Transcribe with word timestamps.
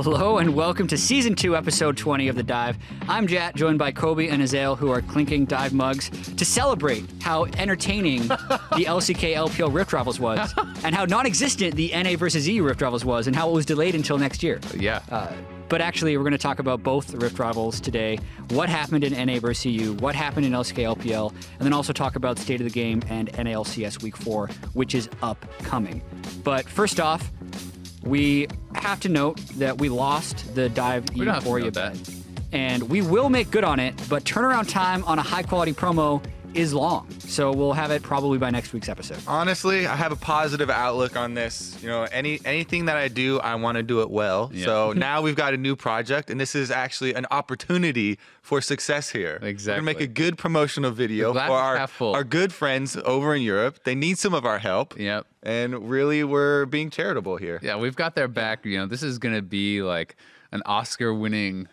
Hello 0.00 0.38
and 0.38 0.54
welcome 0.54 0.86
to 0.86 0.96
season 0.96 1.34
two, 1.34 1.56
episode 1.56 1.96
20 1.96 2.28
of 2.28 2.36
The 2.36 2.44
Dive. 2.44 2.78
I'm 3.08 3.26
Jatt, 3.26 3.56
joined 3.56 3.80
by 3.80 3.90
Kobe 3.90 4.28
and 4.28 4.40
Azael, 4.40 4.78
who 4.78 4.92
are 4.92 5.02
clinking 5.02 5.44
dive 5.44 5.72
mugs 5.72 6.08
to 6.36 6.44
celebrate 6.44 7.04
how 7.20 7.46
entertaining 7.46 8.28
the 8.28 8.84
LCK 8.86 9.34
LPL 9.34 9.74
Rift 9.74 9.92
Rivals 9.92 10.20
was, 10.20 10.54
and 10.84 10.94
how 10.94 11.04
non 11.04 11.26
existent 11.26 11.74
the 11.74 11.90
NA 12.00 12.16
versus 12.16 12.46
EU 12.46 12.62
Rift 12.62 12.80
Rivals 12.80 13.04
was, 13.04 13.26
and 13.26 13.34
how 13.34 13.50
it 13.50 13.52
was 13.52 13.66
delayed 13.66 13.96
until 13.96 14.18
next 14.18 14.44
year. 14.44 14.60
Yeah. 14.76 15.02
Uh, 15.10 15.32
but 15.68 15.80
actually, 15.80 16.16
we're 16.16 16.22
going 16.22 16.30
to 16.30 16.38
talk 16.38 16.60
about 16.60 16.84
both 16.84 17.08
the 17.08 17.18
Rift 17.18 17.40
Rivals 17.40 17.80
today, 17.80 18.20
what 18.50 18.68
happened 18.68 19.02
in 19.02 19.26
NA 19.26 19.40
versus 19.40 19.66
EU, 19.66 19.94
what 19.94 20.14
happened 20.14 20.46
in 20.46 20.52
LCK 20.52 20.96
LPL, 20.96 21.30
and 21.32 21.60
then 21.60 21.72
also 21.72 21.92
talk 21.92 22.14
about 22.14 22.38
State 22.38 22.60
of 22.60 22.66
the 22.66 22.72
Game 22.72 23.02
and 23.08 23.32
NALCS 23.32 24.00
Week 24.00 24.16
4, 24.16 24.46
which 24.74 24.94
is 24.94 25.10
upcoming. 25.22 26.02
But 26.44 26.68
first 26.68 27.00
off, 27.00 27.32
we 28.08 28.48
have 28.74 29.00
to 29.00 29.08
note 29.08 29.36
that 29.58 29.78
we 29.78 29.88
lost 29.88 30.54
the 30.54 30.68
Dive 30.68 31.04
Euphoria 31.14 31.70
bet. 31.70 31.96
And 32.52 32.88
we 32.88 33.02
will 33.02 33.28
make 33.28 33.50
good 33.50 33.64
on 33.64 33.78
it, 33.78 33.94
but 34.08 34.24
turnaround 34.24 34.70
time 34.70 35.04
on 35.04 35.18
a 35.18 35.22
high 35.22 35.42
quality 35.42 35.72
promo 35.72 36.22
is 36.54 36.72
long. 36.74 37.08
So 37.20 37.52
we'll 37.52 37.72
have 37.74 37.90
it 37.90 38.02
probably 38.02 38.38
by 38.38 38.50
next 38.50 38.72
week's 38.72 38.88
episode. 38.88 39.18
Honestly, 39.26 39.86
I 39.86 39.94
have 39.96 40.12
a 40.12 40.16
positive 40.16 40.70
outlook 40.70 41.16
on 41.16 41.34
this. 41.34 41.76
You 41.82 41.88
know, 41.88 42.02
any 42.04 42.40
anything 42.44 42.86
that 42.86 42.96
I 42.96 43.08
do, 43.08 43.38
I 43.40 43.54
want 43.56 43.76
to 43.76 43.82
do 43.82 44.00
it 44.02 44.10
well. 44.10 44.50
Yeah. 44.52 44.64
So 44.64 44.92
now 44.96 45.20
we've 45.22 45.36
got 45.36 45.54
a 45.54 45.56
new 45.56 45.76
project, 45.76 46.30
and 46.30 46.40
this 46.40 46.54
is 46.54 46.70
actually 46.70 47.14
an 47.14 47.26
opportunity 47.30 48.18
for 48.42 48.60
success 48.60 49.10
here. 49.10 49.38
We're 49.42 49.48
Exactly. 49.48 49.80
gonna 49.80 49.84
make 49.84 50.00
a 50.00 50.06
good 50.12 50.38
promotional 50.38 50.90
video 50.90 51.32
for 51.32 51.40
our 51.40 51.88
our 52.00 52.24
good 52.24 52.52
friends 52.52 52.96
over 53.04 53.34
in 53.34 53.42
Europe. 53.42 53.80
They 53.84 53.94
need 53.94 54.18
some 54.18 54.34
of 54.34 54.44
our 54.46 54.58
help. 54.58 54.98
Yep. 54.98 55.26
And 55.42 55.88
really, 55.88 56.24
we're 56.24 56.66
being 56.66 56.90
charitable 56.90 57.36
here. 57.36 57.60
Yeah, 57.62 57.76
we've 57.76 57.96
got 57.96 58.14
their 58.14 58.28
back. 58.28 58.64
You 58.64 58.78
know, 58.78 58.86
this 58.86 59.02
is 59.02 59.18
gonna 59.18 59.42
be 59.42 59.82
like 59.82 60.16
an 60.50 60.62
Oscar-winning 60.66 61.68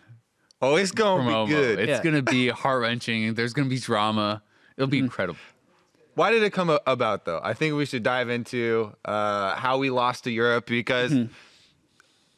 Oh, 0.62 0.76
it's 0.76 0.90
gonna 0.90 1.22
promo. 1.30 1.46
be 1.46 1.52
good. 1.52 1.78
It's 1.78 1.88
Yeah. 1.88 2.02
gonna 2.02 2.22
be 2.22 2.48
heart-wrenching. 2.48 3.34
There's 3.34 3.52
gonna 3.52 3.68
be 3.68 3.78
drama. 3.78 4.42
It'll 4.76 4.86
Mm-hmm. 4.86 4.90
be 4.90 4.98
incredible. 4.98 5.38
Why 6.14 6.30
did 6.30 6.42
it 6.42 6.52
come 6.52 6.70
about 6.86 7.24
though? 7.26 7.40
I 7.42 7.52
think 7.54 7.74
we 7.76 7.84
should 7.86 8.02
dive 8.02 8.30
into 8.30 8.94
uh, 9.04 9.54
how 9.56 9.76
we 9.78 9.90
lost 9.90 10.24
to 10.24 10.30
Europe 10.30 10.66
because 10.66 11.12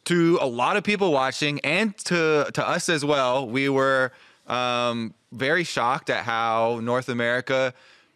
to 0.07 0.39
a 0.41 0.47
lot 0.47 0.77
of 0.77 0.85
people 0.85 1.13
watching 1.13 1.61
and 1.61 1.97
to 1.99 2.51
to 2.55 2.69
us 2.69 2.89
as 2.89 3.05
well, 3.05 3.47
we 3.49 3.69
were 3.69 4.13
um, 4.47 5.15
very 5.33 5.65
shocked 5.65 6.11
at 6.11 6.25
how 6.25 6.81
North 6.83 7.09
America. 7.09 7.75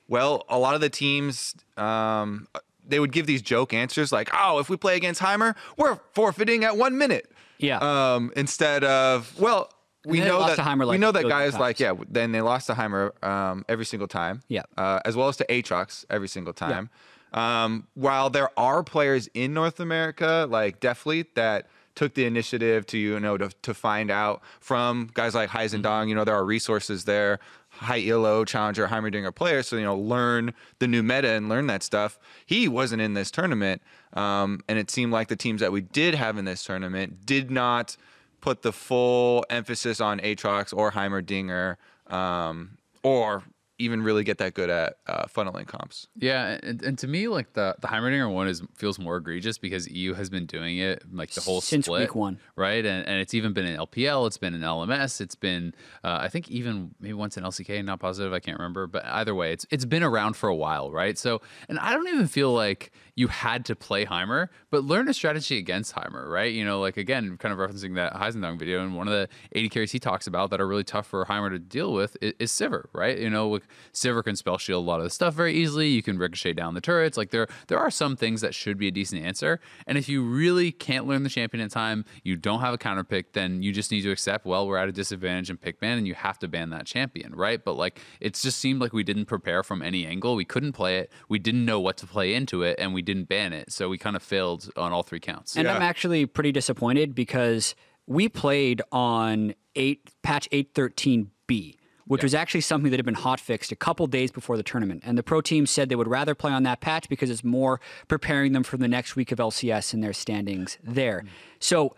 Well, 0.08 0.44
a 0.48 0.58
lot 0.58 0.74
of 0.74 0.80
the 0.80 0.90
teams. 0.90 1.54
Um, 1.76 2.48
they 2.84 2.98
would 2.98 3.12
give 3.12 3.26
these 3.26 3.42
joke 3.42 3.72
answers 3.72 4.10
like, 4.10 4.30
"Oh, 4.32 4.58
if 4.58 4.68
we 4.68 4.76
play 4.76 4.96
against 4.96 5.20
Heimer, 5.20 5.54
we're 5.76 5.98
forfeiting 6.14 6.64
at 6.64 6.76
one 6.76 6.98
minute." 6.98 7.30
Yeah. 7.58 7.78
Um, 7.78 8.32
instead 8.34 8.82
of, 8.82 9.38
well, 9.38 9.70
we 10.04 10.20
know 10.20 10.46
that 10.46 10.56
to 10.56 10.62
Heimer, 10.62 10.80
we 10.80 10.86
like, 10.86 11.00
know 11.00 11.12
that 11.12 11.28
guys 11.28 11.52
times. 11.52 11.60
like 11.60 11.80
yeah. 11.80 11.94
Then 12.08 12.32
they 12.32 12.40
lost 12.40 12.66
to 12.68 12.74
Heimer 12.74 13.22
um, 13.24 13.64
every 13.68 13.84
single 13.84 14.08
time. 14.08 14.42
Yeah. 14.48 14.62
Uh, 14.76 15.00
as 15.04 15.16
well 15.16 15.28
as 15.28 15.36
to 15.38 15.46
Aatrox 15.46 16.04
every 16.10 16.28
single 16.28 16.52
time. 16.52 16.90
Um, 17.32 17.86
while 17.94 18.28
there 18.28 18.50
are 18.58 18.82
players 18.82 19.28
in 19.32 19.54
North 19.54 19.80
America 19.80 20.46
like 20.50 20.80
Deathfleet 20.80 21.34
that 21.34 21.68
took 21.94 22.14
the 22.14 22.24
initiative 22.24 22.86
to 22.86 22.98
you 22.98 23.20
know 23.20 23.36
to, 23.36 23.50
to 23.62 23.74
find 23.74 24.10
out 24.10 24.42
from 24.60 25.10
guys 25.14 25.34
like 25.34 25.50
Heisendong, 25.50 26.08
you 26.08 26.14
know 26.14 26.24
there 26.24 26.34
are 26.34 26.44
resources 26.44 27.04
there. 27.04 27.38
High 27.70 28.06
Elo, 28.06 28.44
Challenger, 28.44 28.86
Heimerdinger 28.86 29.34
players, 29.34 29.66
so 29.66 29.76
you 29.76 29.82
know 29.82 29.96
learn 29.96 30.52
the 30.78 30.86
new 30.86 31.02
meta 31.02 31.30
and 31.30 31.48
learn 31.48 31.66
that 31.68 31.82
stuff. 31.82 32.18
He 32.44 32.68
wasn't 32.68 33.00
in 33.00 33.14
this 33.14 33.30
tournament, 33.30 33.80
um, 34.12 34.60
and 34.68 34.78
it 34.78 34.90
seemed 34.90 35.12
like 35.12 35.28
the 35.28 35.36
teams 35.36 35.60
that 35.60 35.72
we 35.72 35.80
did 35.80 36.14
have 36.14 36.36
in 36.36 36.44
this 36.44 36.64
tournament 36.64 37.24
did 37.24 37.50
not 37.50 37.96
put 38.42 38.60
the 38.60 38.72
full 38.72 39.46
emphasis 39.48 40.02
on 40.02 40.20
Aatrox 40.20 40.76
or 40.76 40.92
Heimerdinger, 40.92 41.76
um, 42.08 42.76
or 43.02 43.44
even 43.82 44.02
really 44.02 44.24
get 44.24 44.38
that 44.38 44.54
good 44.54 44.70
at 44.70 44.96
uh, 45.06 45.24
funneling 45.26 45.66
comps. 45.66 46.08
Yeah, 46.16 46.58
and, 46.62 46.82
and 46.82 46.98
to 46.98 47.06
me, 47.08 47.28
like 47.28 47.52
the 47.52 47.74
the 47.80 47.88
Heimerdinger 47.88 48.32
one 48.32 48.48
is 48.48 48.62
feels 48.74 48.98
more 48.98 49.16
egregious 49.16 49.58
because 49.58 49.88
EU 49.90 50.14
has 50.14 50.30
been 50.30 50.46
doing 50.46 50.78
it 50.78 51.02
like 51.12 51.30
the 51.32 51.40
whole 51.40 51.60
Since 51.60 51.86
split, 51.86 52.00
week 52.00 52.14
one. 52.14 52.38
right? 52.56 52.84
And 52.84 53.06
and 53.06 53.20
it's 53.20 53.34
even 53.34 53.52
been 53.52 53.66
in 53.66 53.76
LPL, 53.78 54.26
it's 54.26 54.38
been 54.38 54.54
in 54.54 54.60
LMS, 54.60 55.20
it's 55.20 55.34
been 55.34 55.74
uh, 56.04 56.18
I 56.20 56.28
think 56.28 56.50
even 56.50 56.94
maybe 57.00 57.14
once 57.14 57.36
in 57.36 57.44
LCK, 57.44 57.84
not 57.84 58.00
positive, 58.00 58.32
I 58.32 58.40
can't 58.40 58.58
remember, 58.58 58.86
but 58.86 59.04
either 59.04 59.34
way, 59.34 59.52
it's 59.52 59.66
it's 59.70 59.84
been 59.84 60.02
around 60.02 60.34
for 60.36 60.48
a 60.48 60.54
while, 60.54 60.90
right? 60.90 61.18
So, 61.18 61.40
and 61.68 61.78
I 61.78 61.92
don't 61.92 62.08
even 62.08 62.26
feel 62.28 62.52
like 62.52 62.92
you 63.14 63.28
had 63.28 63.64
to 63.66 63.76
play 63.76 64.06
Heimer, 64.06 64.48
but 64.70 64.84
learn 64.84 65.06
a 65.08 65.12
strategy 65.14 65.58
against 65.58 65.94
Heimer, 65.94 66.28
right? 66.28 66.52
You 66.52 66.64
know, 66.64 66.80
like 66.80 66.96
again, 66.96 67.36
kind 67.36 67.52
of 67.52 67.58
referencing 67.58 67.94
that 67.96 68.14
Heisendong 68.14 68.58
video, 68.58 68.82
and 68.82 68.96
one 68.96 69.08
of 69.08 69.12
the 69.12 69.28
AD 69.58 69.70
carries 69.70 69.92
he 69.92 69.98
talks 69.98 70.26
about 70.26 70.50
that 70.50 70.60
are 70.60 70.66
really 70.66 70.84
tough 70.84 71.06
for 71.06 71.24
Heimer 71.26 71.50
to 71.50 71.58
deal 71.58 71.92
with 71.92 72.16
is, 72.22 72.32
is 72.38 72.52
Sivir, 72.52 72.84
right? 72.92 73.18
You 73.18 73.28
know, 73.30 73.48
like 73.48 73.64
Sivir 73.92 74.24
can 74.24 74.36
spell 74.36 74.58
shield 74.58 74.84
a 74.84 74.88
lot 74.88 75.00
of 75.00 75.04
the 75.04 75.10
stuff 75.10 75.34
very 75.34 75.54
easily. 75.54 75.88
You 75.88 76.02
can 76.02 76.18
ricochet 76.18 76.54
down 76.54 76.74
the 76.74 76.80
turrets. 76.80 77.16
Like 77.16 77.30
there, 77.30 77.46
there 77.68 77.78
are 77.78 77.90
some 77.90 78.16
things 78.16 78.40
that 78.40 78.54
should 78.54 78.78
be 78.78 78.88
a 78.88 78.90
decent 78.90 79.24
answer. 79.24 79.60
And 79.86 79.98
if 79.98 80.08
you 80.08 80.22
really 80.22 80.72
can't 80.72 81.06
learn 81.06 81.22
the 81.22 81.28
champion 81.28 81.62
in 81.62 81.68
time, 81.68 82.04
you 82.22 82.36
don't 82.36 82.60
have 82.60 82.74
a 82.74 82.78
counter 82.78 83.04
pick, 83.04 83.32
then 83.32 83.62
you 83.62 83.72
just 83.72 83.90
need 83.90 84.02
to 84.02 84.10
accept, 84.10 84.44
well, 84.46 84.66
we're 84.66 84.76
at 84.78 84.88
a 84.88 84.92
disadvantage 84.92 85.50
and 85.50 85.60
pick 85.60 85.80
ban, 85.80 85.98
and 85.98 86.06
you 86.06 86.14
have 86.14 86.38
to 86.40 86.48
ban 86.48 86.70
that 86.70 86.86
champion, 86.86 87.34
right? 87.34 87.62
But 87.64 87.74
like 87.74 88.00
it 88.20 88.34
just 88.34 88.58
seemed 88.58 88.80
like 88.80 88.92
we 88.92 89.02
didn't 89.02 89.26
prepare 89.26 89.62
from 89.62 89.82
any 89.82 90.06
angle. 90.06 90.34
We 90.36 90.44
couldn't 90.44 90.72
play 90.72 90.98
it. 90.98 91.12
We 91.28 91.38
didn't 91.38 91.64
know 91.64 91.80
what 91.80 91.96
to 91.98 92.06
play 92.06 92.34
into 92.34 92.62
it, 92.62 92.76
and 92.78 92.94
we 92.94 93.02
didn't 93.02 93.24
ban 93.28 93.52
it. 93.52 93.72
So 93.72 93.88
we 93.88 93.98
kind 93.98 94.16
of 94.16 94.22
failed 94.22 94.70
on 94.76 94.92
all 94.92 95.02
three 95.02 95.20
counts. 95.20 95.56
And 95.56 95.66
Yeah. 95.66 95.74
I'm 95.74 95.82
actually 95.82 96.26
pretty 96.26 96.52
disappointed 96.52 97.14
because 97.14 97.74
we 98.06 98.28
played 98.28 98.82
on 98.90 99.54
eight 99.76 100.10
patch 100.22 100.48
813B, 100.50 101.76
which 102.06 102.22
was 102.22 102.34
actually 102.34 102.60
something 102.60 102.90
that 102.90 102.98
had 102.98 103.06
been 103.06 103.14
hot 103.14 103.40
fixed 103.40 103.72
a 103.72 103.76
couple 103.76 104.06
days 104.06 104.30
before 104.30 104.56
the 104.56 104.62
tournament. 104.62 105.02
And 105.04 105.16
the 105.16 105.22
pro 105.22 105.40
team 105.40 105.66
said 105.66 105.88
they 105.88 105.96
would 105.96 106.08
rather 106.08 106.34
play 106.34 106.52
on 106.52 106.62
that 106.64 106.80
patch 106.80 107.08
because 107.08 107.30
it's 107.30 107.44
more 107.44 107.80
preparing 108.08 108.52
them 108.52 108.62
for 108.62 108.76
the 108.76 108.88
next 108.88 109.16
week 109.16 109.32
of 109.32 109.38
LCS 109.38 109.94
and 109.94 110.02
their 110.02 110.12
standings 110.12 110.78
there. 110.82 111.22
Mm. 111.24 111.28
So 111.58 111.96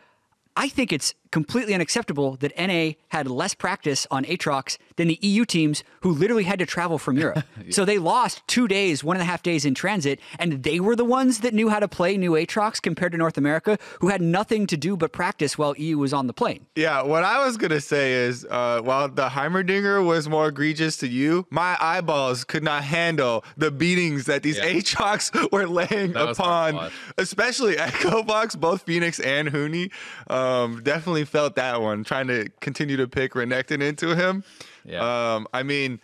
I 0.57 0.69
think 0.69 0.93
it's 0.93 1.15
completely 1.35 1.75
unacceptable 1.75 2.37
that 2.37 2.53
NA 2.57 2.93
had 3.09 3.27
less 3.29 3.55
practice 3.55 4.07
on 4.09 4.23
Aatrox 4.25 4.79
than 4.95 5.09
the 5.09 5.19
EU 5.21 5.45
teams 5.45 5.83
who 6.03 6.13
literally 6.13 6.45
had 6.45 6.61
to 6.61 6.67
travel 6.67 6.97
from 6.97 7.19
Europe. 7.19 7.45
So 7.71 7.85
they 7.85 7.99
lost 7.99 8.43
two 8.47 8.69
days, 8.69 9.03
one 9.03 9.17
and 9.17 9.23
a 9.23 9.25
half 9.25 9.43
days 9.43 9.65
in 9.65 9.75
transit, 9.75 10.21
and 10.39 10.63
they 10.63 10.79
were 10.79 10.95
the 10.95 11.05
ones 11.05 11.41
that 11.41 11.55
knew 11.55 11.71
how 11.71 11.81
to 11.81 11.89
play 11.89 12.17
new 12.17 12.33
Aatrox 12.33 12.81
compared 12.81 13.11
to 13.13 13.19
North 13.19 13.39
America, 13.39 13.79
who 14.01 14.09
had 14.09 14.21
nothing 14.21 14.67
to 14.69 14.77
do 14.77 14.97
but 14.97 15.13
practice 15.13 15.57
while 15.59 15.75
EU 15.77 15.97
was 15.99 16.13
on 16.13 16.27
the 16.27 16.33
plane. 16.33 16.67
Yeah, 16.77 17.03
what 17.03 17.25
I 17.25 17.45
was 17.45 17.57
gonna 17.57 17.81
say 17.81 18.13
is, 18.13 18.45
uh, 18.45 18.81
while 18.83 19.09
the 19.09 19.29
Heimerdinger 19.31 20.05
was 20.07 20.29
more 20.29 20.49
egregious 20.49 20.97
to 20.99 21.09
you, 21.09 21.47
my 21.51 21.77
eyeballs 21.81 22.45
could 22.45 22.63
not 22.63 22.85
handle 22.85 23.45
the 23.57 23.71
beatings 23.71 24.27
that 24.27 24.43
these 24.43 24.59
Yeah. 24.59 24.75
Aatrox 24.75 25.21
were 25.53 25.67
laying 25.67 26.13
That 26.13 26.29
was 26.29 26.39
hard 26.39 26.75
to 26.75 26.79
upon, 26.79 26.93
especially 27.19 27.79
Echo 27.89 28.23
Fox. 28.23 28.55
Both 28.55 28.83
Fenix 28.83 29.19
and 29.21 29.49
Huni 29.49 29.91
um, 30.29 30.83
definitely 30.83 31.24
felt 31.25 31.57
that 31.57 31.81
one, 31.81 32.05
trying 32.05 32.27
to 32.29 32.49
continue 32.61 32.97
to 32.97 33.09
pick 33.09 33.33
Renekton 33.35 33.83
into 33.83 34.15
him. 34.15 34.45
Yeah. 34.85 35.35
Um, 35.35 35.47
I 35.53 35.63
mean. 35.63 36.01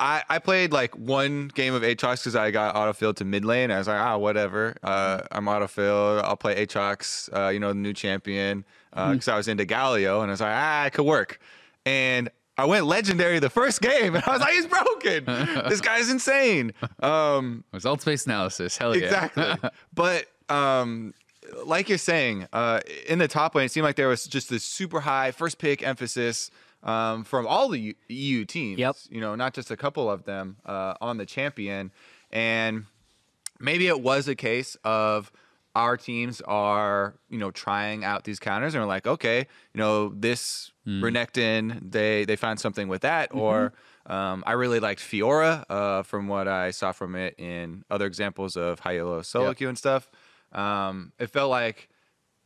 I, 0.00 0.24
I 0.28 0.38
played 0.40 0.72
like 0.72 0.96
one 0.96 1.48
game 1.54 1.74
of 1.74 1.82
Aatrox 1.82 2.22
because 2.22 2.34
I 2.34 2.50
got 2.50 2.74
autofilled 2.74 3.16
to 3.16 3.24
mid 3.24 3.44
lane. 3.44 3.70
I 3.70 3.78
was 3.78 3.86
like, 3.86 4.00
ah, 4.00 4.16
whatever. 4.16 4.74
Uh, 4.82 5.20
I'm 5.30 5.44
autofilled. 5.44 6.24
I'll 6.24 6.36
play 6.36 6.66
Aatrox, 6.66 7.28
uh, 7.36 7.50
you 7.50 7.60
know, 7.60 7.68
the 7.68 7.78
new 7.78 7.92
champion, 7.92 8.64
because 8.90 9.28
I 9.28 9.36
was 9.36 9.46
into 9.46 9.64
Galio, 9.64 10.22
and 10.22 10.30
I 10.30 10.32
was 10.32 10.40
like, 10.40 10.54
ah, 10.54 10.86
it 10.86 10.94
could 10.94 11.04
work. 11.04 11.38
And 11.86 12.30
I 12.58 12.64
went 12.66 12.86
legendary 12.86 13.38
the 13.38 13.50
first 13.50 13.80
game, 13.80 14.14
and 14.14 14.24
I 14.24 14.32
was 14.32 14.40
like, 14.40 14.52
he's 14.54 14.66
broken. 14.66 15.24
this 15.68 15.80
guy's 15.82 16.10
insane. 16.10 16.72
Um, 17.00 17.64
Result 17.72 18.04
based 18.04 18.26
analysis. 18.26 18.76
Hell 18.76 18.96
yeah. 18.96 19.04
exactly. 19.04 19.70
but 19.94 20.26
um, 20.48 21.14
like 21.64 21.88
you're 21.88 21.98
saying, 21.98 22.46
uh, 22.52 22.80
in 23.06 23.18
the 23.18 23.28
top 23.28 23.54
lane, 23.54 23.66
it 23.66 23.70
seemed 23.70 23.84
like 23.84 23.96
there 23.96 24.08
was 24.08 24.24
just 24.26 24.48
this 24.50 24.64
super 24.64 25.00
high 25.00 25.30
first 25.32 25.58
pick 25.58 25.82
emphasis 25.82 26.50
um, 26.82 27.24
from 27.24 27.46
all 27.46 27.68
the 27.68 27.78
U- 27.78 27.94
EU 28.08 28.44
teams. 28.44 28.78
Yep. 28.78 28.96
You 29.10 29.20
know, 29.20 29.34
not 29.34 29.54
just 29.54 29.70
a 29.70 29.76
couple 29.76 30.10
of 30.10 30.24
them 30.24 30.56
uh, 30.66 30.94
on 31.00 31.16
the 31.18 31.26
champion. 31.26 31.92
And 32.30 32.86
maybe 33.60 33.86
it 33.86 34.00
was 34.00 34.26
a 34.28 34.34
case 34.34 34.76
of 34.84 35.30
our 35.74 35.96
teams 35.96 36.40
are, 36.42 37.14
you 37.30 37.38
know, 37.38 37.50
trying 37.50 38.04
out 38.04 38.24
these 38.24 38.38
counters 38.38 38.74
and 38.74 38.82
are 38.82 38.86
like, 38.86 39.06
okay, 39.06 39.38
you 39.72 39.78
know, 39.78 40.08
this 40.10 40.70
Renekton, 40.86 41.90
they 41.92 42.24
they 42.24 42.36
found 42.36 42.58
something 42.60 42.88
with 42.88 43.02
that, 43.02 43.32
or 43.32 43.72
um, 44.06 44.42
I 44.46 44.52
really 44.52 44.80
liked 44.80 45.00
Fiora 45.00 45.64
uh, 45.70 46.02
from 46.02 46.26
what 46.26 46.48
I 46.48 46.72
saw 46.72 46.90
from 46.92 47.14
it 47.14 47.34
in 47.38 47.84
other 47.90 48.04
examples 48.06 48.56
of 48.56 48.80
high 48.80 48.98
elo 48.98 49.22
solo 49.22 49.50
Yep. 49.50 49.60
and 49.68 49.78
stuff. 49.78 50.08
Um, 50.54 51.12
it 51.18 51.28
felt 51.28 51.50
like 51.50 51.88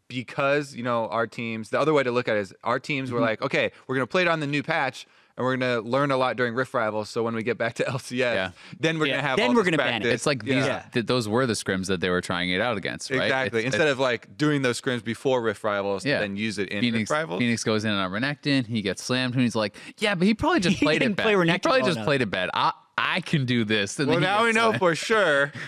because 0.08 0.74
you 0.74 0.82
know 0.82 1.08
our 1.08 1.26
teams, 1.26 1.70
the 1.70 1.80
other 1.80 1.92
way 1.92 2.02
to 2.02 2.12
look 2.12 2.28
at 2.28 2.36
it 2.36 2.40
is 2.40 2.54
our 2.62 2.78
teams 2.78 3.10
were 3.10 3.20
like, 3.20 3.42
okay, 3.42 3.72
we're 3.86 3.96
gonna 3.96 4.06
play 4.06 4.22
it 4.22 4.28
on 4.28 4.40
the 4.40 4.46
new 4.46 4.62
patch. 4.62 5.06
and 5.36 5.44
we're 5.44 5.54
gonna 5.56 5.80
learn 5.80 6.10
a 6.12 6.16
lot 6.16 6.34
during 6.36 6.54
Rift 6.54 6.72
Rivals. 6.72 7.10
So 7.10 7.22
when 7.22 7.34
we 7.34 7.42
get 7.42 7.58
back 7.58 7.74
to 7.74 7.84
LCS, 7.96 8.12
Yeah. 8.16 8.50
then 8.80 8.98
we're 8.98 9.06
Yeah, 9.06 9.16
gonna 9.16 9.28
have 9.28 9.36
then 9.36 9.50
all 9.50 9.56
we're 9.56 9.64
gonna 9.64 9.76
ban 9.76 10.00
it. 10.02 10.06
It's 10.08 10.24
like 10.24 10.44
these. 10.44 10.64
Yeah. 10.64 10.84
Th- 10.92 11.04
those 11.04 11.28
were 11.28 11.44
the 11.44 11.52
scrims 11.54 11.88
that 11.88 12.00
they 12.00 12.08
were 12.08 12.20
trying 12.22 12.50
it 12.50 12.60
out 12.60 12.76
against, 12.78 13.10
right? 13.10 13.22
Exactly. 13.24 13.58
It's- 13.60 13.74
Instead 13.74 13.88
of 13.88 13.98
like 13.98 14.36
doing 14.38 14.62
those 14.62 14.80
scrims 14.80 15.02
before 15.04 15.42
Rift 15.42 15.62
Rivals, 15.64 16.06
Yeah. 16.06 16.20
then 16.20 16.36
use 16.36 16.58
it 16.58 16.68
in 16.70 16.80
Fenix, 16.80 17.10
Rift 17.10 17.10
Rivals. 17.10 17.38
Fenix 17.40 17.64
goes 17.64 17.84
in 17.84 17.90
on 17.90 18.10
Renekton. 18.12 18.66
He 18.66 18.80
gets 18.80 19.02
slammed, 19.02 19.34
and 19.34 19.42
he's 19.42 19.54
like, 19.56 19.74
"Yeah, 19.98 20.14
but 20.14 20.26
he 20.26 20.32
probably 20.32 20.60
just 20.60 20.76
He 20.78 20.86
played 20.86 21.00
didn't 21.00 21.12
it 21.12 21.16
bad. 21.16 21.22
play 21.24 21.32
He 21.32 21.36
Renekton 21.38 21.62
probably 21.62 21.80
well 21.82 21.88
just 21.88 21.96
enough." 21.98 22.06
played 22.06 22.22
it 22.22 22.30
bad. 22.30 22.48
I 22.54 22.72
I 22.98 23.20
can 23.20 23.44
do 23.44 23.64
this." 23.64 23.98
And 23.98 24.08
Well, 24.08 24.20
now 24.20 24.44
we 24.44 24.52
know 24.52 24.72
for 24.74 24.94
sure. 24.94 25.52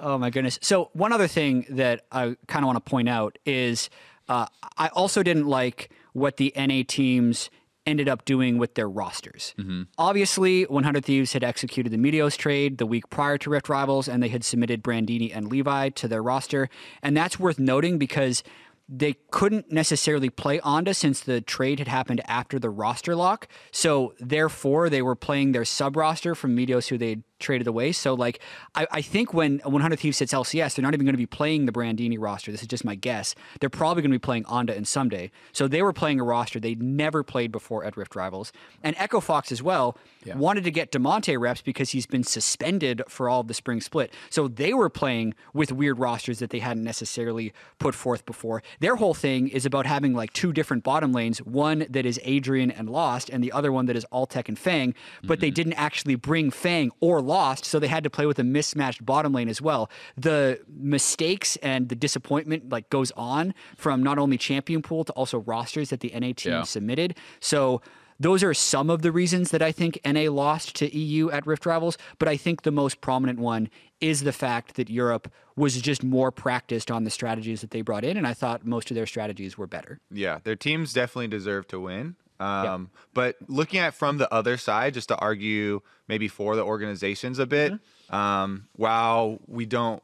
Oh 0.00 0.18
my 0.18 0.28
goodness. 0.28 0.58
So 0.60 0.90
one 0.92 1.12
other 1.14 1.28
thing 1.28 1.64
that 1.70 2.04
I 2.12 2.36
kind 2.46 2.62
of 2.62 2.66
want 2.66 2.84
to 2.84 2.90
point 2.90 3.08
out 3.08 3.38
is 3.46 3.88
uh, 4.28 4.44
I 4.76 4.88
also 4.88 5.22
didn't 5.22 5.46
like 5.46 5.90
what 6.12 6.36
the 6.36 6.52
NA 6.56 6.82
teams 6.86 7.48
ended 7.86 8.06
up 8.06 8.26
doing 8.26 8.58
with 8.58 8.74
their 8.74 8.88
rosters. 8.88 9.54
Obviously, 9.96 10.64
100 10.64 11.04
Thieves 11.06 11.32
had 11.32 11.42
executed 11.42 11.90
the 11.90 11.96
Meteos 11.96 12.36
trade 12.36 12.76
the 12.76 12.84
week 12.84 13.08
prior 13.08 13.38
to 13.38 13.48
Rift 13.48 13.70
Rivals, 13.70 14.08
and 14.08 14.22
they 14.22 14.28
had 14.28 14.44
submitted 14.44 14.82
Brandini 14.82 15.34
and 15.34 15.48
Levi 15.48 15.88
to 15.90 16.06
their 16.08 16.22
roster, 16.22 16.68
and 17.02 17.16
that's 17.16 17.38
worth 17.40 17.58
noting 17.58 17.96
because 17.96 18.42
they 18.88 19.16
couldn't 19.30 19.70
necessarily 19.70 20.30
play 20.30 20.58
AnDa 20.60 20.96
since 20.96 21.20
the 21.20 21.40
trade 21.40 21.78
had 21.78 21.88
happened 21.88 22.22
after 22.26 22.58
the 22.58 22.70
roster 22.70 23.14
lock. 23.14 23.46
So 23.70 24.14
therefore, 24.18 24.88
they 24.88 25.02
were 25.02 25.14
playing 25.14 25.52
their 25.52 25.66
sub 25.66 25.96
roster 25.96 26.34
from 26.34 26.56
Meteos, 26.56 26.88
who 26.88 26.96
they 26.96 27.18
traded 27.38 27.66
away. 27.66 27.92
So 27.92 28.14
like, 28.14 28.40
I, 28.74 28.86
I 28.90 29.02
think 29.02 29.34
when 29.34 29.58
100 29.64 29.98
Thieves 29.98 30.18
hits 30.18 30.32
LCS, 30.32 30.74
they're 30.74 30.82
not 30.82 30.94
even 30.94 31.06
going 31.06 31.14
to 31.14 31.18
be 31.18 31.26
playing 31.26 31.66
the 31.66 31.72
Brandini 31.72 32.16
roster. 32.18 32.50
This 32.50 32.62
is 32.62 32.68
just 32.68 32.84
my 32.84 32.94
guess. 32.94 33.34
They're 33.60 33.70
probably 33.70 34.02
going 34.02 34.10
to 34.10 34.14
be 34.14 34.22
playing 34.22 34.44
AnDa 34.44 34.76
and 34.76 34.86
Ssumday. 34.86 35.30
So 35.52 35.68
they 35.68 35.82
were 35.82 35.92
playing 35.92 36.20
a 36.20 36.24
roster 36.24 36.60
they'd 36.60 36.82
never 36.82 37.22
played 37.22 37.52
before 37.52 37.84
at 37.84 37.96
Rift 37.96 38.16
Rivals. 38.16 38.52
And 38.82 38.94
Echo 38.98 39.20
Fox 39.20 39.52
as 39.52 39.62
well 39.62 39.96
wanted 40.34 40.64
to 40.64 40.70
get 40.70 40.92
Damonte 40.92 41.38
reps 41.38 41.62
because 41.62 41.90
he's 41.90 42.06
been 42.06 42.24
suspended 42.24 43.02
for 43.08 43.28
all 43.28 43.40
of 43.40 43.48
the 43.48 43.54
spring 43.54 43.80
split. 43.80 44.12
So 44.30 44.48
they 44.48 44.74
were 44.74 44.90
playing 44.90 45.34
with 45.54 45.72
weird 45.72 45.98
rosters 45.98 46.38
that 46.40 46.50
they 46.50 46.58
hadn't 46.58 46.84
necessarily 46.84 47.52
put 47.78 47.94
forth 47.94 48.26
before. 48.26 48.62
Their 48.80 48.96
whole 48.96 49.14
thing 49.14 49.48
is 49.48 49.64
about 49.64 49.86
having 49.86 50.14
like 50.14 50.32
two 50.32 50.52
different 50.52 50.84
bottom 50.84 51.12
lanes, 51.12 51.38
one 51.38 51.86
that 51.88 52.04
is 52.04 52.20
Adrian 52.24 52.70
and 52.70 52.90
Lost, 52.90 53.30
and 53.30 53.42
the 53.42 53.52
other 53.52 53.72
one 53.72 53.86
that 53.86 53.96
is 53.96 54.04
Altec 54.12 54.48
and 54.48 54.58
Fang. 54.58 54.94
But 55.22 55.40
they 55.40 55.48
mm-hmm. 55.48 55.54
didn't 55.54 55.72
actually 55.74 56.14
bring 56.16 56.50
Fang 56.50 56.90
or 57.00 57.20
Lost, 57.28 57.64
so 57.66 57.78
they 57.78 57.86
had 57.88 58.02
to 58.04 58.10
play 58.10 58.24
with 58.26 58.38
a 58.38 58.44
mismatched 58.44 59.04
bottom 59.04 59.32
lane 59.34 59.48
as 59.50 59.60
well. 59.60 59.90
The 60.16 60.60
mistakes 60.68 61.56
and 61.56 61.88
the 61.90 61.94
disappointment 61.94 62.70
like 62.70 62.88
goes 62.90 63.12
on 63.12 63.52
from 63.76 64.02
not 64.02 64.18
only 64.18 64.38
champion 64.38 64.80
pool 64.82 65.04
to 65.04 65.12
also 65.12 65.38
rosters 65.40 65.90
that 65.90 66.00
the 66.00 66.10
NA 66.18 66.32
team 66.32 66.52
Yeah. 66.52 66.62
submitted. 66.62 67.14
So 67.40 67.82
those 68.18 68.42
are 68.42 68.54
some 68.54 68.90
of 68.90 69.02
the 69.02 69.12
reasons 69.12 69.50
that 69.52 69.62
I 69.62 69.70
think 69.72 70.00
NA 70.04 70.28
lost 70.30 70.74
to 70.76 70.92
EU 70.96 71.30
at 71.30 71.46
Rift 71.46 71.66
Rivals, 71.66 71.98
but 72.18 72.26
I 72.28 72.36
think 72.36 72.62
the 72.62 72.72
most 72.72 73.00
prominent 73.00 73.38
one 73.38 73.68
is 74.00 74.22
the 74.24 74.32
fact 74.32 74.74
that 74.76 74.88
Europe 74.90 75.30
was 75.54 75.80
just 75.80 76.02
more 76.02 76.30
practiced 76.32 76.90
on 76.90 77.04
the 77.04 77.10
strategies 77.10 77.60
that 77.60 77.70
they 77.72 77.82
brought 77.82 78.04
in, 78.04 78.16
and 78.16 78.26
I 78.26 78.32
thought 78.34 78.64
most 78.64 78.90
of 78.90 78.94
their 78.94 79.06
strategies 79.06 79.58
were 79.58 79.66
better. 79.66 80.00
Yeah, 80.10 80.38
their 80.42 80.56
teams 80.56 80.92
definitely 80.92 81.28
deserve 81.28 81.68
to 81.68 81.78
win. 81.80 82.16
Um, 82.40 82.90
But 83.14 83.36
looking 83.48 83.80
at 83.80 83.94
from 83.94 84.18
the 84.18 84.32
other 84.32 84.56
side, 84.56 84.94
just 84.94 85.08
to 85.08 85.16
argue 85.16 85.80
maybe 86.06 86.28
for 86.28 86.56
the 86.56 86.62
organizations 86.62 87.38
a 87.38 87.46
bit, 87.46 87.72
Mm-hmm. 87.72 88.14
um, 88.14 88.68
while 88.76 89.38
we 89.46 89.66
don't, 89.66 90.02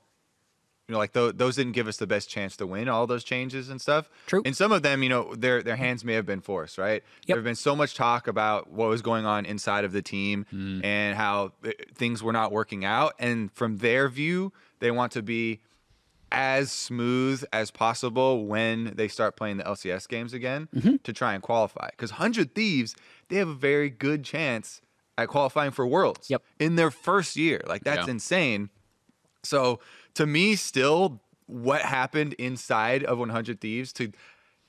you 0.89 0.93
know, 0.93 0.99
like 0.99 1.13
th- 1.15 1.37
those 1.37 1.57
didn't 1.57 1.73
give 1.73 1.89
us 1.89 1.97
the 1.97 2.07
best 2.07 2.29
chance 2.29 2.57
to 2.59 2.67
win 2.67 2.89
all 2.91 3.07
those 3.07 3.25
changes 3.25 3.71
and 3.71 3.81
stuff. 3.81 4.11
True. 4.27 4.43
And 4.45 4.55
some 4.55 4.71
of 4.73 4.83
them, 4.83 5.03
you 5.03 5.09
know, 5.09 5.35
their 5.35 5.63
their 5.63 5.77
hands 5.77 6.05
may 6.05 6.13
have 6.13 6.27
been 6.27 6.43
forced, 6.43 6.77
right? 6.77 7.03
There 7.27 7.37
have 7.37 7.45
been 7.45 7.55
so 7.55 7.75
much 7.75 7.95
talk 7.95 8.27
about 8.29 8.71
what 8.71 8.91
was 8.91 9.01
going 9.01 9.25
on 9.25 9.47
inside 9.47 9.85
of 9.87 9.93
the 9.93 10.03
team 10.03 10.45
and 10.85 11.17
how 11.17 11.53
uh, 11.65 11.71
things 11.95 12.23
were 12.23 12.33
not 12.35 12.53
working 12.53 12.85
out, 12.85 13.15
and 13.19 13.51
from 13.53 13.79
their 13.79 14.11
view, 14.11 14.53
they 14.81 14.91
want 14.91 15.13
to 15.13 15.23
be 15.23 15.61
as 16.35 16.73
smooth 16.73 17.45
as 17.53 17.71
possible 17.71 18.47
when 18.47 18.93
they 18.97 19.09
start 19.09 19.37
playing 19.37 19.57
the 19.59 19.65
LCS 19.65 20.07
games 20.09 20.33
again 20.33 20.69
Mm-hmm. 20.75 20.97
to 21.05 21.13
try 21.13 21.35
and 21.35 21.43
qualify. 21.43 21.89
Because 21.91 22.13
100 22.13 22.55
Thieves, 22.55 22.95
they 23.29 23.37
have 23.37 23.49
a 23.49 23.55
very 23.55 23.91
good 23.91 24.25
chance 24.25 24.81
at 25.17 25.29
qualifying 25.29 25.71
for 25.71 25.87
Worlds 25.87 26.29
Yep. 26.31 26.43
in 26.59 26.77
their 26.77 26.91
first 26.91 27.37
year. 27.37 27.61
Like, 27.67 27.85
that's 27.85 28.07
Yeah. 28.07 28.13
insane. 28.13 28.71
So, 29.43 29.79
to 30.15 30.27
me, 30.27 30.57
still, 30.57 31.21
what 31.47 31.83
happened 31.83 32.33
inside 32.35 33.05
of 33.05 33.19
100 33.19 33.61
Thieves 33.61 33.93
to 33.95 34.13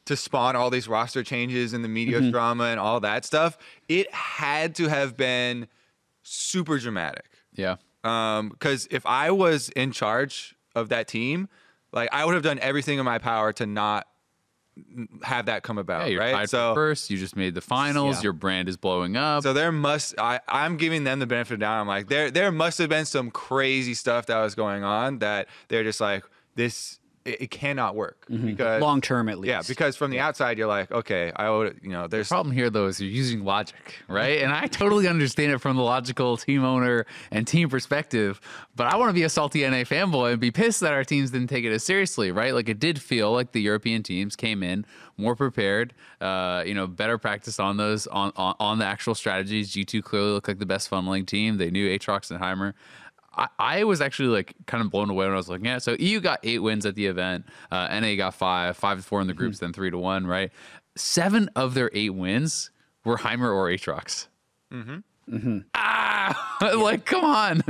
to 0.06 0.16
spawn 0.16 0.56
all 0.56 0.70
these 0.70 0.88
roster 0.88 1.24
changes 1.24 1.74
and 1.74 1.84
the 1.84 1.88
media 1.90 2.20
Mm-hmm. 2.20 2.30
drama 2.30 2.66
and 2.66 2.80
all 2.80 3.00
that 3.00 3.26
stuff, 3.26 3.58
it 3.90 4.14
had 4.14 4.76
to 4.76 4.88
have 4.88 5.18
been 5.18 5.68
super 6.22 6.78
dramatic. 6.78 7.26
Yeah. 7.56 7.78
Um, 8.04 8.50
because 8.50 8.88
if 8.92 9.04
I 9.08 9.32
was 9.32 9.70
in 9.70 9.92
charge 9.92 10.55
of 10.76 10.90
that 10.90 11.08
team, 11.08 11.50
like 11.92 12.10
I 12.12 12.26
would 12.26 12.34
have 12.34 12.44
done 12.44 12.60
everything 12.60 13.00
in 13.00 13.06
my 13.06 13.18
power 13.18 13.54
to 13.54 13.66
not 13.66 14.08
have 15.24 15.46
that 15.46 15.64
come 15.64 15.78
about. 15.78 16.12
Yeah, 16.12 16.18
right. 16.18 16.50
So, 16.50 16.74
first. 16.76 17.10
You 17.10 17.18
just 17.18 17.36
made 17.36 17.56
the 17.56 17.62
finals. 17.62 18.18
Yeah. 18.18 18.24
Your 18.24 18.34
brand 18.34 18.68
is 18.68 18.76
blowing 18.78 19.16
up. 19.16 19.44
so 19.44 19.54
there 19.54 19.72
must 19.72 20.20
I 20.20 20.42
I'm 20.48 20.78
giving 20.78 21.06
them 21.06 21.20
the 21.20 21.28
benefit 21.28 21.54
of 21.54 21.60
the 21.60 21.66
doubt. 21.66 21.80
I'm 21.80 21.88
like 21.88 22.08
there 22.10 22.30
there 22.30 22.52
must 22.52 22.78
have 22.80 22.90
been 22.90 23.06
some 23.06 23.32
crazy 23.32 23.94
stuff 23.94 24.26
that 24.26 24.42
was 24.42 24.54
going 24.56 24.84
on 24.84 25.20
that 25.20 25.48
they're 25.70 25.84
just 25.84 26.02
like 26.02 26.24
this. 26.56 27.00
It, 27.26 27.42
it 27.42 27.52
cannot 27.52 27.96
work 27.96 28.26
because 28.30 28.82
Long 28.82 29.02
term, 29.02 29.30
at 29.30 29.40
least. 29.40 29.50
Yeah, 29.50 29.62
because 29.68 29.96
from 29.96 30.12
the 30.12 30.20
outside 30.20 30.58
you're 30.58 30.68
like, 30.68 30.92
okay, 30.92 31.32
I 31.36 31.50
would, 31.50 31.80
you 31.82 31.90
know, 31.90 32.08
there's 32.08 32.28
problem 32.28 32.54
here 32.54 32.70
though 32.70 32.86
is 32.86 33.02
you're 33.02 33.10
using 33.10 33.44
logic, 33.44 34.04
right? 34.08 34.42
And 34.42 34.54
I 34.54 34.68
totally 34.68 35.08
understand 35.08 35.52
it 35.52 35.58
from 35.58 35.76
the 35.76 35.84
logical 35.84 36.38
team 36.38 36.64
owner 36.64 37.06
and 37.32 37.48
team 37.48 37.70
perspective, 37.70 38.40
but 38.76 38.88
I 38.88 38.96
want 38.98 39.10
to 39.10 39.14
be 39.14 39.24
a 39.24 39.30
salty 39.30 39.62
NA 39.68 39.78
fanboy 39.84 40.34
and 40.34 40.40
be 40.40 40.52
pissed 40.52 40.82
that 40.82 40.94
our 40.94 41.04
teams 41.04 41.32
didn't 41.32 41.48
take 41.48 41.66
it 41.66 41.72
as 41.74 41.84
seriously, 41.84 42.32
right? 42.32 42.54
Like 42.54 42.70
it 42.70 42.80
did 42.80 43.02
feel 43.02 43.32
like 43.32 43.52
the 43.52 43.62
European 43.62 44.04
teams 44.04 44.36
came 44.36 44.62
in 44.62 44.86
more 45.18 45.36
prepared, 45.36 45.94
uh, 46.22 46.64
you 46.66 46.74
know, 46.74 46.88
better 46.88 47.18
practice 47.18 47.60
on 47.60 47.78
those 47.78 48.06
on, 48.08 48.32
on 48.36 48.56
on 48.60 48.80
the 48.80 48.86
actual 48.86 49.16
strategies. 49.16 49.74
G2 49.74 50.04
clearly 50.04 50.32
looked 50.32 50.48
like 50.48 50.60
the 50.60 50.66
best 50.66 50.90
funneling 50.92 51.26
team. 51.26 51.58
They 51.58 51.72
knew 51.72 51.88
Aatrox 51.88 52.32
and 52.32 52.40
Heimer. 52.40 52.74
I, 53.38 53.48
I 53.60 53.84
was 53.84 54.02
actually 54.02 54.30
like 54.30 54.54
kind 54.66 54.84
of 54.84 54.90
blown 54.92 55.10
away 55.10 55.26
when 55.26 55.34
I 55.34 55.38
was 55.38 55.50
looking 55.50 55.68
at 55.68 55.78
it. 55.78 55.84
So 55.84 55.96
EU 56.00 56.20
got 56.20 56.40
eight 56.44 56.60
wins 56.60 56.86
at 56.86 56.96
the 56.96 57.06
event. 57.08 57.46
Uh, 57.72 57.88
NA 58.00 58.16
got 58.16 58.34
five, 58.34 58.78
five 58.78 58.98
to 59.00 59.04
four 59.04 59.22
in 59.22 59.28
the 59.28 59.34
groups, 59.34 59.60
then 59.60 59.74
three 59.74 59.92
to 59.92 59.98
one, 59.98 60.26
right? 60.28 60.52
Seven 60.96 61.50
of 61.56 61.74
their 61.74 61.90
eight 61.94 62.12
wins 62.12 62.72
were 63.04 63.18
Heimer 63.18 63.54
or 63.54 63.68
Aatrox. 63.70 64.28
Mm-hmm. 64.74 65.60
Ah, 65.74 66.58
like 66.78 67.06
come 67.06 67.24
on. 67.26 67.62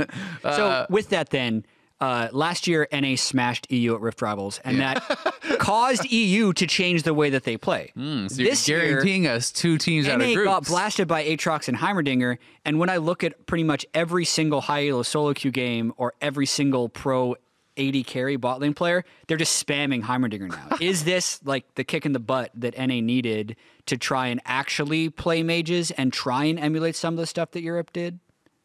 So 0.42 0.48
Uh, 0.68 0.86
with 0.90 1.08
that, 1.10 1.30
then 1.30 1.64
uh, 2.00 2.28
last 2.32 2.66
year 2.66 2.86
NA 2.92 3.16
smashed 3.16 3.70
EU 3.70 3.94
at 3.94 4.00
Rift 4.00 4.20
Rivals, 4.20 4.60
and 4.64 4.80
that 4.80 5.02
caused 5.58 6.04
EU 6.10 6.52
to 6.52 6.66
change 6.66 7.04
the 7.04 7.14
way 7.14 7.30
that 7.30 7.44
they 7.44 7.56
play. 7.56 7.92
Hmm, 7.94 8.28
so 8.28 8.42
you're 8.42 8.50
this 8.50 8.68
year, 8.68 8.80
guaranteeing 8.80 9.26
us 9.26 9.50
two 9.50 9.78
teams 9.78 10.06
out 10.06 10.20
of 10.20 10.26
NA 10.26 10.34
groups. 10.34 10.46
got 10.46 10.66
blasted 10.66 11.08
by 11.08 11.24
Aatrox 11.24 11.68
and 11.68 11.78
Heimerdinger, 11.78 12.38
and 12.64 12.78
when 12.78 12.90
I 12.90 12.98
look 12.98 13.24
at 13.24 13.46
pretty 13.46 13.64
much 13.64 13.86
every 13.94 14.24
single 14.24 14.60
high 14.60 14.88
elo 14.88 15.02
solo 15.02 15.32
queue 15.32 15.50
game 15.50 15.92
or 15.96 16.12
every 16.20 16.46
single 16.46 16.88
pro 16.88 17.36
AD 17.78 18.06
carry 18.06 18.36
bot 18.36 18.60
lane 18.60 18.74
player, 18.74 19.04
they're 19.26 19.36
just 19.36 19.64
spamming 19.64 20.02
Heimerdinger 20.02 20.48
now. 20.48 20.76
Is 20.80 21.04
this 21.04 21.40
like 21.44 21.74
the 21.74 21.84
kick 21.84 22.04
in 22.06 22.12
the 22.12 22.20
butt 22.20 22.50
that 22.54 22.76
NA 22.76 23.00
needed 23.00 23.56
to 23.86 23.96
try 23.96 24.26
and 24.28 24.40
actually 24.44 25.08
play 25.08 25.42
mages 25.42 25.90
and 25.92 26.12
try 26.12 26.44
and 26.44 26.58
emulate 26.58 26.96
some 26.96 27.14
of 27.14 27.18
the 27.18 27.26
stuff 27.26 27.52
that 27.52 27.62
Europe 27.62 27.92
did? 27.92 28.18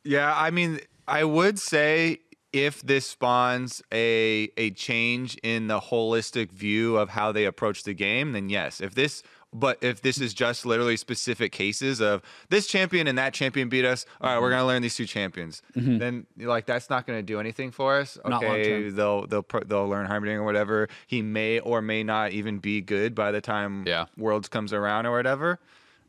Yeah, 0.04 0.34
I 0.36 0.50
mean, 0.50 0.80
I 1.08 1.24
would 1.24 1.60
say 1.60 2.20
if 2.54 2.82
this 2.82 3.06
spawns 3.06 3.82
a 3.92 4.52
a 4.58 4.72
change 4.72 5.38
in 5.44 5.68
the 5.68 5.80
holistic 5.80 6.52
view 6.52 6.98
of 6.98 7.10
how 7.10 7.32
they 7.32 7.46
approach 7.46 7.84
the 7.84 7.94
game, 7.94 8.34
then 8.34 8.50
yes. 8.50 8.82
If 8.82 8.96
this 8.96 9.24
but 9.54 9.78
if 9.82 10.02
this 10.02 10.20
is 10.20 10.34
just 10.34 10.66
literally 10.66 10.96
specific 10.96 11.52
cases 11.52 12.00
of 12.00 12.22
this 12.50 12.68
champion 12.68 13.08
and 13.08 13.18
that 13.18 13.34
champion 13.34 13.68
beat 13.68 13.84
us, 13.84 14.06
all 14.22 14.30
right, 14.34 14.42
we're 14.42 14.50
gonna 14.50 14.66
learn 14.66 14.82
these 14.82 14.96
two 14.96 15.06
champions. 15.06 15.62
Then 15.76 16.26
like 16.38 16.66
that's 16.66 16.90
not 16.90 17.06
gonna 17.06 17.22
do 17.22 17.40
anything 17.40 17.72
for 17.72 18.00
us. 18.00 18.18
Okay, 18.24 18.90
they'll 18.90 19.28
they'll 19.28 19.46
they'll 19.66 19.88
learn 19.90 20.08
Heimerdinger 20.08 20.38
or 20.38 20.44
whatever. 20.44 20.88
He 21.08 21.22
may 21.22 21.60
or 21.60 21.82
may 21.82 22.04
not 22.04 22.32
even 22.32 22.60
be 22.60 22.82
good 22.82 23.14
by 23.14 23.32
the 23.32 23.42
time 23.42 23.86
Yeah. 23.86 24.06
Worlds 24.18 24.48
comes 24.48 24.72
around 24.72 25.06
or 25.06 25.12
whatever. 25.12 25.60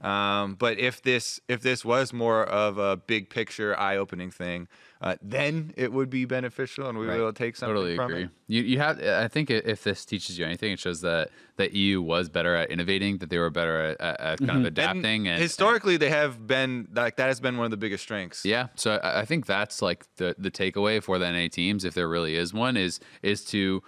Um, 0.03 0.57
but 0.57 0.79
if 0.79 1.01
this 1.01 1.41
if 1.49 1.63
this 1.63 1.85
was 1.85 2.13
more 2.13 2.43
of 2.45 2.77
a 2.77 2.97
big 2.97 3.31
picture 3.31 3.79
eye 3.79 3.97
opening 3.97 4.33
thing, 4.33 4.67
uh, 5.01 5.15
then 5.23 5.73
it 5.77 5.93
would 5.93 6.11
be 6.11 6.25
beneficial 6.25 6.89
and 6.89 6.99
we 6.99 7.09
able 7.09 7.33
to 7.33 7.39
take 7.39 7.57
something 7.57 7.75
Totally 7.75 7.97
agree. 7.97 8.25
it. 8.25 8.31
You 8.49 8.63
you 8.63 8.79
have. 8.79 9.01
I 9.01 9.29
think 9.29 9.49
if 9.49 9.85
this 9.85 10.05
teaches 10.05 10.39
you 10.39 10.45
anything, 10.45 10.73
it 10.73 10.81
shows 10.81 11.03
that 11.03 11.31
that 11.57 11.73
EU 11.73 12.03
was 12.03 12.29
better 12.29 12.57
at 12.57 12.71
innovating, 12.71 13.19
that 13.19 13.31
they 13.31 13.39
were 13.39 13.51
better 13.51 13.91
at, 13.91 14.01
at, 14.01 14.21
at 14.21 14.39
kind 14.41 14.59
of 14.59 14.65
adapting. 14.65 15.29
And, 15.29 15.41
historically, 15.41 15.97
they 15.97 16.11
have 16.11 16.49
been 16.49 16.89
like 16.93 17.17
that 17.17 17.29
has 17.29 17.41
been 17.41 17.57
one 17.57 17.67
of 17.67 17.71
the 17.71 17.77
biggest 17.77 18.03
strengths. 18.03 18.45
Yeah, 18.45 18.69
so 18.75 18.97
I 19.03 19.21
I 19.21 19.25
think 19.25 19.47
that's 19.47 19.81
like 19.81 20.05
the 20.17 20.35
the 20.37 20.51
takeaway 20.51 21.01
for 21.01 21.21
the 21.21 21.31
NA 21.31 21.47
teams, 21.47 21.85
if 21.85 21.95
there 21.95 22.09
really 22.09 22.35
is 22.35 22.53
one, 22.53 22.77
is 22.77 22.99
is 23.23 23.45
to 23.47 23.85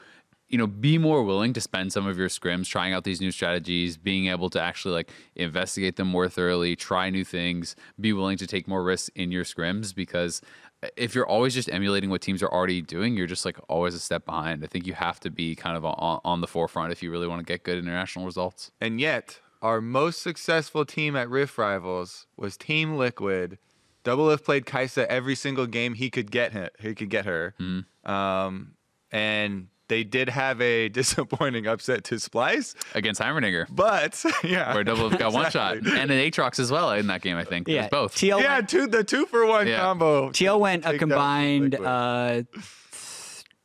you 0.54 0.58
know, 0.58 0.68
be 0.68 0.98
more 0.98 1.24
willing 1.24 1.52
to 1.52 1.60
spend 1.60 1.92
some 1.92 2.06
of 2.06 2.16
your 2.16 2.28
scrims 2.28 2.68
trying 2.68 2.92
out 2.92 3.02
these 3.02 3.20
new 3.20 3.32
strategies, 3.32 3.96
being 3.96 4.28
able 4.28 4.48
to 4.48 4.60
actually 4.60 4.94
like 4.94 5.10
investigate 5.34 5.96
them 5.96 6.06
more 6.06 6.28
thoroughly, 6.28 6.76
try 6.76 7.10
new 7.10 7.24
things, 7.24 7.74
be 7.98 8.12
willing 8.12 8.38
to 8.38 8.46
take 8.46 8.68
more 8.68 8.84
risks 8.84 9.10
in 9.16 9.32
your 9.32 9.42
scrims 9.42 9.92
because 9.92 10.40
if 10.96 11.12
you're 11.12 11.26
always 11.26 11.54
just 11.54 11.68
emulating 11.70 12.08
what 12.08 12.20
teams 12.22 12.40
are 12.40 12.52
already 12.52 12.80
doing, 12.80 13.16
you're 13.16 13.26
just 13.26 13.44
like 13.44 13.58
always 13.68 13.96
a 13.96 13.98
step 13.98 14.24
behind. 14.24 14.62
I 14.62 14.68
think 14.68 14.86
you 14.86 14.92
have 14.92 15.18
to 15.20 15.30
be 15.30 15.56
kind 15.56 15.76
of 15.76 15.84
on, 15.84 16.20
on 16.24 16.40
the 16.40 16.46
forefront 16.46 16.92
if 16.92 17.02
you 17.02 17.10
really 17.10 17.26
want 17.26 17.40
to 17.40 17.44
get 17.44 17.64
good 17.64 17.76
international 17.76 18.24
results. 18.24 18.70
And 18.80 19.00
yet, 19.00 19.40
our 19.60 19.80
most 19.80 20.22
successful 20.22 20.84
team 20.84 21.16
at 21.16 21.28
Rift 21.28 21.58
Rivals 21.58 22.28
was 22.36 22.56
Team 22.56 22.96
Liquid. 22.96 23.58
double 24.04 24.26
Doublelift 24.26 24.44
played 24.44 24.66
Kaisa 24.66 25.10
every 25.10 25.34
single 25.34 25.66
game 25.66 25.94
he 25.94 26.10
could 26.10 26.30
get 26.30 26.52
her. 26.52 26.70
He 26.78 26.94
could 26.94 27.10
get 27.10 27.24
her. 27.24 27.56
Um, 28.04 28.74
and 29.10 29.66
they 29.88 30.04
did 30.04 30.28
have 30.28 30.60
a 30.60 30.88
disappointing 31.00 31.66
upset 31.66 32.04
to 32.04 32.16
Splyce, 32.16 32.74
Against 32.94 33.20
Heimerdinger, 33.20 33.66
but 33.70 34.22
yeah, 34.44 34.74
where 34.74 34.84
Double 34.84 35.10
got 35.10 35.32
one 35.32 35.50
shot, 35.50 35.76
and 35.86 35.86
an 35.86 36.10
Aatrox 36.10 36.58
as 36.58 36.70
well 36.70 36.90
in 36.92 37.06
that 37.08 37.22
game. 37.22 37.36
I 37.36 37.44
think 37.44 37.68
it 37.68 37.72
Yeah, 37.72 37.80
was 37.82 37.90
both. 37.90 38.14
TL 38.16 38.40
yeah, 38.40 38.56
went, 38.56 38.68
two 38.68 38.86
the 38.86 39.04
two 39.04 39.26
for 39.26 39.46
one 39.46 39.66
Yeah. 39.66 39.80
combo. 39.80 40.30
TL 40.30 40.58
went 40.60 40.84
a 40.86 40.98
combined 40.98 41.74
uh, 41.74 42.42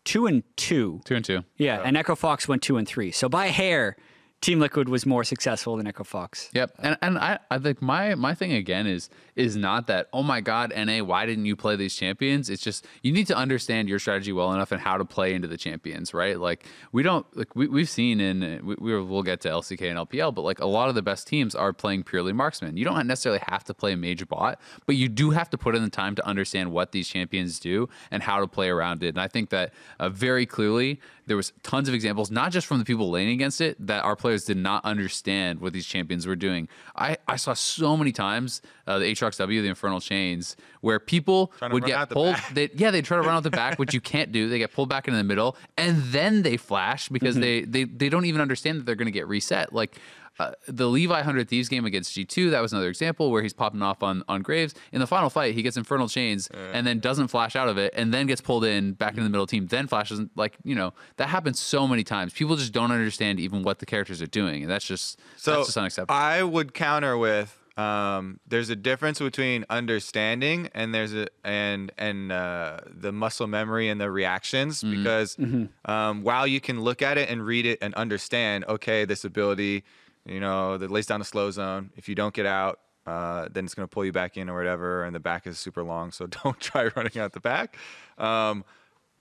two 0.06 0.28
and 0.28 0.44
two. 0.56 1.02
two 1.06 1.16
and 1.16 1.26
two. 1.26 1.44
Yeah, 1.58 1.82
and 1.84 1.96
Echo 1.98 2.16
Fox 2.16 2.48
went 2.48 2.62
two 2.64 2.78
and 2.78 2.88
three. 2.88 3.12
So 3.12 3.30
by 3.30 3.48
hair, 3.48 3.96
Team 4.42 4.62
Liquid 4.62 4.88
was 4.88 5.06
more 5.06 5.26
successful 5.26 5.76
than 5.76 5.86
Echo 5.86 6.06
Fox. 6.06 6.50
Yep, 6.54 6.76
and 6.80 6.98
and 7.02 7.18
I, 7.18 7.40
I 7.52 7.58
think 7.58 7.82
my 7.82 8.16
my 8.16 8.34
thing 8.34 8.54
again 8.54 8.88
is 8.88 9.10
is 9.36 9.58
not 9.58 9.88
that 9.88 10.08
oh 10.14 10.24
my 10.24 10.40
god 10.40 10.72
Na 10.76 11.04
why 11.04 11.26
didn't 11.26 11.46
you 11.46 11.58
play 11.58 11.76
these 11.76 11.94
champions? 11.94 12.50
It's 12.50 12.64
just 12.64 12.86
you 13.04 13.12
need 13.12 13.28
to 13.28 13.36
understand 13.36 13.90
your 13.90 14.00
strategy 14.00 14.32
well 14.32 14.54
enough 14.54 14.72
and 14.72 14.80
how 14.82 14.98
to 14.98 15.04
play 15.04 15.34
into 15.34 15.50
the 15.50 15.58
champions, 15.58 16.14
right? 16.14 16.40
Like 16.40 16.66
we 16.94 17.04
don't 17.04 17.26
like 17.36 17.54
we 17.54 17.68
we've 17.68 17.90
seen 17.90 18.22
in 18.22 18.62
we, 18.64 18.76
we 18.80 19.02
will 19.02 19.24
get 19.24 19.42
to 19.42 19.50
LCK 19.50 19.90
and 19.90 20.10
LPL, 20.10 20.34
but 20.34 20.44
like 20.44 20.60
a 20.60 20.66
lot 20.66 20.88
of 20.88 20.96
the 20.96 21.02
best 21.02 21.28
teams 21.28 21.54
are 21.54 21.74
playing 21.74 22.04
purely 22.04 22.32
marksman. 22.32 22.78
You 22.78 22.86
don't 22.86 23.08
necessarily 23.08 23.42
have 23.48 23.66
to 23.66 23.74
play 23.74 23.92
a 23.92 23.98
mage 23.98 24.26
bot, 24.30 24.58
but 24.86 24.96
you 24.96 25.10
do 25.10 25.32
have 25.32 25.50
to 25.50 25.58
put 25.58 25.76
in 25.76 25.84
the 25.84 25.90
time 25.90 26.16
to 26.16 26.26
understand 26.26 26.72
what 26.72 26.94
these 26.94 27.10
champions 27.10 27.60
do 27.60 27.90
and 28.10 28.24
how 28.24 28.40
to 28.40 28.48
play 28.48 28.70
around 28.70 29.04
it. 29.04 29.10
And 29.10 29.20
I 29.20 29.28
think 29.28 29.50
that 29.50 29.74
uh, 30.00 30.08
very 30.08 30.46
clearly 30.46 31.02
there 31.30 31.38
was 31.38 31.54
tons 31.62 31.88
of 31.88 31.94
examples, 31.94 32.32
not 32.32 32.52
just 32.52 32.66
from 32.66 32.80
the 32.80 32.86
people 32.86 33.10
laning 33.10 33.36
against 33.36 33.62
it, 33.62 33.76
that 33.86 34.04
our 34.04 34.16
players 34.30 34.46
did 34.46 34.58
not 34.58 34.86
understand 34.86 35.60
what 35.60 35.74
these 35.74 35.88
champions 35.88 36.28
were 36.28 36.36
doing. 36.36 36.68
I, 36.96 37.18
I 37.28 37.36
saw 37.36 37.54
so 37.54 37.98
many 37.98 38.12
times 38.12 38.62
uh, 38.86 39.00
the 39.00 39.06
Aatrox 39.06 39.38
W, 39.40 39.60
the 39.64 39.68
Infernal 39.68 40.00
Chains, 40.00 40.56
where 40.82 41.00
people 41.00 41.52
would 41.72 41.84
get 41.84 41.98
out 41.98 42.10
the 42.10 42.14
pulled. 42.14 42.36
They, 42.54 42.70
yeah, 42.76 42.92
they 42.92 43.02
try 43.02 43.18
to 43.18 43.24
run 43.24 43.36
out 43.36 43.42
the 43.42 43.50
back, 43.50 43.80
which 43.80 43.96
you 43.96 44.02
can't 44.02 44.32
do. 44.32 44.48
They 44.48 44.60
get 44.60 44.72
pulled 44.72 44.88
back 44.88 45.08
into 45.08 45.18
the 45.18 45.24
middle, 45.24 45.58
and 45.80 46.04
then 46.04 46.44
they 46.44 46.58
flash 46.58 47.10
because 47.10 47.38
they, 47.38 47.62
they 47.62 47.86
they 47.86 48.08
don't 48.08 48.26
even 48.26 48.40
understand 48.40 48.80
that 48.80 48.86
they're 48.86 48.94
going 48.94 49.08
to 49.08 49.12
get 49.12 49.28
reset. 49.28 49.74
Like 49.74 49.98
uh, 50.40 50.52
the 50.68 50.88
Levi 50.88 51.22
Hundred 51.22 51.50
Thieves 51.50 51.70
game 51.70 51.86
against 51.86 52.16
G2, 52.16 52.50
that 52.52 52.62
was 52.62 52.72
another 52.74 52.88
example 52.90 53.30
where 53.30 53.44
he's 53.44 53.54
popping 53.54 53.82
off 53.82 54.02
on 54.02 54.24
on 54.28 54.42
Graves. 54.42 54.74
In 54.92 55.00
the 55.00 55.08
final 55.08 55.30
fight, 55.30 55.54
he 55.54 55.62
gets 55.62 55.78
Infernal 55.78 56.08
Chains 56.08 56.48
and 56.74 56.88
then 56.88 57.00
doesn't 57.00 57.28
flash 57.28 57.56
out 57.56 57.68
of 57.70 57.78
it, 57.78 57.94
and 57.96 58.14
then 58.14 58.26
gets 58.26 58.42
pulled 58.42 58.64
in 58.66 58.94
back 58.94 59.18
in 59.18 59.24
the 59.24 59.30
middle 59.30 59.46
team. 59.48 59.68
Then 59.68 59.86
flashes 59.88 60.22
like 60.36 60.58
you 60.64 60.76
know 60.76 60.94
that 61.18 61.30
happens 61.30 61.60
so 61.60 61.88
many 61.88 62.04
times. 62.04 62.34
People 62.34 62.56
just 62.56 62.72
don't 62.74 62.92
understand 62.92 63.40
even 63.40 63.64
what 63.64 63.80
the 63.80 63.86
characters 63.86 64.22
are 64.22 64.28
doing, 64.28 64.64
and 64.64 64.72
that's 64.72 64.86
just 64.86 65.20
So 65.38 65.52
that's 65.56 65.68
just 65.68 65.78
unacceptable. 65.78 66.16
I 66.16 66.42
would 66.42 66.74
counter 66.74 67.18
with 67.18 67.56
um, 67.78 68.40
there's 68.48 68.70
a 68.70 68.76
difference 68.76 69.20
between 69.20 69.64
understanding 69.70 70.70
and 70.74 70.94
there's 70.94 71.14
a 71.14 71.28
and 71.44 71.92
and 71.98 72.32
uh, 72.32 72.80
the 72.86 73.12
muscle 73.12 73.48
memory 73.48 73.90
and 73.90 74.00
the 74.00 74.10
reactions 74.12 74.84
Mm-hmm. 74.84 74.98
because 75.04 75.38
um, 75.86 76.24
while 76.24 76.46
you 76.48 76.60
can 76.62 76.82
look 76.82 77.02
at 77.02 77.18
it 77.18 77.30
and 77.30 77.46
read 77.46 77.66
it 77.66 77.80
and 77.82 77.94
understand, 77.96 78.66
okay, 78.66 79.06
this 79.06 79.24
ability, 79.26 79.84
you 80.26 80.40
know, 80.40 80.78
that 80.78 80.92
lays 80.92 81.06
down 81.08 81.22
a 81.22 81.26
slow 81.26 81.52
zone. 81.52 81.92
If 81.96 82.08
you 82.10 82.16
don't 82.16 82.34
get 82.34 82.46
out, 82.46 82.80
uh, 83.06 83.48
then 83.52 83.66
it's 83.66 83.74
going 83.74 83.88
to 83.88 83.92
pull 83.94 84.06
you 84.06 84.12
back 84.12 84.38
in 84.38 84.50
or 84.50 84.56
whatever, 84.58 85.04
and 85.04 85.16
the 85.16 85.20
back 85.20 85.48
is 85.48 85.58
super 85.58 85.84
long, 85.84 86.12
so 86.12 86.28
don't 86.44 86.60
try 86.60 86.90
running 86.96 87.18
out 87.20 87.34
the 87.34 87.40
back. 87.40 87.78
Um, 88.18 88.64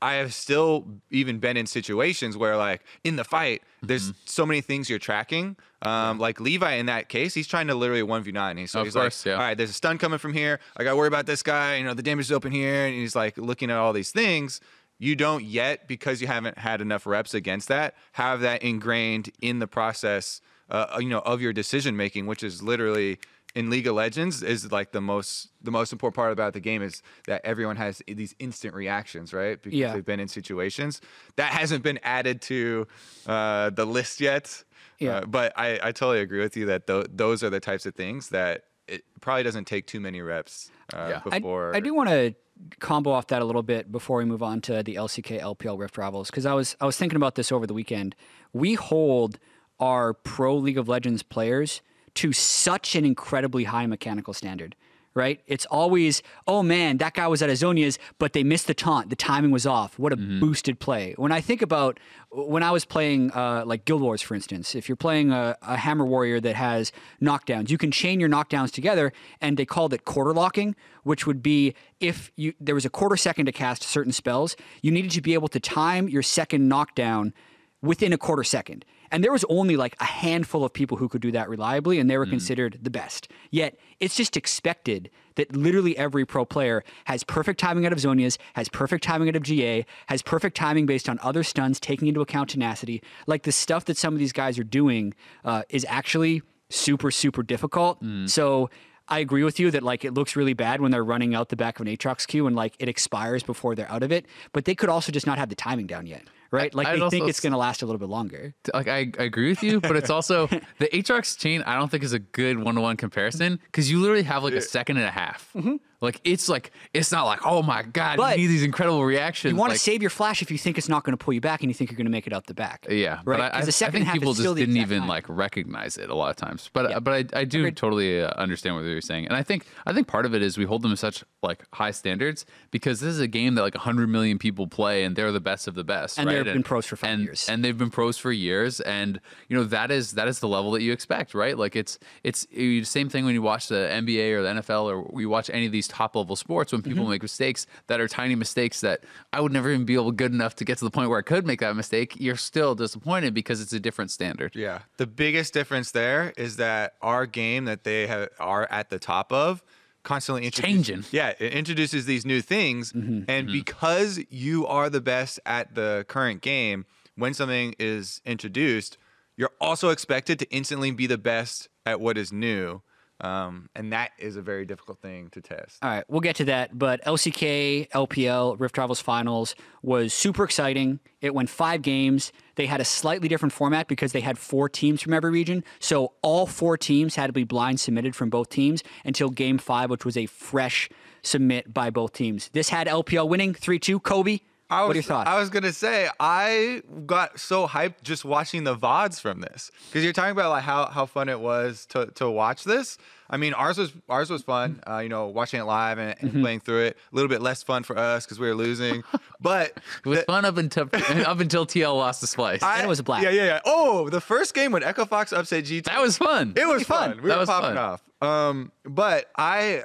I 0.00 0.14
have 0.14 0.32
still 0.32 0.86
even 1.10 1.38
been 1.40 1.56
in 1.56 1.66
situations 1.66 2.36
where, 2.36 2.56
like, 2.56 2.84
in 3.02 3.16
the 3.16 3.24
fight, 3.24 3.62
there's 3.82 4.10
Mm-hmm. 4.10 4.18
so 4.26 4.46
many 4.46 4.60
things 4.60 4.88
you're 4.88 5.00
tracking. 5.00 5.56
Um, 5.82 6.18
Like 6.20 6.38
Levi 6.40 6.74
in 6.74 6.86
that 6.86 7.08
case, 7.08 7.34
he's 7.34 7.48
trying 7.48 7.66
to 7.66 7.74
literally 7.74 8.02
1v9. 8.02 8.58
He's, 8.58 8.70
so 8.70 8.80
Of 8.80 8.86
he's 8.86 8.94
course, 8.94 9.26
like, 9.26 9.30
yeah. 9.30 9.36
all 9.36 9.40
right, 9.40 9.56
there's 9.56 9.70
a 9.70 9.72
stun 9.72 9.98
coming 9.98 10.18
from 10.20 10.34
here. 10.34 10.60
I 10.76 10.84
got 10.84 10.90
to 10.90 10.96
worry 10.96 11.08
about 11.08 11.26
this 11.26 11.42
guy. 11.42 11.76
You 11.78 11.84
know, 11.84 11.94
the 11.94 12.02
damage 12.04 12.26
is 12.26 12.32
open 12.32 12.52
here. 12.52 12.86
And 12.86 12.94
he's 12.94 13.16
like 13.16 13.36
looking 13.38 13.70
at 13.72 13.76
all 13.76 13.92
these 13.92 14.12
things. 14.12 14.60
You 15.00 15.16
don't 15.16 15.42
yet, 15.44 15.88
because 15.88 16.20
you 16.20 16.28
haven't 16.28 16.58
had 16.58 16.80
enough 16.80 17.04
reps 17.06 17.34
against 17.34 17.66
that, 17.68 17.94
have 18.12 18.40
that 18.40 18.62
ingrained 18.62 19.30
in 19.40 19.58
the 19.58 19.66
process, 19.66 20.40
uh, 20.70 20.98
you 21.00 21.08
know, 21.08 21.20
of 21.20 21.40
your 21.40 21.52
decision 21.52 21.96
making, 21.96 22.26
which 22.26 22.42
is 22.42 22.62
literally 22.62 23.18
in 23.54 23.70
League 23.70 23.86
of 23.86 23.94
Legends 23.94 24.42
is 24.42 24.70
like 24.70 24.92
the 24.92 25.00
most 25.00 25.48
the 25.62 25.70
most 25.70 25.90
important 25.92 26.14
part 26.14 26.32
about 26.32 26.52
the 26.52 26.60
game 26.60 26.82
is 26.82 27.02
that 27.26 27.40
everyone 27.44 27.76
has 27.76 28.02
these 28.06 28.34
instant 28.38 28.74
reactions, 28.74 29.32
right? 29.32 29.60
Because 29.62 29.78
Yeah. 29.78 29.92
they've 29.94 30.04
been 30.04 30.20
in 30.20 30.28
situations 30.28 31.00
that 31.36 31.52
hasn't 31.52 31.82
been 31.82 31.98
added 32.02 32.42
to 32.42 32.86
uh, 33.26 33.70
the 33.70 33.86
list 33.86 34.20
yet. 34.20 34.64
Yeah. 34.98 35.18
Uh, 35.18 35.24
but 35.26 35.52
I, 35.56 35.78
I 35.82 35.92
totally 35.92 36.20
agree 36.20 36.40
with 36.40 36.56
you 36.56 36.66
that 36.66 36.86
th- 36.86 37.06
those 37.10 37.42
are 37.42 37.50
the 37.50 37.60
types 37.60 37.86
of 37.86 37.94
things 37.94 38.28
that 38.28 38.64
it 38.86 39.04
probably 39.20 39.42
doesn't 39.44 39.66
take 39.66 39.86
too 39.86 40.00
many 40.00 40.20
reps 40.20 40.70
uh, 40.92 41.06
Yeah. 41.10 41.20
I, 41.30 41.38
before. 41.38 41.74
I 41.74 41.80
do 41.80 41.94
want 41.94 42.10
to 42.10 42.34
combo 42.80 43.10
off 43.12 43.28
that 43.28 43.40
a 43.40 43.44
little 43.44 43.62
bit 43.62 43.90
before 43.90 44.18
we 44.18 44.24
move 44.24 44.42
on 44.42 44.60
to 44.62 44.82
the 44.82 44.96
LCK 44.96 45.40
LPL 45.40 45.78
Rift 45.78 45.96
Rivals 45.96 46.30
because 46.30 46.44
I 46.44 46.52
was 46.52 46.76
I 46.80 46.86
was 46.86 46.96
thinking 46.98 47.16
about 47.16 47.34
this 47.36 47.50
over 47.50 47.66
the 47.66 47.74
weekend. 47.74 48.14
We 48.52 48.74
hold 48.74 49.38
our 49.80 50.14
pro 50.14 50.56
League 50.56 50.78
of 50.78 50.88
Legends 50.88 51.22
players 51.22 51.82
to 52.14 52.32
such 52.32 52.96
an 52.96 53.04
incredibly 53.04 53.64
high 53.64 53.86
mechanical 53.86 54.34
standard. 54.34 54.74
Right? 55.14 55.40
It's 55.48 55.66
always, 55.66 56.22
oh 56.46 56.62
man, 56.62 56.98
that 56.98 57.14
guy 57.14 57.26
was 57.26 57.42
at 57.42 57.50
Azonia's, 57.50 57.98
but 58.20 58.34
they 58.34 58.44
missed 58.44 58.68
the 58.68 58.74
taunt. 58.74 59.10
The 59.10 59.16
timing 59.16 59.50
was 59.50 59.66
off. 59.66 59.98
What 59.98 60.12
a 60.12 60.16
boosted 60.16 60.78
play. 60.78 61.14
When 61.16 61.32
I 61.32 61.40
think 61.40 61.60
about 61.60 61.98
when 62.30 62.62
I 62.62 62.70
was 62.70 62.84
playing 62.84 63.32
uh, 63.32 63.64
like 63.66 63.84
Guild 63.84 64.00
Wars, 64.00 64.22
for 64.22 64.36
instance, 64.36 64.76
if 64.76 64.88
you're 64.88 64.94
playing 64.94 65.32
a, 65.32 65.56
a 65.62 65.76
Hammer 65.76 66.04
Warrior 66.04 66.38
that 66.42 66.54
has 66.54 66.92
knockdowns, 67.20 67.68
you 67.68 67.78
can 67.78 67.90
chain 67.90 68.20
your 68.20 68.28
knockdowns 68.28 68.70
together, 68.70 69.12
and 69.40 69.56
they 69.56 69.64
called 69.64 69.92
it 69.92 70.04
quarter 70.04 70.32
locking, 70.32 70.76
which 71.02 71.26
would 71.26 71.42
be 71.42 71.74
if 71.98 72.30
you 72.36 72.54
there 72.60 72.76
was 72.76 72.84
a 72.84 72.90
quarter 72.90 73.16
second 73.16 73.46
to 73.46 73.52
cast 73.52 73.82
certain 73.82 74.12
spells, 74.12 74.54
you 74.82 74.92
needed 74.92 75.10
to 75.12 75.20
be 75.20 75.34
able 75.34 75.48
to 75.48 75.58
time 75.58 76.08
your 76.08 76.22
second 76.22 76.68
knockdown 76.68 77.34
within 77.82 78.12
a 78.12 78.18
quarter 78.18 78.44
second. 78.44 78.84
And 79.10 79.24
there 79.24 79.32
was 79.32 79.44
only 79.48 79.76
like 79.76 79.96
a 80.00 80.04
handful 80.04 80.64
of 80.64 80.72
people 80.72 80.96
who 80.96 81.08
could 81.08 81.22
do 81.22 81.32
that 81.32 81.48
reliably, 81.48 81.98
and 81.98 82.10
they 82.10 82.18
were 82.18 82.26
considered 82.26 82.78
the 82.82 82.90
best. 82.90 83.28
Yet 83.50 83.78
it's 84.00 84.16
just 84.16 84.36
expected 84.36 85.10
that 85.36 85.54
literally 85.54 85.96
every 85.96 86.24
pro 86.26 86.44
player 86.44 86.82
has 87.04 87.24
perfect 87.24 87.60
timing 87.60 87.86
out 87.86 87.92
of 87.92 87.98
Zhonya's, 87.98 88.38
has 88.54 88.68
perfect 88.68 89.04
timing 89.04 89.28
out 89.28 89.36
of 89.36 89.42
GA, 89.42 89.86
has 90.06 90.20
perfect 90.22 90.56
timing 90.56 90.84
based 90.86 91.08
on 91.08 91.18
other 91.22 91.42
stuns, 91.42 91.78
taking 91.80 92.08
into 92.08 92.20
account 92.20 92.50
tenacity. 92.50 93.02
Like 93.26 93.44
the 93.44 93.52
stuff 93.52 93.84
that 93.86 93.96
some 93.96 94.12
of 94.14 94.18
these 94.18 94.32
guys 94.32 94.58
are 94.58 94.64
doing 94.64 95.14
uh, 95.44 95.62
is 95.70 95.86
actually 95.88 96.42
super, 96.70 97.10
super 97.10 97.42
difficult. 97.42 98.02
So 98.26 98.68
I 99.08 99.20
agree 99.20 99.42
with 99.42 99.58
you 99.58 99.70
that 99.70 99.82
like 99.82 100.04
it 100.04 100.12
looks 100.12 100.36
really 100.36 100.52
bad 100.54 100.80
when 100.80 100.90
they're 100.90 101.04
running 101.04 101.34
out 101.34 101.48
the 101.48 101.56
back 101.56 101.80
of 101.80 101.86
an 101.86 101.96
Aatrox 101.96 102.26
queue 102.26 102.46
and 102.46 102.54
like 102.54 102.74
it 102.78 102.88
expires 102.88 103.42
before 103.42 103.74
they're 103.74 103.90
out 103.90 104.02
of 104.02 104.12
it. 104.12 104.26
But 104.52 104.66
they 104.66 104.74
could 104.74 104.90
also 104.90 105.12
just 105.12 105.26
not 105.26 105.38
have 105.38 105.48
the 105.48 105.54
timing 105.54 105.86
down 105.86 106.06
yet, 106.06 106.24
right? 106.50 106.74
Like 106.74 106.86
I'd 106.86 106.96
they 107.00 107.10
think 107.10 107.22
also 107.22 107.28
it's 107.28 107.40
going 107.40 107.52
to 107.52 107.58
last 107.58 107.82
a 107.82 107.86
little 107.86 107.98
bit 107.98 108.08
longer. 108.08 108.54
like 108.72 108.88
I, 108.88 109.12
I 109.18 109.24
agree 109.24 109.48
with 109.48 109.62
you, 109.62 109.80
but 109.80 109.96
it's 109.96 110.10
also 110.10 110.46
the 110.46 110.88
Aatrox 110.92 111.38
chain. 111.38 111.62
I 111.62 111.78
don't 111.78 111.90
think 111.90 112.02
is 112.02 112.12
a 112.12 112.18
good 112.18 112.58
one 112.58 112.74
to 112.76 112.80
one 112.80 112.96
comparison 112.96 113.60
because 113.66 113.90
you 113.90 114.00
literally 114.00 114.22
have 114.24 114.44
like 114.44 114.54
a 114.54 114.60
second 114.60 114.96
and 114.98 115.06
a 115.06 115.10
half. 115.10 115.50
Mm-hmm. 115.54 115.76
Like 116.00 116.20
it's 116.24 116.48
like 116.48 116.70
it's 116.94 117.10
not 117.10 117.24
like 117.24 117.40
oh 117.44 117.62
my 117.62 117.82
god, 117.82 118.16
But 118.18 118.38
you 118.38 118.46
need 118.46 118.52
these 118.54 118.62
incredible 118.62 119.04
reactions. 119.04 119.52
You 119.52 119.56
want 119.58 119.70
to 119.70 119.74
like, 119.74 119.80
save 119.80 120.00
your 120.00 120.10
flash 120.10 120.42
if 120.42 120.50
you 120.50 120.58
think 120.58 120.78
it's 120.78 120.88
not 120.88 121.02
going 121.04 121.16
to 121.16 121.22
pull 121.22 121.34
you 121.34 121.40
back 121.40 121.62
and 121.62 121.70
you 121.70 121.74
think 121.74 121.90
you're 121.90 121.96
going 121.96 122.06
to 122.06 122.10
make 122.10 122.26
it 122.26 122.32
out 122.32 122.46
the 122.46 122.54
back. 122.54 122.86
Yeah, 122.88 123.20
right. 123.24 123.38
but 123.38 123.54
I, 123.54 123.64
the 123.64 123.72
second 123.72 124.02
I 124.02 124.12
think 124.12 124.20
people 124.20 124.34
just 124.34 124.54
didn't 124.54 124.76
even 124.76 125.00
time. 125.00 125.08
like 125.08 125.24
recognize 125.28 125.96
it 125.96 126.08
a 126.08 126.14
lot 126.14 126.30
of 126.30 126.36
times. 126.36 126.70
But 126.72 126.90
Yeah. 126.90 127.00
but 127.00 127.14
I, 127.34 127.40
I 127.40 127.44
do 127.44 127.60
Agreed. 127.60 127.76
totally 127.76 128.22
uh, 128.22 128.30
understand 128.36 128.76
what 128.76 128.84
you're 128.84 129.00
saying, 129.00 129.26
and 129.26 129.36
I 129.36 129.42
think 129.42 129.66
I 129.86 129.92
think 129.92 130.06
part 130.06 130.24
of 130.24 130.34
it 130.34 130.42
is 130.42 130.56
we 130.56 130.64
hold 130.64 130.82
them 130.82 130.92
to 130.92 130.96
such 130.96 131.24
like 131.42 131.64
high 131.74 131.90
standards 131.90 132.46
because 132.70 133.00
this 133.00 133.10
is 133.12 133.20
a 133.20 133.28
game 133.28 133.56
that 133.56 133.62
like 133.62 133.74
100 133.74 134.06
million 134.08 134.38
people 134.38 134.68
play, 134.68 135.02
and 135.02 135.16
they're 135.16 135.32
the 135.32 135.40
best 135.40 135.66
of 135.66 135.74
the 135.74 135.84
best. 135.84 136.18
And 136.18 136.28
right? 136.28 136.36
they've 136.36 136.44
been 136.54 136.62
pros 136.62 136.86
for 136.86 136.94
five 136.94 137.10
and, 137.10 137.24
years. 137.24 137.48
and 137.48 137.64
they've 137.64 137.76
been 137.76 137.90
pros 137.90 138.16
for 138.18 138.30
years, 138.30 138.80
and 138.80 139.20
you 139.48 139.56
know 139.56 139.64
that 139.64 139.90
is 139.90 140.12
that 140.12 140.28
is 140.28 140.38
the 140.38 140.48
level 140.48 140.70
that 140.72 140.82
you 140.82 140.92
expect, 140.92 141.34
right? 141.34 141.58
Like 141.58 141.74
it's 141.74 141.98
it's 142.22 142.46
the 142.46 142.84
same 142.84 143.08
thing 143.08 143.24
when 143.24 143.34
you 143.34 143.42
watch 143.42 143.66
the 143.66 143.88
NBA 143.90 144.32
or 144.34 144.42
the 144.42 144.60
NFL 144.60 144.84
or 144.84 145.20
you 145.20 145.28
watch 145.28 145.50
any 145.50 145.66
of 145.66 145.72
these 145.72 145.87
top 145.88 146.14
level 146.14 146.36
sports 146.36 146.72
when 146.72 146.82
Mm-hmm. 146.82 146.90
people 146.90 147.08
make 147.08 147.22
mistakes 147.22 147.66
that 147.88 148.00
are 148.00 148.06
tiny 148.08 148.34
mistakes 148.34 148.80
that 148.82 149.02
I 149.32 149.40
would 149.40 149.52
never 149.52 149.70
even 149.70 149.84
be 149.84 149.94
able 149.94 150.12
good 150.12 150.32
enough 150.32 150.54
to 150.56 150.64
get 150.64 150.78
to 150.78 150.84
the 150.84 150.90
point 150.90 151.08
where 151.10 151.18
I 151.18 151.22
could 151.22 151.46
make 151.46 151.60
that 151.60 151.74
mistake. 151.74 152.14
You're 152.18 152.36
still 152.36 152.74
disappointed 152.74 153.34
because 153.34 153.60
it's 153.60 153.72
a 153.72 153.80
different 153.80 154.10
standard. 154.10 154.54
Yeah. 154.54 154.80
The 154.98 155.06
biggest 155.06 155.52
difference 155.54 155.90
there 155.90 156.32
is 156.36 156.56
that 156.56 156.94
our 157.02 157.26
game 157.26 157.64
that 157.64 157.84
they 157.84 158.06
have, 158.06 158.28
are 158.38 158.68
at 158.70 158.90
the 158.90 158.98
top 158.98 159.32
of 159.32 159.62
constantly 160.04 160.44
introduces, 160.44 160.86
changing. 160.86 161.04
Yeah, 161.10 161.34
it 161.38 161.52
introduces 161.52 162.06
these 162.06 162.24
new 162.24 162.40
things, 162.40 162.92
and 162.92 163.46
because 163.48 164.20
you 164.30 164.66
are 164.66 164.88
the 164.88 165.00
best 165.00 165.40
at 165.44 165.74
the 165.74 166.04
current 166.08 166.40
game, 166.40 166.86
when 167.16 167.34
something 167.34 167.74
is 167.78 168.22
introduced, 168.24 168.96
you're 169.36 169.50
also 169.60 169.90
expected 169.90 170.38
to 170.38 170.50
instantly 170.50 170.92
be 170.92 171.06
the 171.06 171.18
best 171.18 171.68
at 171.84 172.00
what 172.00 172.16
is 172.16 172.32
new. 172.32 172.80
Um, 173.20 173.68
and 173.74 173.92
that 173.92 174.12
is 174.18 174.36
a 174.36 174.42
very 174.42 174.64
difficult 174.64 175.00
thing 175.00 175.28
to 175.30 175.40
test. 175.40 175.78
All 175.82 175.90
right, 175.90 176.04
we'll 176.08 176.20
get 176.20 176.36
to 176.36 176.44
that. 176.46 176.78
But 176.78 177.02
LCK, 177.04 177.90
LPL, 177.90 178.60
Rift 178.60 178.78
Rivals 178.78 179.00
Finals 179.00 179.56
was 179.82 180.14
super 180.14 180.44
exciting. 180.44 181.00
It 181.20 181.34
went 181.34 181.50
five 181.50 181.82
games. 181.82 182.32
They 182.54 182.66
had 182.66 182.80
a 182.80 182.84
slightly 182.84 183.28
different 183.28 183.52
format 183.52 183.88
because 183.88 184.12
they 184.12 184.20
had 184.20 184.38
four 184.38 184.68
teams 184.68 185.02
from 185.02 185.14
every 185.14 185.30
region. 185.30 185.64
So 185.80 186.12
all 186.22 186.46
four 186.46 186.76
teams 186.76 187.16
had 187.16 187.26
to 187.26 187.32
be 187.32 187.44
blind 187.44 187.80
submitted 187.80 188.14
from 188.14 188.30
both 188.30 188.50
teams 188.50 188.84
until 189.04 189.30
game 189.30 189.58
five, 189.58 189.90
which 189.90 190.04
was 190.04 190.16
a 190.16 190.26
fresh 190.26 190.88
submit 191.22 191.74
by 191.74 191.90
both 191.90 192.12
teams. 192.12 192.50
This 192.52 192.68
had 192.68 192.86
LPL 192.86 193.28
winning 193.28 193.52
3 193.54 193.78
2. 193.78 194.00
Kobe, 194.00 194.40
I 194.70 194.82
was, 194.82 194.88
what 194.88 194.92
are 194.92 194.94
your 194.96 195.02
thoughts? 195.02 195.30
I 195.30 195.38
was 195.38 195.48
gonna 195.50 195.72
say 195.72 196.08
I 196.20 196.82
got 197.06 197.40
so 197.40 197.66
hyped 197.66 198.02
just 198.02 198.24
watching 198.24 198.64
the 198.64 198.76
vods 198.76 199.18
from 199.20 199.40
this 199.40 199.70
because 199.88 200.04
you're 200.04 200.12
talking 200.12 200.32
about 200.32 200.50
like 200.50 200.62
how, 200.62 200.86
how 200.86 201.06
fun 201.06 201.28
it 201.30 201.40
was 201.40 201.86
to, 201.86 202.06
to 202.16 202.28
watch 202.30 202.64
this. 202.64 202.98
I 203.30 203.36
mean, 203.38 203.54
ours 203.54 203.78
was 203.78 203.92
ours 204.08 204.28
was 204.30 204.42
fun. 204.42 204.80
Uh, 204.88 204.98
you 204.98 205.08
know, 205.08 205.26
watching 205.26 205.60
it 205.60 205.64
live 205.64 205.98
and, 205.98 206.14
and 206.20 206.30
Mm-hmm. 206.30 206.42
playing 206.42 206.60
through 206.60 206.82
it. 206.84 206.96
A 207.12 207.14
little 207.14 207.28
bit 207.28 207.40
less 207.42 207.62
fun 207.62 207.82
for 207.82 207.96
us 207.98 208.24
because 208.26 208.38
we 208.38 208.46
were 208.46 208.54
losing, 208.54 209.04
but 209.40 209.72
It 210.04 210.06
was 210.08 210.18
the- 210.20 210.24
fun 210.26 210.44
up 210.44 210.56
until 210.58 210.84
up 211.26 211.40
until 211.40 211.66
TL 211.66 211.94
lost 211.96 212.20
the 212.20 212.26
Splyce. 212.26 212.62
I- 212.62 212.76
And 212.76 212.84
it 212.84 212.88
was 212.88 212.98
a 212.98 213.02
black. 213.02 213.22
Yeah, 213.22 213.30
yeah, 213.30 213.44
yeah. 213.44 213.60
Oh, 213.64 214.08
the 214.10 214.20
first 214.20 214.54
game 214.54 214.72
when 214.72 214.82
Echo 214.82 215.04
Fox 215.06 215.32
upset 215.32 215.64
G2. 215.64 215.84
that 215.84 216.00
was 216.00 216.18
fun. 216.18 216.52
It 216.56 216.66
was 216.66 216.82
fun. 216.84 217.20
We 217.22 217.28
That 217.28 217.34
were 217.36 217.40
was 217.40 217.48
popping 217.48 217.74
fun. 217.74 217.78
off. 217.78 218.02
Um, 218.20 218.72
but 218.84 219.30
I, 219.36 219.84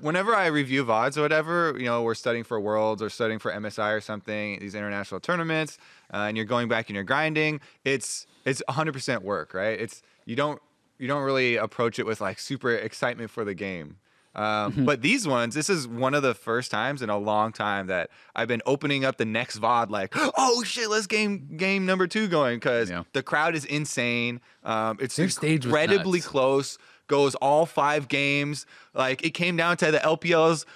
whenever 0.00 0.34
I 0.34 0.46
review 0.46 0.84
VODs 0.84 1.16
or 1.16 1.22
whatever, 1.22 1.74
you 1.78 1.84
know, 1.86 2.02
we're 2.02 2.14
studying 2.14 2.44
for 2.44 2.60
Worlds 2.60 3.00
or 3.02 3.08
studying 3.10 3.38
for 3.38 3.50
MSI 3.52 3.96
or 3.96 4.00
something, 4.00 4.58
these 4.60 4.74
international 4.74 5.20
tournaments, 5.20 5.78
uh, 6.12 6.18
and 6.28 6.36
you're 6.36 6.46
going 6.46 6.68
back 6.68 6.88
and 6.88 6.94
you're 6.94 7.04
grinding. 7.04 7.60
It's 7.84 8.26
it's 8.44 8.62
100% 8.68 9.22
work, 9.22 9.54
right? 9.54 9.78
It's 9.80 10.02
you 10.24 10.36
don't 10.36 10.60
you 10.98 11.08
don't 11.08 11.22
really 11.22 11.56
approach 11.56 11.98
it 11.98 12.06
with 12.06 12.20
like 12.20 12.38
super 12.38 12.70
excitement 12.74 13.30
for 13.30 13.44
the 13.44 13.54
game. 13.54 13.96
Um, 14.34 14.84
But 14.84 15.00
these 15.00 15.26
ones, 15.26 15.54
this 15.54 15.70
is 15.70 15.88
one 15.88 16.12
of 16.12 16.22
the 16.22 16.34
first 16.34 16.70
times 16.70 17.00
in 17.00 17.08
a 17.08 17.16
long 17.16 17.52
time 17.52 17.86
that 17.86 18.10
I've 18.34 18.48
been 18.48 18.60
opening 18.66 19.02
up 19.02 19.16
the 19.16 19.24
next 19.24 19.58
VOD 19.58 19.88
like, 19.90 20.12
oh 20.36 20.62
shit, 20.62 20.90
let's 20.90 21.06
game 21.06 21.56
game 21.56 21.86
number 21.86 22.06
two 22.06 22.28
going 22.28 22.56
because 22.56 22.90
Yeah. 22.90 23.04
the 23.14 23.22
crowd 23.22 23.54
is 23.56 23.64
insane. 23.64 24.42
Um, 24.62 24.98
it's 25.00 25.16
Their 25.16 25.24
incredibly 25.48 26.20
close. 26.20 26.76
Goes 27.06 27.34
all 27.36 27.66
five 27.66 28.08
games. 28.08 28.66
Like 28.94 29.24
it 29.24 29.30
came 29.30 29.56
down 29.56 29.76
to 29.78 29.90
the 29.90 29.98
LPL's 29.98 30.66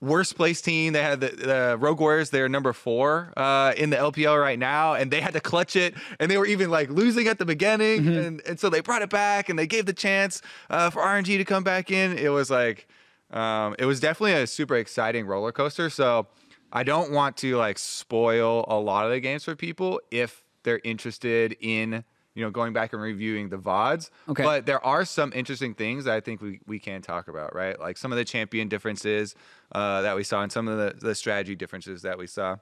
worst 0.00 0.36
place 0.36 0.60
team. 0.60 0.92
They 0.92 1.02
had 1.02 1.20
the, 1.20 1.28
the 1.28 1.76
Rogue 1.78 2.00
Warriors. 2.00 2.30
They're 2.30 2.48
number 2.48 2.72
four 2.72 3.32
uh, 3.36 3.74
in 3.76 3.90
the 3.90 3.96
LPL 3.96 4.40
right 4.40 4.58
now, 4.58 4.94
and 4.94 5.10
they 5.10 5.20
had 5.20 5.34
to 5.34 5.40
clutch 5.40 5.76
it. 5.76 5.94
And 6.18 6.30
they 6.30 6.38
were 6.38 6.46
even 6.46 6.70
like 6.70 6.90
losing 6.90 7.28
at 7.28 7.38
the 7.38 7.44
beginning, 7.44 8.06
and, 8.08 8.40
and 8.46 8.58
so 8.58 8.70
they 8.70 8.80
brought 8.80 9.02
it 9.02 9.10
back, 9.10 9.48
and 9.48 9.58
they 9.58 9.66
gave 9.66 9.86
the 9.86 9.92
chance 9.92 10.42
uh, 10.70 10.90
for 10.90 11.02
RNG 11.02 11.36
to 11.38 11.44
come 11.44 11.64
back 11.64 11.90
in. 11.90 12.16
It 12.16 12.30
was 12.30 12.50
like, 12.50 12.88
um, 13.30 13.76
it 13.78 13.84
was 13.84 14.00
definitely 14.00 14.32
a 14.34 14.46
super 14.46 14.76
exciting 14.76 15.26
roller 15.26 15.52
coaster. 15.52 15.90
So 15.90 16.26
I 16.72 16.82
don't 16.82 17.12
want 17.12 17.36
to 17.38 17.56
like 17.56 17.78
spoil 17.78 18.64
a 18.68 18.78
lot 18.78 19.04
of 19.04 19.12
the 19.12 19.20
games 19.20 19.44
for 19.44 19.54
people 19.54 20.00
if 20.10 20.44
they're 20.62 20.80
interested 20.84 21.56
in 21.60 22.04
you 22.34 22.44
know 22.44 22.50
going 22.50 22.72
back 22.72 22.92
and 22.92 23.02
reviewing 23.02 23.48
the 23.48 23.58
vods. 23.58 24.10
Okay. 24.28 24.42
But 24.42 24.66
there 24.66 24.84
are 24.84 25.04
some 25.04 25.32
interesting 25.34 25.74
things 25.74 26.04
that 26.04 26.14
I 26.14 26.20
think 26.20 26.40
we, 26.40 26.60
we 26.66 26.78
can 26.78 27.02
talk 27.02 27.28
about, 27.28 27.54
right? 27.54 27.78
Like 27.78 27.96
some 27.96 28.12
of 28.12 28.18
the 28.18 28.24
champion 28.24 28.68
differences 28.68 29.34
uh, 29.72 30.02
that 30.02 30.16
we 30.16 30.24
saw 30.24 30.42
and 30.42 30.52
some 30.52 30.68
of 30.68 30.78
the, 30.78 31.06
the 31.06 31.14
strategy 31.14 31.54
differences 31.54 32.02
that 32.02 32.18
we 32.18 32.26
saw. 32.26 32.56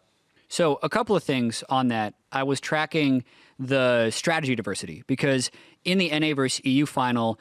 So, 0.48 0.78
a 0.82 0.88
couple 0.88 1.14
of 1.14 1.22
things 1.22 1.62
on 1.68 1.88
that. 1.88 2.14
I 2.32 2.42
was 2.42 2.60
tracking 2.60 3.24
the 3.58 4.10
strategy 4.10 4.54
diversity 4.54 5.04
because 5.06 5.50
in 5.84 5.98
the 5.98 6.08
NA 6.18 6.34
versus 6.34 6.64
EU 6.64 6.86
final, 6.86 7.38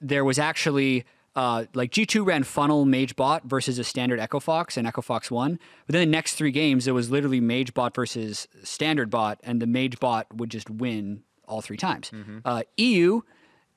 there 0.00 0.24
was 0.24 0.38
actually 0.38 1.04
uh, 1.36 1.66
like 1.74 1.92
G2 1.92 2.26
ran 2.26 2.42
funnel 2.42 2.84
Mage 2.84 3.14
Bot 3.16 3.44
versus 3.44 3.78
a 3.78 3.84
standard 3.84 4.18
Echo 4.18 4.40
Fox, 4.40 4.76
and 4.76 4.86
Echo 4.86 5.02
Fox 5.02 5.30
won. 5.30 5.58
But 5.86 5.92
then 5.92 6.00
the 6.00 6.10
next 6.10 6.34
three 6.34 6.50
games, 6.50 6.88
it 6.88 6.92
was 6.92 7.10
literally 7.10 7.40
Mage 7.40 7.74
Bot 7.74 7.94
versus 7.94 8.48
standard 8.64 9.10
bot, 9.10 9.38
and 9.42 9.60
the 9.62 9.66
Mage 9.66 10.00
Bot 10.00 10.26
would 10.34 10.50
just 10.50 10.68
win 10.70 11.22
all 11.48 11.60
three 11.62 11.76
times. 11.76 12.10
Uh, 12.44 12.62
EU, 12.76 13.20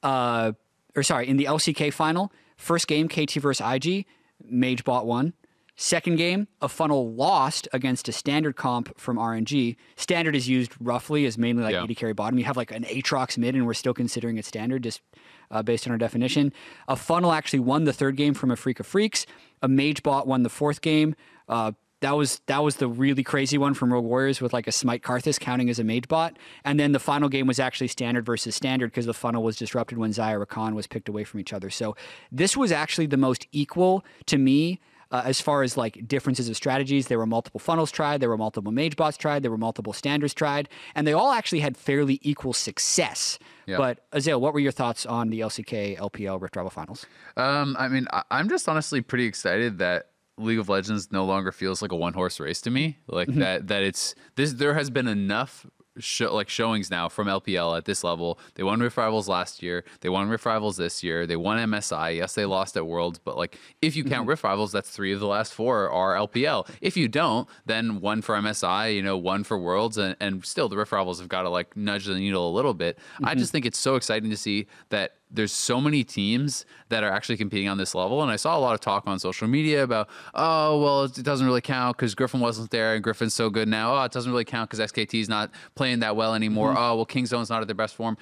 uh, 0.04 0.52
or 0.96 1.04
sorry, 1.04 1.28
in 1.28 1.38
the 1.38 1.46
LCK 1.46 1.92
final, 1.94 2.32
first 2.58 2.88
game 2.88 3.08
KT 3.08 3.34
versus 3.36 3.66
IG, 3.66 4.06
Mage 4.44 4.84
Bot 4.84 5.06
won. 5.06 5.34
Second 5.78 6.18
game, 6.18 6.48
a 6.62 6.68
funnel 6.70 7.14
lost 7.14 7.68
against 7.74 8.08
a 8.08 8.12
standard 8.12 8.56
comp 8.56 8.96
from 9.00 9.18
RNG. 9.18 9.78
Standard 9.96 10.36
is 10.36 10.48
used 10.48 10.74
roughly 10.80 11.26
as 11.26 11.38
mainly 11.40 11.64
like 11.64 11.74
Yeah. 11.74 11.84
AD 11.84 11.96
carry 11.98 12.14
bottom. 12.14 12.38
You 12.38 12.46
have 12.46 12.58
like 12.58 12.72
an 12.72 12.84
Aatrox 12.84 13.36
mid, 13.38 13.56
and 13.56 13.66
we're 13.66 13.74
still 13.74 13.94
considering 13.94 14.38
it 14.38 14.46
standard 14.46 14.84
just 14.84 15.02
uh, 15.50 15.64
based 15.64 15.88
on 15.88 15.92
our 15.92 15.98
definition. 15.98 16.54
A 16.88 16.96
funnel 16.96 17.32
actually 17.32 17.60
won 17.60 17.86
the 17.86 17.94
third 17.94 18.16
game 18.16 18.34
from 18.36 18.52
a 18.52 18.56
Freak 18.56 18.80
of 18.80 18.86
Freaks. 18.86 19.26
A 19.64 19.68
Mage 19.68 20.04
Bot 20.04 20.28
won 20.28 20.44
the 20.44 20.50
fourth 20.50 20.82
game. 20.82 21.16
Uh, 21.50 21.72
that 22.02 22.18
was 22.18 22.42
that 22.48 22.64
was 22.64 22.76
the 22.76 22.88
really 22.88 23.24
crazy 23.24 23.58
one 23.58 23.74
from 23.74 23.94
Rogue 23.94 24.06
Warriors 24.06 24.42
with 24.42 24.54
like 24.54 24.68
a 24.68 24.72
Smite 24.72 25.04
Karthus 25.04 25.40
counting 25.40 25.70
as 25.70 25.80
a 25.80 25.84
Mage 25.84 26.08
Bot. 26.08 26.38
And 26.66 26.80
then 26.80 26.92
the 26.92 27.00
final 27.00 27.30
game 27.30 27.48
was 27.48 27.60
actually 27.60 27.88
standard 27.88 28.26
versus 28.26 28.56
standard 28.56 28.92
because 28.92 29.06
the 29.06 29.14
funnel 29.14 29.44
was 29.44 29.56
disrupted 29.56 29.98
when 29.98 30.12
Xayah 30.12 30.44
Rakan 30.44 30.74
was 30.74 30.88
picked 30.88 31.10
away 31.10 31.24
from 31.24 31.40
each 31.40 31.54
other. 31.54 31.70
So 31.70 31.96
this 32.32 32.58
was 32.58 32.72
actually 32.72 33.06
the 33.06 33.18
most 33.18 33.48
equal 33.52 34.04
to 34.26 34.38
me 34.38 34.80
uh, 35.12 35.22
as 35.26 35.42
far 35.42 35.62
as 35.62 35.76
like 35.76 36.08
differences 36.08 36.48
of 36.50 36.56
strategies, 36.56 37.08
there 37.08 37.18
were 37.18 37.26
multiple 37.26 37.60
funnels 37.60 37.92
tried, 37.92 38.22
there 38.22 38.30
were 38.30 38.38
multiple 38.38 38.72
mage 38.72 38.96
bots 38.96 39.18
tried, 39.18 39.44
there 39.44 39.52
were 39.52 39.58
multiple 39.58 39.94
standards 39.94 40.34
tried, 40.34 40.70
and 40.96 41.06
they 41.06 41.14
all 41.14 41.32
actually 41.32 41.60
had 41.60 41.76
fairly 41.76 42.20
equal 42.22 42.54
success. 42.54 43.38
But 43.78 44.06
Azael, 44.14 44.40
what 44.40 44.54
were 44.54 44.60
your 44.60 44.72
thoughts 44.72 45.06
on 45.06 45.30
the 45.30 45.42
LCK 45.42 45.98
LPL 45.98 46.42
Rift 46.42 46.56
Rival 46.56 46.70
Finals? 46.70 47.06
Um, 47.36 47.76
I 47.78 47.90
mean, 47.90 48.08
I, 48.14 48.24
I'm 48.32 48.50
just 48.50 48.70
honestly 48.70 49.02
pretty 49.02 49.26
excited 49.26 49.78
that 49.80 50.11
League 50.44 50.60
of 50.60 50.70
Legends 50.70 51.12
no 51.12 51.26
longer 51.26 51.52
feels 51.52 51.82
like 51.82 51.92
a 51.92 51.96
one 51.96 52.14
horse 52.14 52.40
race 52.40 52.62
to 52.62 52.72
me. 52.72 52.98
Like 53.08 53.28
mm-hmm. 53.28 53.40
that, 53.40 53.68
that 53.68 53.84
it's 53.84 54.16
this. 54.36 54.54
There 54.54 54.74
has 54.74 54.90
been 54.90 55.08
enough. 55.08 55.66
Show, 56.00 56.34
like 56.34 56.48
showings 56.48 56.90
now 56.90 57.10
from 57.10 57.28
LPL 57.28 57.78
at 57.78 57.84
this 57.84 58.02
level. 58.02 58.40
They 58.56 58.64
won 58.64 58.80
Rift 58.80 58.96
Rivals 58.96 59.28
last 59.28 59.62
year. 59.62 59.84
They 60.00 60.08
won 60.08 60.30
Rift 60.30 60.46
Rivals 60.46 60.78
this 60.78 61.04
year. 61.04 61.28
They 61.28 61.36
won 61.36 61.58
MSI. 61.58 62.16
Yes, 62.16 62.34
they 62.34 62.46
lost 62.46 62.78
at 62.78 62.88
Worlds, 62.88 63.20
but 63.20 63.36
like 63.36 63.60
if 63.82 63.98
you 63.98 64.06
count 64.06 64.22
mm-hmm. 64.22 64.30
Rift 64.30 64.46
Rivals, 64.46 64.72
that's 64.72 64.90
three 64.90 65.12
of 65.12 65.20
the 65.20 65.28
last 65.28 65.54
four 65.54 65.90
are 65.90 66.16
LPL. 66.16 66.66
If 66.80 66.96
you 66.96 67.10
don't, 67.10 67.46
then 67.66 68.00
one 68.00 68.22
for 68.22 68.36
MSI, 68.36 68.96
you 68.96 69.02
know, 69.02 69.18
one 69.18 69.44
for 69.44 69.60
Worlds, 69.60 69.98
and, 69.98 70.16
and 70.22 70.46
still 70.46 70.70
the 70.70 70.78
Rift 70.78 70.94
Rivals 70.94 71.20
have 71.20 71.28
got 71.28 71.42
to 71.42 71.50
like 71.50 71.76
nudge 71.76 72.06
the 72.06 72.16
needle 72.16 72.50
a 72.50 72.56
little 72.56 72.74
bit. 72.74 72.98
I 73.18 73.32
mm-hmm. 73.32 73.40
just 73.40 73.52
think 73.52 73.66
it's 73.66 73.78
so 73.78 73.98
exciting 73.98 74.30
to 74.30 74.38
see 74.38 74.68
that 74.92 75.16
there's 75.32 75.52
so 75.52 75.80
many 75.80 76.04
teams 76.04 76.66
that 76.90 77.04
are 77.04 77.12
actually 77.12 77.38
competing 77.38 77.70
on 77.70 77.78
this 77.78 77.96
level. 77.96 78.22
And 78.22 78.32
I 78.32 78.36
saw 78.36 78.58
a 78.58 78.60
lot 78.60 78.74
of 78.74 78.82
talk 78.82 79.08
on 79.08 79.18
social 79.20 79.48
media 79.48 79.84
about, 79.84 80.10
oh, 80.34 80.82
well, 80.82 81.04
it 81.06 81.24
doesn't 81.24 81.46
really 81.46 81.62
count 81.62 81.98
because 81.98 82.16
Griffin 82.16 82.40
wasn't 82.40 82.72
there 82.72 82.94
and 82.94 83.04
Griffin's 83.04 83.34
so 83.34 83.50
good 83.50 83.68
now. 83.68 83.96
Oh, 83.96 84.04
it 84.04 84.12
doesn't 84.12 84.32
really 84.32 84.46
count 84.46 84.70
because 84.70 84.92
SKT's 84.92 85.30
not 85.30 85.52
playing 85.76 86.00
that 86.00 86.16
well 86.16 86.36
anymore. 86.36 86.72
Oh, 86.78 86.98
well, 86.98 87.06
Kingzone's 87.06 87.50
not 87.50 87.62
at 87.62 87.68
their 87.68 87.76
best 87.76 87.96
form. 87.96 88.18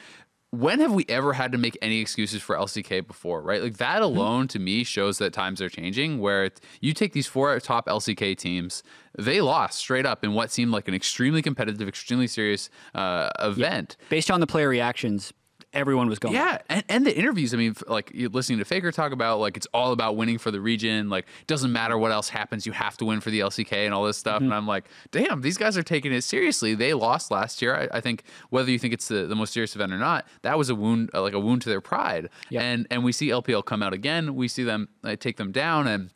When 0.52 0.80
have 0.80 0.92
we 0.94 1.06
ever 1.10 1.34
had 1.34 1.52
to 1.52 1.60
make 1.60 1.78
any 1.80 2.00
excuses 2.00 2.42
for 2.42 2.56
LCK 2.56 3.06
before, 3.06 3.44
right? 3.44 3.62
Like 3.62 3.78
that 3.78 4.02
alone 4.02 4.48
to 4.48 4.58
me 4.58 4.84
shows 4.84 5.20
that 5.20 5.32
times 5.32 5.62
are 5.62 5.70
changing. 5.70 6.20
Where 6.20 6.46
it, 6.46 6.60
you 6.82 6.94
take 6.94 7.14
these 7.14 7.28
four 7.28 7.60
top 7.60 7.86
LCK 7.86 8.36
teams, 8.36 8.82
they 9.16 9.42
lost 9.42 9.78
straight 9.78 10.08
up 10.08 10.24
in 10.24 10.34
what 10.34 10.52
seemed 10.52 10.72
like 10.72 10.88
an 10.88 10.96
extremely 10.96 11.44
competitive, 11.44 11.88
extremely 11.88 12.26
serious 12.26 12.72
uh, 12.96 13.30
event. 13.38 13.96
Based 14.10 14.32
on 14.32 14.40
the 14.40 14.48
player 14.48 14.70
reactions, 14.70 15.34
everyone 15.74 16.10
was 16.10 16.20
going. 16.20 16.34
Yeah, 16.34 16.60
and, 16.70 16.84
and 16.90 17.06
the 17.06 17.18
interviews. 17.18 17.54
I 17.54 17.58
mean, 17.58 17.76
like 17.88 18.12
you're 18.14 18.30
listening 18.30 18.60
to 18.60 18.66
Faker 18.66 18.92
talk 18.92 19.12
about, 19.12 19.40
like 19.40 19.58
it's 19.58 19.68
all 19.74 19.92
about 19.92 20.16
winning 20.16 20.38
for 20.38 20.52
the 20.52 20.62
region. 20.62 21.10
Like 21.10 21.26
it 21.42 21.48
doesn't 21.48 21.72
matter 21.72 21.98
what 21.98 22.12
else 22.12 22.30
happens, 22.30 22.66
you 22.66 22.72
have 22.72 22.98
to 22.98 23.06
win 23.06 23.22
for 23.22 23.30
the 23.30 23.40
LCK 23.40 23.74
and 23.74 23.94
all 23.94 24.04
this 24.04 24.18
stuff. 24.18 24.38
Mm-hmm. 24.38 24.46
And 24.46 24.54
I'm 24.54 24.68
like, 24.68 24.86
damn, 25.12 25.42
these 25.42 25.58
guys 25.58 25.78
are 25.78 25.84
taking 25.84 26.12
it 26.12 26.24
seriously. 26.24 26.76
They 26.76 26.94
lost 26.94 27.32
last 27.32 27.62
year. 27.62 27.76
I, 27.76 27.98
I 27.98 28.02
think 28.02 28.24
whether 28.50 28.72
you 28.72 28.80
think 28.80 28.94
it's 28.94 29.08
the, 29.08 29.26
the 29.26 29.36
most 29.36 29.54
serious 29.54 29.76
event 29.76 29.94
or 29.94 29.98
not, 29.98 30.28
that 30.42 30.58
was 30.58 30.70
a 30.70 30.76
wound, 30.76 31.10
uh, 31.14 31.22
like 31.22 31.34
a 31.34 31.40
wound 31.40 31.62
to 31.64 31.70
their 31.70 31.82
pride. 31.82 32.30
Yeah. 32.50 32.62
And 32.62 32.88
and 32.92 33.04
we 33.04 33.12
see 33.12 33.30
LPL 33.30 33.66
come 33.66 33.84
out 33.84 33.94
again. 33.94 34.36
We 34.36 34.48
see 34.48 34.64
them 34.64 34.90
uh, 35.04 35.16
take 35.16 35.38
them 35.38 35.52
down 35.52 35.88
and. 35.88 36.12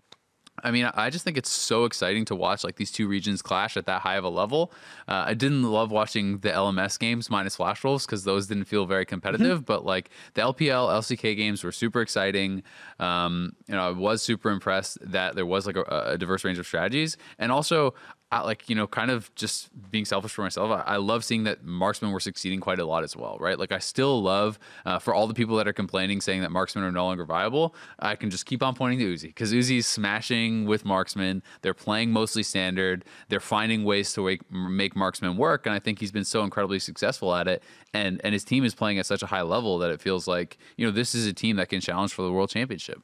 I 0.63 0.71
mean, 0.71 0.86
I 0.93 1.10
just 1.10 1.26
think 1.26 1.38
it's 1.38 1.49
so 1.49 1.86
exciting 1.86 2.26
to 2.26 2.36
watch 2.36 2.63
like 2.63 2.78
these 2.78 2.91
two 2.91 3.08
regions 3.08 3.41
clash 3.41 3.76
at 3.76 3.86
that 3.86 4.02
high 4.02 4.15
of 4.15 4.23
a 4.23 4.30
level. 4.30 4.71
Uh, 5.08 5.26
I 5.28 5.34
didn't 5.34 5.63
love 5.63 5.91
watching 5.91 6.39
the 6.39 6.49
LMS 6.49 6.97
games 6.97 7.30
minus 7.30 7.58
Flash 7.58 7.84
Wolves 7.84 8.06
because 8.06 8.23
those 8.23 8.47
didn't 8.47 8.65
feel 8.65 8.86
very 8.86 9.06
competitive. 9.06 9.65
But 9.65 9.86
like 9.86 10.10
the 10.34 10.41
LPL, 10.41 10.89
LCK 10.89 11.36
games 11.36 11.63
were 11.63 11.71
super 11.71 12.02
exciting. 12.02 12.63
Um, 12.99 13.56
you 13.67 13.76
know, 13.76 13.88
I 13.88 13.91
was 13.91 14.21
super 14.21 14.49
impressed 14.49 14.97
that 15.02 15.36
there 15.36 15.45
was 15.45 15.67
like 15.67 15.76
a, 15.76 15.84
a 16.08 16.17
diverse 16.17 16.43
range 16.43 16.60
of 16.60 16.65
strategies, 16.65 17.17
and 17.38 17.52
also 17.52 17.93
I, 18.34 18.41
like 18.41 18.67
you 18.67 18.76
know, 18.76 18.88
kind 18.88 19.12
of 19.12 19.34
just 19.36 19.69
being 19.91 20.06
selfish 20.06 20.32
for 20.32 20.41
myself. 20.41 20.72
I, 20.72 20.93
I, 20.93 20.98
love 20.98 21.24
seeing 21.24 21.43
that 21.43 21.63
marksmen 21.63 22.12
were 22.12 22.19
succeeding 22.19 22.60
quite 22.60 22.80
a 22.80 22.86
lot 22.86 23.04
as 23.04 23.15
well, 23.15 23.38
right? 23.39 23.60
Like 23.60 23.72
I 23.72 23.78
still 23.78 24.24
love 24.24 24.58
uh, 24.86 24.98
for 24.98 25.13
all 25.13 25.28
the 25.28 25.36
people 25.36 25.56
that 25.58 25.67
are 25.67 25.74
complaining, 25.74 26.19
saying 26.19 26.41
that 26.41 26.52
marksmen 26.52 26.84
are 26.84 26.91
no 26.91 27.06
longer 27.06 27.26
viable. 27.26 27.76
I 28.00 28.15
can 28.15 28.32
just 28.32 28.48
keep 28.48 28.63
on 28.63 28.74
pointing 28.74 29.00
to 29.00 29.13
Uzi 29.13 29.28
because 29.28 29.54
Uzi's 29.54 29.86
smashing 29.86 30.65
with 30.65 30.84
marksmen. 30.84 31.43
They're 31.62 31.76
playing 31.76 32.12
mostly 32.12 32.41
standard. 32.41 33.06
They're 33.30 33.39
finding 33.39 33.84
ways 33.84 34.12
to 34.13 34.24
make, 34.26 34.52
make 34.52 34.96
marksmen 34.96 35.38
work, 35.38 35.67
and 35.67 35.76
I 35.76 35.80
think 35.80 36.00
he's 36.00 36.12
been 36.12 36.26
so 36.26 36.43
incredibly 36.43 36.80
successful 36.80 37.36
at 37.36 37.48
it. 37.48 37.62
And 37.93 38.19
and 38.24 38.34
his 38.34 38.43
team 38.43 38.65
is 38.65 38.74
playing 38.74 38.98
at 38.98 39.06
such 39.06 39.22
a 39.22 39.28
high 39.28 39.43
level 39.43 39.78
that 39.78 39.91
it 39.91 40.02
feels 40.02 40.28
like 40.28 40.58
you 40.76 40.86
know 40.88 40.91
this 40.91 41.13
is 41.13 41.28
a 41.28 41.34
team 41.34 41.58
that 41.58 41.69
can 41.69 41.82
challenge 41.82 42.13
for 42.13 42.24
the 42.24 42.32
world 42.32 42.50
championship. 42.50 43.04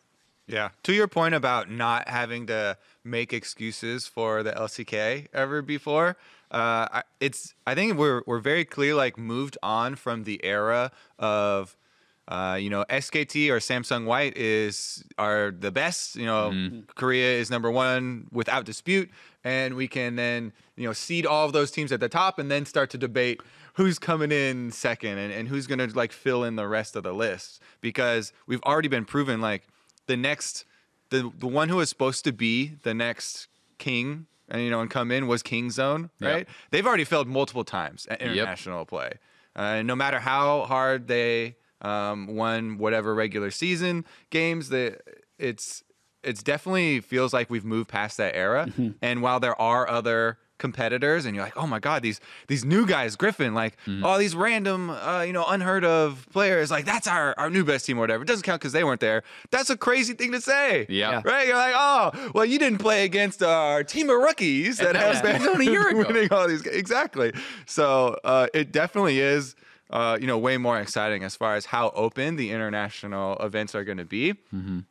Yeah. 0.49 0.69
To 0.83 0.93
your 0.93 1.07
point 1.07 1.35
about 1.35 1.69
not 1.69 2.09
having 2.09 2.47
to 2.47 2.77
make 3.03 3.33
excuses 3.33 4.07
for 4.07 4.41
the 4.41 4.51
LCK 4.51 5.27
ever 5.31 5.61
before, 5.61 6.17
uh, 6.51 7.01
it's 7.19 7.53
I 7.67 7.75
think 7.75 7.97
we're 7.97 8.23
we're 8.25 8.39
very 8.39 8.65
clear 8.65 8.95
like 8.95 9.17
moved 9.17 9.57
on 9.61 9.95
from 9.95 10.23
the 10.23 10.43
era 10.43 10.91
of 11.19 11.77
uh, 12.27 12.57
you 12.59 12.71
know 12.71 12.83
SKT 12.89 13.49
or 13.49 13.59
Samsung 13.59 14.05
White 14.05 14.35
is 14.35 15.03
are 15.19 15.51
the 15.51 15.71
best. 15.71 16.15
You 16.15 16.25
know 16.25 16.49
mm-hmm. 16.51 16.79
Korea 16.95 17.37
is 17.37 17.51
number 17.51 17.69
one 17.69 18.27
without 18.31 18.65
dispute, 18.65 19.11
and 19.43 19.75
we 19.75 19.87
can 19.87 20.15
then 20.15 20.51
you 20.75 20.87
know 20.87 20.93
seed 20.93 21.27
all 21.27 21.45
of 21.45 21.53
those 21.53 21.69
teams 21.69 21.91
at 21.91 21.99
the 21.99 22.09
top 22.09 22.39
and 22.39 22.49
then 22.49 22.65
start 22.65 22.89
to 22.91 22.97
debate 22.97 23.41
who's 23.73 23.99
coming 23.99 24.31
in 24.31 24.71
second 24.71 25.19
and, 25.19 25.31
and 25.31 25.47
who's 25.47 25.67
gonna 25.67 25.87
like 25.93 26.11
fill 26.11 26.43
in 26.43 26.55
the 26.55 26.67
rest 26.67 26.95
of 26.95 27.03
the 27.03 27.13
list 27.13 27.61
because 27.81 28.33
we've 28.47 28.63
already 28.63 28.87
been 28.89 29.05
proven 29.05 29.39
like 29.39 29.67
the 30.09 30.17
next 30.17 30.65
the 31.11 31.31
the 31.37 31.47
one 31.47 31.69
who 31.69 31.77
was 31.77 31.87
supposed 31.87 32.25
to 32.25 32.33
be 32.33 32.73
the 32.83 32.93
next 32.93 33.47
king 33.77 34.25
and 34.49 34.61
you 34.61 34.69
know 34.69 34.81
and 34.81 34.89
come 34.89 35.11
in 35.11 35.27
was 35.27 35.43
Kingzone, 35.43 36.09
right? 36.19 36.39
Yep. 36.39 36.47
They've 36.71 36.85
already 36.85 37.05
failed 37.05 37.27
multiple 37.27 37.63
times 37.63 38.07
at 38.09 38.21
international 38.21 38.79
yep. 38.79 38.87
play. 38.87 39.11
Uh, 39.55 39.81
no 39.83 39.95
matter 39.95 40.19
how 40.19 40.63
hard 40.63 41.07
they 41.07 41.55
um, 41.81 42.35
won 42.35 42.79
whatever 42.79 43.13
regular 43.13 43.51
season 43.51 44.03
games, 44.31 44.69
that 44.69 45.01
it's 45.37 45.83
it's 46.23 46.41
definitely 46.41 46.99
feels 46.99 47.31
like 47.31 47.49
we've 47.49 47.63
moved 47.63 47.87
past 47.87 48.17
that 48.17 48.35
era. 48.35 48.65
Mm-hmm. 48.67 48.89
And 49.01 49.21
while 49.21 49.39
there 49.39 49.59
are 49.61 49.87
other 49.87 50.39
competitors 50.59 51.25
and 51.25 51.35
you're 51.35 51.43
like, 51.43 51.57
oh 51.57 51.65
my 51.65 51.79
god, 51.79 52.03
these 52.03 52.21
these 52.47 52.63
new 52.63 52.85
guys, 52.85 53.15
Griffin, 53.15 53.53
like 53.53 53.77
mm. 53.87 54.03
all 54.03 54.17
these 54.17 54.35
random, 54.35 54.91
uh, 54.91 55.21
you 55.21 55.33
know, 55.33 55.45
unheard 55.47 55.83
of 55.83 56.27
players, 56.31 56.69
like 56.69 56.85
that's 56.85 57.07
our 57.07 57.33
our 57.37 57.49
new 57.49 57.63
best 57.63 57.85
team 57.85 57.97
or 57.97 58.01
whatever. 58.01 58.23
It 58.23 58.27
doesn't 58.27 58.43
count 58.43 58.61
because 58.61 58.73
they 58.73 58.83
weren't 58.83 59.01
there. 59.01 59.23
That's 59.49 59.69
a 59.69 59.77
crazy 59.77 60.13
thing 60.13 60.31
to 60.33 60.41
say. 60.41 60.85
Yeah. 60.89 61.21
Right. 61.25 61.47
You're 61.47 61.57
like, 61.57 61.73
oh, 61.75 62.31
well, 62.35 62.45
you 62.45 62.59
didn't 62.59 62.79
play 62.79 63.05
against 63.05 63.41
our 63.41 63.83
team 63.83 64.09
of 64.09 64.17
rookies 64.17 64.77
that 64.77 64.95
has 64.95 65.21
been 65.21 65.41
a 65.41 65.63
year 65.63 65.89
ago. 65.89 66.05
winning 66.07 66.31
all 66.31 66.47
these. 66.47 66.65
Exactly. 66.65 67.33
So 67.65 68.17
uh, 68.23 68.47
it 68.53 68.71
definitely 68.71 69.19
is. 69.19 69.55
Uh, 69.91 70.15
you 70.21 70.27
know, 70.27 70.37
way 70.37 70.55
more 70.55 70.79
exciting 70.79 71.23
as 71.23 71.35
far 71.35 71.55
as 71.55 71.65
how 71.65 71.89
open 71.95 72.35
the 72.35 72.51
international 72.51 73.35
events 73.37 73.73
are 73.73 73.83
going 73.83 73.97
to 73.97 74.05
be. 74.05 74.33
Mm-hmm. 74.53 74.81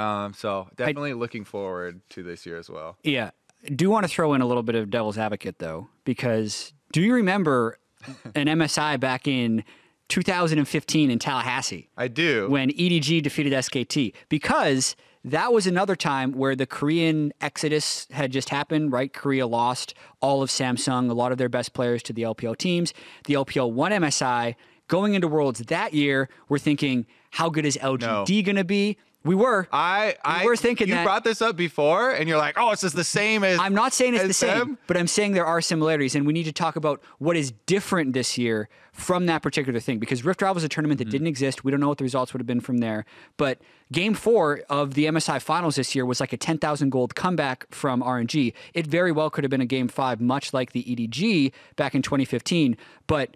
Um, 0.00 0.32
so 0.34 0.68
definitely 0.76 1.10
I, 1.10 1.14
looking 1.14 1.44
forward 1.44 2.00
to 2.10 2.22
this 2.22 2.46
year 2.46 2.58
as 2.58 2.68
well. 2.68 2.96
Yeah, 3.02 3.30
do 3.64 3.90
want 3.90 4.04
to 4.04 4.08
throw 4.08 4.34
in 4.34 4.40
a 4.40 4.46
little 4.46 4.62
bit 4.62 4.74
of 4.74 4.90
devil's 4.90 5.18
advocate 5.18 5.58
though, 5.58 5.88
because 6.04 6.72
do 6.92 7.00
you 7.00 7.14
remember 7.14 7.78
an 8.34 8.46
MSI 8.46 8.98
back 9.00 9.26
in 9.26 9.64
2015 10.08 11.10
in 11.10 11.18
Tallahassee? 11.18 11.88
I 11.96 12.08
do. 12.08 12.48
When 12.48 12.70
EDG 12.70 13.22
defeated 13.22 13.52
SKT, 13.52 14.14
because 14.28 14.96
that 15.24 15.52
was 15.52 15.66
another 15.66 15.96
time 15.96 16.32
where 16.32 16.54
the 16.54 16.66
Korean 16.66 17.32
exodus 17.40 18.06
had 18.10 18.30
just 18.30 18.50
happened, 18.50 18.92
right? 18.92 19.12
Korea 19.12 19.46
lost 19.46 19.94
all 20.20 20.42
of 20.42 20.50
Samsung, 20.50 21.10
a 21.10 21.14
lot 21.14 21.32
of 21.32 21.38
their 21.38 21.48
best 21.48 21.72
players 21.72 22.02
to 22.04 22.12
the 22.12 22.22
LPL 22.22 22.58
teams. 22.58 22.92
The 23.24 23.34
LPL 23.34 23.72
won 23.72 23.92
MSI. 23.92 24.54
Going 24.86 25.14
into 25.14 25.26
Worlds 25.26 25.60
that 25.60 25.94
year, 25.94 26.28
we're 26.50 26.58
thinking, 26.58 27.06
how 27.30 27.48
good 27.48 27.64
is 27.64 27.78
LGD 27.78 28.28
no. 28.28 28.42
going 28.42 28.56
to 28.56 28.64
be? 28.64 28.98
We 29.24 29.34
were. 29.34 29.66
I, 29.72 30.16
I 30.22 30.42
we 30.42 30.48
were 30.48 30.56
thinking 30.56 30.88
you 30.88 30.94
that. 30.94 31.04
brought 31.04 31.24
this 31.24 31.40
up 31.40 31.56
before, 31.56 32.10
and 32.10 32.28
you're 32.28 32.36
like, 32.36 32.56
"Oh, 32.58 32.72
it's 32.72 32.82
just 32.82 32.94
the 32.94 33.04
same 33.04 33.42
as." 33.42 33.58
I'm 33.58 33.74
not 33.74 33.94
saying 33.94 34.14
it's 34.14 34.24
the 34.24 34.34
same, 34.34 34.58
them. 34.58 34.78
but 34.86 34.98
I'm 34.98 35.06
saying 35.06 35.32
there 35.32 35.46
are 35.46 35.62
similarities, 35.62 36.14
and 36.14 36.26
we 36.26 36.34
need 36.34 36.44
to 36.44 36.52
talk 36.52 36.76
about 36.76 37.02
what 37.18 37.34
is 37.34 37.52
different 37.64 38.12
this 38.12 38.36
year 38.36 38.68
from 38.92 39.24
that 39.26 39.40
particular 39.42 39.80
thing. 39.80 39.98
Because 39.98 40.26
Rift 40.26 40.40
Drive 40.40 40.54
was 40.54 40.62
a 40.62 40.68
tournament 40.68 40.98
that 40.98 41.08
mm. 41.08 41.12
didn't 41.12 41.26
exist. 41.26 41.64
We 41.64 41.70
don't 41.70 41.80
know 41.80 41.88
what 41.88 41.96
the 41.96 42.04
results 42.04 42.34
would 42.34 42.40
have 42.40 42.46
been 42.46 42.60
from 42.60 42.78
there. 42.78 43.06
But 43.38 43.60
Game 43.92 44.12
Four 44.12 44.60
of 44.68 44.92
the 44.92 45.06
MSI 45.06 45.40
Finals 45.40 45.76
this 45.76 45.94
year 45.94 46.04
was 46.04 46.20
like 46.20 46.34
a 46.34 46.36
10,000 46.36 46.90
gold 46.90 47.14
comeback 47.14 47.66
from 47.72 48.02
RNG. 48.02 48.52
It 48.74 48.86
very 48.86 49.10
well 49.10 49.30
could 49.30 49.42
have 49.42 49.50
been 49.50 49.62
a 49.62 49.66
Game 49.66 49.88
Five, 49.88 50.20
much 50.20 50.52
like 50.52 50.72
the 50.72 50.84
EDG 50.84 51.50
back 51.76 51.94
in 51.94 52.02
2015. 52.02 52.76
But 53.06 53.34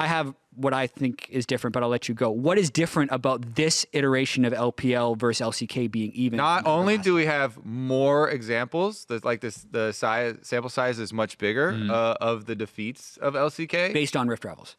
I 0.00 0.06
have 0.06 0.34
what 0.54 0.72
I 0.72 0.86
think 0.86 1.28
is 1.28 1.44
different, 1.44 1.74
but 1.74 1.82
I'll 1.82 1.90
let 1.90 2.08
you 2.08 2.14
go. 2.14 2.30
What 2.30 2.56
is 2.56 2.70
different 2.70 3.10
about 3.12 3.54
this 3.54 3.84
iteration 3.92 4.46
of 4.46 4.54
LPL 4.54 5.18
versus 5.18 5.46
LCK 5.46 5.90
being 5.90 6.10
even? 6.12 6.38
Not 6.38 6.66
only 6.66 6.96
do 6.96 7.12
we 7.14 7.26
have 7.26 7.62
more 7.66 8.30
examples, 8.30 9.04
that 9.06 9.26
like 9.26 9.42
this, 9.42 9.66
the 9.70 9.92
size 9.92 10.38
sample 10.40 10.70
size 10.70 10.98
is 10.98 11.12
much 11.12 11.36
bigger 11.36 11.72
mm-hmm. 11.72 11.90
uh, 11.90 12.14
of 12.18 12.46
the 12.46 12.54
defeats 12.54 13.18
of 13.18 13.34
LCK 13.34 13.92
based 13.92 14.16
on 14.16 14.26
Rift 14.26 14.42
Rivals. 14.42 14.76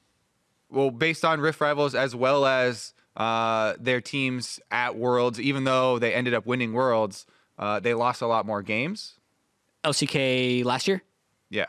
Well, 0.72 0.90
based 0.90 1.24
on 1.24 1.40
Rift 1.40 1.62
Rivals 1.62 1.94
as 1.94 2.16
well 2.16 2.48
as 2.48 2.96
uh, 3.16 3.76
their 3.80 4.02
teams 4.02 4.60
at 4.72 4.96
Worlds, 4.96 5.40
even 5.40 5.66
though 5.66 6.00
they 6.00 6.16
ended 6.16 6.34
up 6.34 6.48
winning 6.48 6.74
Worlds, 6.74 7.28
uh, 7.60 7.80
they 7.80 7.94
lost 7.94 8.24
a 8.24 8.28
lot 8.28 8.48
more 8.48 8.64
games. 8.64 9.20
LCK 9.84 10.66
last 10.66 10.88
year. 10.88 11.04
Yeah. 11.52 11.68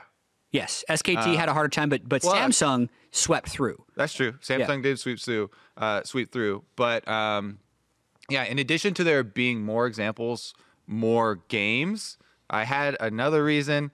Yes, 0.53 0.85
SKT 0.89 1.17
uh, 1.17 1.35
had 1.35 1.49
a 1.49 1.55
harder 1.55 1.71
time, 1.71 1.89
but 1.89 2.07
but 2.07 2.23
well, 2.23 2.35
Samsung 2.35 2.91
swept 3.11 3.49
through. 3.49 3.83
That's 3.97 4.13
true. 4.13 4.33
Samsung 4.43 4.77
yeah. 4.77 4.83
did 4.83 4.99
sweep 4.99 5.19
through, 5.19 5.51
uh, 5.79 6.03
sweep 6.05 6.31
through. 6.31 6.63
But 6.77 7.09
um, 7.09 7.59
yeah, 8.29 8.45
in 8.45 8.59
addition 8.59 8.93
to 8.95 9.05
there 9.05 9.25
being 9.25 9.63
more 9.63 9.87
examples, 9.87 10.53
more 10.87 11.37
games, 11.49 12.19
I 12.51 12.65
had 12.65 12.99
another 13.01 13.43
reason, 13.43 13.93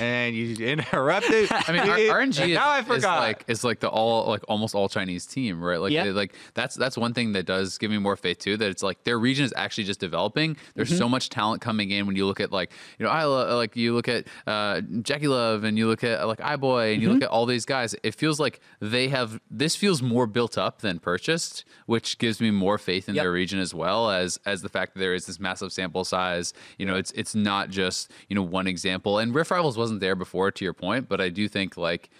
and 0.00 0.34
you 0.34 0.66
interrupted. 0.66 1.48
I 1.50 1.72
mean, 1.72 1.82
RNG 1.82 2.54
now 2.54 2.70
I 2.70 2.82
forgot. 2.82 3.18
Is 3.18 3.26
like 3.26 3.44
is 3.48 3.64
like 3.64 3.80
the 3.80 3.88
all 3.88 4.26
like 4.28 4.42
almost 4.48 4.74
all 4.74 4.88
Chinese 4.88 5.26
team, 5.26 5.62
right? 5.62 5.80
Like, 5.80 5.92
yeah. 5.92 6.04
like 6.04 6.34
that's 6.54 6.74
that's 6.74 6.96
one 6.96 7.14
thing 7.14 7.32
that 7.32 7.46
does 7.46 7.78
give 7.78 7.90
me 7.90 7.98
more 7.98 8.16
faith 8.16 8.38
too. 8.38 8.56
That 8.56 8.70
it's 8.70 8.82
like 8.82 9.04
their 9.04 9.18
region 9.18 9.44
is 9.44 9.52
actually 9.56 9.84
just 9.84 10.00
developing. 10.00 10.56
There's 10.74 10.90
mm-hmm. 10.90 10.98
so 10.98 11.08
much 11.08 11.30
talent 11.30 11.60
coming 11.60 11.90
in 11.90 12.06
when 12.06 12.16
you 12.16 12.26
look 12.26 12.40
at 12.40 12.52
like 12.52 12.72
you 12.98 13.04
know 13.04 13.10
I 13.10 13.24
like 13.24 13.76
you 13.76 13.94
look 13.94 14.08
at 14.08 14.26
uh, 14.46 14.80
JackeyLove 14.80 15.64
and 15.64 15.76
you 15.76 15.86
look 15.86 16.04
at 16.04 16.26
like 16.26 16.38
iBoy 16.38 16.92
and 16.92 17.02
you 17.02 17.08
mm-hmm. 17.08 17.14
look 17.14 17.22
at 17.24 17.30
all 17.30 17.46
these 17.46 17.64
guys. 17.64 17.94
It 18.02 18.14
feels 18.14 18.38
like 18.38 18.60
they 18.80 19.08
have 19.08 19.40
this 19.50 19.76
feels 19.76 20.02
more 20.02 20.26
built 20.26 20.56
up 20.56 20.80
than 20.80 20.98
purchased, 20.98 21.64
which 21.86 22.18
gives 22.18 22.40
me 22.40 22.50
more 22.50 22.78
faith 22.78 23.08
in 23.08 23.14
yep. 23.14 23.24
their 23.24 23.32
region 23.32 23.58
as 23.58 23.74
well 23.74 24.10
as 24.10 24.38
as 24.46 24.62
the 24.62 24.68
fact 24.68 24.94
that 24.94 25.00
there 25.00 25.14
is 25.14 25.26
this 25.26 25.40
massive 25.40 25.72
sample 25.72 26.04
size. 26.04 26.52
You 26.78 26.86
know, 26.86 26.94
it's 26.94 27.10
it's 27.12 27.34
not 27.34 27.70
just 27.70 27.88
just 27.88 28.12
you 28.28 28.34
know 28.34 28.42
one 28.42 28.66
example. 28.66 29.18
And 29.18 29.34
Rift 29.34 29.50
Rivals 29.58 29.76
wasn't 29.76 29.98
there 29.98 30.14
before, 30.14 30.52
to 30.52 30.64
your 30.64 30.72
point, 30.72 31.08
but 31.08 31.20
I 31.20 31.30
do 31.30 31.48
think 31.48 31.76
like 31.76 32.10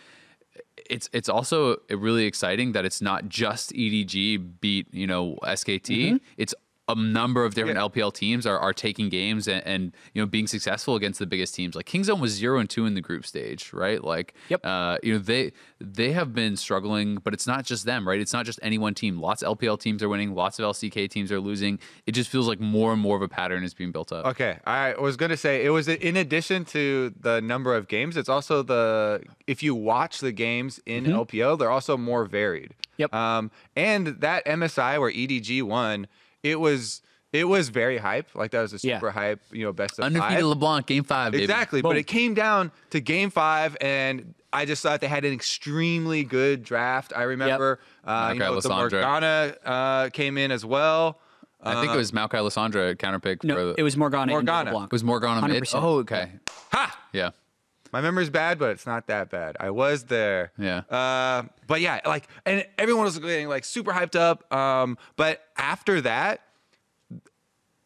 it's 0.90 1.08
it's 1.12 1.28
also 1.28 1.76
really 1.88 2.24
exciting 2.24 2.72
that 2.72 2.84
it's 2.84 3.00
not 3.00 3.28
just 3.28 3.72
EDG 3.72 4.60
beat 4.60 4.92
you 4.92 5.06
know 5.06 5.38
SKT. 5.44 5.90
Mm-hmm. 5.90 6.16
It's 6.36 6.54
a 6.88 6.94
number 6.94 7.44
of 7.44 7.54
different 7.54 7.76
yeah. 7.76 7.84
LPL 7.84 8.12
teams 8.12 8.46
are, 8.46 8.58
are 8.58 8.72
taking 8.72 9.08
games 9.08 9.46
and, 9.46 9.64
and, 9.66 9.92
you 10.14 10.22
know 10.22 10.26
being 10.26 10.46
successful 10.46 10.94
against 10.96 11.18
the 11.18 11.26
biggest 11.26 11.54
teams. 11.54 11.74
Like 11.74 11.86
Kingzone 11.86 12.20
was 12.20 12.32
zero 12.32 12.58
and 12.58 12.68
two 12.68 12.86
in 12.86 12.94
the 12.94 13.00
group 13.00 13.26
stage, 13.26 13.72
right? 13.72 14.02
Like, 14.02 14.34
yep. 14.48 14.64
uh, 14.64 14.98
you 15.02 15.12
know 15.12 15.18
they 15.18 15.52
they 15.80 16.12
have 16.12 16.34
been 16.34 16.56
struggling, 16.56 17.16
but 17.16 17.34
it's 17.34 17.46
not 17.46 17.64
just 17.64 17.84
them, 17.84 18.06
right? 18.08 18.20
It's 18.20 18.32
not 18.32 18.46
just 18.46 18.58
any 18.62 18.78
one 18.78 18.94
team. 18.94 19.20
Lots 19.20 19.42
of 19.42 19.58
LPL 19.58 19.80
teams 19.80 20.02
are 20.02 20.08
winning, 20.08 20.34
lots 20.34 20.58
of 20.58 20.64
LCK 20.64 21.10
teams 21.10 21.30
are 21.30 21.40
losing. 21.40 21.78
It 22.06 22.12
just 22.12 22.30
feels 22.30 22.48
like 22.48 22.60
more 22.60 22.92
and 22.92 23.00
more 23.00 23.16
of 23.16 23.22
a 23.22 23.28
pattern 23.28 23.64
is 23.64 23.74
being 23.74 23.92
built 23.92 24.12
up. 24.12 24.26
Okay, 24.26 24.58
I 24.66 24.94
was 24.94 25.16
going 25.16 25.30
to 25.30 25.36
say 25.36 25.64
it 25.64 25.70
was 25.70 25.88
in 25.88 26.16
addition 26.16 26.64
to 26.66 27.12
the 27.20 27.40
number 27.40 27.74
of 27.74 27.88
games, 27.88 28.16
it's 28.16 28.28
also 28.28 28.62
the 28.62 29.22
if 29.46 29.62
you 29.62 29.74
watch 29.74 30.20
the 30.20 30.32
games 30.32 30.80
in 30.86 31.04
mm-hmm. 31.04 31.14
LPL, 31.14 31.58
they're 31.58 31.70
also 31.70 31.96
more 31.96 32.24
varied. 32.24 32.74
Yep. 32.98 33.14
Um, 33.14 33.50
and 33.76 34.08
that 34.08 34.44
MSI 34.44 35.00
where 35.00 35.10
EDG 35.10 35.62
won 35.62 36.06
it 36.42 36.58
was 36.58 37.02
it 37.32 37.44
was 37.44 37.68
very 37.68 37.98
hype. 37.98 38.34
Like 38.34 38.52
that 38.52 38.62
was 38.62 38.72
a 38.72 38.78
super 38.78 39.06
yeah. 39.06 39.12
hype, 39.12 39.40
you 39.50 39.64
know, 39.64 39.72
best 39.72 39.98
of 39.98 40.04
undefeated 40.04 40.38
five. 40.38 40.44
LeBlanc 40.44 40.86
game 40.86 41.04
five. 41.04 41.32
Baby. 41.32 41.44
Exactly, 41.44 41.82
Boom. 41.82 41.90
but 41.90 41.96
it 41.96 42.06
came 42.06 42.34
down 42.34 42.72
to 42.90 43.00
game 43.00 43.30
five, 43.30 43.76
and 43.80 44.34
I 44.52 44.64
just 44.64 44.82
thought 44.82 45.00
they 45.00 45.08
had 45.08 45.24
an 45.24 45.32
extremely 45.32 46.24
good 46.24 46.62
draft. 46.62 47.12
I 47.14 47.24
remember, 47.24 47.80
yep. 48.06 48.10
uh, 48.10 48.30
you 48.32 48.38
know, 48.38 48.60
the 48.60 48.68
Morgana 48.68 49.54
uh, 49.64 50.08
came 50.10 50.38
in 50.38 50.50
as 50.50 50.64
well. 50.64 51.20
I 51.60 51.74
think 51.74 51.92
it 51.92 51.94
uh, 51.94 51.98
was 51.98 52.12
Maokai 52.12 52.30
Lissandra 52.30 52.94
counterpick. 52.94 53.42
No, 53.42 53.54
for 53.54 53.64
the, 53.64 53.74
it 53.78 53.82
was 53.82 53.96
Morgana. 53.96 54.30
Morgana. 54.30 54.84
It 54.84 54.92
was 54.92 55.02
Morgana 55.02 55.46
100%. 55.46 55.48
mid. 55.48 55.68
Oh, 55.74 55.98
okay. 55.98 56.32
Ha! 56.72 56.98
Yeah. 57.12 57.30
My 57.92 58.00
memory's 58.00 58.30
bad, 58.30 58.58
but 58.58 58.70
it's 58.70 58.86
not 58.86 59.06
that 59.06 59.30
bad. 59.30 59.56
I 59.58 59.70
was 59.70 60.04
there. 60.04 60.52
Yeah. 60.58 60.78
Uh, 60.90 61.44
but 61.66 61.80
yeah, 61.80 62.00
like, 62.04 62.28
and 62.44 62.66
everyone 62.76 63.04
was 63.04 63.18
getting 63.18 63.48
like 63.48 63.64
super 63.64 63.92
hyped 63.92 64.16
up. 64.16 64.52
Um, 64.52 64.98
but 65.16 65.42
after 65.56 66.00
that, 66.02 66.42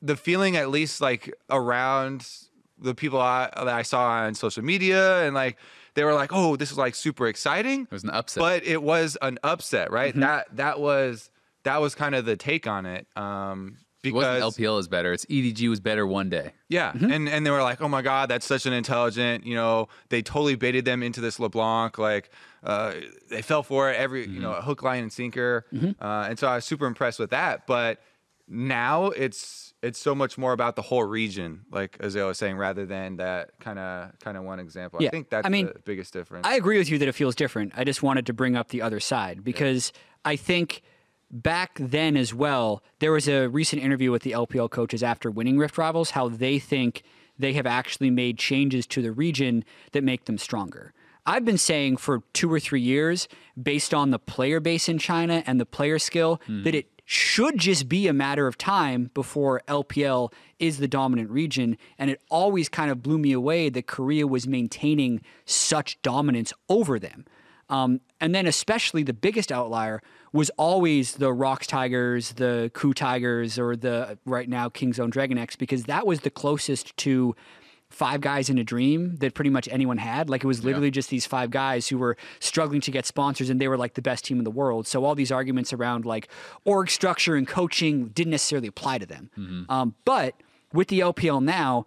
the 0.01 0.17
feeling, 0.17 0.57
at 0.57 0.71
least 0.71 1.01
like 1.01 1.33
around 1.49 2.27
the 2.79 2.95
people 2.95 3.21
I, 3.21 3.51
that 3.55 3.69
I 3.69 3.83
saw 3.83 4.09
on 4.09 4.35
social 4.35 4.65
media, 4.65 5.25
and 5.25 5.35
like 5.35 5.57
they 5.95 6.05
were 6.05 6.15
like, 6.15 6.31
"Oh, 6.33 6.57
this 6.57 6.73
is 6.73 6.79
like 6.79 6.95
super 6.95 7.29
exciting." 7.29 7.83
It 7.83 7.91
was 7.93 8.03
an 8.05 8.11
upset. 8.11 8.41
but 8.41 8.65
it 8.67 8.83
was 8.83 9.17
an 9.23 9.39
upset, 9.45 9.93
right? 9.93 10.15
That 10.15 10.57
that 10.57 10.81
was 10.81 11.31
that 11.63 11.81
was 11.81 11.95
kind 11.95 12.15
of 12.17 12.25
the 12.25 12.37
take 12.37 12.67
on 12.67 12.87
it. 12.87 13.07
Um, 13.17 13.77
because 14.03 14.43
LPL 14.57 14.79
is 14.81 14.89
better. 14.89 15.13
It's 15.13 15.25
EDG 15.27 15.69
was 15.69 15.81
better 15.81 16.07
one 16.07 16.29
day. 16.29 16.53
yeah, 16.69 16.93
and 16.93 17.29
and 17.29 17.47
they 17.47 17.51
were 17.51 17.63
like, 17.63 17.81
"Oh 17.81 17.89
my 17.89 18.03
god, 18.03 18.29
that's 18.29 18.47
such 18.47 18.67
an 18.67 18.73
intelligent." 18.73 19.47
You 19.47 19.55
know, 19.55 19.89
they 20.09 20.23
totally 20.23 20.57
baited 20.57 20.85
them 20.85 21.03
into 21.03 21.21
this 21.21 21.39
LeBlanc. 21.39 21.99
Like, 21.99 22.31
uh, 22.65 22.95
they 23.31 23.43
fell 23.43 23.63
for 23.63 23.91
it 23.91 23.97
every, 23.97 24.27
you 24.27 24.41
know, 24.41 24.53
hook, 24.55 24.83
line, 24.83 25.03
and 25.03 25.13
sinker. 25.13 25.67
Uh, 26.01 26.27
and 26.29 26.39
so 26.39 26.49
I 26.49 26.57
was 26.57 26.65
super 26.65 26.87
impressed 26.87 27.19
with 27.19 27.31
that. 27.31 27.67
But 27.67 28.01
now 28.49 29.07
it's 29.07 29.73
it's 29.83 29.99
so 29.99 30.15
much 30.15 30.39
more 30.39 30.53
about 30.53 30.77
the 30.77 30.83
whole 30.83 31.05
region, 31.05 31.63
like 31.71 31.99
Azael 31.99 32.29
was 32.29 32.39
saying, 32.39 32.57
rather 32.57 32.87
than 32.87 33.17
that 33.17 33.59
kind 33.61 33.79
of 33.79 34.19
kind 34.21 34.37
of 34.37 34.45
one 34.45 34.61
example. 34.61 35.03
Yeah, 35.03 35.09
I 35.09 35.11
think 35.11 35.31
that's 35.31 35.47
I 35.47 35.51
mean, 35.51 35.67
the 35.67 35.81
biggest 35.85 36.13
difference. 36.13 36.47
I 36.47 36.55
agree 36.55 36.79
with 36.79 36.91
you 36.91 36.99
that 36.99 37.09
it 37.09 37.13
feels 37.13 37.35
different. 37.35 37.73
I 37.77 37.85
just 37.85 38.03
wanted 38.03 38.27
to 38.27 38.33
bring 38.33 38.57
up 38.57 38.69
the 38.69 38.83
other 38.83 39.01
side 39.01 39.43
because 39.43 39.93
I 40.25 40.37
think 40.37 40.83
back 41.33 41.79
then 41.81 42.17
as 42.17 42.35
well, 42.35 42.83
there 42.99 43.13
was 43.13 43.27
a 43.27 43.49
recent 43.49 43.83
interview 43.83 44.11
with 44.11 44.23
the 44.23 44.33
LPL 44.33 44.71
coaches 44.71 45.03
after 45.03 45.31
winning 45.31 45.59
Rift 45.59 45.79
Rivals, 45.79 46.11
how 46.11 46.29
they 46.29 46.59
think 46.59 47.03
they 47.39 47.55
have 47.55 47.67
actually 47.67 48.11
made 48.11 48.39
changes 48.39 48.87
to 48.89 49.03
the 49.03 49.13
region 49.13 49.65
that 49.93 50.05
make 50.05 50.27
them 50.27 50.39
stronger. 50.39 50.93
I've 51.25 51.45
been 51.45 51.59
saying 51.59 51.99
for 51.99 52.23
two 52.33 52.53
or 52.53 52.61
three 52.61 52.81
years, 52.81 53.29
based 53.61 53.95
on 53.95 54.11
the 54.11 54.19
player 54.19 54.61
base 54.61 54.89
in 54.89 54.99
China 54.99 55.43
and 55.47 55.61
the 55.61 55.67
player 55.67 55.99
skill, 55.99 56.41
mm-hmm. 56.45 56.65
that 56.65 56.75
it 56.75 56.89
should 57.05 57.59
just 57.59 57.89
be 57.89 58.09
a 58.09 58.13
matter 58.13 58.47
of 58.47 58.59
time 58.59 59.11
before 59.15 59.63
LPL 59.69 60.33
is 60.59 60.79
the 60.79 60.89
dominant 60.89 61.31
region. 61.31 61.77
And 61.99 62.11
it 62.11 62.21
always 62.31 62.69
kind 62.69 62.91
of 62.91 63.03
blew 63.03 63.19
me 63.19 63.33
away 63.33 63.69
that 63.71 63.87
Korea 63.87 64.27
was 64.27 64.47
maintaining 64.47 65.21
such 65.45 66.01
dominance 66.03 66.53
over 66.69 66.99
them. 66.99 67.25
Um, 67.73 68.01
and 68.21 68.35
then, 68.35 68.47
especially 68.47 69.03
the 69.03 69.15
biggest 69.15 69.51
outlier 69.51 70.03
was 70.33 70.51
always 70.51 71.15
the 71.15 71.31
Rox 71.31 71.67
Tigers, 71.67 72.33
the 72.33 72.71
KOO 72.75 72.93
Tigers, 72.93 73.59
or 73.59 73.75
the 73.77 74.19
right 74.27 74.49
now 74.49 74.69
Kingzone 74.69 75.11
Dragon 75.11 75.39
X, 75.39 75.57
because 75.57 75.85
that 75.85 76.07
was 76.07 76.21
the 76.21 76.31
closest 76.31 76.95
to 76.99 77.35
five 77.89 78.21
guys 78.21 78.49
in 78.51 78.59
a 78.59 78.65
dream 78.65 79.17
that 79.17 79.35
pretty 79.35 79.51
much 79.51 79.69
anyone 79.71 79.99
had. 79.99 80.29
Like 80.29 80.45
it 80.45 80.47
was 80.47 80.65
literally 80.65 80.91
just 80.91 81.11
these 81.11 81.27
five 81.27 81.51
guys 81.51 81.89
who 81.89 81.99
were 81.99 82.17
struggling 82.41 82.81
to 82.83 82.91
get 82.91 83.07
sponsors 83.07 83.51
and 83.51 83.61
they 83.61 83.69
were 83.69 83.77
like 83.77 83.95
the 83.95 84.03
best 84.03 84.25
team 84.25 84.39
in 84.39 84.45
the 84.45 84.51
world. 84.51 84.87
So 84.87 85.05
all 85.05 85.15
these 85.15 85.33
arguments 85.33 85.73
around 85.73 86.05
like 86.05 86.29
org 86.65 86.91
structure 86.91 87.37
and 87.37 87.47
coaching 87.47 88.09
didn't 88.09 88.31
necessarily 88.31 88.69
apply 88.69 88.99
to 88.99 89.07
them. 89.07 89.31
Um, 89.69 89.95
but 90.05 90.35
with 90.73 90.89
the 90.89 91.01
LPL 91.01 91.43
now, 91.43 91.85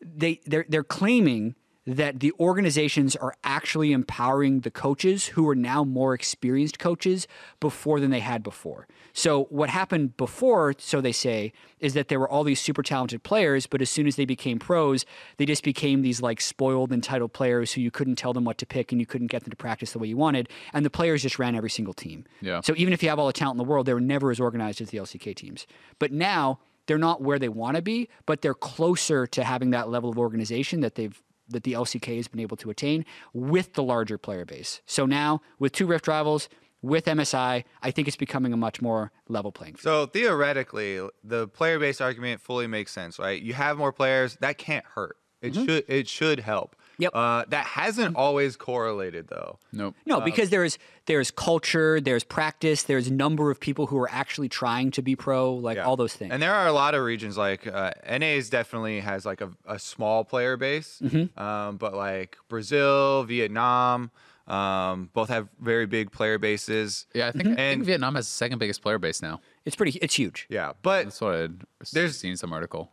they 0.00 0.40
they're 0.46 0.64
they're 0.68 0.84
claiming 0.84 1.54
that 1.86 2.20
the 2.20 2.32
organizations 2.40 3.14
are 3.14 3.34
actually 3.44 3.92
empowering 3.92 4.60
the 4.60 4.70
coaches 4.70 5.26
who 5.26 5.48
are 5.48 5.54
now 5.54 5.84
more 5.84 6.14
experienced 6.14 6.78
coaches 6.78 7.28
before 7.60 8.00
than 8.00 8.10
they 8.10 8.20
had 8.20 8.42
before. 8.42 8.88
So 9.12 9.44
what 9.44 9.70
happened 9.70 10.16
before, 10.16 10.74
so 10.78 11.00
they 11.00 11.12
say, 11.12 11.52
is 11.78 11.94
that 11.94 12.08
there 12.08 12.18
were 12.18 12.28
all 12.28 12.44
these 12.44 12.60
super 12.60 12.82
talented 12.82 13.22
players, 13.22 13.66
but 13.66 13.80
as 13.80 13.88
soon 13.88 14.06
as 14.06 14.16
they 14.16 14.24
became 14.24 14.58
pros, 14.58 15.06
they 15.36 15.46
just 15.46 15.62
became 15.62 16.02
these 16.02 16.20
like 16.20 16.40
spoiled 16.40 16.92
entitled 16.92 17.32
players 17.32 17.72
who 17.72 17.80
you 17.80 17.90
couldn't 17.90 18.16
tell 18.16 18.32
them 18.32 18.44
what 18.44 18.58
to 18.58 18.66
pick 18.66 18.90
and 18.90 19.00
you 19.00 19.06
couldn't 19.06 19.28
get 19.28 19.44
them 19.44 19.50
to 19.50 19.56
practice 19.56 19.92
the 19.92 19.98
way 19.98 20.08
you 20.08 20.16
wanted, 20.16 20.48
and 20.72 20.84
the 20.84 20.90
players 20.90 21.22
just 21.22 21.38
ran 21.38 21.54
every 21.54 21.70
single 21.70 21.94
team. 21.94 22.24
Yeah. 22.40 22.60
So 22.62 22.74
even 22.76 22.92
if 22.92 23.02
you 23.02 23.08
have 23.08 23.18
all 23.18 23.26
the 23.26 23.32
talent 23.32 23.54
in 23.54 23.64
the 23.64 23.70
world, 23.70 23.86
they 23.86 23.94
were 23.94 24.00
never 24.00 24.30
as 24.30 24.40
organized 24.40 24.80
as 24.80 24.90
the 24.90 24.98
LCK 24.98 25.34
teams. 25.36 25.66
But 25.98 26.12
now 26.12 26.58
they're 26.86 26.98
not 26.98 27.22
where 27.22 27.38
they 27.38 27.48
want 27.48 27.76
to 27.76 27.82
be, 27.82 28.08
but 28.26 28.42
they're 28.42 28.54
closer 28.54 29.26
to 29.26 29.44
having 29.44 29.70
that 29.70 29.88
level 29.88 30.10
of 30.10 30.18
organization 30.18 30.80
that 30.80 30.94
they've 30.94 31.20
that 31.48 31.62
the 31.64 31.72
LCK 31.72 32.16
has 32.16 32.28
been 32.28 32.40
able 32.40 32.56
to 32.58 32.70
attain 32.70 33.04
with 33.32 33.74
the 33.74 33.82
larger 33.82 34.18
player 34.18 34.44
base. 34.44 34.80
So 34.86 35.06
now 35.06 35.40
with 35.58 35.72
two 35.72 35.86
Rift 35.86 36.08
rivals, 36.08 36.48
with 36.82 37.06
MSI, 37.06 37.64
I 37.82 37.90
think 37.90 38.06
it's 38.06 38.16
becoming 38.16 38.52
a 38.52 38.56
much 38.56 38.80
more 38.80 39.10
level 39.28 39.50
playing 39.50 39.74
field. 39.74 39.82
So 39.82 40.06
theoretically, 40.06 41.00
the 41.24 41.48
player 41.48 41.78
based 41.78 42.00
argument 42.00 42.40
fully 42.40 42.66
makes 42.66 42.92
sense, 42.92 43.18
right? 43.18 43.40
You 43.40 43.54
have 43.54 43.76
more 43.76 43.92
players, 43.92 44.36
that 44.40 44.58
can't 44.58 44.84
hurt. 44.84 45.16
It 45.42 45.52
mm-hmm. 45.52 45.64
should 45.66 45.84
it 45.88 46.08
should 46.08 46.40
help. 46.40 46.76
Mm-hmm. 46.96 47.02
Yep. 47.02 47.12
Uh, 47.14 47.44
that 47.48 47.66
hasn't 47.66 48.16
always 48.16 48.56
correlated 48.56 49.28
though. 49.28 49.58
Nope. 49.72 49.94
No, 50.06 50.20
because 50.20 50.50
there's 50.50 50.78
there's 51.06 51.30
culture, 51.30 52.00
there's 52.00 52.24
practice, 52.24 52.82
there's 52.84 53.10
number 53.10 53.50
of 53.50 53.60
people 53.60 53.86
who 53.86 53.98
are 53.98 54.10
actually 54.10 54.48
trying 54.48 54.90
to 54.92 55.02
be 55.02 55.14
pro, 55.14 55.54
like 55.54 55.76
Yeah. 55.76 55.84
all 55.84 55.96
those 55.96 56.14
things. 56.14 56.32
And 56.32 56.42
there 56.42 56.54
are 56.54 56.66
a 56.66 56.72
lot 56.72 56.94
of 56.94 57.02
regions 57.04 57.36
like 57.36 57.66
uh, 57.66 57.90
NA's 58.08 58.50
definitely 58.50 59.00
has 59.00 59.24
like 59.26 59.40
a, 59.40 59.50
a 59.66 59.78
small 59.78 60.24
player 60.24 60.56
base, 60.56 61.00
Mm-hmm. 61.02 61.38
um, 61.38 61.76
but 61.76 61.94
like 61.94 62.36
Brazil, 62.48 63.24
Vietnam, 63.24 64.10
um, 64.48 65.10
both 65.12 65.28
have 65.28 65.48
very 65.60 65.86
big 65.86 66.10
player 66.12 66.38
bases. 66.38 67.06
Yeah, 67.14 67.28
I 67.28 67.32
think, 67.32 67.44
I 67.44 67.48
think 67.48 67.58
And- 67.58 67.84
Vietnam 67.84 68.14
has 68.14 68.26
the 68.26 68.32
second 68.32 68.58
biggest 68.58 68.80
player 68.82 68.98
base 68.98 69.20
now. 69.22 69.40
it's 69.64 69.76
pretty 69.76 69.98
it's 70.00 70.14
huge. 70.14 70.46
Yeah, 70.48 70.72
but 70.82 71.04
That's 71.04 71.20
what 71.20 71.34
I'd 71.34 71.60
There's- 71.92 72.16
seen 72.16 72.36
some 72.36 72.52
article. 72.52 72.90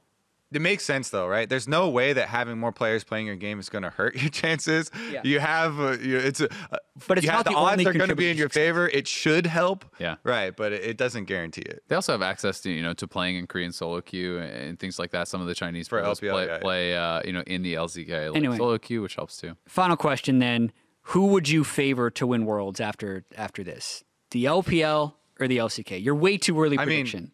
It 0.55 0.61
makes 0.61 0.83
sense 0.83 1.09
though, 1.09 1.27
right? 1.27 1.49
There's 1.49 1.67
no 1.67 1.89
way 1.89 2.13
that 2.13 2.27
having 2.29 2.57
more 2.57 2.71
players 2.71 3.03
playing 3.03 3.25
your 3.27 3.35
game 3.35 3.59
is 3.59 3.69
going 3.69 3.83
to 3.83 3.89
hurt 3.89 4.15
your 4.21 4.29
chances. 4.29 4.91
Yeah. 5.11 5.21
You 5.23 5.39
have, 5.39 5.79
uh, 5.79 5.97
you, 5.99 6.17
it's, 6.17 6.41
a, 6.41 6.49
uh, 6.71 6.77
But 7.07 7.17
it's 7.17 7.25
you 7.25 7.31
have 7.31 7.39
not 7.39 7.45
the 7.45 7.51
the 7.51 7.57
odds 7.57 7.71
only 7.73 7.85
are 7.87 7.93
going 7.93 8.09
to 8.09 8.15
be 8.15 8.29
in 8.29 8.37
your 8.37 8.49
favor. 8.49 8.87
It 8.87 9.07
should 9.07 9.45
help. 9.45 9.85
Yeah. 9.99 10.15
Right, 10.23 10.55
but 10.55 10.73
it, 10.73 10.83
it 10.83 10.97
doesn't 10.97 11.25
guarantee 11.25 11.61
it. 11.61 11.83
They 11.87 11.95
also 11.95 12.11
have 12.11 12.21
access 12.21 12.61
to 12.61 12.71
you 12.71 12.81
know 12.81 12.93
to 12.93 13.07
playing 13.07 13.35
in 13.37 13.47
Korean 13.47 13.71
solo 13.71 14.01
queue 14.01 14.39
and 14.39 14.79
things 14.79 14.99
like 14.99 15.11
that. 15.11 15.27
Some 15.27 15.41
of 15.41 15.47
the 15.47 15.55
Chinese 15.55 15.87
For 15.87 16.01
pros 16.01 16.19
LPL, 16.19 16.31
play, 16.31 16.45
yeah, 16.45 16.51
yeah. 16.53 16.59
play 16.59 16.95
uh, 16.95 17.21
you 17.25 17.33
know 17.33 17.41
in 17.47 17.61
the 17.61 17.73
LCK 17.75 18.27
like 18.29 18.35
Anyway. 18.37 18.57
solo 18.57 18.77
queue, 18.77 19.01
which 19.01 19.15
helps 19.15 19.37
too. 19.37 19.55
Final 19.67 19.97
question 19.97 20.39
then: 20.39 20.71
Who 21.03 21.27
would 21.27 21.49
you 21.49 21.63
favor 21.63 22.09
to 22.11 22.27
win 22.27 22.45
Worlds 22.45 22.79
after 22.79 23.25
after 23.37 23.63
this? 23.63 24.03
The 24.31 24.45
LPL 24.45 25.13
or 25.39 25.47
the 25.47 25.57
LCK? 25.57 26.03
You're 26.03 26.15
way 26.15 26.37
too 26.37 26.59
early 26.61 26.77
I 26.77 26.85
mean, 26.85 27.05
prediction. 27.05 27.31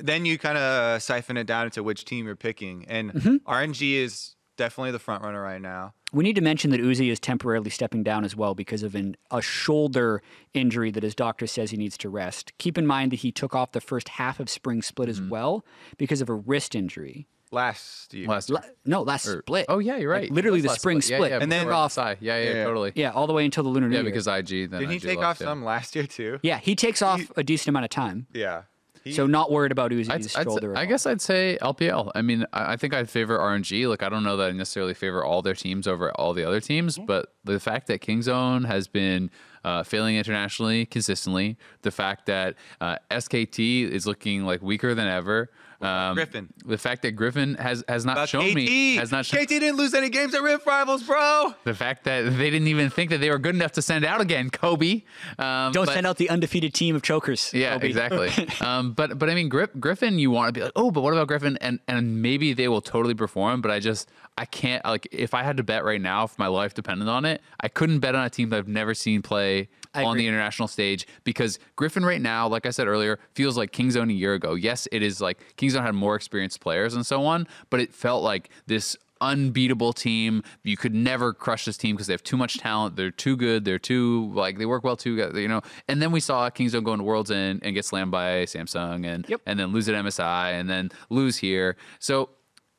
Then 0.00 0.24
you 0.24 0.38
kind 0.38 0.58
of 0.58 1.00
siphon 1.02 1.36
it 1.36 1.46
down 1.46 1.66
into 1.66 1.82
which 1.82 2.04
team 2.04 2.26
you're 2.26 2.36
picking, 2.36 2.84
and 2.88 3.12
Mm-hmm. 3.12 3.36
RNG 3.50 3.92
is 3.94 4.34
definitely 4.56 4.90
the 4.90 4.98
front 4.98 5.22
runner 5.22 5.40
right 5.40 5.60
now. 5.62 5.94
we 6.12 6.22
need 6.24 6.34
to 6.34 6.40
mention 6.42 6.70
that 6.70 6.80
Uzi 6.80 7.10
is 7.10 7.18
temporarily 7.20 7.70
stepping 7.70 8.02
down 8.02 8.24
as 8.24 8.34
well 8.36 8.54
because 8.54 8.82
of 8.82 8.94
an, 8.94 9.16
a 9.30 9.40
shoulder 9.40 10.22
injury 10.52 10.90
that 10.90 11.02
his 11.02 11.14
doctor 11.14 11.46
says 11.46 11.70
he 11.70 11.76
needs 11.78 11.96
to 11.98 12.08
rest. 12.10 12.52
Keep 12.58 12.76
in 12.76 12.86
mind 12.86 13.12
that 13.12 13.20
he 13.20 13.30
took 13.32 13.54
off 13.54 13.72
the 13.72 13.80
first 13.80 14.08
half 14.10 14.38
of 14.40 14.50
spring 14.50 14.82
split 14.82 15.08
as 15.08 15.18
Mm-hmm. 15.20 15.30
well 15.30 15.64
because 15.98 16.20
of 16.20 16.28
a 16.28 16.34
wrist 16.34 16.74
injury. 16.74 17.26
Last 17.52 18.12
year, 18.12 18.28
Last 18.28 18.50
La- 18.50 18.60
no, 18.84 19.02
last 19.02 19.26
or- 19.26 19.38
split. 19.40 19.66
Oh 19.68 19.78
yeah, 19.78 19.96
you're 19.96 20.12
Like, 20.12 20.22
right. 20.24 20.30
literally 20.30 20.58
It 20.60 20.62
the 20.62 20.68
spring 20.74 20.98
Yeah, 20.98 21.16
split. 21.16 21.30
yeah, 21.30 21.38
And 21.40 21.50
then- 21.50 21.64
before 21.66 21.74
Off- 21.74 21.92
SI. 21.92 22.00
Yeah, 22.00 22.14
yeah, 22.20 22.36
Yeah, 22.44 22.54
yeah. 22.56 22.64
totally. 22.64 22.92
Yeah, 22.96 23.10
all 23.12 23.26
the 23.26 23.32
way 23.32 23.44
until 23.44 23.64
the 23.64 23.70
Lunar 23.70 23.88
New 23.88 23.94
Yeah, 23.94 24.02
Year. 24.02 24.10
because 24.10 24.26
IG. 24.28 24.68
Then 24.70 24.80
did 24.80 24.90
he 24.90 24.96
IG 24.96 25.02
take 25.02 25.18
off 25.20 25.40
yeah. 25.40 25.46
some 25.46 25.64
last 25.64 25.96
year 25.96 26.06
too? 26.06 26.38
yeah, 26.42 26.58
he 26.58 26.74
takes 26.76 27.00
off 27.02 27.22
a 27.36 27.42
decent 27.42 27.68
amount 27.68 27.84
of 27.84 27.90
time. 27.90 28.26
Yeah. 28.34 28.62
He- 29.04 29.12
So 29.12 29.26
not 29.26 29.50
worried 29.50 29.72
about 29.72 29.90
Uzi's 29.92 30.08
I'd, 30.10 30.22
I'd, 30.40 30.44
shoulder. 30.44 30.72
at 30.72 30.78
I 30.78 30.84
guess 30.84 31.06
I'd 31.06 31.20
say 31.20 31.58
LPL. 31.62 32.12
I 32.14 32.22
mean, 32.22 32.44
I 32.52 32.72
I 32.72 32.76
think 32.76 32.94
I'd 32.94 33.08
favor 33.08 33.38
RNG. 33.38 33.88
Like, 33.88 34.02
I 34.02 34.08
don't 34.08 34.22
know 34.24 34.36
that 34.36 34.50
I 34.50 34.52
necessarily 34.52 34.94
favor 34.94 35.24
all 35.24 35.42
their 35.42 35.54
teams 35.54 35.86
over 35.88 36.10
all 36.12 36.34
the 36.34 36.44
other 36.44 36.60
teams, 36.60 36.98
but 36.98 37.32
the 37.44 37.58
fact 37.60 37.86
that 37.88 38.00
Kingzone 38.02 38.66
has 38.66 38.88
been 38.88 39.30
uh, 39.64 39.82
failing 39.82 40.16
internationally 40.16 40.86
consistently, 40.86 41.56
the 41.82 41.90
fact 41.90 42.26
that 42.26 42.54
uh, 42.80 42.96
SKT 43.10 43.88
is 43.90 44.06
looking 44.06 44.44
like 44.44 44.62
weaker 44.62 44.94
than 44.94 45.06
ever, 45.08 45.50
um, 45.82 46.14
Griffin. 46.14 46.52
the 46.64 46.76
fact 46.78 47.02
that 47.02 47.12
Griffin 47.12 47.54
has 47.54 47.82
has 47.88 48.04
not 48.04 48.12
About 48.18 48.28
shown 48.28 48.50
KT. 48.50 48.54
me 48.54 48.96
has 48.96 49.10
not 49.10 49.24
shown 49.26 49.42
KT 49.44 49.48
didn't 49.48 49.76
lose 49.76 49.94
any 49.94 50.08
games 50.10 50.34
at 50.34 50.42
Rift 50.42 50.66
Rivals, 50.66 51.02
bro. 51.02 51.54
the 51.64 51.74
fact 51.74 52.04
that 52.04 52.22
they 52.36 52.50
didn't 52.50 52.68
even 52.68 52.90
think 52.90 53.10
that 53.10 53.18
they 53.20 53.30
were 53.30 53.38
good 53.38 53.54
enough 53.54 53.72
to 53.72 53.82
send 53.82 54.04
out 54.04 54.20
again, 54.20 54.50
Kobe. 54.50 55.02
Um, 55.38 55.72
Don't 55.72 55.86
but- 55.86 55.94
send 55.94 56.06
out 56.06 56.16
the 56.18 56.28
undefeated 56.30 56.74
team 56.74 56.94
of 56.96 57.02
chokers. 57.02 57.50
yeah, 57.54 57.74
Kobe. 57.74 57.86
exactly. 57.88 58.30
um, 58.60 58.92
but 58.92 59.18
but 59.18 59.30
I 59.30 59.34
mean, 59.34 59.48
Grif- 59.48 59.78
Griffin, 59.80 60.18
you 60.18 60.30
want 60.30 60.48
to 60.48 60.52
be 60.52 60.62
like, 60.62 60.72
oh, 60.76 60.90
but 60.90 61.00
what 61.02 61.12
about 61.12 61.28
Griffin? 61.28 61.56
And 61.60 61.80
and 61.88 62.20
maybe 62.22 62.52
they 62.52 62.68
will 62.68 62.82
totally 62.82 63.14
perform. 63.14 63.60
But 63.62 63.70
I 63.70 63.78
just 63.80 64.10
I 64.36 64.44
can't 64.44 64.84
like 64.84 65.08
if 65.12 65.34
I 65.34 65.42
had 65.42 65.56
to 65.56 65.62
bet 65.62 65.84
right 65.84 66.00
now, 66.00 66.24
if 66.24 66.38
my 66.38 66.46
life 66.48 66.74
depended 66.74 67.08
on 67.08 67.24
it, 67.24 67.40
I 67.60 67.68
couldn't 67.68 68.00
bet 68.00 68.14
on 68.14 68.24
a 68.24 68.30
team 68.30 68.50
that 68.50 68.56
I've 68.58 68.68
never 68.68 68.94
seen 68.94 69.22
play 69.22 69.68
I 69.94 70.04
on 70.04 70.12
agree. 70.12 70.22
the 70.22 70.28
international 70.28 70.68
stage 70.68 71.06
because 71.24 71.58
Griffin 71.76 72.04
right 72.04 72.20
now, 72.20 72.46
like 72.48 72.64
I 72.66 72.70
said 72.70 72.86
earlier, 72.86 73.18
feels 73.34 73.56
like 73.56 73.72
Kingzone 73.72 74.10
a 74.10 74.12
year 74.14 74.34
ago. 74.34 74.54
Yes, 74.54 74.86
it 74.92 75.02
is 75.02 75.20
like 75.20 75.38
Kingzone 75.56 75.82
had 75.82 75.94
more 75.94 76.14
experienced 76.14 76.60
players 76.60 76.94
and 76.94 77.04
so 77.04 77.24
on, 77.24 77.46
but 77.70 77.80
it 77.80 77.92
felt 77.92 78.22
like 78.22 78.50
this 78.66 78.96
unbeatable 79.22 79.92
team. 79.92 80.42
You 80.62 80.76
could 80.76 80.94
never 80.94 81.32
crush 81.34 81.64
this 81.66 81.76
team 81.76 81.94
because 81.96 82.06
they 82.06 82.12
have 82.14 82.22
too 82.22 82.36
much 82.36 82.58
talent. 82.58 82.96
They're 82.96 83.10
too 83.10 83.36
good. 83.36 83.64
They're 83.64 83.78
too 83.78 84.30
like 84.34 84.58
they 84.58 84.66
work 84.66 84.82
well 84.84 84.96
together. 84.96 85.38
You 85.40 85.48
know. 85.48 85.60
And 85.88 86.00
then 86.00 86.10
we 86.12 86.20
saw 86.20 86.48
Kingzone 86.50 86.84
go 86.84 86.92
into 86.92 87.04
Worlds 87.04 87.30
and, 87.30 87.62
and 87.64 87.74
get 87.74 87.84
slammed 87.84 88.10
by 88.10 88.44
Samsung 88.44 89.06
and 89.06 89.28
Yep. 89.28 89.42
and 89.46 89.58
then 89.60 89.72
lose 89.72 89.88
at 89.88 89.94
MSI 89.94 90.52
and 90.58 90.70
then 90.70 90.90
lose 91.10 91.36
here. 91.36 91.76
So 91.98 92.30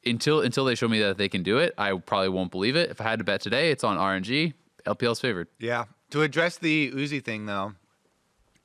until 0.06 0.42
until 0.42 0.66
they 0.66 0.76
show 0.76 0.88
me 0.88 1.00
that 1.02 1.18
they 1.18 1.30
can 1.30 1.44
do 1.44 1.58
it, 1.60 1.74
I 1.78 1.94
probably 1.98 2.30
won't 2.30 2.52
believe 2.52 2.76
it. 2.76 2.90
If 2.90 3.00
I 3.02 3.04
had 3.04 3.20
to 3.20 3.26
bet 3.26 3.42
today, 3.42 3.70
it's 3.72 3.84
on 3.84 3.98
RNG. 3.98 4.54
LPL's 4.88 5.20
favored. 5.20 5.48
Yeah. 5.60 5.86
To 6.12 6.22
address 6.22 6.58
the 6.58 6.92
Uzi 6.92 7.24
thing 7.24 7.46
though, 7.46 7.74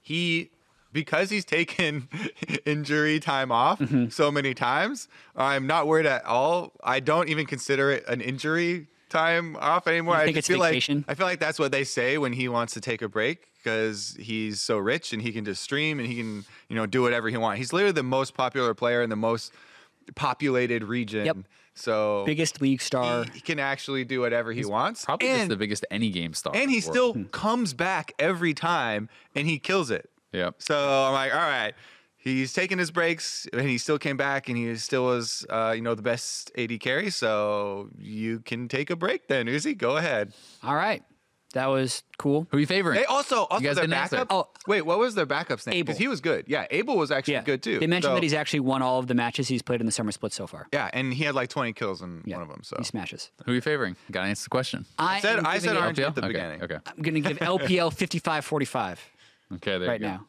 he 0.00 0.50
because 0.92 1.28
he's 1.30 1.44
taken 1.44 2.08
injury 2.64 3.20
time 3.20 3.52
off 3.52 3.78
Mm-hmm. 3.80 4.08
so 4.08 4.30
many 4.30 4.54
times. 4.54 5.08
I'm 5.36 5.66
not 5.66 5.86
worried 5.86 6.06
at 6.06 6.24
all. 6.24 6.72
I 6.82 7.00
don't 7.00 7.28
even 7.28 7.44
consider 7.46 7.90
it 7.90 8.04
an 8.08 8.20
injury 8.20 8.86
time 9.10 9.56
off 9.56 9.86
anymore. 9.86 10.14
I 10.16 10.24
think 10.24 10.36
just 10.36 10.48
it's 10.50 10.56
feel 10.56 10.62
vacation? 10.64 10.98
like 10.98 11.04
I 11.10 11.14
feel 11.14 11.26
like 11.26 11.38
that's 11.40 11.58
what 11.58 11.70
they 11.72 11.84
say 11.84 12.18
when 12.18 12.32
he 12.32 12.48
wants 12.48 12.72
to 12.74 12.80
take 12.80 13.02
a 13.02 13.08
break 13.08 13.48
because 13.62 14.16
he's 14.18 14.60
so 14.60 14.78
rich 14.78 15.12
and 15.12 15.20
he 15.20 15.32
can 15.32 15.44
just 15.44 15.62
stream 15.62 15.98
and 15.98 16.08
he 16.08 16.16
can 16.16 16.44
you 16.68 16.76
know 16.76 16.86
do 16.86 17.02
whatever 17.02 17.28
he 17.28 17.36
wants. 17.36 17.58
He's 17.58 17.72
literally 17.72 17.92
the 17.92 18.02
most 18.02 18.34
popular 18.34 18.72
player 18.74 19.02
in 19.02 19.10
the 19.10 19.16
most 19.16 19.52
populated 20.14 20.82
region. 20.84 21.26
Yep. 21.26 21.36
So 21.76 22.24
Biggest 22.26 22.60
league 22.60 22.80
star. 22.80 23.24
he, 23.24 23.30
he 23.34 23.40
can 23.40 23.58
actually 23.60 24.04
do 24.04 24.20
whatever 24.20 24.50
he 24.52 24.64
wants. 24.64 25.04
Probably 25.04 25.28
just 25.28 25.48
the 25.50 25.56
biggest 25.56 25.84
any 25.90 26.10
game 26.10 26.32
star. 26.34 26.54
and 26.56 26.70
he 26.70 26.80
still 26.80 27.14
comes 27.26 27.74
back 27.74 28.12
every 28.18 28.54
time 28.54 29.08
and 29.34 29.46
he 29.46 29.58
kills 29.58 29.90
it. 29.90 30.10
Yep. 30.32 30.56
So 30.58 30.76
I'm 30.76 31.12
like, 31.12 31.32
all 31.34 31.38
right, 31.40 31.74
he's 32.16 32.52
taking 32.52 32.78
his 32.78 32.90
breaks 32.90 33.46
and 33.52 33.62
he 33.62 33.78
still 33.78 33.98
came 33.98 34.16
back 34.16 34.48
and 34.48 34.56
he 34.58 34.74
still 34.76 35.04
was, 35.04 35.46
uh, 35.50 35.72
you 35.76 35.82
know, 35.82 35.94
the 35.94 36.02
best 36.02 36.50
AD 36.58 36.80
carry. 36.80 37.10
So 37.10 37.90
you 37.98 38.40
can 38.40 38.68
take 38.68 38.90
a 38.90 38.96
break 38.96 39.28
then, 39.28 39.46
Uzi. 39.46 39.76
Go 39.76 39.96
ahead. 39.98 40.32
All 40.64 40.74
right. 40.74 41.02
That 41.56 41.66
was 41.68 42.02
cool. 42.18 42.46
Who 42.50 42.58
are 42.58 42.60
you 42.60 42.66
favoring? 42.66 42.98
Hey, 42.98 43.04
also, 43.06 43.44
also 43.44 43.64
guys 43.64 43.76
their 43.76 43.88
backup. 43.88 44.26
Oh. 44.30 44.48
wait, 44.66 44.82
what 44.82 44.98
was 44.98 45.14
their 45.14 45.24
backup's 45.24 45.66
name? 45.66 45.76
Abel. 45.76 45.86
Because 45.86 45.98
he 45.98 46.06
was 46.06 46.20
good. 46.20 46.44
Yeah, 46.46 46.66
Abel 46.70 46.96
was 46.98 47.10
actually 47.10 47.34
Yeah. 47.34 47.42
good 47.44 47.62
too. 47.62 47.78
They 47.78 47.86
mentioned 47.86 48.10
So- 48.10 48.14
that 48.14 48.22
he's 48.22 48.34
actually 48.34 48.60
won 48.60 48.82
all 48.82 48.98
of 48.98 49.06
the 49.06 49.14
matches 49.14 49.48
he's 49.48 49.62
played 49.62 49.80
in 49.80 49.86
the 49.86 49.92
summer 49.92 50.12
split 50.12 50.32
so 50.34 50.46
far. 50.46 50.66
yeah, 50.72 50.90
and 50.92 51.14
he 51.14 51.24
had 51.24 51.34
like 51.34 51.48
20 51.48 51.72
kills 51.72 52.02
in 52.02 52.22
Yeah. 52.26 52.36
one 52.36 52.42
of 52.42 52.48
them. 52.48 52.60
So 52.62 52.76
He 52.78 52.84
smashes. 52.84 53.30
Who 53.46 53.52
are 53.52 53.54
you 53.54 53.60
favoring? 53.62 53.96
Got 54.10 54.22
to 54.22 54.28
answer 54.28 54.44
the 54.44 54.50
question. 54.50 54.84
I 54.98 55.20
said 55.20 55.40
I 55.40 55.58
said 55.58 55.76
it- 55.76 55.80
RNG 55.82 56.02
at 56.04 56.14
the 56.14 56.20
okay. 56.20 56.28
beginning. 56.28 56.62
Okay. 56.62 56.78
I'm 56.86 57.02
going 57.02 57.14
to 57.14 57.20
give 57.20 57.38
LPL 57.38 57.90
55-45 57.90 58.98
Okay. 59.54 59.78
There 59.78 59.88
right 59.88 60.00
you 60.00 60.06
go. 60.06 60.12
now. 60.12 60.26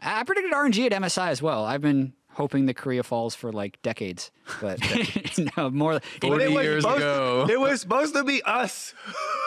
I 0.00 0.20
I 0.20 0.22
predicted 0.24 0.52
RNG 0.52 0.86
at 0.86 0.92
MSI 0.92 1.30
as 1.30 1.40
well. 1.42 1.64
I've 1.64 1.80
been 1.80 2.12
hoping 2.36 2.66
that 2.66 2.74
Korea 2.74 3.02
falls 3.02 3.34
for 3.34 3.50
like 3.50 3.80
decades, 3.80 4.30
but 4.60 4.78
no 5.56 5.70
more. 5.70 5.94
But 6.20 6.28
Forty 6.28 6.44
it 6.44 6.50
was 6.52 6.64
years 6.64 6.82
supposed- 6.84 7.00
ago. 7.02 7.46
It 7.50 7.58
was 7.58 7.80
supposed 7.80 8.14
to 8.14 8.24
be 8.24 8.42
us. 8.42 8.92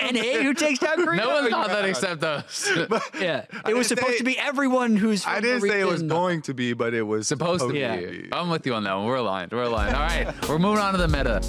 and 0.00 0.16
hey, 0.16 0.42
who 0.44 0.52
takes 0.54 0.80
down 0.80 1.02
Korea? 1.04 1.20
No 1.20 1.28
one 1.30 1.50
thought 1.50 1.68
that 1.68 1.84
uh, 1.84 1.88
except 1.88 2.22
us. 2.22 2.70
Yeah, 3.18 3.44
I 3.64 3.70
it 3.70 3.74
was 3.76 3.86
supposed 3.88 4.12
say- 4.12 4.18
to 4.18 4.24
be 4.24 4.38
everyone 4.38 4.96
who's. 4.96 5.26
I 5.26 5.40
didn't 5.40 5.60
the 5.62 5.68
say 5.68 5.80
it 5.80 5.86
was 5.86 6.02
going 6.02 6.42
to 6.42 6.54
be, 6.54 6.72
but 6.74 6.92
it 6.94 7.02
was 7.02 7.26
Supposed 7.28 7.66
to 7.66 7.72
be. 7.72 7.78
Yeah. 7.78 8.28
I'm 8.32 8.50
with 8.50 8.66
you 8.66 8.74
on 8.74 8.84
that 8.84 8.94
one. 8.94 9.06
We're 9.06 9.16
aligned. 9.16 9.52
We're 9.52 9.62
aligned. 9.62 9.94
All 9.94 10.02
right. 10.02 10.48
We're 10.48 10.58
moving 10.58 10.82
on 10.82 10.92
to 10.92 10.98
the 10.98 11.08
meta. 11.08 11.40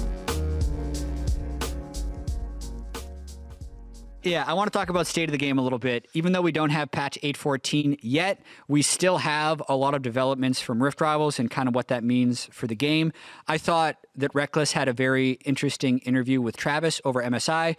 Yeah, 4.22 4.44
I 4.46 4.52
want 4.52 4.70
to 4.70 4.78
talk 4.78 4.90
about 4.90 5.06
state 5.06 5.30
of 5.30 5.32
the 5.32 5.38
game 5.38 5.58
a 5.58 5.62
little 5.62 5.78
bit. 5.78 6.06
Even 6.12 6.32
though 6.32 6.42
we 6.42 6.52
don't 6.52 6.68
have 6.68 6.90
patch 6.90 7.16
814 7.22 7.96
yet, 8.02 8.38
we 8.68 8.82
still 8.82 9.16
have 9.16 9.62
a 9.66 9.74
lot 9.74 9.94
of 9.94 10.02
developments 10.02 10.60
from 10.60 10.82
Rift 10.82 11.00
Rivals 11.00 11.38
and 11.38 11.50
kind 11.50 11.66
of 11.66 11.74
what 11.74 11.88
that 11.88 12.04
means 12.04 12.46
for 12.52 12.66
the 12.66 12.74
game. 12.74 13.14
I 13.48 13.56
thought 13.56 13.96
that 14.16 14.34
Reckless 14.34 14.72
had 14.72 14.88
a 14.88 14.92
very 14.92 15.32
interesting 15.46 16.00
interview 16.00 16.42
with 16.42 16.58
Travis 16.58 17.00
over 17.02 17.22
MSI. 17.22 17.76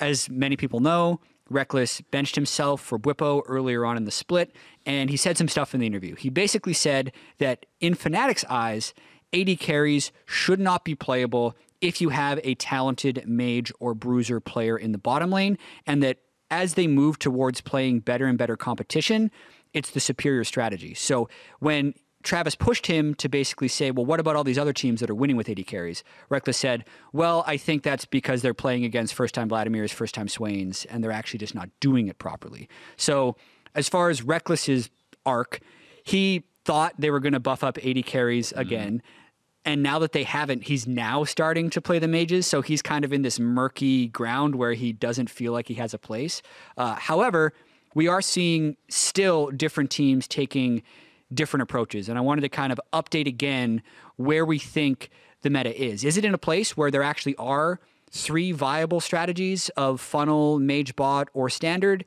As 0.00 0.30
many 0.30 0.56
people 0.56 0.80
know, 0.80 1.20
Reckless 1.50 2.00
benched 2.00 2.36
himself 2.36 2.80
for 2.80 2.98
Bwipo 2.98 3.42
earlier 3.46 3.84
on 3.84 3.98
in 3.98 4.06
the 4.06 4.10
split, 4.10 4.56
and 4.86 5.10
he 5.10 5.18
said 5.18 5.36
some 5.36 5.48
stuff 5.48 5.74
in 5.74 5.80
the 5.80 5.86
interview. 5.86 6.14
He 6.14 6.30
basically 6.30 6.72
said 6.72 7.12
that 7.36 7.66
in 7.80 7.94
Fnatic's 7.96 8.46
eyes, 8.48 8.94
AD 9.34 9.58
carries 9.60 10.10
should 10.24 10.58
not 10.58 10.86
be 10.86 10.94
playable 10.94 11.54
if 11.82 12.00
you 12.00 12.08
have 12.08 12.40
a 12.42 12.54
talented 12.54 13.24
mage 13.26 13.72
or 13.80 13.92
bruiser 13.92 14.40
player 14.40 14.78
in 14.78 14.92
the 14.92 14.98
bottom 14.98 15.30
lane, 15.30 15.58
and 15.86 16.02
that 16.02 16.18
as 16.50 16.74
they 16.74 16.86
move 16.86 17.18
towards 17.18 17.60
playing 17.60 18.00
better 18.00 18.26
and 18.26 18.38
better 18.38 18.56
competition, 18.56 19.30
it's 19.74 19.90
the 19.90 20.00
superior 20.00 20.44
strategy. 20.44 20.94
So 20.94 21.28
when 21.58 21.94
Travis 22.22 22.54
pushed 22.54 22.86
him 22.86 23.14
to 23.16 23.28
basically 23.28 23.68
say, 23.68 23.90
well, 23.90 24.06
what 24.06 24.20
about 24.20 24.36
all 24.36 24.44
these 24.44 24.58
other 24.58 24.72
teams 24.72 25.00
that 25.00 25.10
are 25.10 25.14
winning 25.14 25.36
with 25.36 25.48
AD 25.48 25.66
carries? 25.66 26.04
Reckless 26.28 26.56
said, 26.56 26.84
well, 27.12 27.42
I 27.46 27.56
think 27.56 27.82
that's 27.82 28.04
because 28.04 28.42
they're 28.42 28.54
playing 28.54 28.84
against 28.84 29.14
first 29.14 29.34
time 29.34 29.48
Vladimir's, 29.48 29.90
first 29.90 30.14
time 30.14 30.28
Swains, 30.28 30.84
and 30.84 31.02
they're 31.02 31.10
actually 31.10 31.38
just 31.38 31.54
not 31.54 31.68
doing 31.80 32.06
it 32.06 32.18
properly. 32.18 32.68
So 32.96 33.36
as 33.74 33.88
far 33.88 34.08
as 34.08 34.22
Reckless's 34.22 34.88
arc, 35.26 35.60
he 36.04 36.44
thought 36.64 36.94
they 36.98 37.10
were 37.10 37.20
going 37.20 37.32
to 37.32 37.40
buff 37.40 37.64
up 37.64 37.78
AD 37.84 38.04
carries 38.06 38.50
mm-hmm. 38.50 38.60
again. 38.60 39.02
And 39.64 39.82
now 39.82 39.98
that 40.00 40.12
they 40.12 40.24
haven't, 40.24 40.64
he's 40.64 40.86
now 40.86 41.24
starting 41.24 41.70
to 41.70 41.80
play 41.80 41.98
the 41.98 42.08
mages. 42.08 42.46
So 42.46 42.62
he's 42.62 42.82
kind 42.82 43.04
of 43.04 43.12
in 43.12 43.22
this 43.22 43.38
murky 43.38 44.08
ground 44.08 44.56
where 44.56 44.72
he 44.72 44.92
doesn't 44.92 45.30
feel 45.30 45.52
like 45.52 45.68
he 45.68 45.74
has 45.74 45.94
a 45.94 45.98
place. 45.98 46.42
Uh, 46.76 46.96
however, 46.96 47.52
we 47.94 48.08
are 48.08 48.22
seeing 48.22 48.76
still 48.88 49.50
different 49.50 49.90
teams 49.90 50.26
taking 50.26 50.82
different 51.32 51.62
approaches. 51.62 52.08
And 52.08 52.18
I 52.18 52.20
wanted 52.22 52.42
to 52.42 52.48
kind 52.48 52.72
of 52.72 52.80
update 52.92 53.26
again 53.26 53.82
where 54.16 54.44
we 54.44 54.58
think 54.58 55.10
the 55.42 55.50
meta 55.50 55.80
is. 55.80 56.04
Is 56.04 56.16
it 56.16 56.24
in 56.24 56.34
a 56.34 56.38
place 56.38 56.76
where 56.76 56.90
there 56.90 57.02
actually 57.02 57.36
are 57.36 57.80
three 58.10 58.52
viable 58.52 59.00
strategies 59.00 59.68
of 59.70 60.00
funnel, 60.00 60.58
mage 60.58 60.94
bot, 60.96 61.28
or 61.34 61.48
standard? 61.48 62.04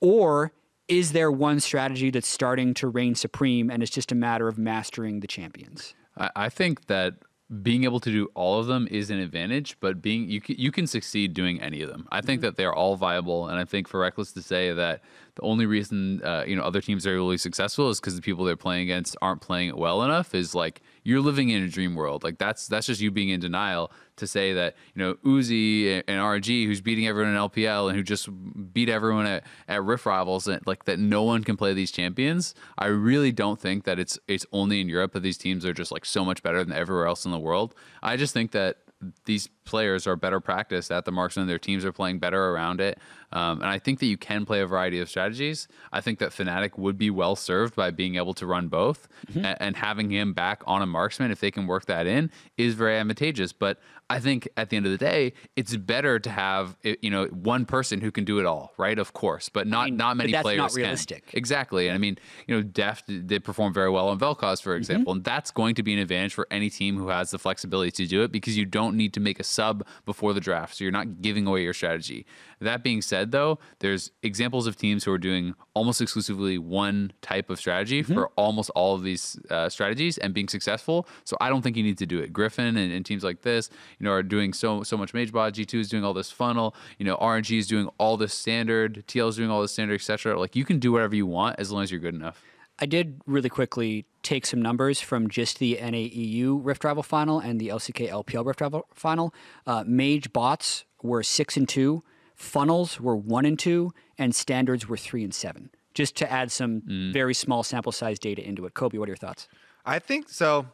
Or 0.00 0.52
is 0.88 1.12
there 1.12 1.30
one 1.30 1.60
strategy 1.60 2.10
that's 2.10 2.28
starting 2.28 2.74
to 2.74 2.88
reign 2.88 3.14
supreme 3.14 3.70
and 3.70 3.82
it's 3.82 3.92
just 3.92 4.12
a 4.12 4.14
matter 4.14 4.48
of 4.48 4.58
mastering 4.58 5.20
the 5.20 5.26
champions? 5.26 5.94
I, 6.20 6.30
I 6.36 6.48
think 6.48 6.86
that 6.86 7.14
being 7.62 7.82
able 7.82 7.98
to 7.98 8.12
do 8.12 8.28
all 8.34 8.60
of 8.60 8.68
them 8.68 8.86
is 8.92 9.10
an 9.10 9.18
advantage, 9.18 9.76
but 9.80 10.00
being 10.00 10.30
you 10.30 10.40
can, 10.40 10.54
you 10.56 10.70
can 10.70 10.86
succeed 10.86 11.34
doing 11.34 11.60
any 11.60 11.82
of 11.82 11.88
them. 11.88 12.06
I 12.12 12.20
think 12.20 12.42
that 12.42 12.56
they're 12.56 12.72
all 12.72 12.94
viable, 12.94 13.48
and 13.48 13.58
I 13.58 13.64
think 13.64 13.88
for 13.88 13.98
Reckless 13.98 14.32
to 14.34 14.42
say 14.42 14.72
that 14.72 15.02
the 15.34 15.42
only 15.42 15.66
reason 15.66 16.22
uh, 16.22 16.44
you 16.46 16.54
know 16.54 16.62
other 16.62 16.80
teams 16.80 17.06
are 17.08 17.14
really 17.14 17.38
successful 17.38 17.88
is 17.90 17.98
because 17.98 18.14
the 18.14 18.22
people 18.22 18.44
they're 18.44 18.56
playing 18.56 18.82
against 18.82 19.16
aren't 19.20 19.40
playing 19.40 19.68
it 19.68 19.76
well 19.76 20.04
enough 20.04 20.32
is 20.32 20.54
like 20.54 20.80
you're 21.10 21.20
living 21.20 21.48
in 21.48 21.64
a 21.64 21.68
dream 21.68 21.96
world. 21.96 22.22
Like 22.22 22.38
that's 22.38 22.68
that's 22.68 22.86
just 22.86 23.00
you 23.00 23.10
being 23.10 23.30
in 23.30 23.40
denial 23.40 23.90
to 24.14 24.28
say 24.28 24.52
that 24.52 24.76
you 24.94 25.02
know 25.02 25.14
Uzi 25.24 26.04
and 26.06 26.20
RG 26.20 26.66
who's 26.66 26.80
beating 26.80 27.08
everyone 27.08 27.32
in 27.34 27.36
LPL 27.36 27.88
and 27.88 27.96
who 27.96 28.04
just 28.04 28.28
beat 28.72 28.88
everyone 28.88 29.26
at, 29.26 29.44
at 29.66 29.82
Rift 29.82 30.06
Rivals 30.06 30.46
and 30.46 30.64
like 30.68 30.84
that 30.84 31.00
no 31.00 31.24
one 31.24 31.42
can 31.42 31.56
play 31.56 31.74
these 31.74 31.90
champions. 31.90 32.54
I 32.78 32.86
really 32.86 33.32
don't 33.32 33.58
think 33.58 33.84
that 33.84 33.98
it's 33.98 34.20
it's 34.28 34.46
only 34.52 34.80
in 34.80 34.88
Europe 34.88 35.12
that 35.14 35.24
these 35.24 35.36
teams 35.36 35.66
are 35.66 35.72
just 35.72 35.90
like 35.90 36.04
so 36.04 36.24
much 36.24 36.44
better 36.44 36.62
than 36.62 36.72
everywhere 36.72 37.06
else 37.06 37.24
in 37.24 37.32
the 37.32 37.40
world. 37.40 37.74
I 38.04 38.16
just 38.16 38.32
think 38.32 38.52
that 38.52 38.76
these 39.24 39.48
players 39.64 40.06
are 40.06 40.16
better 40.16 40.40
practiced 40.40 40.90
at 40.90 41.04
the 41.04 41.12
marksman. 41.12 41.46
Their 41.46 41.58
teams 41.58 41.84
are 41.84 41.92
playing 41.92 42.18
better 42.18 42.50
around 42.50 42.80
it. 42.80 42.98
Um, 43.32 43.60
and 43.62 43.70
I 43.70 43.78
think 43.78 44.00
that 44.00 44.06
you 44.06 44.16
can 44.16 44.44
play 44.44 44.60
a 44.60 44.66
variety 44.66 44.98
of 44.98 45.08
strategies. 45.08 45.68
I 45.92 46.00
think 46.00 46.18
that 46.18 46.30
Fnatic 46.30 46.76
would 46.76 46.98
be 46.98 47.10
well 47.10 47.36
served 47.36 47.76
by 47.76 47.92
being 47.92 48.16
able 48.16 48.34
to 48.34 48.46
run 48.46 48.66
both 48.68 49.06
a- 49.36 49.62
and 49.62 49.76
having 49.76 50.10
him 50.10 50.32
back 50.32 50.62
on 50.66 50.82
a 50.82 50.86
marksman, 50.86 51.30
if 51.30 51.38
they 51.40 51.52
can 51.52 51.68
work 51.68 51.86
that 51.86 52.06
in, 52.08 52.30
is 52.56 52.74
very 52.74 52.96
advantageous. 52.98 53.52
But 53.52 53.78
I 54.10 54.18
think 54.18 54.48
at 54.56 54.70
the 54.70 54.76
end 54.76 54.86
of 54.86 54.90
the 54.92 54.98
day, 54.98 55.32
it's 55.54 55.76
better 55.76 56.18
to 56.18 56.28
have 56.30 56.76
you 56.82 57.10
know 57.10 57.26
one 57.26 57.64
person 57.66 58.00
who 58.00 58.10
can 58.10 58.24
do 58.24 58.40
it 58.40 58.46
all, 58.46 58.72
right? 58.76 58.98
Of 58.98 59.12
course, 59.12 59.48
but 59.48 59.68
not 59.68 59.84
mean, 59.86 59.96
not 59.96 60.16
many 60.16 60.32
that's 60.32 60.42
players 60.42 60.58
not 60.58 60.72
can. 60.72 60.90
Exactly. 61.32 61.86
And 61.86 61.94
I 61.94 61.98
mean, 61.98 62.18
you 62.48 62.56
know, 62.56 62.62
Deft 62.62 63.06
did 63.06 63.44
perform 63.44 63.72
very 63.72 63.88
well 63.90 64.08
on 64.08 64.18
Vel'Koz, 64.18 64.60
for 64.60 64.74
example, 64.74 65.12
and 65.12 65.22
that's 65.22 65.52
going 65.52 65.76
to 65.76 65.84
be 65.84 65.92
an 65.92 66.00
advantage 66.00 66.34
for 66.34 66.48
any 66.50 66.68
team 66.68 66.96
who 66.98 67.06
has 67.08 67.30
the 67.30 67.38
flexibility 67.38 67.92
to 67.92 68.06
do 68.06 68.24
it 68.24 68.32
because 68.32 68.58
you 68.58 68.64
don't 68.66 68.89
need 68.96 69.12
to 69.14 69.20
make 69.20 69.40
a 69.40 69.44
sub 69.44 69.84
before 70.04 70.32
the 70.32 70.40
draft, 70.40 70.76
so 70.76 70.84
you're 70.84 70.92
not 70.92 71.22
giving 71.22 71.46
away 71.46 71.62
your 71.62 71.74
strategy. 71.74 72.26
That 72.60 72.82
being 72.82 73.00
said, 73.00 73.32
though, 73.32 73.58
there's 73.78 74.10
examples 74.22 74.66
of 74.66 74.76
teams 74.76 75.04
who 75.04 75.12
are 75.12 75.18
doing 75.18 75.54
almost 75.74 76.00
exclusively 76.00 76.58
one 76.58 77.12
type 77.22 77.48
of 77.48 77.58
strategy 77.58 78.02
for 78.02 78.28
almost 78.36 78.70
all 78.70 78.94
of 78.94 79.02
these 79.02 79.38
uh, 79.48 79.68
strategies 79.68 80.18
and 80.18 80.34
being 80.34 80.48
successful. 80.48 81.08
So 81.24 81.36
I 81.40 81.48
don't 81.48 81.62
think 81.62 81.76
you 81.76 81.82
need 81.82 81.98
to 81.98 82.06
do 82.06 82.18
it. 82.18 82.32
Griffin 82.32 82.76
and, 82.76 82.92
and 82.92 83.04
teams 83.04 83.24
like 83.24 83.42
this, 83.42 83.70
you 83.98 84.04
know, 84.04 84.12
are 84.12 84.22
doing 84.22 84.52
so 84.52 84.82
so 84.82 84.96
much 84.96 85.14
mage 85.14 85.32
bot. 85.32 85.54
G2 85.54 85.80
is 85.80 85.88
doing 85.88 86.04
all 86.04 86.12
this 86.12 86.30
funnel. 86.30 86.74
You 86.98 87.06
know, 87.06 87.16
RNG 87.16 87.58
is 87.58 87.66
doing 87.66 87.88
all 87.98 88.16
this 88.16 88.34
standard. 88.34 89.04
TL 89.06 89.28
is 89.28 89.36
doing 89.36 89.50
all 89.50 89.62
this 89.62 89.72
standard, 89.72 89.94
etc. 89.94 90.38
Like 90.38 90.54
you 90.54 90.64
can 90.64 90.78
do 90.78 90.92
whatever 90.92 91.16
you 91.16 91.26
want 91.26 91.58
as 91.58 91.72
long 91.72 91.82
as 91.82 91.90
you're 91.90 92.00
good 92.00 92.14
enough. 92.14 92.42
I 92.80 92.86
did 92.86 93.20
really 93.26 93.50
quickly 93.50 94.06
take 94.22 94.46
some 94.46 94.62
numbers 94.62 95.00
from 95.00 95.28
just 95.28 95.58
the 95.58 95.76
NAEU 95.80 96.60
Rift 96.62 96.82
Rival 96.84 97.02
final 97.02 97.38
and 97.38 97.60
the 97.60 97.68
LCK 97.68 98.08
LPL 98.08 98.46
Rift 98.46 98.60
Rival 98.60 98.86
final. 98.94 99.34
Uh, 99.66 99.84
mage 99.86 100.32
bots 100.32 100.84
were 101.02 101.22
six 101.22 101.56
and 101.56 101.68
two, 101.68 102.02
funnels 102.34 102.98
were 102.98 103.16
one 103.16 103.44
and 103.44 103.58
two, 103.58 103.92
and 104.18 104.34
standards 104.34 104.88
were 104.88 104.96
three 104.96 105.22
and 105.22 105.34
seven. 105.34 105.70
Just 105.92 106.16
to 106.16 106.30
add 106.30 106.52
some 106.52 106.82
very 107.12 107.34
small 107.34 107.62
sample 107.62 107.92
size 107.92 108.18
data 108.18 108.46
into 108.46 108.64
it. 108.64 108.74
Kobe, 108.74 108.96
what 108.96 109.08
are 109.08 109.10
your 109.10 109.16
thoughts? 109.16 109.48
I 109.84 109.98
think 109.98 110.28
so. 110.28 110.66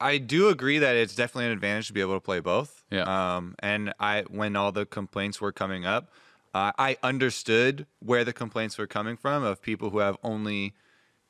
I 0.00 0.18
do 0.18 0.48
agree 0.48 0.78
that 0.78 0.96
it's 0.96 1.14
definitely 1.14 1.46
an 1.46 1.52
advantage 1.52 1.88
to 1.88 1.92
be 1.92 2.00
able 2.00 2.14
to 2.14 2.20
play 2.20 2.40
both. 2.40 2.84
Yeah. 2.90 3.02
Um, 3.02 3.56
and 3.58 3.92
I, 4.00 4.24
when 4.28 4.56
all 4.56 4.72
the 4.72 4.86
complaints 4.86 5.40
were 5.40 5.52
coming 5.52 5.84
up, 5.84 6.10
uh, 6.54 6.72
I 6.78 6.96
understood 7.02 7.86
where 8.00 8.24
the 8.24 8.32
complaints 8.32 8.78
were 8.78 8.86
coming 8.86 9.16
from 9.16 9.42
of 9.44 9.60
people 9.62 9.90
who 9.90 9.98
have 9.98 10.16
only, 10.22 10.74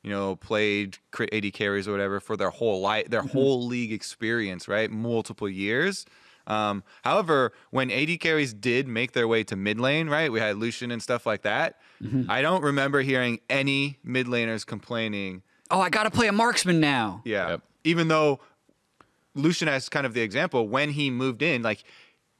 you 0.03 0.09
know, 0.09 0.35
played 0.35 0.97
cra- 1.11 1.27
AD 1.33 1.51
carries 1.53 1.87
or 1.87 1.91
whatever 1.91 2.19
for 2.19 2.37
their 2.37 2.49
whole 2.49 2.81
life, 2.81 3.09
their 3.09 3.21
whole 3.21 3.65
league 3.65 3.91
experience, 3.91 4.67
right? 4.67 4.89
Multiple 4.89 5.49
years. 5.49 6.05
Um, 6.47 6.83
however, 7.03 7.51
when 7.69 7.91
AD 7.91 8.19
carries 8.21 8.53
did 8.53 8.87
make 8.87 9.11
their 9.11 9.27
way 9.27 9.43
to 9.43 9.55
mid 9.55 9.79
lane, 9.79 10.09
right, 10.09 10.31
we 10.31 10.39
had 10.39 10.57
Lucian 10.57 10.89
and 10.89 11.01
stuff 11.01 11.25
like 11.27 11.43
that. 11.43 11.79
Mm-hmm. 12.01 12.29
I 12.31 12.41
don't 12.41 12.63
remember 12.63 13.01
hearing 13.01 13.39
any 13.49 13.99
mid 14.03 14.25
laners 14.27 14.65
complaining. 14.65 15.43
Oh, 15.69 15.79
I 15.79 15.89
got 15.91 16.03
to 16.03 16.11
play 16.11 16.27
a 16.27 16.31
marksman 16.31 16.79
now. 16.79 17.21
Yeah, 17.25 17.49
Yep. 17.49 17.61
even 17.83 18.07
though 18.07 18.39
Lucian 19.35 19.67
as 19.67 19.89
kind 19.89 20.05
of 20.07 20.13
the 20.15 20.21
example 20.21 20.67
when 20.67 20.89
he 20.89 21.11
moved 21.11 21.41
in, 21.43 21.61
like 21.61 21.83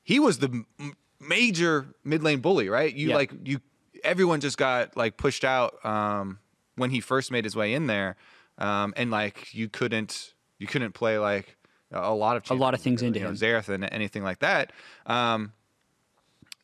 he 0.01 0.19
was 0.19 0.39
the 0.39 0.47
m- 0.79 0.95
major 1.19 1.87
mid 2.03 2.23
lane 2.23 2.39
bully, 2.39 2.69
right? 2.69 2.93
You 2.93 3.09
Yeah. 3.09 3.15
like 3.15 3.31
you, 3.43 3.59
everyone 4.03 4.39
just 4.39 4.57
got 4.57 4.95
like 4.97 5.17
pushed 5.17 5.43
out 5.43 5.83
um, 5.85 6.39
when 6.75 6.89
he 6.89 6.99
first 6.99 7.31
made 7.31 7.43
his 7.43 7.55
way 7.55 7.73
in 7.73 7.87
there, 7.87 8.15
um, 8.57 8.93
and 8.97 9.11
like 9.11 9.53
you 9.53 9.69
couldn't 9.69 10.33
you 10.57 10.67
couldn't 10.67 10.93
play 10.93 11.17
like 11.17 11.57
a 11.91 12.13
lot 12.13 12.37
of 12.37 12.49
A 12.51 12.53
lot 12.55 12.73
of 12.73 12.81
things 12.81 13.01
into 13.01 13.19
know, 13.19 13.27
him. 13.29 13.35
Xerath 13.35 13.69
and 13.69 13.87
anything 13.91 14.23
like 14.23 14.39
that. 14.39 14.71
Um, 15.05 15.53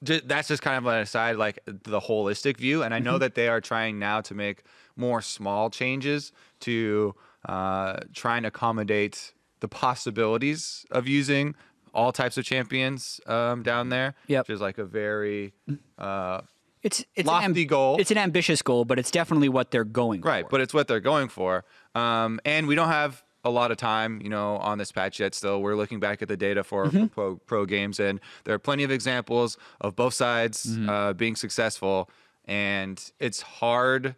that's 0.01 0.47
just 0.47 0.61
kind 0.61 0.77
of 0.77 0.85
an 0.85 0.99
aside, 1.01 1.37
like 1.37 1.59
the 1.65 1.99
holistic 1.99 2.57
view. 2.57 2.83
And 2.83 2.93
I 2.93 2.97
Mm-hmm. 2.97 3.05
know 3.05 3.17
that 3.17 3.35
they 3.35 3.47
are 3.47 3.61
trying 3.61 3.97
now 3.97 4.21
to 4.21 4.35
make 4.35 4.63
more 4.95 5.21
small 5.21 5.69
changes 5.69 6.31
to 6.61 7.15
uh, 7.45 7.99
try 8.13 8.37
and 8.37 8.45
accommodate 8.45 9.33
the 9.61 9.67
possibilities 9.67 10.85
of 10.91 11.07
using 11.07 11.55
all 11.95 12.11
types 12.11 12.37
of 12.37 12.45
champions 12.45 13.19
um, 13.25 13.63
down 13.63 13.89
there. 13.89 14.13
Yep. 14.27 14.47
Which 14.47 14.53
is 14.55 14.61
like 14.61 14.77
a 14.77 14.85
very 14.85 15.53
uh, 15.97 16.41
It's 16.83 17.03
it's 17.15 17.25
Lofty 17.27 17.61
an 17.63 17.67
goal. 17.67 17.97
It's 17.99 18.11
an 18.11 18.17
ambitious 18.19 18.61
goal, 18.61 18.85
but 18.85 18.99
it's 18.99 19.09
definitely 19.09 19.49
what 19.49 19.71
they're 19.71 19.83
going 19.83 20.21
Right, 20.21 20.41
for. 20.41 20.43
Right, 20.43 20.49
but 20.51 20.61
it's 20.61 20.73
what 20.73 20.87
they're 20.87 20.99
going 20.99 21.29
for. 21.29 21.63
Um, 21.95 22.39
and 22.45 22.67
we 22.67 22.75
don't 22.75 22.89
have 22.89 23.23
a 23.43 23.49
lot 23.49 23.69
of 23.71 23.77
time, 23.77 24.21
you 24.23 24.29
know, 24.29 24.57
on 24.57 24.77
this 24.79 24.91
patch 24.91 25.19
yet. 25.19 25.33
Still, 25.35 25.61
we're 25.61 25.75
looking 25.75 25.99
back 25.99 26.21
at 26.21 26.27
the 26.27 26.37
data 26.37 26.63
for, 26.63 26.85
Mm-hmm. 26.87 27.05
pro, 27.07 27.35
pro 27.37 27.65
games, 27.65 27.99
and 27.99 28.19
there 28.43 28.53
are 28.55 28.59
plenty 28.59 28.83
of 28.83 28.91
examples 28.91 29.57
of 29.81 29.95
both 29.95 30.13
sides 30.13 30.65
Mm-hmm. 30.65 30.89
uh, 30.89 31.13
being 31.13 31.35
successful. 31.35 32.09
And 32.45 32.99
it's 33.19 33.41
hard 33.41 34.15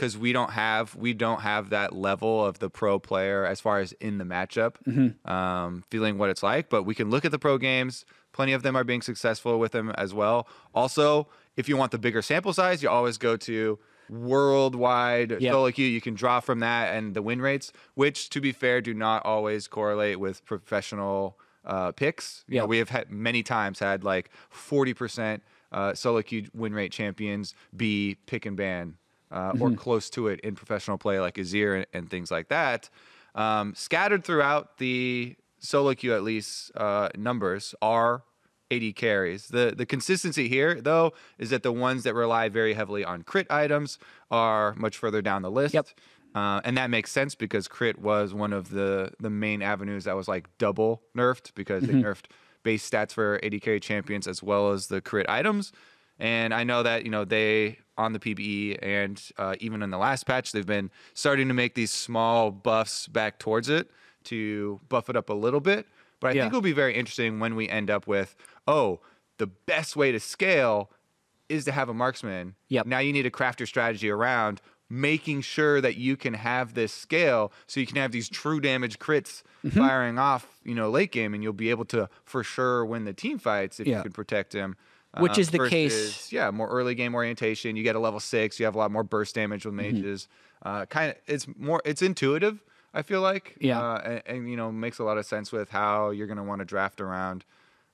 because 0.00 0.16
we 0.16 0.32
don't 0.32 0.52
have 0.52 0.94
we 0.96 1.12
don't 1.12 1.42
have 1.42 1.68
that 1.68 1.92
level 1.94 2.42
of 2.44 2.58
the 2.58 2.70
pro 2.70 2.98
player 2.98 3.44
as 3.44 3.60
far 3.60 3.80
as 3.80 3.92
in 4.00 4.16
the 4.16 4.24
matchup, 4.24 4.76
Mm-hmm. 4.88 5.30
um, 5.30 5.84
feeling 5.90 6.16
what 6.16 6.30
it's 6.30 6.42
like. 6.42 6.70
But 6.70 6.84
we 6.84 6.94
can 6.94 7.10
look 7.10 7.26
at 7.26 7.30
the 7.32 7.38
pro 7.38 7.58
games. 7.58 8.06
Plenty 8.32 8.52
of 8.54 8.62
them 8.62 8.76
are 8.76 8.84
being 8.84 9.02
successful 9.02 9.58
with 9.58 9.72
them 9.72 9.90
as 9.90 10.14
well. 10.14 10.48
Also, 10.74 11.28
if 11.56 11.68
you 11.68 11.76
want 11.76 11.90
the 11.92 11.98
bigger 11.98 12.22
sample 12.22 12.52
size, 12.54 12.82
you 12.82 12.88
always 12.88 13.18
go 13.18 13.36
to 13.36 13.78
worldwide 14.08 15.32
Yep. 15.40 15.52
solo 15.52 15.70
queue. 15.70 15.86
You 15.86 16.00
can 16.00 16.14
draw 16.14 16.40
from 16.40 16.60
that 16.60 16.94
and 16.94 17.14
the 17.14 17.22
win 17.22 17.40
rates, 17.42 17.72
which, 17.94 18.30
to 18.30 18.40
be 18.40 18.52
fair, 18.52 18.80
do 18.80 18.94
not 18.94 19.24
always 19.26 19.68
correlate 19.68 20.18
with 20.18 20.44
professional 20.46 21.38
uh, 21.64 21.92
picks. 21.92 22.44
You 22.48 22.58
know, 22.60 22.66
we 22.66 22.78
have 22.78 22.88
had 22.88 23.10
many 23.10 23.42
times 23.42 23.78
had 23.80 24.02
like 24.02 24.30
forty 24.48 24.94
percent 24.94 25.42
uh, 25.72 25.94
solo 25.94 26.22
queue 26.22 26.46
win 26.54 26.72
rate 26.72 26.92
champions 26.92 27.54
be 27.76 28.16
pick 28.26 28.46
and 28.46 28.56
ban 28.56 28.94
uh, 29.30 29.52
or 29.60 29.72
close 29.72 30.10
to 30.10 30.28
it 30.28 30.40
in 30.40 30.54
professional 30.54 30.98
play, 30.98 31.20
like 31.20 31.34
Azir 31.34 31.76
and, 31.76 31.86
and 31.92 32.10
things 32.10 32.30
like 32.30 32.48
that. 32.48 32.90
Um, 33.34 33.74
scattered 33.76 34.24
throughout 34.24 34.78
the 34.78 35.36
solo 35.58 35.94
queue, 35.94 36.14
at 36.14 36.22
least 36.22 36.72
uh, 36.76 37.08
numbers 37.16 37.74
are 37.80 38.24
AD 38.70 38.96
carries. 38.96 39.48
The 39.48 39.74
the 39.76 39.86
consistency 39.86 40.48
here, 40.48 40.80
though, 40.80 41.12
is 41.38 41.50
that 41.50 41.62
the 41.62 41.72
ones 41.72 42.04
that 42.04 42.14
rely 42.14 42.48
very 42.48 42.74
heavily 42.74 43.04
on 43.04 43.22
crit 43.22 43.46
items 43.50 43.98
are 44.30 44.74
much 44.74 44.96
further 44.96 45.22
down 45.22 45.42
the 45.42 45.50
list. 45.50 45.74
Yep. 45.74 45.88
Uh, 46.32 46.60
and 46.64 46.76
that 46.76 46.90
makes 46.90 47.10
sense 47.10 47.34
because 47.34 47.66
crit 47.66 47.98
was 47.98 48.32
one 48.32 48.52
of 48.52 48.70
the 48.70 49.12
the 49.18 49.30
main 49.30 49.62
avenues 49.62 50.04
that 50.04 50.14
was 50.14 50.28
like 50.28 50.46
double 50.58 51.02
nerfed 51.16 51.52
because 51.54 51.82
they 51.82 51.92
nerfed 51.94 52.26
base 52.62 52.88
stats 52.88 53.12
for 53.12 53.40
AD 53.42 53.60
carry 53.62 53.80
champions 53.80 54.26
as 54.26 54.42
well 54.42 54.70
as 54.70 54.86
the 54.86 55.00
crit 55.00 55.28
items. 55.28 55.72
And 56.20 56.52
I 56.54 56.62
know 56.64 56.82
that 56.84 57.04
you 57.04 57.10
know 57.10 57.24
they 57.24 57.78
on 57.98 58.12
the 58.12 58.18
PBE 58.20 58.78
and 58.82 59.20
uh, 59.38 59.56
even 59.60 59.82
in 59.82 59.90
the 59.90 59.98
last 59.98 60.24
patch 60.26 60.52
they've 60.52 60.64
been 60.66 60.90
starting 61.14 61.48
to 61.48 61.54
make 61.54 61.74
these 61.74 61.90
small 61.90 62.50
buffs 62.50 63.06
back 63.08 63.38
towards 63.38 63.68
it 63.68 63.90
to 64.24 64.80
buff 64.88 65.10
it 65.10 65.16
up 65.16 65.28
a 65.30 65.34
little 65.34 65.60
bit. 65.60 65.86
But 66.20 66.28
I 66.28 66.32
Yeah. 66.34 66.42
think 66.42 66.52
it'll 66.52 66.60
be 66.62 66.72
very 66.72 66.94
interesting 66.94 67.40
when 67.40 67.56
we 67.56 67.68
end 67.68 67.90
up 67.90 68.06
with 68.06 68.36
oh 68.68 69.00
the 69.38 69.46
best 69.46 69.96
way 69.96 70.12
to 70.12 70.20
scale 70.20 70.90
is 71.48 71.64
to 71.64 71.72
have 71.72 71.88
a 71.88 71.94
marksman. 71.94 72.54
Yep. 72.68 72.86
Now 72.86 72.98
you 73.00 73.12
need 73.12 73.22
to 73.24 73.30
craft 73.30 73.58
your 73.60 73.66
strategy 73.66 74.08
around 74.10 74.60
making 74.88 75.40
sure 75.40 75.80
that 75.80 75.96
you 75.96 76.16
can 76.16 76.34
have 76.34 76.74
this 76.74 76.92
scale 76.92 77.52
so 77.66 77.80
you 77.80 77.86
can 77.86 77.96
have 77.96 78.12
these 78.12 78.28
true 78.28 78.60
damage 78.60 78.98
crits 78.98 79.42
Mm-hmm. 79.62 79.78
firing 79.78 80.18
off, 80.18 80.58
you 80.64 80.74
know, 80.74 80.88
late 80.88 81.12
game 81.12 81.34
and 81.34 81.42
you'll 81.42 81.52
be 81.52 81.68
able 81.68 81.84
to 81.86 82.08
for 82.24 82.42
sure 82.42 82.82
win 82.82 83.04
the 83.04 83.12
team 83.12 83.38
fights 83.38 83.78
if 83.78 83.86
Yeah. 83.86 83.98
you 83.98 84.02
can 84.04 84.12
protect 84.12 84.54
him. 84.54 84.74
Which 85.18 85.38
is 85.38 85.50
the 85.50 85.58
versus, 85.58 85.70
case- 85.70 86.32
Yeah, 86.32 86.50
more 86.52 86.68
early 86.68 86.94
game 86.94 87.14
orientation. 87.14 87.74
You 87.76 87.82
get 87.82 87.96
a 87.96 87.98
level 87.98 88.20
six. 88.20 88.58
You 88.60 88.64
have 88.66 88.74
a 88.76 88.78
lot 88.78 88.90
more 88.92 89.02
burst 89.02 89.34
damage 89.34 89.64
with 89.66 89.74
Mm-hmm. 89.74 89.94
mages. 89.96 90.28
Uh, 90.62 90.86
kind 90.86 91.10
of, 91.10 91.16
it's 91.26 91.46
more, 91.58 91.82
it's 91.84 92.02
intuitive. 92.02 92.62
I 92.94 93.02
feel 93.02 93.20
like, 93.20 93.56
Yeah. 93.60 93.80
uh, 93.80 93.98
and, 94.04 94.22
and 94.26 94.50
you 94.50 94.56
know, 94.56 94.70
makes 94.70 94.98
a 94.98 95.04
lot 95.04 95.16
of 95.18 95.24
sense 95.26 95.50
with 95.52 95.70
how 95.70 96.10
you're 96.10 96.26
going 96.26 96.36
to 96.36 96.42
want 96.44 96.58
to 96.60 96.64
draft 96.64 97.00
around 97.00 97.44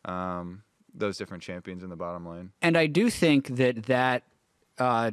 um, 0.05 0.63
those 0.95 1.17
different 1.17 1.43
champions 1.43 1.83
in 1.83 1.91
the 1.91 1.97
bottom 1.97 2.27
lane. 2.27 2.53
And 2.63 2.77
I 2.77 2.87
do 2.87 3.09
think 3.11 3.49
that 3.57 3.85
that 3.85 4.23
uh, 4.79 5.13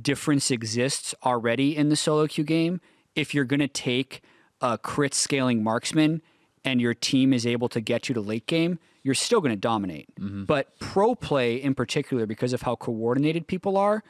difference 0.00 0.50
exists 0.50 1.14
already 1.24 1.76
in 1.76 1.88
the 1.88 1.96
solo 1.96 2.26
queue 2.26 2.44
game. 2.44 2.80
If 3.14 3.34
you're 3.34 3.44
going 3.44 3.60
to 3.60 3.68
take 3.68 4.22
a 4.60 4.78
crit 4.78 5.14
scaling 5.14 5.62
marksman 5.62 6.22
and 6.64 6.80
your 6.80 6.94
team 6.94 7.32
is 7.32 7.46
able 7.46 7.68
to 7.68 7.80
get 7.80 8.08
you 8.08 8.14
to 8.14 8.20
late 8.20 8.46
game, 8.46 8.78
you're 9.02 9.14
still 9.14 9.40
going 9.40 9.52
to 9.52 9.56
dominate. 9.56 10.08
Mm-hmm. 10.16 10.44
But 10.44 10.78
pro 10.78 11.14
play 11.14 11.56
in 11.56 11.74
particular, 11.74 12.26
because 12.26 12.52
of 12.52 12.62
how 12.62 12.76
coordinated 12.76 13.46
people 13.46 13.76
are, 13.76 14.02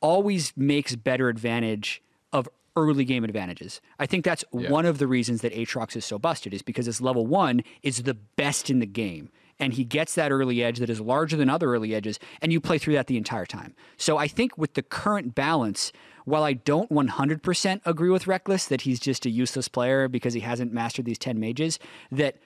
always 0.00 0.52
makes 0.56 0.96
better 0.96 1.28
advantage 1.28 2.02
of 2.32 2.48
early 2.74 3.04
game 3.04 3.24
advantages. 3.24 3.80
I 3.98 4.06
think 4.06 4.24
that's 4.24 4.44
one 4.50 4.86
of 4.86 4.98
the 4.98 5.06
reasons 5.06 5.42
that 5.42 5.52
Aatrox 5.52 5.94
is 5.96 6.04
so 6.04 6.18
busted 6.18 6.54
is 6.54 6.62
because 6.62 6.86
his 6.86 7.00
level 7.00 7.26
one 7.26 7.62
is 7.82 8.02
the 8.02 8.14
best 8.14 8.70
in 8.70 8.78
the 8.78 8.86
game. 8.86 9.30
And 9.60 9.74
he 9.74 9.84
gets 9.84 10.14
that 10.14 10.32
early 10.32 10.64
edge 10.64 10.78
that 10.78 10.90
is 10.90 11.00
larger 11.00 11.36
than 11.36 11.48
other 11.48 11.72
early 11.72 11.94
edges, 11.94 12.18
and 12.40 12.52
you 12.52 12.60
play 12.60 12.78
through 12.78 12.94
that 12.94 13.06
the 13.06 13.18
entire 13.18 13.46
time. 13.46 13.74
So 13.96 14.16
I 14.16 14.26
think 14.26 14.56
with 14.56 14.74
the 14.74 14.82
current 14.82 15.34
balance, 15.34 15.92
while 16.24 16.44
I 16.44 16.52
don't 16.52 16.90
100% 16.90 17.80
agree 17.84 18.10
with 18.10 18.26
Reckless 18.26 18.66
that 18.66 18.82
he's 18.82 19.00
just 19.00 19.26
a 19.26 19.30
useless 19.30 19.68
player 19.68 20.08
because 20.08 20.34
he 20.34 20.40
hasn't 20.40 20.72
mastered 20.72 21.04
these 21.04 21.18
10 21.18 21.38
mages, 21.38 21.78
that 22.10 22.36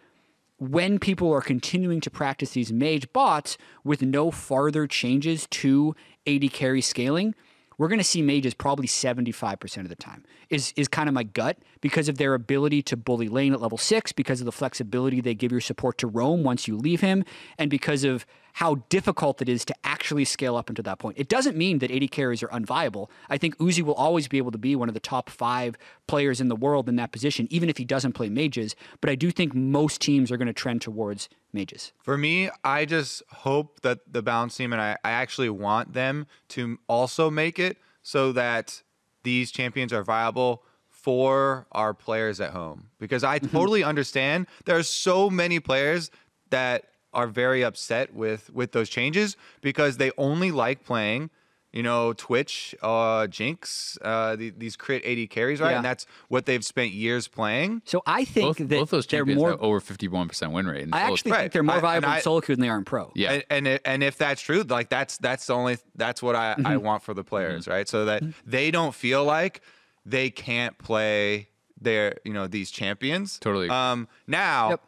when 0.58 0.98
people 0.98 1.32
are 1.32 1.42
continuing 1.42 2.00
to 2.00 2.10
practice 2.10 2.50
these 2.50 2.72
mage 2.72 3.12
bots 3.12 3.58
with 3.84 4.02
no 4.02 4.30
farther 4.30 4.86
changes 4.86 5.46
to 5.50 5.94
AD 6.26 6.52
carry 6.52 6.80
scaling, 6.80 7.34
we're 7.78 7.88
going 7.88 7.98
to 7.98 8.04
see 8.04 8.22
mages 8.22 8.54
probably 8.54 8.86
75% 8.86 9.78
of 9.78 9.88
the 9.88 9.96
time. 9.96 10.24
Is 10.48 10.72
is 10.76 10.88
kind 10.88 11.08
of 11.08 11.14
my 11.14 11.24
gut 11.24 11.58
because 11.80 12.08
of 12.08 12.16
their 12.16 12.34
ability 12.34 12.82
to 12.84 12.96
bully 12.96 13.28
lane 13.28 13.52
at 13.52 13.60
level 13.60 13.78
6 13.78 14.12
because 14.12 14.40
of 14.40 14.46
the 14.46 14.52
flexibility 14.52 15.20
they 15.20 15.34
give 15.34 15.52
your 15.52 15.60
support 15.60 15.98
to 15.98 16.06
roam 16.06 16.42
once 16.42 16.66
you 16.66 16.76
leave 16.76 17.00
him 17.00 17.24
and 17.58 17.70
because 17.70 18.04
of 18.04 18.24
how 18.56 18.76
difficult 18.88 19.42
it 19.42 19.50
is 19.50 19.66
to 19.66 19.74
actually 19.84 20.24
scale 20.24 20.56
up 20.56 20.70
into 20.70 20.82
that 20.82 20.98
point. 20.98 21.18
It 21.18 21.28
doesn't 21.28 21.58
mean 21.58 21.78
that 21.80 21.90
AD 21.90 22.10
carries 22.10 22.42
are 22.42 22.48
unviable. 22.48 23.10
I 23.28 23.36
think 23.36 23.54
Uzi 23.58 23.82
will 23.82 23.94
always 23.94 24.28
be 24.28 24.38
able 24.38 24.50
to 24.50 24.56
be 24.56 24.74
one 24.74 24.88
of 24.88 24.94
the 24.94 25.00
top 25.00 25.28
5 25.28 25.76
players 26.06 26.40
in 26.40 26.48
the 26.48 26.56
world 26.56 26.88
in 26.88 26.96
that 26.96 27.12
position 27.12 27.46
even 27.50 27.68
if 27.68 27.76
he 27.76 27.84
doesn't 27.84 28.14
play 28.14 28.30
mages, 28.30 28.74
but 29.02 29.10
I 29.10 29.14
do 29.14 29.30
think 29.30 29.54
most 29.54 30.00
teams 30.00 30.32
are 30.32 30.38
going 30.38 30.46
to 30.46 30.54
trend 30.54 30.80
towards 30.80 31.28
mages. 31.52 31.92
For 32.02 32.16
me, 32.16 32.48
I 32.64 32.86
just 32.86 33.22
hope 33.30 33.82
that 33.82 33.98
the 34.10 34.22
balance 34.22 34.56
team 34.56 34.72
and 34.72 34.80
I, 34.80 34.96
I 35.04 35.10
actually 35.10 35.50
want 35.50 35.92
them 35.92 36.26
to 36.48 36.78
also 36.88 37.30
make 37.30 37.58
it 37.58 37.76
so 38.02 38.32
that 38.32 38.82
these 39.22 39.50
champions 39.50 39.92
are 39.92 40.02
viable 40.02 40.62
for 40.88 41.66
our 41.72 41.92
players 41.92 42.40
at 42.40 42.52
home. 42.52 42.88
Because 42.98 43.22
I 43.22 43.38
mm-hmm. 43.38 43.54
totally 43.54 43.84
understand 43.84 44.46
there 44.64 44.78
are 44.78 44.82
so 44.82 45.28
many 45.28 45.60
players 45.60 46.10
that 46.48 46.86
are 47.16 47.26
very 47.26 47.64
upset 47.64 48.14
with 48.14 48.48
with 48.50 48.70
those 48.70 48.88
changes 48.88 49.36
because 49.60 49.96
they 49.96 50.12
only 50.16 50.52
like 50.52 50.84
playing 50.84 51.30
you 51.72 51.82
know, 51.82 52.14
Twitch, 52.14 52.74
uh, 52.80 53.26
Jinx, 53.26 53.98
uh, 54.00 54.34
the, 54.34 54.48
these 54.56 54.76
crit 54.76 55.04
AD 55.04 55.28
carries, 55.28 55.60
right? 55.60 55.72
Yeah. 55.72 55.76
And 55.76 55.84
that's 55.84 56.06
what 56.28 56.46
they've 56.46 56.64
spent 56.64 56.92
years 56.92 57.28
playing. 57.28 57.82
So 57.84 58.02
I 58.06 58.24
think 58.24 58.46
Both, 58.46 58.68
that 58.68 58.68
both 58.70 58.90
those 58.90 59.06
they're 59.06 59.18
champions 59.20 59.40
more 59.40 59.50
have 59.50 59.60
over 59.60 59.78
51% 59.78 60.52
win 60.52 60.66
rate. 60.66 60.84
in 60.84 60.94
I 60.94 61.00
actually. 61.00 61.32
Right. 61.32 61.40
think 61.40 61.52
they're 61.52 61.62
more 61.62 61.74
I- 61.76 61.80
viable 61.80 62.08
I- 62.08 62.16
in 62.16 62.22
solo 62.22 62.40
queue 62.40 62.54
than 62.56 62.62
they 62.62 62.70
are 62.70 62.78
in 62.78 62.84
pro. 62.86 63.12
Yeah. 63.14 63.32
And 63.32 63.44
and, 63.50 63.66
it, 63.66 63.82
and 63.84 64.02
if 64.02 64.16
that's 64.16 64.40
true, 64.40 64.62
like 64.62 64.88
that's 64.88 65.18
that's 65.18 65.48
the 65.48 65.52
only 65.54 65.76
that's 65.96 66.22
what 66.22 66.34
I, 66.34 66.54
Mm-hmm. 66.54 66.66
I 66.66 66.76
want 66.78 67.02
for 67.02 67.12
the 67.12 67.24
players, 67.24 67.68
right? 67.68 67.86
So 67.86 68.06
that 68.06 68.22
they 68.46 68.70
don't 68.70 68.94
feel 68.94 69.24
like 69.24 69.60
they 70.06 70.30
can't 70.30 70.78
play 70.78 71.48
their 71.78 72.14
you 72.24 72.32
know 72.32 72.46
these 72.46 72.70
champions. 72.70 73.38
Totally. 73.38 73.68
Um, 73.68 74.08
now 74.26 74.70
Yep. 74.70 74.80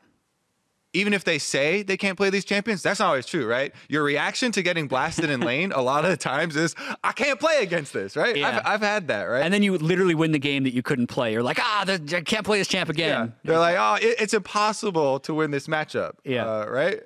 Even 0.95 1.13
if 1.13 1.25
they 1.25 1.39
say 1.39 1.83
they 1.83 1.97
can't 1.97 2.17
play 2.17 2.31
these 2.31 2.45
champions, 2.45 2.83
that's 2.83 3.01
not 3.01 3.09
always 3.09 3.27
true, 3.27 3.47
right? 3.47 3.75
Your 3.89 4.03
reaction 4.03 4.53
to 4.53 4.63
getting 4.63 4.89
blasted 4.89 5.29
in 5.29 5.41
lane 5.41 5.71
a 5.73 5.83
lot 5.83 6.05
of 6.05 6.11
the 6.11 6.17
times 6.17 6.57
is, 6.57 6.75
I 7.05 7.13
can't 7.13 7.39
play 7.39 7.63
against 7.63 7.93
this, 7.93 8.17
right? 8.17 8.37
Yeah. 8.37 8.49
I've, 8.65 8.75
I've 8.75 8.81
had 8.81 9.09
that, 9.09 9.25
right? 9.25 9.43
And 9.45 9.53
then 9.53 9.63
you 9.63 9.77
literally 9.77 10.15
win 10.15 10.33
the 10.33 10.39
game 10.39 10.65
that 10.65 10.73
you 10.73 10.83
couldn't 10.83 11.09
play. 11.09 11.33
You're 11.33 11.43
like, 11.43 11.59
ah, 11.61 11.85
the, 11.87 11.95
I 12.17 12.23
can't 12.23 12.45
play 12.45 12.59
this 12.59 12.69
champ 12.69 12.89
again. 12.89 13.09
yeah. 13.09 13.33
They're 13.45 13.59
like, 13.59 13.77
oh, 13.79 13.95
it, 14.07 14.17
it's 14.21 14.33
impossible 14.35 15.21
to 15.21 15.35
win 15.35 15.51
this 15.51 15.67
matchup. 15.67 16.13
Yeah. 16.25 16.47
Uh, 16.47 16.67
right? 16.69 17.01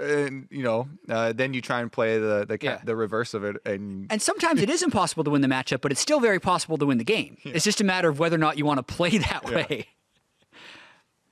And, 0.00 0.48
you 0.50 0.62
know, 0.62 0.88
uh, 1.08 1.32
then 1.32 1.54
you 1.54 1.60
try 1.62 1.80
and 1.80 1.90
play 1.90 2.18
the 2.18 2.44
the, 2.46 2.58
Yeah. 2.60 2.80
the 2.84 2.96
reverse 2.96 3.32
of 3.34 3.44
it. 3.44 3.56
And, 3.64 4.06
And 4.10 4.20
sometimes 4.20 4.60
it 4.60 4.68
is 4.68 4.82
impossible 4.82 5.24
to 5.24 5.30
win 5.30 5.40
the 5.40 5.48
matchup, 5.48 5.80
but 5.80 5.92
it's 5.92 6.00
still 6.00 6.20
very 6.20 6.40
possible 6.40 6.76
to 6.78 6.86
win 6.86 6.98
the 6.98 7.04
game. 7.04 7.36
It's 7.44 7.64
just 7.64 7.80
a 7.80 7.84
matter 7.84 8.08
of 8.08 8.18
whether 8.18 8.36
or 8.36 8.40
not 8.40 8.58
you 8.58 8.64
want 8.66 8.78
to 8.78 8.82
play 8.94 9.16
that 9.18 9.44
way. 9.44 9.86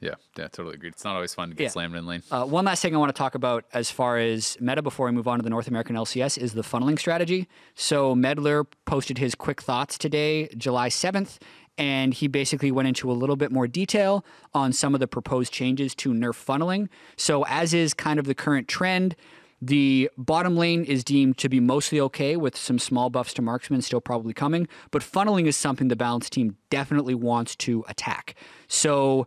Yeah, 0.00 0.14
yeah, 0.36 0.48
totally 0.48 0.74
agreed. 0.74 0.92
It's 0.92 1.04
not 1.04 1.14
always 1.14 1.32
fun 1.34 1.48
to 1.48 1.54
get 1.54 1.64
Yeah. 1.64 1.68
slammed 1.70 1.94
in 1.94 2.06
lane. 2.06 2.22
Uh, 2.30 2.44
one 2.44 2.64
last 2.66 2.82
thing 2.82 2.94
I 2.94 2.98
want 2.98 3.08
to 3.14 3.18
talk 3.18 3.34
about 3.34 3.64
as 3.72 3.90
far 3.90 4.18
as 4.18 4.56
meta 4.60 4.82
before 4.82 5.06
we 5.06 5.12
move 5.12 5.26
on 5.26 5.38
to 5.38 5.42
the 5.42 5.48
North 5.50 5.68
American 5.68 5.96
LCS 5.96 6.36
is 6.36 6.52
the 6.52 6.62
funneling 6.62 6.98
strategy. 6.98 7.48
So 7.74 8.14
Meddler 8.14 8.64
posted 8.84 9.16
his 9.18 9.34
quick 9.34 9.62
thoughts 9.62 9.96
today, 9.96 10.48
July 10.56 10.88
7th, 10.90 11.38
and 11.78 12.12
he 12.12 12.28
basically 12.28 12.70
went 12.70 12.88
into 12.88 13.10
a 13.10 13.14
little 13.14 13.36
bit 13.36 13.50
more 13.50 13.66
detail 13.66 14.24
on 14.52 14.72
some 14.72 14.92
of 14.94 15.00
the 15.00 15.06
proposed 15.08 15.52
changes 15.52 15.94
to 15.96 16.12
nerf 16.12 16.34
funneling. 16.44 16.88
So 17.16 17.44
as 17.46 17.72
is 17.72 17.94
kind 17.94 18.18
of 18.18 18.26
the 18.26 18.34
current 18.34 18.68
trend, 18.68 19.16
the 19.62 20.10
bottom 20.18 20.56
lane 20.58 20.84
is 20.84 21.02
deemed 21.04 21.38
to 21.38 21.48
be 21.48 21.60
mostly 21.60 21.98
okay 22.00 22.36
with 22.36 22.54
some 22.54 22.78
small 22.78 23.08
buffs 23.08 23.32
to 23.34 23.42
marksmen 23.42 23.80
still 23.80 24.02
probably 24.02 24.34
coming, 24.34 24.68
but 24.90 25.00
funneling 25.02 25.46
is 25.46 25.56
something 25.56 25.88
the 25.88 25.96
balance 25.96 26.28
team 26.28 26.56
definitely 26.68 27.14
wants 27.14 27.56
to 27.56 27.82
attack. 27.88 28.34
So 28.68 29.26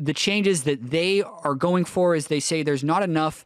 the 0.00 0.14
changes 0.14 0.64
that 0.64 0.90
they 0.90 1.22
are 1.22 1.54
going 1.54 1.84
for 1.84 2.14
is 2.14 2.26
they 2.28 2.40
say 2.40 2.62
there's 2.62 2.84
not 2.84 3.02
enough 3.02 3.44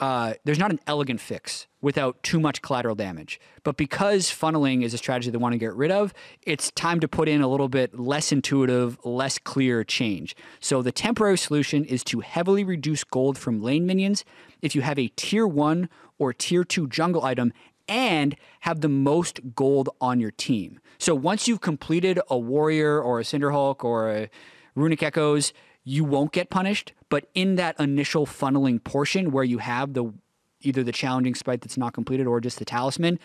uh, 0.00 0.34
there's 0.44 0.58
not 0.58 0.72
an 0.72 0.80
elegant 0.88 1.20
fix 1.20 1.68
without 1.80 2.20
too 2.24 2.40
much 2.40 2.60
collateral 2.62 2.96
damage. 2.96 3.38
But 3.62 3.76
because 3.76 4.26
funneling 4.26 4.82
is 4.82 4.92
a 4.92 4.98
strategy 4.98 5.30
they 5.30 5.38
want 5.38 5.52
to 5.52 5.58
get 5.58 5.72
rid 5.74 5.92
of, 5.92 6.12
it's 6.42 6.72
time 6.72 6.98
to 6.98 7.06
put 7.06 7.28
in 7.28 7.42
a 7.42 7.48
little 7.48 7.68
bit 7.68 7.96
less 7.98 8.32
intuitive, 8.32 8.98
less 9.04 9.38
clear 9.38 9.84
change. 9.84 10.34
So 10.58 10.82
the 10.82 10.90
temporary 10.90 11.38
solution 11.38 11.84
is 11.84 12.02
to 12.04 12.20
heavily 12.20 12.64
reduce 12.64 13.04
gold 13.04 13.38
from 13.38 13.62
lane 13.62 13.86
minions 13.86 14.24
if 14.62 14.74
you 14.74 14.82
have 14.82 14.98
a 14.98 15.08
tier 15.08 15.46
one 15.46 15.88
or 16.18 16.32
tier 16.32 16.64
two 16.64 16.88
jungle 16.88 17.24
item 17.24 17.52
and 17.86 18.34
have 18.60 18.80
the 18.80 18.88
most 18.88 19.54
gold 19.54 19.90
on 20.00 20.18
your 20.18 20.30
team. 20.32 20.80
So 20.98 21.14
once 21.14 21.46
you've 21.46 21.60
completed 21.60 22.18
a 22.28 22.38
warrior 22.38 23.00
or 23.00 23.20
a 23.20 23.24
cinderhulk 23.24 23.84
or 23.84 24.10
a 24.10 24.30
runic 24.74 25.02
echoes, 25.02 25.52
you 25.84 26.04
won't 26.04 26.32
get 26.32 26.50
punished. 26.50 26.92
But 27.08 27.28
in 27.34 27.56
that 27.56 27.78
initial 27.78 28.26
funneling 28.26 28.82
portion 28.82 29.30
where 29.30 29.44
you 29.44 29.58
have 29.58 29.94
the 29.94 30.12
either 30.60 30.82
the 30.82 30.92
challenging 30.92 31.34
smite 31.34 31.60
that's 31.60 31.76
not 31.76 31.92
completed 31.92 32.26
or 32.26 32.40
just 32.40 32.58
the 32.58 32.64
talisman, 32.64 33.18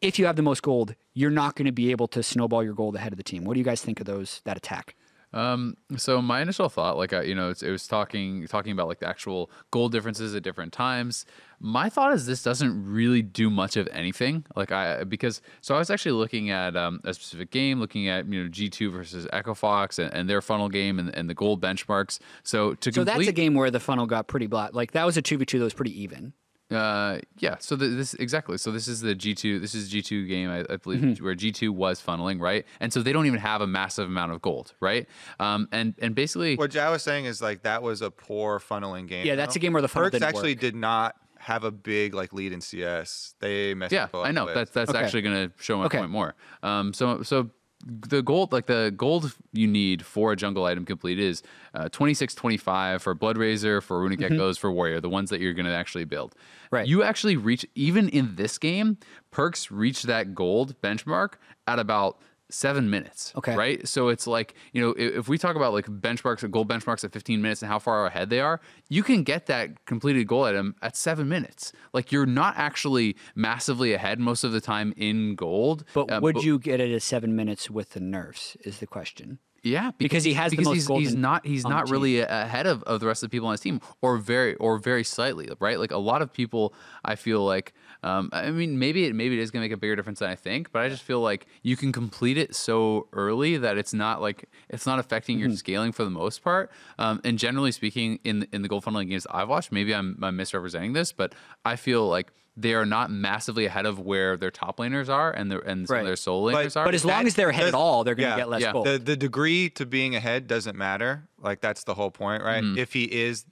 if 0.00 0.18
you 0.18 0.26
have 0.26 0.36
the 0.36 0.42
most 0.42 0.62
gold, 0.62 0.96
you're 1.14 1.30
not 1.30 1.54
going 1.54 1.66
to 1.66 1.72
be 1.72 1.92
able 1.92 2.08
to 2.08 2.22
snowball 2.22 2.64
your 2.64 2.74
gold 2.74 2.96
ahead 2.96 3.12
of 3.12 3.16
the 3.16 3.22
team. 3.22 3.44
What 3.44 3.54
do 3.54 3.60
you 3.60 3.64
guys 3.64 3.80
think 3.80 4.00
of 4.00 4.06
those 4.06 4.40
that 4.44 4.56
attack? 4.56 4.96
Um, 5.32 5.76
so 5.96 6.20
my 6.20 6.42
initial 6.42 6.68
thought, 6.68 6.96
like 6.96 7.12
I, 7.12 7.22
you 7.22 7.34
know, 7.34 7.50
it's, 7.50 7.62
it 7.62 7.70
was 7.70 7.86
talking 7.86 8.46
talking 8.46 8.72
about 8.72 8.88
like 8.88 9.00
the 9.00 9.08
actual 9.08 9.50
goal 9.70 9.88
differences 9.88 10.34
at 10.34 10.42
different 10.42 10.72
times. 10.72 11.24
My 11.58 11.88
thought 11.88 12.12
is 12.12 12.26
this 12.26 12.42
doesn't 12.42 12.84
really 12.84 13.22
do 13.22 13.48
much 13.48 13.76
of 13.76 13.88
anything. 13.92 14.44
Like 14.56 14.72
I 14.72 15.04
because 15.04 15.40
so 15.60 15.74
I 15.74 15.78
was 15.78 15.90
actually 15.90 16.12
looking 16.12 16.50
at 16.50 16.76
um, 16.76 17.00
a 17.04 17.14
specific 17.14 17.50
game, 17.50 17.80
looking 17.80 18.08
at 18.08 18.26
you 18.26 18.42
know 18.42 18.48
G 18.48 18.68
two 18.68 18.90
versus 18.90 19.26
Echo 19.32 19.54
Fox 19.54 19.98
and, 19.98 20.12
and 20.12 20.28
their 20.28 20.42
funnel 20.42 20.68
game 20.68 20.98
and, 20.98 21.14
and 21.14 21.30
the 21.30 21.34
goal 21.34 21.56
benchmarks. 21.56 22.18
So 22.42 22.74
to 22.74 22.92
So 22.92 23.04
complete, 23.04 23.24
that's 23.24 23.28
a 23.28 23.32
game 23.32 23.54
where 23.54 23.70
the 23.70 23.80
funnel 23.80 24.06
got 24.06 24.26
pretty 24.26 24.48
black. 24.48 24.74
Like 24.74 24.92
that 24.92 25.06
was 25.06 25.16
a 25.16 25.22
two 25.22 25.38
v 25.38 25.46
two 25.46 25.58
that 25.58 25.64
was 25.64 25.74
pretty 25.74 25.98
even. 26.02 26.34
Uh, 26.72 27.20
yeah. 27.38 27.56
So 27.60 27.76
the, 27.76 27.88
this 27.88 28.14
exactly. 28.14 28.58
So 28.58 28.70
this 28.70 28.88
is 28.88 29.00
the 29.00 29.14
G 29.14 29.34
two. 29.34 29.58
This 29.58 29.74
is 29.74 29.88
G 29.88 30.02
two 30.02 30.26
game, 30.26 30.50
I, 30.50 30.64
I 30.72 30.76
believe, 30.76 31.00
Mm-hmm. 31.00 31.24
where 31.24 31.34
G 31.34 31.52
two 31.52 31.72
was 31.72 32.00
funneling, 32.02 32.40
right? 32.40 32.64
And 32.80 32.92
so 32.92 33.02
they 33.02 33.12
don't 33.12 33.26
even 33.26 33.40
have 33.40 33.60
a 33.60 33.66
massive 33.66 34.06
amount 34.08 34.32
of 34.32 34.42
gold, 34.42 34.74
right? 34.80 35.08
Um, 35.40 35.68
and 35.72 35.94
and 36.00 36.14
basically, 36.14 36.56
what 36.56 36.70
Jai 36.70 36.90
was 36.90 37.02
saying 37.02 37.24
is 37.26 37.40
like 37.42 37.62
that 37.62 37.82
was 37.82 38.02
a 38.02 38.10
poor 38.10 38.58
funneling 38.58 39.08
game. 39.08 39.26
Yeah, 39.26 39.34
that's 39.36 39.54
though. 39.54 39.58
a 39.58 39.60
game 39.60 39.72
where 39.72 39.82
the 39.82 39.88
funnel 39.88 40.08
Perkz 40.08 40.12
didn't 40.12 40.28
actually 40.28 40.52
work. 40.52 40.60
did 40.60 40.74
not 40.76 41.16
have 41.38 41.64
a 41.64 41.70
big 41.72 42.14
like 42.14 42.32
lead 42.32 42.52
in 42.52 42.60
CS. 42.60 43.34
They 43.40 43.74
messed 43.74 43.92
yeah, 43.92 44.06
people 44.06 44.20
up 44.20 44.28
I 44.28 44.30
know 44.30 44.44
with. 44.46 44.54
that's 44.54 44.70
that's 44.70 44.90
Okay. 44.90 44.98
actually 45.00 45.22
going 45.22 45.48
to 45.50 45.54
show 45.62 45.76
my 45.78 45.86
Okay. 45.86 45.98
point 45.98 46.10
more. 46.10 46.34
Um, 46.62 46.92
so 46.92 47.22
so 47.22 47.50
the 47.84 48.22
gold 48.22 48.52
like 48.52 48.66
the 48.66 48.92
gold 48.96 49.34
you 49.52 49.66
need 49.66 50.04
for 50.04 50.32
a 50.32 50.36
jungle 50.36 50.64
item 50.64 50.84
complete 50.84 51.18
is 51.18 51.42
uh, 51.74 51.88
26 51.88 52.34
25 52.34 53.02
for 53.02 53.14
Bloodrazor 53.14 53.82
for 53.82 54.00
runic 54.00 54.22
echoes 54.22 54.56
for 54.56 54.70
warrior 54.70 55.00
the 55.00 55.08
ones 55.08 55.30
that 55.30 55.40
you're 55.40 55.52
going 55.54 55.66
to 55.66 55.72
actually 55.72 56.04
build 56.04 56.32
Mm-hmm. 56.32 56.76
Right. 56.76 56.86
you 56.86 57.02
actually 57.02 57.36
reach 57.36 57.66
even 57.74 58.08
in 58.08 58.36
this 58.36 58.56
game 58.56 58.96
Perkz 59.30 59.68
reach 59.70 60.04
that 60.04 60.34
gold 60.34 60.80
benchmark 60.80 61.34
at 61.66 61.78
about 61.78 62.18
seven 62.52 62.90
minutes 62.90 63.32
Okay. 63.36 63.56
right 63.56 63.88
so 63.88 64.08
it's 64.08 64.26
like 64.26 64.54
you 64.72 64.80
know 64.82 64.90
if, 64.90 65.14
if 65.20 65.28
we 65.28 65.38
talk 65.38 65.56
about 65.56 65.72
like 65.72 65.86
benchmarks 65.86 66.42
or 66.42 66.48
gold 66.48 66.68
benchmarks 66.68 67.02
at 67.04 67.12
15 67.12 67.40
minutes 67.40 67.62
and 67.62 67.70
how 67.70 67.78
far 67.78 68.06
ahead 68.06 68.28
they 68.30 68.40
are 68.40 68.60
you 68.88 69.02
can 69.02 69.22
get 69.22 69.46
that 69.46 69.84
completed 69.86 70.26
goal 70.26 70.44
item 70.44 70.74
at 70.82 70.96
seven 70.96 71.28
minutes 71.28 71.72
like 71.92 72.12
you're 72.12 72.26
not 72.26 72.54
actually 72.56 73.16
massively 73.34 73.92
ahead 73.92 74.20
most 74.20 74.44
of 74.44 74.52
the 74.52 74.60
time 74.60 74.92
in 74.96 75.34
gold 75.34 75.84
But 75.94 76.10
uh, 76.10 76.20
would 76.22 76.44
you 76.44 76.58
get 76.58 76.80
it 76.80 76.92
at 76.94 77.02
seven 77.02 77.34
minutes 77.34 77.70
with 77.70 77.90
the 77.90 78.00
nerfs? 78.00 78.56
Is 78.64 78.78
the 78.78 78.86
question. 78.86 79.38
Yeah, 79.62 79.92
Because 79.96 80.24
he 80.24 80.34
has 80.34 80.50
the 80.50 80.56
because 80.56 80.66
most 80.66 80.74
he's, 80.74 80.86
gold 80.88 81.00
he's 81.00 81.14
not 81.14 81.46
he's 81.46 81.64
not 81.64 81.88
really 81.88 82.20
ahead 82.20 82.66
of, 82.66 82.82
of 82.82 82.98
the 83.00 83.06
rest 83.06 83.22
of 83.22 83.30
the 83.30 83.34
people 83.34 83.46
on 83.48 83.52
his 83.52 83.60
team, 83.60 83.80
or 84.00 84.18
very 84.18 84.56
or 84.56 84.78
very 84.78 85.04
slightly, 85.04 85.48
right? 85.60 85.78
Like 85.78 85.92
a 85.92 85.98
lot 85.98 86.20
of 86.20 86.32
people, 86.32 86.74
I 87.04 87.14
feel 87.14 87.44
like, 87.44 87.72
um, 88.02 88.28
I 88.32 88.50
mean, 88.50 88.78
maybe 88.78 89.04
it 89.04 89.14
maybe 89.14 89.38
it 89.38 89.42
is 89.42 89.50
gonna 89.52 89.64
make 89.64 89.72
a 89.72 89.76
bigger 89.76 89.94
difference 89.94 90.18
than 90.18 90.30
I 90.30 90.34
think, 90.34 90.72
but 90.72 90.82
I 90.82 90.88
just 90.88 91.04
feel 91.04 91.20
like 91.20 91.46
you 91.62 91.76
can 91.76 91.92
complete 91.92 92.38
it 92.38 92.54
so 92.56 93.06
early 93.12 93.56
that 93.56 93.78
it's 93.78 93.94
not 93.94 94.20
like 94.20 94.48
it's 94.68 94.84
not 94.86 94.98
affecting 94.98 95.38
Mm-hmm. 95.38 95.48
your 95.48 95.56
scaling 95.56 95.92
for 95.92 96.02
the 96.04 96.10
most 96.10 96.42
part. 96.42 96.70
Um, 96.98 97.20
and 97.22 97.38
generally 97.38 97.70
speaking, 97.72 98.18
in 98.24 98.46
in 98.52 98.62
the 98.62 98.68
gold 98.68 98.84
funneling 98.84 99.08
games 99.10 99.26
I've 99.30 99.48
watched, 99.48 99.70
maybe 99.70 99.94
I'm, 99.94 100.18
I'm 100.22 100.36
misrepresenting 100.36 100.92
this, 100.92 101.12
but 101.12 101.34
I 101.64 101.76
feel 101.76 102.08
like 102.08 102.32
they 102.56 102.74
are 102.74 102.84
not 102.84 103.10
massively 103.10 103.64
ahead 103.64 103.86
of 103.86 103.98
where 103.98 104.36
their 104.36 104.50
top 104.50 104.76
laners 104.78 105.08
are 105.08 105.30
and 105.30 105.50
their 105.50 105.60
and 105.60 105.86
some 105.88 105.94
Right. 105.94 106.00
of 106.00 106.06
their 106.06 106.16
soul 106.16 106.50
But- 106.50 106.66
laners 106.66 106.76
are. 106.76 106.84
But 106.84 106.94
as 106.94 107.04
long 107.04 107.26
as 107.26 107.34
they're 107.34 107.48
ahead 107.48 107.66
at 107.68 107.74
all, 107.74 108.04
they're 108.04 108.14
going 108.14 108.26
to 108.28 108.30
yeah, 108.30 108.36
get 108.36 108.48
less 108.50 108.62
yeah. 108.62 108.72
gold. 108.72 108.86
The 108.86 108.98
the 108.98 109.16
degree 109.16 109.70
to 109.70 109.86
being 109.86 110.14
ahead 110.14 110.46
doesn't 110.48 110.76
matter. 110.76 111.28
Like 111.40 111.60
that's 111.62 111.84
the 111.84 111.94
whole 111.94 112.10
point, 112.10 112.42
right? 112.42 112.62
Mm-hmm. 112.62 112.78
If 112.78 112.92
he 112.92 113.04
is 113.04 113.46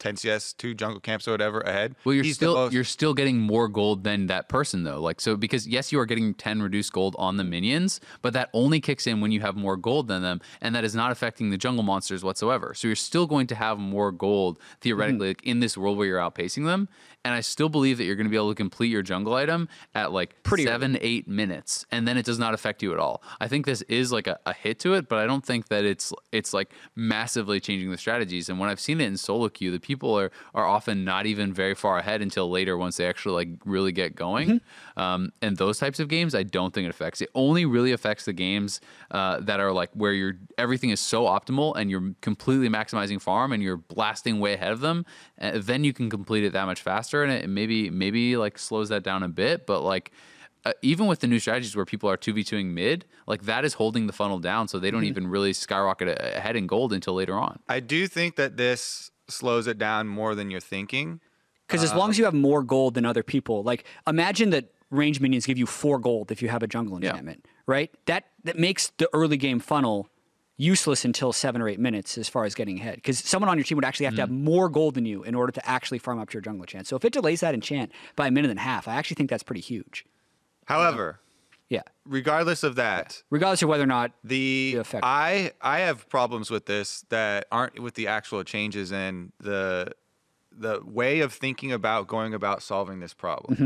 10 0.00 0.16
CS, 0.16 0.52
two 0.52 0.74
jungle 0.74 1.00
camps 1.00 1.26
or 1.26 1.32
whatever 1.32 1.58
ahead, 1.60 1.96
Well, 2.04 2.14
you're 2.14 2.22
he's 2.22 2.36
still 2.36 2.54
most- 2.54 2.72
you're 2.72 2.84
still 2.84 3.14
getting 3.14 3.36
more 3.40 3.66
gold 3.66 4.04
than 4.04 4.28
that 4.28 4.48
person 4.48 4.84
though. 4.84 5.00
Like 5.00 5.20
so, 5.20 5.36
because 5.36 5.66
yes, 5.66 5.90
you 5.90 5.98
are 5.98 6.06
getting 6.06 6.34
ten 6.34 6.62
reduced 6.62 6.92
gold 6.92 7.16
on 7.18 7.36
the 7.36 7.42
minions, 7.42 8.00
but 8.22 8.32
that 8.32 8.48
only 8.52 8.80
kicks 8.80 9.08
in 9.08 9.20
when 9.20 9.32
you 9.32 9.40
have 9.40 9.56
more 9.56 9.76
gold 9.76 10.06
than 10.06 10.22
them, 10.22 10.40
and 10.60 10.72
that 10.76 10.84
is 10.84 10.94
not 10.94 11.10
affecting 11.10 11.50
the 11.50 11.58
jungle 11.58 11.82
monsters 11.82 12.22
whatsoever. 12.22 12.74
So 12.74 12.86
you're 12.86 12.94
still 12.94 13.26
going 13.26 13.48
to 13.48 13.56
have 13.56 13.78
more 13.80 14.12
gold 14.12 14.60
theoretically 14.80 15.28
like, 15.28 15.42
in 15.42 15.58
this 15.58 15.76
world 15.76 15.98
where 15.98 16.06
you're 16.06 16.20
outpacing 16.20 16.64
them. 16.64 16.88
And 17.28 17.34
I 17.34 17.42
still 17.42 17.68
believe 17.68 17.98
that 17.98 18.04
you're 18.04 18.16
going 18.16 18.24
to 18.24 18.30
be 18.30 18.36
able 18.36 18.48
to 18.48 18.54
complete 18.54 18.88
your 18.88 19.02
jungle 19.02 19.34
item 19.34 19.68
at 19.94 20.12
like 20.12 20.42
Pretty 20.44 20.64
seven, 20.64 20.96
eight 21.02 21.28
minutes, 21.28 21.84
and 21.92 22.08
then 22.08 22.16
it 22.16 22.24
does 22.24 22.38
not 22.38 22.54
affect 22.54 22.82
you 22.82 22.94
at 22.94 22.98
all. 22.98 23.22
I 23.38 23.48
think 23.48 23.66
this 23.66 23.82
is 23.82 24.10
like 24.10 24.26
a, 24.26 24.38
a 24.46 24.54
hit 24.54 24.78
to 24.78 24.94
it, 24.94 25.10
but 25.10 25.18
I 25.18 25.26
don't 25.26 25.44
think 25.44 25.68
that 25.68 25.84
it's 25.84 26.10
it's 26.32 26.54
like 26.54 26.72
massively 26.96 27.60
changing 27.60 27.90
the 27.90 27.98
strategies. 27.98 28.48
And 28.48 28.58
when 28.58 28.70
I've 28.70 28.80
seen 28.80 28.98
it 29.02 29.04
in 29.04 29.18
solo 29.18 29.50
queue, 29.50 29.70
the 29.70 29.78
people 29.78 30.18
are 30.18 30.30
are 30.54 30.64
often 30.64 31.04
not 31.04 31.26
even 31.26 31.52
very 31.52 31.74
far 31.74 31.98
ahead 31.98 32.22
until 32.22 32.48
later 32.48 32.78
once 32.78 32.96
they 32.96 33.06
actually 33.06 33.34
like 33.34 33.60
really 33.66 33.92
get 33.92 34.16
going. 34.16 34.48
Mm-hmm. 34.48 34.98
Um, 34.98 35.32
and 35.42 35.58
those 35.58 35.78
types 35.78 36.00
of 36.00 36.08
games, 36.08 36.34
I 36.34 36.44
don't 36.44 36.72
think 36.72 36.86
it 36.86 36.90
affects. 36.90 37.20
It 37.20 37.28
only 37.34 37.66
really 37.66 37.92
affects 37.92 38.24
the 38.24 38.32
games 38.32 38.80
uh, 39.10 39.40
that 39.40 39.60
are 39.60 39.72
like 39.72 39.90
where 39.92 40.12
you're 40.12 40.36
everything 40.56 40.88
is 40.88 41.00
so 41.00 41.24
optimal 41.24 41.76
and 41.76 41.90
you're 41.90 42.14
completely 42.22 42.70
maximizing 42.70 43.20
farm 43.20 43.52
and 43.52 43.62
you're 43.62 43.76
blasting 43.76 44.40
way 44.40 44.54
ahead 44.54 44.72
of 44.72 44.80
them. 44.80 45.04
Uh, 45.38 45.52
then 45.56 45.84
you 45.84 45.92
can 45.92 46.08
complete 46.08 46.42
it 46.42 46.54
that 46.54 46.64
much 46.64 46.80
faster, 46.80 47.17
and 47.22 47.32
it 47.32 47.48
maybe 47.48 47.90
maybe 47.90 48.36
like 48.36 48.58
slows 48.58 48.88
that 48.90 49.02
down 49.02 49.22
a 49.22 49.28
bit. 49.28 49.66
But 49.66 49.80
like 49.82 50.10
uh, 50.64 50.72
even 50.82 51.06
with 51.06 51.20
the 51.20 51.26
new 51.26 51.38
strategies 51.38 51.76
where 51.76 51.84
people 51.84 52.10
are 52.10 52.16
2v2ing 52.16 52.66
mid, 52.66 53.04
like 53.26 53.42
that 53.42 53.64
is 53.64 53.74
holding 53.74 54.06
the 54.06 54.12
funnel 54.12 54.38
down 54.38 54.66
so 54.68 54.78
they 54.78 54.90
don't 54.90 55.02
Mm-hmm. 55.02 55.08
even 55.08 55.26
really 55.28 55.52
skyrocket 55.52 56.20
ahead 56.20 56.56
in 56.56 56.66
gold 56.66 56.92
until 56.92 57.14
later 57.14 57.34
on. 57.34 57.60
I 57.68 57.80
do 57.80 58.06
think 58.08 58.36
that 58.36 58.56
this 58.56 59.10
slows 59.28 59.66
it 59.66 59.78
down 59.78 60.08
more 60.08 60.34
than 60.34 60.50
you're 60.50 60.60
thinking. 60.60 61.20
Because 61.66 61.84
as 61.84 61.94
long 61.94 62.10
as 62.10 62.18
you 62.18 62.24
have 62.24 62.34
more 62.34 62.62
gold 62.62 62.94
than 62.94 63.04
other 63.04 63.22
people, 63.22 63.62
like 63.62 63.84
imagine 64.06 64.50
that 64.50 64.72
range 64.90 65.20
minions 65.20 65.44
give 65.46 65.58
you 65.58 65.66
four 65.66 65.98
gold 65.98 66.32
if 66.32 66.40
you 66.42 66.48
have 66.48 66.62
a 66.62 66.66
jungle 66.66 66.98
Yeah. 67.00 67.10
enchantment, 67.10 67.46
right? 67.66 67.90
That 68.06 68.24
that 68.44 68.58
makes 68.58 68.90
the 68.96 69.08
early 69.12 69.36
game 69.36 69.60
funnel 69.60 70.08
useless 70.60 71.04
until 71.04 71.32
seven 71.32 71.62
or 71.62 71.68
eight 71.68 71.78
minutes 71.80 72.18
as 72.18 72.28
far 72.28 72.44
as 72.44 72.54
getting 72.54 72.78
ahead. 72.78 72.96
Because 72.96 73.18
someone 73.20 73.48
on 73.48 73.56
your 73.56 73.64
team 73.64 73.76
would 73.76 73.84
actually 73.84 74.06
have 74.06 74.16
to 74.16 74.20
have 74.22 74.28
Mm. 74.28 74.42
more 74.42 74.68
gold 74.68 74.94
than 74.94 75.06
you 75.06 75.22
in 75.22 75.34
order 75.34 75.52
to 75.52 75.66
actually 75.68 75.98
farm 75.98 76.18
up 76.18 76.28
to 76.30 76.34
your 76.34 76.42
jungle 76.42 76.64
enchant. 76.64 76.86
So 76.86 76.96
if 76.96 77.04
it 77.04 77.12
delays 77.12 77.40
that 77.40 77.54
enchant 77.54 77.92
by 78.16 78.26
a 78.26 78.30
minute 78.30 78.50
and 78.50 78.58
a 78.58 78.62
half, 78.62 78.86
I 78.88 78.96
actually 78.96 79.14
think 79.14 79.30
that's 79.30 79.44
pretty 79.44 79.60
huge. 79.62 80.04
However, 80.66 81.20
Yeah. 81.68 81.82
regardless 82.04 82.62
of 82.64 82.74
that, 82.74 83.22
Regardless 83.30 83.62
of 83.62 83.68
whether 83.68 83.84
or 83.84 83.86
not 83.86 84.12
the 84.24 84.72
The 84.74 84.80
effect. 84.80 85.04
I 85.04 85.52
I 85.62 85.78
have 85.80 86.08
problems 86.08 86.50
with 86.50 86.66
this 86.66 87.02
that 87.08 87.46
aren't 87.52 87.78
with 87.78 87.94
the 87.94 88.08
actual 88.08 88.42
changes 88.44 88.90
and 88.92 89.32
the 89.38 89.92
the 90.50 90.80
way 90.84 91.20
of 91.20 91.32
thinking 91.32 91.70
about 91.70 92.08
going 92.08 92.34
about 92.34 92.62
solving 92.62 92.98
this 92.98 93.14
problem. 93.14 93.56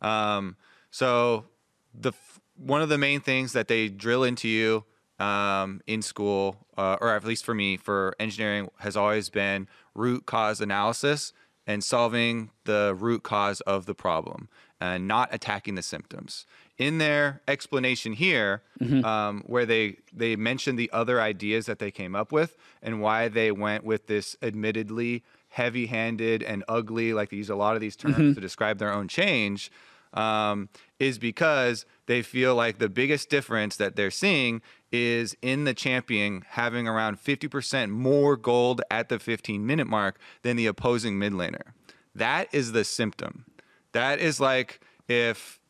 Mm-hmm. 0.00 0.06
Um, 0.06 0.56
so 0.92 1.46
the 1.92 2.12
one 2.56 2.82
of 2.82 2.88
the 2.88 2.98
main 2.98 3.20
things 3.20 3.52
that 3.52 3.66
they 3.66 3.88
drill 3.88 4.22
into 4.22 4.46
you 4.46 4.84
um, 5.20 5.80
in 5.86 6.02
school, 6.02 6.56
uh, 6.76 6.96
or 7.00 7.14
at 7.14 7.24
least 7.24 7.44
for 7.44 7.54
me, 7.54 7.76
for 7.76 8.16
engineering, 8.18 8.68
has 8.78 8.96
always 8.96 9.28
been 9.28 9.68
root 9.94 10.26
cause 10.26 10.60
analysis 10.60 11.32
and 11.66 11.84
solving 11.84 12.50
the 12.64 12.96
root 12.98 13.22
cause 13.22 13.60
of 13.62 13.86
the 13.86 13.94
problem 13.94 14.48
and 14.80 15.06
not 15.06 15.28
attacking 15.30 15.74
the 15.74 15.82
symptoms. 15.82 16.46
In 16.78 16.96
their 16.96 17.42
explanation 17.46 18.14
here, 18.14 18.62
um, 19.04 19.42
where 19.46 19.66
they 19.66 19.98
they 20.12 20.34
mention 20.36 20.76
the 20.76 20.90
other 20.92 21.20
ideas 21.20 21.66
that 21.66 21.78
they 21.78 21.90
came 21.90 22.16
up 22.16 22.32
with 22.32 22.56
and 22.82 23.02
why 23.02 23.28
they 23.28 23.52
went 23.52 23.84
with 23.84 24.06
this 24.06 24.36
admittedly 24.40 25.22
heavy-handed 25.50 26.42
and 26.42 26.64
ugly, 26.68 27.12
like 27.12 27.28
they 27.28 27.36
use 27.36 27.50
a 27.50 27.56
lot 27.56 27.74
of 27.74 27.80
these 27.82 27.96
terms 27.96 28.34
to 28.34 28.40
describe 28.40 28.78
their 28.78 28.92
own 28.92 29.08
change 29.08 29.70
um, 30.14 30.68
is 30.98 31.18
because 31.18 31.86
they 32.10 32.22
feel 32.22 32.56
like 32.56 32.80
the 32.80 32.88
biggest 32.88 33.30
difference 33.30 33.76
that 33.76 33.94
they're 33.94 34.10
seeing 34.10 34.62
is 34.90 35.36
in 35.42 35.62
the 35.62 35.72
champion 35.72 36.42
having 36.48 36.88
around 36.88 37.22
50% 37.22 37.88
more 37.88 38.36
gold 38.36 38.82
at 38.90 39.08
the 39.08 39.20
15 39.20 39.64
minute 39.64 39.86
mark 39.86 40.18
than 40.42 40.56
the 40.56 40.66
opposing 40.66 41.20
mid 41.20 41.32
laner. 41.32 41.72
That 42.12 42.48
is 42.52 42.72
the 42.72 42.82
symptom. 42.82 43.44
That 43.92 44.18
is 44.18 44.40
like 44.40 44.80
if, 45.06 45.60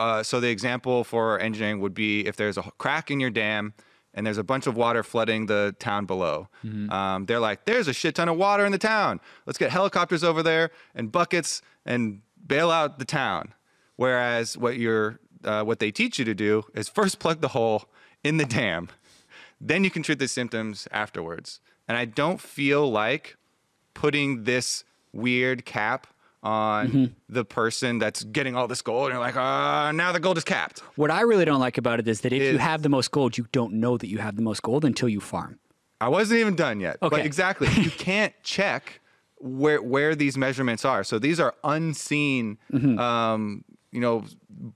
uh, 0.00 0.24
so 0.24 0.40
the 0.40 0.48
example 0.48 1.04
for 1.04 1.38
engineering 1.38 1.78
would 1.78 1.94
be 1.94 2.26
if 2.26 2.34
there's 2.34 2.58
a 2.58 2.62
crack 2.76 3.12
in 3.12 3.20
your 3.20 3.30
dam 3.30 3.72
and 4.14 4.26
there's 4.26 4.38
a 4.38 4.42
bunch 4.42 4.66
of 4.66 4.76
water 4.76 5.04
flooding 5.04 5.46
the 5.46 5.76
town 5.78 6.06
below. 6.06 6.48
Um, 6.90 7.26
they're 7.26 7.38
like, 7.38 7.66
there's 7.66 7.86
a 7.86 7.92
shit 7.92 8.16
ton 8.16 8.28
of 8.28 8.36
water 8.36 8.66
in 8.66 8.72
the 8.72 8.78
town. 8.78 9.20
Let's 9.46 9.58
get 9.58 9.70
helicopters 9.70 10.24
over 10.24 10.42
there 10.42 10.70
and 10.92 11.12
buckets 11.12 11.62
and 11.86 12.22
bail 12.44 12.72
out 12.72 12.98
the 12.98 13.04
town. 13.04 13.54
Whereas 13.94 14.58
what 14.58 14.76
you're, 14.76 15.20
uh, 15.44 15.62
what 15.64 15.78
they 15.78 15.90
teach 15.90 16.18
you 16.18 16.24
to 16.24 16.34
do 16.34 16.64
is 16.74 16.88
first 16.88 17.18
plug 17.18 17.40
the 17.40 17.48
hole 17.48 17.84
in 18.22 18.36
the 18.38 18.44
dam, 18.44 18.88
then 19.60 19.84
you 19.84 19.90
can 19.90 20.02
treat 20.02 20.18
the 20.18 20.28
symptoms 20.28 20.88
afterwards. 20.90 21.60
And 21.88 21.96
I 21.96 22.04
don't 22.06 22.40
feel 22.40 22.90
like 22.90 23.36
putting 23.94 24.44
this 24.44 24.84
weird 25.12 25.64
cap 25.64 26.06
on 26.42 26.88
Mm-hmm. 26.90 27.04
the 27.30 27.44
person 27.44 27.98
that's 27.98 28.22
getting 28.24 28.54
all 28.54 28.68
this 28.68 28.82
gold, 28.82 29.06
and 29.06 29.14
you're 29.14 29.20
like, 29.20 29.34
uh, 29.36 29.92
now 29.92 30.12
the 30.12 30.20
gold 30.20 30.36
is 30.36 30.44
capped. 30.44 30.80
What 30.96 31.10
I 31.10 31.22
really 31.22 31.46
don't 31.46 31.58
like 31.60 31.78
about 31.78 32.00
it 32.00 32.06
is 32.06 32.20
that 32.20 32.34
if 32.34 32.42
you 32.52 32.58
have 32.58 32.82
the 32.82 32.90
most 32.90 33.10
gold, 33.12 33.38
you 33.38 33.46
don't 33.52 33.72
know 33.74 33.96
that 33.96 34.08
you 34.08 34.18
have 34.18 34.36
the 34.36 34.42
most 34.42 34.60
gold 34.62 34.84
until 34.84 35.08
you 35.08 35.20
farm. 35.20 35.58
I 36.02 36.08
wasn't 36.08 36.40
even 36.40 36.54
done 36.54 36.80
yet. 36.80 36.98
But 37.00 37.14
Okay. 37.14 37.24
exactly, 37.24 37.68
you 37.80 37.90
can't 38.08 38.34
check 38.42 39.00
where 39.38 39.80
where 39.82 40.14
these 40.14 40.36
measurements 40.36 40.84
are. 40.84 41.02
So 41.02 41.18
these 41.18 41.40
are 41.40 41.54
unseen, 41.64 42.58
Mm-hmm. 42.72 42.98
um, 42.98 43.64
you 43.94 44.00
know, 44.00 44.24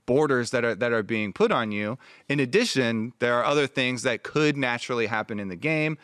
borders 0.05 0.51
that 0.51 0.63
are 0.63 0.75
that 0.75 0.91
are 0.91 1.03
being 1.03 1.33
put 1.33 1.51
on 1.51 1.71
you. 1.71 1.97
In 2.29 2.39
addition, 2.39 3.13
there 3.19 3.35
are 3.35 3.43
other 3.45 3.67
things 3.67 4.03
that 4.03 4.23
could 4.23 4.55
naturally 4.57 5.07
happen 5.07 5.39
in 5.39 5.49
the 5.49 5.55
game. 5.55 5.97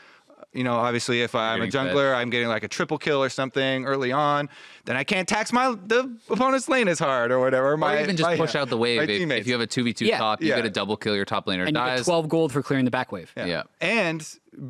You 0.54 0.64
know, 0.64 0.76
obviously, 0.76 1.22
if 1.22 1.36
I'm 1.36 1.62
a 1.62 1.68
Getting 1.68 1.88
fed. 1.88 1.96
jungler, 1.96 2.16
I'm 2.16 2.30
getting 2.30 2.48
like 2.48 2.64
a 2.64 2.70
triple 2.70 2.98
kill 2.98 3.22
or 3.22 3.28
something 3.30 3.86
early 3.86 4.14
on, 4.14 4.48
then 4.86 4.96
I 4.96 5.04
can't 5.04 5.28
tax 5.28 5.52
my 5.52 5.76
the 5.86 6.18
opponent's 6.30 6.70
lane 6.70 6.88
as 6.88 6.98
hard 7.00 7.32
or 7.32 7.40
whatever. 7.42 7.74
Or 7.74 7.78
my, 7.78 8.02
even 8.02 8.16
just 8.16 8.30
my- 8.30 8.38
push 8.38 8.56
out 8.56 8.70
the 8.70 8.78
wave. 8.78 9.02
If, 9.10 9.10
if 9.32 9.48
you 9.48 9.54
have 9.54 9.62
a 9.62 9.68
2v2 9.68 10.02
Yeah. 10.08 10.18
top, 10.18 10.42
you 10.42 10.50
Yeah. 10.50 10.56
get 10.58 10.66
a 10.66 10.70
double 10.70 10.96
kill, 10.96 11.14
your 11.16 11.26
top 11.26 11.46
laner 11.48 11.60
And 11.68 11.70
you 11.70 11.74
dies. 11.74 12.00
get 12.00 12.06
12 12.06 12.30
gold 12.30 12.52
for 12.54 12.62
clearing 12.64 12.86
the 12.86 12.92
back 12.92 13.12
wave. 13.12 13.34
Yeah. 13.36 13.64
And 13.82 14.26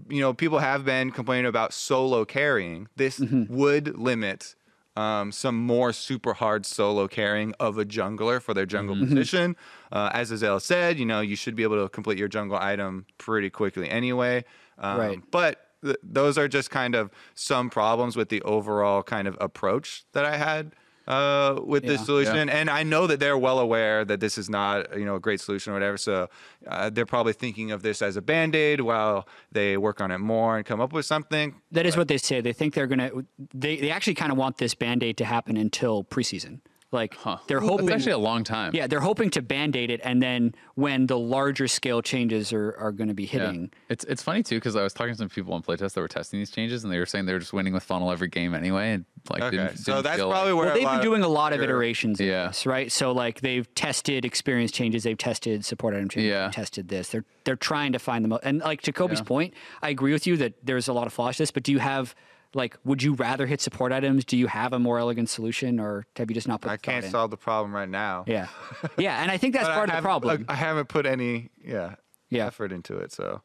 you 0.10 0.22
know, 0.22 0.34
people 0.34 0.58
have 0.60 0.86
been 0.86 1.12
complaining 1.12 1.46
about 1.46 1.72
solo 1.74 2.26
carrying. 2.26 2.88
This 2.96 3.20
Mm-hmm. 3.20 3.56
would 3.56 3.96
limit 3.98 4.56
um, 4.96 5.32
some 5.32 5.56
more 5.56 5.91
super 5.93 6.34
hard 6.34 6.66
solo 6.66 7.08
carrying 7.08 7.54
of 7.60 7.78
a 7.78 7.86
jungler 7.86 8.41
for 8.41 8.54
their 8.54 8.66
jungle 8.66 8.96
Mm-hmm. 8.96 9.10
position. 9.16 9.56
Uh, 9.91 10.10
as 10.14 10.32
Azael 10.32 10.60
said, 10.62 10.98
you 10.98 11.06
know, 11.06 11.22
you 11.22 11.36
should 11.36 11.56
be 11.56 11.64
able 11.64 11.82
to 11.84 11.89
complete 11.89 12.18
your 12.18 12.28
jungle 12.28 12.58
item 12.58 13.06
pretty 13.18 13.50
quickly 13.50 13.89
anyway. 13.89 14.43
Um, 14.78 14.98
Right. 15.00 15.20
But 15.32 15.68
th- 15.84 15.98
those 16.04 16.38
are 16.38 16.48
just 16.48 16.70
kind 16.72 16.96
of 16.96 17.12
some 17.34 17.70
problems 17.70 18.16
with 18.16 18.30
the 18.30 18.41
overall 18.43 19.04
kind 19.04 19.28
of 19.28 19.38
approach 19.41 20.06
that 20.14 20.26
I 20.26 20.38
had 20.38 20.72
uh, 21.08 21.60
with 21.64 21.84
this 21.84 21.99
Yeah. 22.01 22.06
solution. 22.06 22.49
And 22.49 22.70
I 22.70 22.84
know 22.84 23.08
that 23.08 23.20
they're 23.20 23.38
well 23.38 23.60
aware 23.60 24.03
that 24.06 24.20
this 24.20 24.38
is 24.38 24.49
not, 24.49 24.97
you 24.97 25.06
know, 25.06 25.16
a 25.16 25.20
great 25.20 25.39
solution 25.41 25.72
or 25.72 25.76
whatever. 25.76 25.97
So 25.97 26.30
uh, 26.68 26.89
they're 26.89 27.06
probably 27.06 27.34
thinking 27.34 27.72
of 27.72 27.82
this 27.84 28.01
as 28.01 28.16
a 28.18 28.22
band 28.22 28.56
aid 28.56 28.82
while 28.82 29.28
they 29.51 29.78
work 29.78 30.01
on 30.01 30.12
it 30.12 30.18
more 30.20 30.58
and 30.58 30.66
come 30.66 30.82
up 30.82 30.93
with 30.93 31.06
something. 31.06 31.56
That 31.72 31.86
is 31.86 31.95
what 31.97 32.08
they 32.08 32.18
say. 32.18 32.41
They 32.41 32.53
think 32.53 32.74
they're 32.74 32.88
going 32.88 32.99
to, 32.99 33.26
they, 33.53 33.78
they 33.78 33.91
actually 33.91 34.16
kind 34.16 34.32
of 34.32 34.38
want 34.38 34.58
this 34.58 34.74
band 34.76 35.03
aid 35.03 35.18
to 35.18 35.26
happen 35.26 35.58
until 35.58 36.03
preseason. 36.03 36.62
Like 36.96 37.14
they're 37.48 37.60
hoping. 37.60 37.86
It's 37.88 37.96
actually 37.96 38.14
a 38.14 38.18
long 38.18 38.43
time. 38.43 38.72
yeah, 38.74 38.88
they're 38.88 39.00
hoping 39.02 39.30
to 39.32 39.41
band 39.41 39.76
aid 39.76 39.91
it. 39.91 40.02
And 40.04 40.24
then 40.24 40.56
when 40.74 41.06
the 41.08 41.20
larger 41.20 41.68
scale 41.68 42.02
changes 42.02 42.52
are, 42.54 42.76
are 42.80 42.91
going 42.91 43.10
to 43.10 43.14
be 43.14 43.26
hitting. 43.26 43.46
Yeah. 43.46 43.52
hitting. 43.52 43.72
It's 43.89 44.04
it's 44.06 44.24
funny 44.24 44.41
too 44.41 44.56
because 44.56 44.76
I 44.76 44.82
was 44.84 44.93
talking 44.93 45.14
to 45.14 45.18
some 45.18 45.30
people 45.30 45.54
on 45.54 45.62
playtest 45.62 45.93
that 45.93 46.02
were 46.02 46.08
testing 46.08 46.39
these 46.39 46.50
changes 46.52 46.84
and 46.84 46.91
they 46.91 46.98
were 46.98 47.06
saying 47.06 47.26
they 47.26 47.34
were 47.34 47.39
just 47.39 47.54
winning 47.54 47.74
with 47.74 47.84
funnel 47.84 48.12
every 48.12 48.30
game 48.30 48.56
anyway 48.56 48.93
and 48.93 49.06
like 49.30 49.43
Okay. 49.43 49.58
didn't, 49.58 49.78
so 49.78 49.93
didn't 49.93 50.04
that's 50.06 50.18
feel 50.18 50.30
probably 50.32 50.52
like, 50.54 50.58
where 50.60 50.66
Well, 50.68 50.76
they've 50.76 50.89
been 51.02 51.02
doing 51.10 51.24
a 51.24 51.28
lot 51.28 51.52
of 51.54 51.58
your- 51.58 51.66
iterations 51.66 52.20
of 52.20 52.26
Yeah. 52.26 52.48
this, 52.48 52.66
right? 52.66 52.91
So 52.91 53.12
like 53.12 53.41
they've 53.41 53.68
tested 53.76 54.24
experience 54.26 54.72
changes, 54.72 55.04
they've 55.04 55.18
tested 55.18 55.66
support 55.66 55.93
item 55.96 56.10
changes, 56.10 56.30
Yeah. 56.30 56.46
they've 56.46 56.56
tested 56.56 56.88
this. 56.88 57.10
They're 57.10 57.26
they're 57.43 57.56
trying 57.56 57.91
to 57.93 58.00
find 58.00 58.24
the 58.26 58.30
most. 58.30 58.41
And 58.43 58.60
like 58.62 58.82
to 58.84 58.91
Kobe's 58.91 59.20
Yeah. 59.20 59.26
point, 59.26 59.54
I 59.84 59.89
agree 59.89 60.14
with 60.14 60.26
you 60.26 60.36
that 60.38 60.54
there's 60.64 60.88
a 60.88 60.93
lot 60.93 61.06
of 61.08 61.14
flaws 61.14 61.36
to 61.38 61.43
this. 61.43 61.52
But 61.52 61.62
do 61.64 61.72
you 61.72 61.80
have 61.80 62.16
like, 62.56 62.76
would 62.84 63.03
you 63.03 63.14
rather 63.14 63.45
hit 63.45 63.62
support 63.62 63.91
items? 63.91 64.26
Do 64.26 64.36
you 64.38 64.47
have 64.47 64.74
a 64.74 64.80
more 64.80 64.97
elegant 64.97 65.30
solution, 65.30 65.80
or 65.80 66.08
have 66.16 66.32
you 66.32 66.34
just 66.34 66.47
not 66.47 66.62
put? 66.62 66.70
I 66.72 66.76
the 66.76 66.78
thought 66.78 66.84
can't 66.91 67.06
in? 67.06 67.12
solve 67.12 67.30
the 67.30 67.38
problem 67.38 67.76
right 67.76 67.88
now. 67.89 68.24
Yeah, 68.26 68.47
yeah, 68.97 69.22
and 69.22 69.30
I 69.30 69.38
think 69.38 69.53
that's 69.53 69.66
But 69.68 69.72
I 69.72 69.76
part 69.76 69.89
of 69.89 69.91
the 69.91 69.95
haven't- 69.95 70.03
problem. 70.06 70.45
I 70.49 70.56
haven't 70.56 70.88
put 70.88 71.06
any, 71.06 71.49
yeah, 71.64 71.95
Yeah. 72.30 72.47
effort 72.47 72.72
into 72.72 72.97
it. 72.97 73.12
So 73.12 73.41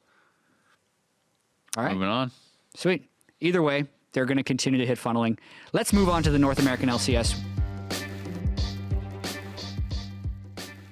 All 1.77 1.85
right, 1.85 1.93
moving 1.93 2.09
on. 2.09 2.31
sweet. 2.75 3.09
Either 3.41 3.63
way, 3.63 3.87
they're 4.13 4.27
going 4.27 4.39
to 4.39 4.43
continue 4.45 4.79
to 4.81 4.87
hit 4.87 4.99
funneling. 4.99 5.39
Let's 5.73 5.93
move 5.93 6.09
on 6.09 6.23
to 6.23 6.31
the 6.31 6.39
North 6.39 6.59
American 6.59 6.89
LCS. 6.89 7.35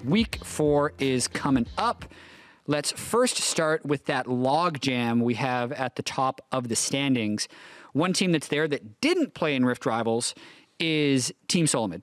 Week 0.05 0.39
four 0.45 0.93
is 0.99 1.29
coming 1.29 1.67
up. 1.77 2.05
Let's 2.67 2.93
first 2.93 3.37
start 3.39 3.85
with 3.85 4.05
that 4.07 4.27
log 4.27 4.81
jam 4.81 5.21
we 5.21 5.35
have 5.35 5.73
at 5.73 5.97
the 5.97 6.03
top 6.03 6.41
of 6.53 6.69
the 6.69 6.77
standings. 6.77 7.49
One 7.93 8.13
team 8.13 8.33
that's 8.33 8.49
there 8.49 8.69
that 8.69 9.01
didn't 9.01 9.35
play 9.35 9.55
in 9.55 9.65
Rift 9.65 9.87
Rivals 9.87 10.35
is 10.79 11.33
Team 11.49 11.67
Solomid. 11.67 12.03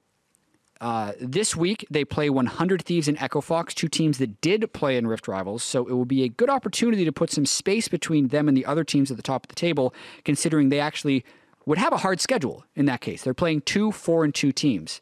Uh, 0.81 1.13
this 1.19 1.55
week, 1.55 1.85
they 1.89 2.03
play 2.03 2.29
100 2.29 2.83
Thieves 2.83 3.07
and 3.07 3.17
Echo 3.19 3.39
Fox, 3.39 3.73
two 3.73 3.87
teams 3.87 4.17
that 4.17 4.41
did 4.41 4.71
play 4.73 4.97
in 4.97 5.07
Rift 5.07 5.27
Rivals. 5.27 5.63
So 5.63 5.87
it 5.87 5.93
will 5.93 6.05
be 6.05 6.23
a 6.23 6.29
good 6.29 6.49
opportunity 6.49 7.05
to 7.05 7.11
put 7.11 7.31
some 7.31 7.45
space 7.45 7.87
between 7.87 8.27
them 8.27 8.47
and 8.47 8.57
the 8.57 8.65
other 8.65 8.83
teams 8.83 9.09
at 9.09 9.17
the 9.17 9.23
top 9.23 9.45
of 9.45 9.47
the 9.47 9.55
table, 9.55 9.93
considering 10.25 10.69
they 10.69 10.79
actually 10.79 11.23
would 11.65 11.77
have 11.77 11.93
a 11.93 11.97
hard 11.97 12.19
schedule 12.19 12.65
in 12.75 12.85
that 12.85 13.01
case. 13.01 13.23
They're 13.23 13.33
playing 13.33 13.61
two, 13.61 13.91
four, 13.91 14.23
and 14.23 14.35
two 14.35 14.51
teams. 14.51 15.01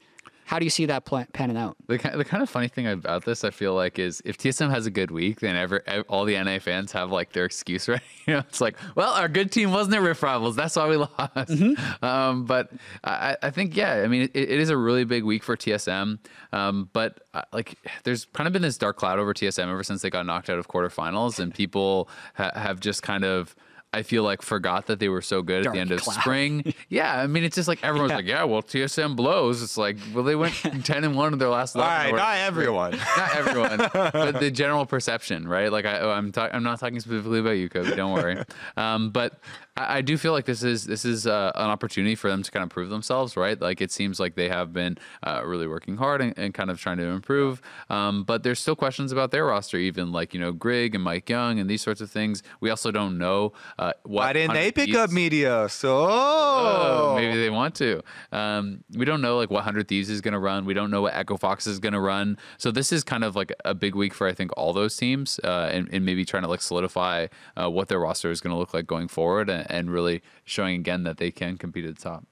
How 0.54 0.60
do 0.60 0.66
you 0.68 0.70
see 0.70 0.86
that 0.86 1.04
panning 1.34 1.58
out? 1.58 1.76
The 1.88 1.98
kind, 1.98 2.20
the 2.20 2.24
kind 2.24 2.44
of 2.44 2.48
funny 2.48 2.68
thing 2.68 2.86
about 2.86 3.26
this, 3.26 3.44
I 3.44 3.50
feel 3.50 3.74
like, 3.74 3.98
is 3.98 4.22
if 4.24 4.38
TSM 4.38 4.70
has 4.70 4.86
a 4.86 4.92
good 4.92 5.10
week, 5.10 5.40
then 5.40 5.56
ever, 5.56 5.82
ev- 5.88 6.06
all 6.08 6.26
the 6.26 6.38
NA 6.38 6.60
fans 6.60 6.92
have 6.92 7.10
like 7.10 7.34
their 7.34 7.46
excuse 7.46 7.88
right? 7.90 8.04
You 8.28 8.36
know, 8.36 8.40
it's 8.42 8.62
like, 8.62 8.78
well, 8.94 9.14
our 9.14 9.28
good 9.28 9.52
team 9.52 9.72
wasn't 9.72 9.96
at 9.96 10.04
Rift 10.04 10.22
Rivals, 10.22 10.56
that's 10.56 10.76
why 10.76 10.88
we 10.88 10.98
lost. 10.98 12.04
Um, 12.04 12.46
but 12.46 12.72
I, 13.04 13.36
I 13.42 13.50
think, 13.50 13.76
yeah, 13.76 14.04
I 14.04 14.08
mean, 14.08 14.22
it, 14.22 14.36
it 14.36 14.60
is 14.60 14.70
a 14.70 14.78
really 14.78 15.06
big 15.06 15.24
week 15.24 15.44
for 15.44 15.58
TSM. 15.58 16.20
Um, 16.52 16.88
but 16.94 17.22
uh, 17.34 17.42
like, 17.52 17.74
there's 18.04 18.26
kind 18.26 18.46
of 18.46 18.54
been 18.54 18.62
this 18.62 18.78
dark 18.78 18.96
cloud 18.96 19.18
over 19.18 19.34
TSM 19.34 19.68
ever 19.72 19.82
since 19.82 20.04
they 20.04 20.12
got 20.12 20.24
knocked 20.28 20.52
out 20.52 20.60
of 20.60 20.68
quarterfinals, 20.68 21.40
and 21.40 21.52
people 21.52 22.08
ha- 22.36 22.52
have 22.54 22.80
just 22.80 23.02
kind 23.02 23.26
of. 23.26 23.56
I 23.94 24.02
feel 24.04 24.24
like 24.24 24.42
forgot 24.42 24.88
that 24.88 25.00
they 25.00 25.08
were 25.10 25.22
so 25.22 25.42
good 25.42 25.68
at 25.68 25.74
the 25.74 25.80
end 25.80 25.92
of 25.92 26.02
cloud. 26.02 26.20
spring. 26.20 26.74
Yeah, 26.90 27.20
I 27.20 27.28
mean, 27.28 27.44
it's 27.44 27.56
just 27.56 27.68
like 27.68 27.84
everyone's 27.84 28.10
Yeah. 28.12 28.16
like, 28.18 28.26
yeah, 28.26 28.44
well, 28.44 28.62
TSM 28.62 29.16
blows. 29.16 29.62
It's 29.64 29.78
like, 29.78 29.98
well, 30.14 30.24
they 30.24 30.36
went 30.36 30.54
ten 30.84 31.04
and 31.04 31.16
one 31.16 31.34
in 31.34 31.40
their 31.40 31.50
last. 31.50 31.76
all 31.76 31.84
11 31.84 32.14
right, 32.14 32.16
not 32.18 32.38
everyone. 32.38 32.92
not 33.18 33.36
everyone, 33.36 33.78
but 33.94 34.40
the 34.40 34.52
general 34.52 34.86
perception, 34.86 35.48
right? 35.48 35.72
Like 35.72 35.86
I, 35.86 36.00
I'm, 36.12 36.32
ta- 36.32 36.50
I'm 36.52 36.64
not 36.64 36.80
talking 36.80 37.00
specifically 37.00 37.40
about 37.40 37.52
you, 37.52 37.70
Kobe. 37.70 37.96
Don't 37.96 38.14
worry. 38.14 38.44
Um, 38.78 39.10
but 39.12 39.40
I, 39.78 39.98
I 39.98 40.02
do 40.02 40.18
feel 40.18 40.32
like 40.32 40.46
this 40.46 40.64
is 40.64 40.86
this 40.86 41.06
is 41.06 41.28
uh, 41.28 41.52
an 41.56 41.70
opportunity 41.70 42.16
for 42.16 42.30
them 42.30 42.44
to 42.44 42.52
kind 42.52 42.64
of 42.64 42.70
prove 42.70 42.90
themselves, 42.90 43.36
right? 43.36 43.60
Like 43.60 43.82
it 43.82 43.92
seems 43.92 44.20
like 44.20 44.36
they 44.36 44.50
have 44.50 44.74
been 44.74 44.98
uh, 45.26 45.42
really 45.46 45.68
working 45.68 45.98
hard 45.98 46.22
and, 46.22 46.38
and 46.38 46.54
kind 46.54 46.70
of 46.70 46.80
trying 46.80 46.98
to 46.98 47.06
improve. 47.06 47.62
Um, 47.90 48.24
but 48.24 48.44
there's 48.44 48.60
still 48.60 48.76
questions 48.76 49.12
about 49.12 49.32
their 49.32 49.46
roster, 49.46 49.78
even 49.78 50.12
like 50.12 50.34
you 50.34 50.40
know 50.40 50.52
Grig 50.52 50.96
and 50.96 51.06
MikeYeung 51.06 51.60
and 51.60 51.70
these 51.70 51.82
sorts 51.82 52.02
of 52.02 52.10
things. 52.12 52.44
We 52.60 52.70
also 52.70 52.92
don't 52.92 53.18
know 53.18 53.54
uh, 53.80 53.94
what. 54.04 54.24
Why 54.24 54.34
didn't 54.34 54.54
they 54.54 54.72
100 54.72 54.76
pick 54.76 54.96
up 54.96 55.12
media? 55.12 55.68
So 55.70 56.08
Oh, 56.10 57.16
maybe 57.16 57.38
they 57.40 57.50
want 57.50 57.76
to. 57.76 58.02
Um, 58.32 58.84
we 58.96 59.06
don't 59.06 59.22
know 59.22 59.38
like 59.38 59.50
what 59.50 59.64
Hundred 59.64 59.88
Thieves 59.88 60.10
is 60.10 60.22
going 60.22 60.34
to 60.34 60.40
run. 60.40 60.66
We 60.66 60.74
don't 60.74 60.92
know 60.92 61.02
what 61.02 61.14
Echo 61.14 61.38
Fox 61.38 61.68
is 61.68 61.80
going 61.80 61.94
to 61.94 62.00
run. 62.00 62.38
So 62.58 62.72
this 62.72 62.92
is 62.92 63.04
kind 63.04 63.24
of 63.24 63.36
like 63.36 63.52
a 63.66 63.74
big 63.74 63.96
week 63.96 64.14
for 64.14 64.28
I 64.28 64.34
think 64.34 64.52
all 64.58 64.74
those 64.74 64.96
teams, 64.96 65.40
uh, 65.44 65.70
and, 65.72 65.90
and 65.92 66.06
maybe 66.06 66.26
trying 66.26 66.44
to 66.44 66.50
like 66.50 66.62
solidify 66.62 67.28
uh, 67.62 67.70
what 67.70 67.88
their 67.88 68.00
roster 68.00 68.32
is 68.32 68.42
going 68.42 68.54
to 68.54 68.58
look 68.58 68.74
like 68.74 68.88
going 68.88 69.08
forward, 69.08 69.50
and, 69.50 69.63
and 69.70 69.92
really 69.92 70.22
showing 70.44 70.80
again 70.80 71.04
that 71.04 71.18
they 71.18 71.32
can 71.32 71.58
compete 71.58 71.86
at 71.86 71.96
the 71.96 72.02
top. 72.02 72.26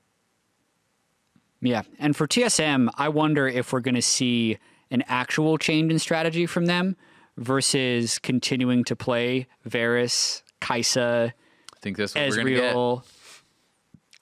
Yeah. 1.62 1.84
And 2.00 2.16
for 2.16 2.28
TSM, 2.28 2.90
I 2.98 3.10
wonder 3.10 3.48
if 3.48 3.72
we're 3.72 3.82
going 3.82 3.96
to 3.96 4.02
see 4.02 4.58
an 4.90 5.04
actual 5.08 5.58
change 5.58 5.92
in 5.92 6.00
strategy 6.00 6.46
from 6.46 6.66
them 6.66 6.98
versus 7.38 8.20
continuing 8.20 8.84
to 8.86 8.96
play 8.96 9.48
Varus, 9.64 10.44
Kai'Sa, 10.60 11.34
I 11.82 11.84
think 11.84 11.98
that's 11.98 12.14
what 12.14 12.30
we're 12.30 12.36
going 12.36 12.48
to 12.48 12.54
get. 12.54 12.76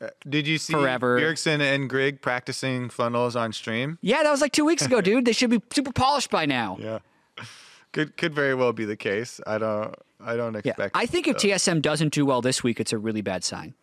Uh, 0.02 0.10
did 0.30 0.48
you 0.48 0.58
see 0.58 0.72
Forever. 0.72 1.20
Bjergsen 1.20 1.60
and 1.60 1.90
Grig 1.90 2.22
practicing 2.22 2.90
funnels 2.90 3.36
on 3.36 3.52
stream? 3.52 3.98
Yeah, 4.02 4.24
that 4.24 4.32
was 4.32 4.40
like 4.40 4.54
two 4.54 4.64
weeks 4.64 4.86
ago, 4.86 5.02
dude. 5.02 5.26
They 5.26 5.34
should 5.34 5.50
be 5.50 5.62
super 5.74 5.92
polished 5.92 6.30
by 6.30 6.46
now. 6.46 6.78
Yeah. 6.80 7.00
Could 7.92 8.16
could 8.16 8.34
very 8.34 8.54
well 8.54 8.72
be 8.72 8.86
the 8.86 8.96
case. 8.96 9.42
I 9.46 9.58
don't 9.58 9.96
I 10.22 10.36
don't 10.36 10.56
expect. 10.56 10.96
Yeah, 10.96 11.02
I 11.02 11.06
think 11.06 11.28
if 11.28 11.38
TSM 11.38 11.82
doesn't 11.82 12.14
do 12.14 12.26
well 12.26 12.42
this 12.42 12.64
week, 12.64 12.80
it's 12.80 12.94
a 12.94 12.98
really 12.98 13.22
bad 13.22 13.44
sign. 13.44 13.74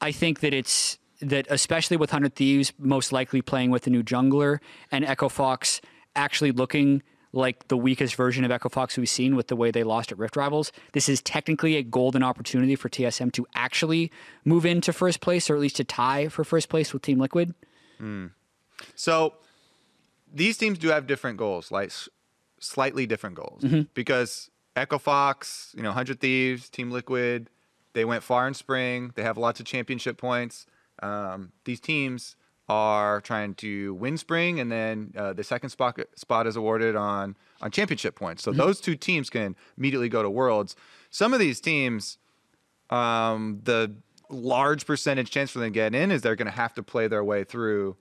I 0.00 0.12
think 0.12 0.40
that 0.40 0.54
it's 0.54 0.98
that 1.20 1.46
especially 1.50 1.96
with 1.96 2.10
Hundred 2.10 2.34
Thieves 2.34 2.72
most 2.78 3.12
likely 3.12 3.42
playing 3.42 3.70
with 3.70 3.82
the 3.82 3.90
new 3.90 4.02
jungler 4.02 4.58
and 4.92 5.04
Echo 5.04 5.28
Fox 5.28 5.80
actually 6.14 6.52
looking 6.52 7.02
like 7.32 7.68
the 7.68 7.76
weakest 7.76 8.14
version 8.14 8.44
of 8.44 8.50
Echo 8.50 8.68
Fox 8.68 8.96
we've 8.96 9.08
seen 9.08 9.36
with 9.36 9.48
the 9.48 9.56
way 9.56 9.70
they 9.70 9.84
lost 9.84 10.10
at 10.12 10.18
Rift 10.18 10.36
Rivals. 10.36 10.72
This 10.92 11.08
is 11.08 11.20
technically 11.20 11.76
a 11.76 11.82
golden 11.82 12.22
opportunity 12.22 12.74
for 12.74 12.88
TSM 12.88 13.32
to 13.32 13.46
actually 13.54 14.10
move 14.44 14.64
into 14.64 14.92
first 14.92 15.20
place 15.20 15.50
or 15.50 15.54
at 15.54 15.60
least 15.60 15.76
to 15.76 15.84
tie 15.84 16.28
for 16.28 16.44
first 16.44 16.68
place 16.68 16.92
with 16.92 17.02
Team 17.02 17.18
Liquid. 17.18 17.54
Hmm. 17.98 18.26
So 18.94 19.34
these 20.32 20.56
teams 20.56 20.78
do 20.78 20.88
have 20.88 21.06
different 21.06 21.36
goals, 21.36 21.70
like 21.70 21.92
slightly 22.60 23.06
different 23.06 23.36
goals, 23.36 23.62
mm-hmm. 23.62 23.82
because 23.94 24.50
Echo 24.78 24.98
Fox, 24.98 25.74
you 25.76 25.82
know, 25.82 25.92
Hundred 25.92 26.20
Thieves, 26.20 26.68
Team 26.68 26.90
Liquid, 26.90 27.50
they 27.92 28.04
went 28.04 28.22
far 28.22 28.46
in 28.48 28.54
spring. 28.54 29.12
They 29.14 29.22
have 29.22 29.36
lots 29.36 29.60
of 29.60 29.66
championship 29.66 30.16
points. 30.18 30.66
Um, 31.02 31.52
these 31.64 31.80
teams 31.80 32.36
are 32.68 33.20
trying 33.22 33.54
to 33.54 33.94
win 33.94 34.18
spring, 34.18 34.60
and 34.60 34.70
then 34.70 35.12
uh, 35.16 35.32
the 35.32 35.42
second 35.44 35.70
spot 35.70 35.98
spot 36.16 36.46
is 36.46 36.56
awarded 36.56 36.96
on 36.96 37.36
on 37.60 37.70
championship 37.70 38.14
points. 38.14 38.42
So 38.42 38.52
those 38.52 38.80
two 38.80 38.94
teams 38.96 39.30
can 39.30 39.56
immediately 39.76 40.08
go 40.08 40.22
to 40.22 40.30
Worlds. 40.30 40.76
Some 41.10 41.32
of 41.32 41.40
these 41.40 41.60
teams 41.60 42.18
um, 42.90 43.60
the 43.64 43.94
large 44.30 44.86
percentage 44.86 45.30
chance 45.30 45.50
for 45.50 45.58
them 45.58 45.68
to 45.68 45.74
get 45.74 45.94
in 45.94 46.10
is 46.10 46.22
they're 46.22 46.36
going 46.36 46.46
to 46.50 46.52
have 46.56 46.74
to 46.74 46.82
play 46.82 47.06
their 47.08 47.24
way 47.24 47.44
through 47.44 47.96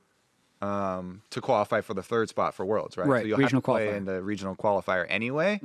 um, 0.62 1.22
to 1.30 1.40
qualify 1.42 1.82
for 1.82 1.94
the 1.94 2.04
third 2.04 2.30
spot 2.30 2.54
for 2.54 2.66
Worlds, 2.66 2.98
right? 2.98 3.08
Right, 3.08 3.22
So 3.22 3.28
you'll 3.28 3.38
regional 3.38 3.60
have 3.62 3.64
to 3.64 3.72
play 3.72 3.88
qualifier. 3.88 3.98
in 3.98 4.06
the 4.06 4.22
regional 4.22 4.56
qualifier 4.56 5.06
anyway. 5.10 5.60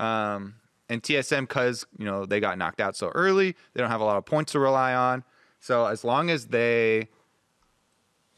Um, 0.00 0.54
and 0.88 1.02
TSM, 1.02 1.42
because 1.42 1.86
you 1.98 2.04
know 2.04 2.26
they 2.26 2.40
got 2.40 2.58
knocked 2.58 2.80
out 2.80 2.96
so 2.96 3.08
early, 3.08 3.54
they 3.72 3.80
don't 3.80 3.90
have 3.90 4.00
a 4.00 4.04
lot 4.04 4.16
of 4.16 4.24
points 4.24 4.52
to 4.52 4.58
rely 4.58 4.94
on. 4.94 5.22
So 5.60 5.86
as 5.86 6.04
long 6.04 6.30
as 6.30 6.46
they 6.46 7.08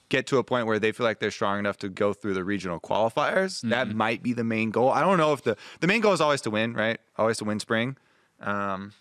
get 0.08 0.26
to 0.26 0.36
a 0.36 0.44
point 0.44 0.66
where 0.66 0.78
they 0.78 0.92
feel 0.92 1.06
like 1.06 1.20
they're 1.20 1.30
strong 1.30 1.58
enough 1.58 1.78
to 1.78 1.88
go 1.88 2.12
through 2.12 2.34
the 2.34 2.44
regional 2.44 2.78
qualifiers, 2.78 3.62
that 3.70 3.94
might 3.94 4.22
be 4.22 4.34
the 4.34 4.44
main 4.44 4.70
goal. 4.70 4.90
I 4.90 5.00
don't 5.00 5.16
know 5.16 5.32
if 5.32 5.42
the 5.42 5.56
the 5.80 5.86
main 5.86 6.02
goal 6.02 6.12
is 6.12 6.20
always 6.20 6.42
to 6.42 6.50
win, 6.50 6.74
right? 6.74 6.98
Always 7.16 7.38
to 7.38 7.44
win 7.44 7.60
spring. 7.60 7.96
Um, 8.40 8.92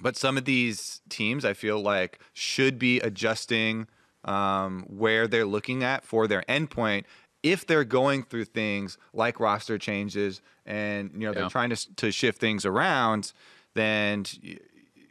but 0.00 0.16
some 0.16 0.38
of 0.38 0.46
these 0.46 1.02
teams, 1.08 1.44
I 1.44 1.52
feel 1.52 1.80
like, 1.80 2.18
should 2.32 2.78
be 2.78 2.98
adjusting 3.00 3.86
um, 4.24 4.84
where 4.88 5.28
they're 5.28 5.46
looking 5.46 5.84
at 5.84 6.04
for 6.04 6.26
their 6.26 6.42
endpoint 6.48 7.04
if 7.42 7.66
they're 7.66 7.84
going 7.84 8.22
through 8.22 8.44
things 8.46 8.98
like 9.12 9.40
roster 9.40 9.78
changes 9.78 10.40
and 10.66 11.10
you 11.14 11.20
know 11.20 11.30
Yeah. 11.32 11.40
they're 11.40 11.48
trying 11.50 11.70
to 11.70 11.94
to 11.96 12.12
shift 12.12 12.38
things 12.40 12.64
around. 12.64 13.32
Then, 13.74 14.24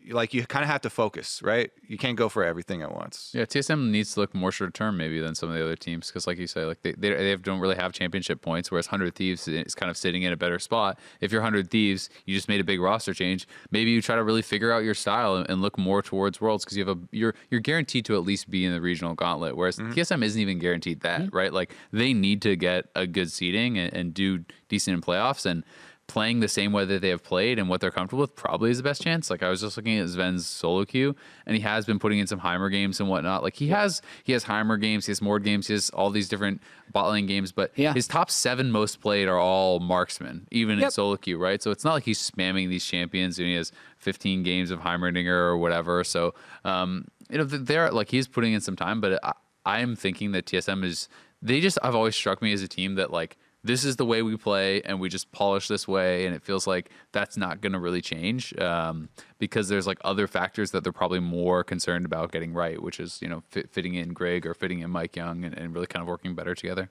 like, 0.09 0.33
you 0.33 0.45
kind 0.45 0.63
of 0.63 0.69
have 0.69 0.81
to 0.81 0.89
focus, 0.89 1.41
right? 1.43 1.71
You 1.87 1.97
can't 1.97 2.17
go 2.17 2.29
for 2.29 2.43
everything 2.43 2.81
at 2.81 2.93
once. 2.93 3.31
Yeah, 3.33 3.45
TSM 3.45 3.89
needs 3.89 4.13
to 4.13 4.21
look 4.21 4.33
more 4.33 4.51
short 4.51 4.73
term 4.73 4.97
maybe 4.97 5.19
than 5.19 5.35
some 5.35 5.49
of 5.49 5.55
the 5.55 5.63
other 5.63 5.75
teams 5.75 6.07
because, 6.07 6.27
like 6.27 6.37
you 6.37 6.47
say, 6.47 6.65
like 6.65 6.81
they, 6.81 6.93
they, 6.93 7.13
they 7.13 7.29
have, 7.29 7.43
don't 7.43 7.59
really 7.59 7.75
have 7.75 7.93
championship 7.93 8.41
points, 8.41 8.71
whereas 8.71 8.87
Hundred 8.87 9.15
Thieves 9.15 9.47
is 9.47 9.75
kind 9.75 9.89
of 9.89 9.97
sitting 9.97 10.23
in 10.23 10.33
a 10.33 10.37
better 10.37 10.59
spot. 10.59 10.99
If 11.19 11.31
you're 11.31 11.41
Hundred 11.41 11.69
Thieves, 11.69 12.09
you 12.25 12.35
just 12.35 12.49
made 12.49 12.61
a 12.61 12.63
big 12.63 12.79
roster 12.79 13.13
change. 13.13 13.47
Maybe 13.71 13.91
you 13.91 14.01
try 14.01 14.15
to 14.15 14.23
really 14.23 14.41
figure 14.41 14.71
out 14.71 14.83
your 14.83 14.93
style 14.93 15.35
and, 15.35 15.49
and 15.49 15.61
look 15.61 15.77
more 15.77 16.01
towards 16.01 16.41
Worlds 16.41 16.65
because 16.65 16.77
you 16.77 16.85
have 16.85 16.97
a 16.97 17.01
you're 17.11 17.35
you're 17.49 17.61
guaranteed 17.61 18.05
to 18.05 18.15
at 18.15 18.23
least 18.23 18.49
be 18.49 18.65
in 18.65 18.71
the 18.71 18.81
regional 18.81 19.13
gauntlet, 19.13 19.55
whereas 19.55 19.77
mm-hmm. 19.77 19.91
TSM 19.91 20.23
isn't 20.23 20.41
even 20.41 20.59
guaranteed 20.59 21.01
that, 21.01 21.21
mm-hmm. 21.21 21.35
right? 21.35 21.53
Like 21.53 21.73
they 21.91 22.13
need 22.13 22.41
to 22.43 22.55
get 22.55 22.85
a 22.95 23.05
good 23.07 23.31
seeding 23.31 23.77
and, 23.77 23.93
and 23.93 24.13
do 24.13 24.43
decent 24.69 24.95
in 24.95 25.01
playoffs 25.01 25.45
and 25.45 25.63
playing 26.11 26.41
the 26.41 26.47
same 26.49 26.73
way 26.73 26.83
that 26.83 27.01
they 27.01 27.07
have 27.07 27.23
played 27.23 27.57
and 27.57 27.69
what 27.69 27.79
they're 27.79 27.89
comfortable 27.89 28.19
with 28.21 28.35
probably 28.35 28.69
is 28.69 28.75
the 28.77 28.83
best 28.83 29.01
chance. 29.01 29.29
Like 29.29 29.41
I 29.41 29.49
was 29.49 29.61
just 29.61 29.77
looking 29.77 29.97
at 29.97 30.07
Sven's 30.09 30.45
solo 30.45 30.83
queue, 30.83 31.15
and 31.45 31.55
he 31.55 31.61
has 31.61 31.85
been 31.85 31.99
putting 31.99 32.19
in 32.19 32.27
some 32.27 32.41
Heimer 32.41 32.69
games 32.69 32.99
and 32.99 33.07
whatnot. 33.07 33.43
Like 33.43 33.55
he 33.55 33.69
has 33.69 34.01
he 34.25 34.33
has 34.33 34.43
Heimer 34.43 34.79
games, 34.79 35.05
he 35.05 35.11
has 35.11 35.21
Mord 35.21 35.43
games, 35.45 35.67
he 35.67 35.73
has 35.73 35.89
all 35.91 36.09
these 36.09 36.27
different 36.27 36.61
bot 36.91 37.09
lane 37.11 37.25
games. 37.27 37.53
But 37.53 37.71
Yeah. 37.77 37.93
his 37.93 38.07
top 38.07 38.29
seven 38.29 38.71
most 38.71 38.99
played 38.99 39.29
are 39.29 39.39
all 39.39 39.79
marksmen, 39.79 40.47
even 40.51 40.79
in 40.79 40.91
solo 40.91 41.15
queue, 41.15 41.37
right? 41.37 41.61
So 41.63 41.71
it's 41.71 41.85
not 41.85 41.93
like 41.93 42.03
he's 42.03 42.19
spamming 42.19 42.67
these 42.67 42.83
champions 42.85 43.39
and 43.39 43.47
he 43.47 43.53
has 43.55 43.71
15 43.97 44.43
games 44.43 44.69
of 44.71 44.81
Heimerdinger 44.81 45.27
or 45.27 45.57
whatever. 45.57 46.03
So 46.03 46.33
um, 46.65 47.05
you 47.29 47.37
know 47.37 47.45
they're 47.45 47.89
like 47.91 48.09
he's 48.11 48.27
putting 48.27 48.51
in 48.51 48.59
some 48.59 48.75
time, 48.75 48.99
but 48.99 49.17
I, 49.23 49.31
I'm 49.65 49.95
thinking 49.95 50.33
that 50.33 50.45
TSM 50.45 50.83
is 50.83 51.07
they 51.41 51.61
just 51.61 51.77
I've 51.81 51.95
always 51.95 52.15
struck 52.15 52.41
me 52.41 52.51
as 52.51 52.61
a 52.61 52.67
team 52.67 52.95
that 52.95 53.11
like 53.11 53.37
this 53.63 53.83
is 53.83 53.95
the 53.95 54.05
way 54.05 54.21
we 54.21 54.35
play 54.37 54.81
and 54.81 54.99
we 54.99 55.09
just 55.09 55.31
polish 55.31 55.67
this 55.67 55.87
way 55.87 56.25
and 56.25 56.35
it 56.35 56.43
feels 56.43 56.65
like 56.65 56.89
that's 57.11 57.37
not 57.37 57.61
going 57.61 57.73
to 57.73 57.79
really 57.79 58.01
change 58.01 58.57
um, 58.59 59.09
because 59.39 59.69
there's 59.69 59.87
like 59.87 59.99
other 60.03 60.27
factors 60.27 60.71
that 60.71 60.83
they're 60.83 60.91
probably 60.91 61.19
more 61.19 61.63
concerned 61.63 62.05
about 62.05 62.31
getting 62.31 62.53
right 62.53 62.81
which 62.81 62.99
is 62.99 63.21
you 63.21 63.27
know 63.27 63.43
fit, 63.49 63.69
fitting 63.69 63.93
in 63.93 64.13
greg 64.13 64.45
or 64.45 64.53
fitting 64.53 64.79
in 64.79 64.91
MikeYeung 64.91 65.45
and, 65.45 65.57
and 65.57 65.73
really 65.73 65.87
kind 65.87 66.01
of 66.01 66.07
working 66.07 66.35
better 66.35 66.55
together 66.55 66.89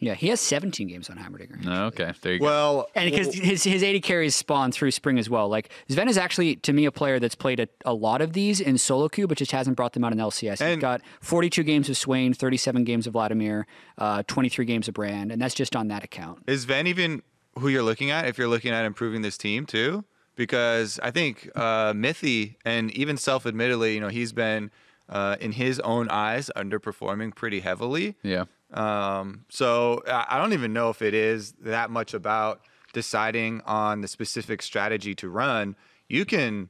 Yeah, 0.00 0.14
he 0.14 0.28
has 0.28 0.40
17 0.40 0.86
games 0.86 1.10
on 1.10 1.16
Heimerdinger. 1.18 1.64
no, 1.64 1.86
okay 1.86 2.12
there 2.22 2.32
you 2.34 2.38
go 2.38 2.44
Well, 2.44 2.88
And 2.94 3.10
because 3.10 3.34
his 3.34 3.64
his 3.64 3.82
AD 3.82 4.02
carries 4.02 4.36
spawn 4.36 4.70
through 4.72 4.90
spring 4.92 5.18
as 5.18 5.28
well. 5.28 5.48
Like 5.48 5.70
Sven 5.88 6.08
is 6.08 6.16
actually 6.18 6.56
to 6.56 6.72
me 6.72 6.84
a 6.84 6.92
player 6.92 7.18
that's 7.18 7.34
played 7.34 7.60
a, 7.60 7.68
a 7.84 7.92
lot 7.94 8.20
of 8.20 8.32
these 8.32 8.60
in 8.60 8.78
solo 8.78 9.08
queue, 9.08 9.26
but 9.26 9.38
just 9.38 9.52
hasn't 9.52 9.76
brought 9.76 9.92
them 9.94 10.04
out 10.04 10.12
in 10.12 10.18
LCS. 10.18 10.50
He's 10.52 10.60
And- 10.60 10.80
got 10.80 11.00
42 11.20 11.62
games 11.62 11.88
of 11.88 11.96
Swain, 11.96 12.32
37 12.34 12.84
games 12.84 13.06
of 13.06 13.12
Vladimir, 13.14 13.66
uh, 13.98 14.22
23 14.26 14.64
games 14.64 14.88
of 14.88 14.94
Brand, 14.94 15.32
and 15.32 15.40
that's 15.42 15.54
just 15.54 15.74
on 15.74 15.88
that 15.88 16.04
account. 16.04 16.42
Is 16.46 16.62
Sven 16.62 16.86
even 16.86 17.22
who 17.58 17.68
you're 17.68 17.82
looking 17.82 18.10
at 18.10 18.26
if 18.26 18.38
you're 18.38 18.46
looking 18.48 18.70
at 18.72 18.84
improving 18.84 19.22
this 19.22 19.36
team 19.36 19.66
too? 19.66 20.04
Because 20.36 21.00
I 21.02 21.10
think 21.10 21.50
uh, 21.56 21.92
Mithy 21.92 22.54
and 22.64 22.92
even 22.92 23.16
self-admittedly, 23.16 23.94
you 23.94 24.00
know, 24.00 24.06
he's 24.08 24.32
been 24.32 24.70
uh, 25.08 25.36
in 25.40 25.50
his 25.52 25.80
own 25.80 26.08
eyes 26.10 26.50
underperforming 26.54 27.34
pretty 27.34 27.60
heavily. 27.60 28.14
yeah 28.22 28.44
Um, 28.72 29.44
so 29.48 30.02
I 30.06 30.38
don't 30.38 30.52
even 30.52 30.72
know 30.72 30.90
if 30.90 31.00
it 31.02 31.14
is 31.14 31.52
that 31.60 31.90
much 31.90 32.14
about 32.14 32.60
deciding 32.92 33.62
on 33.64 34.00
the 34.00 34.08
specific 34.08 34.62
strategy 34.62 35.14
to 35.16 35.28
run. 35.28 35.76
You 36.08 36.24
can 36.24 36.68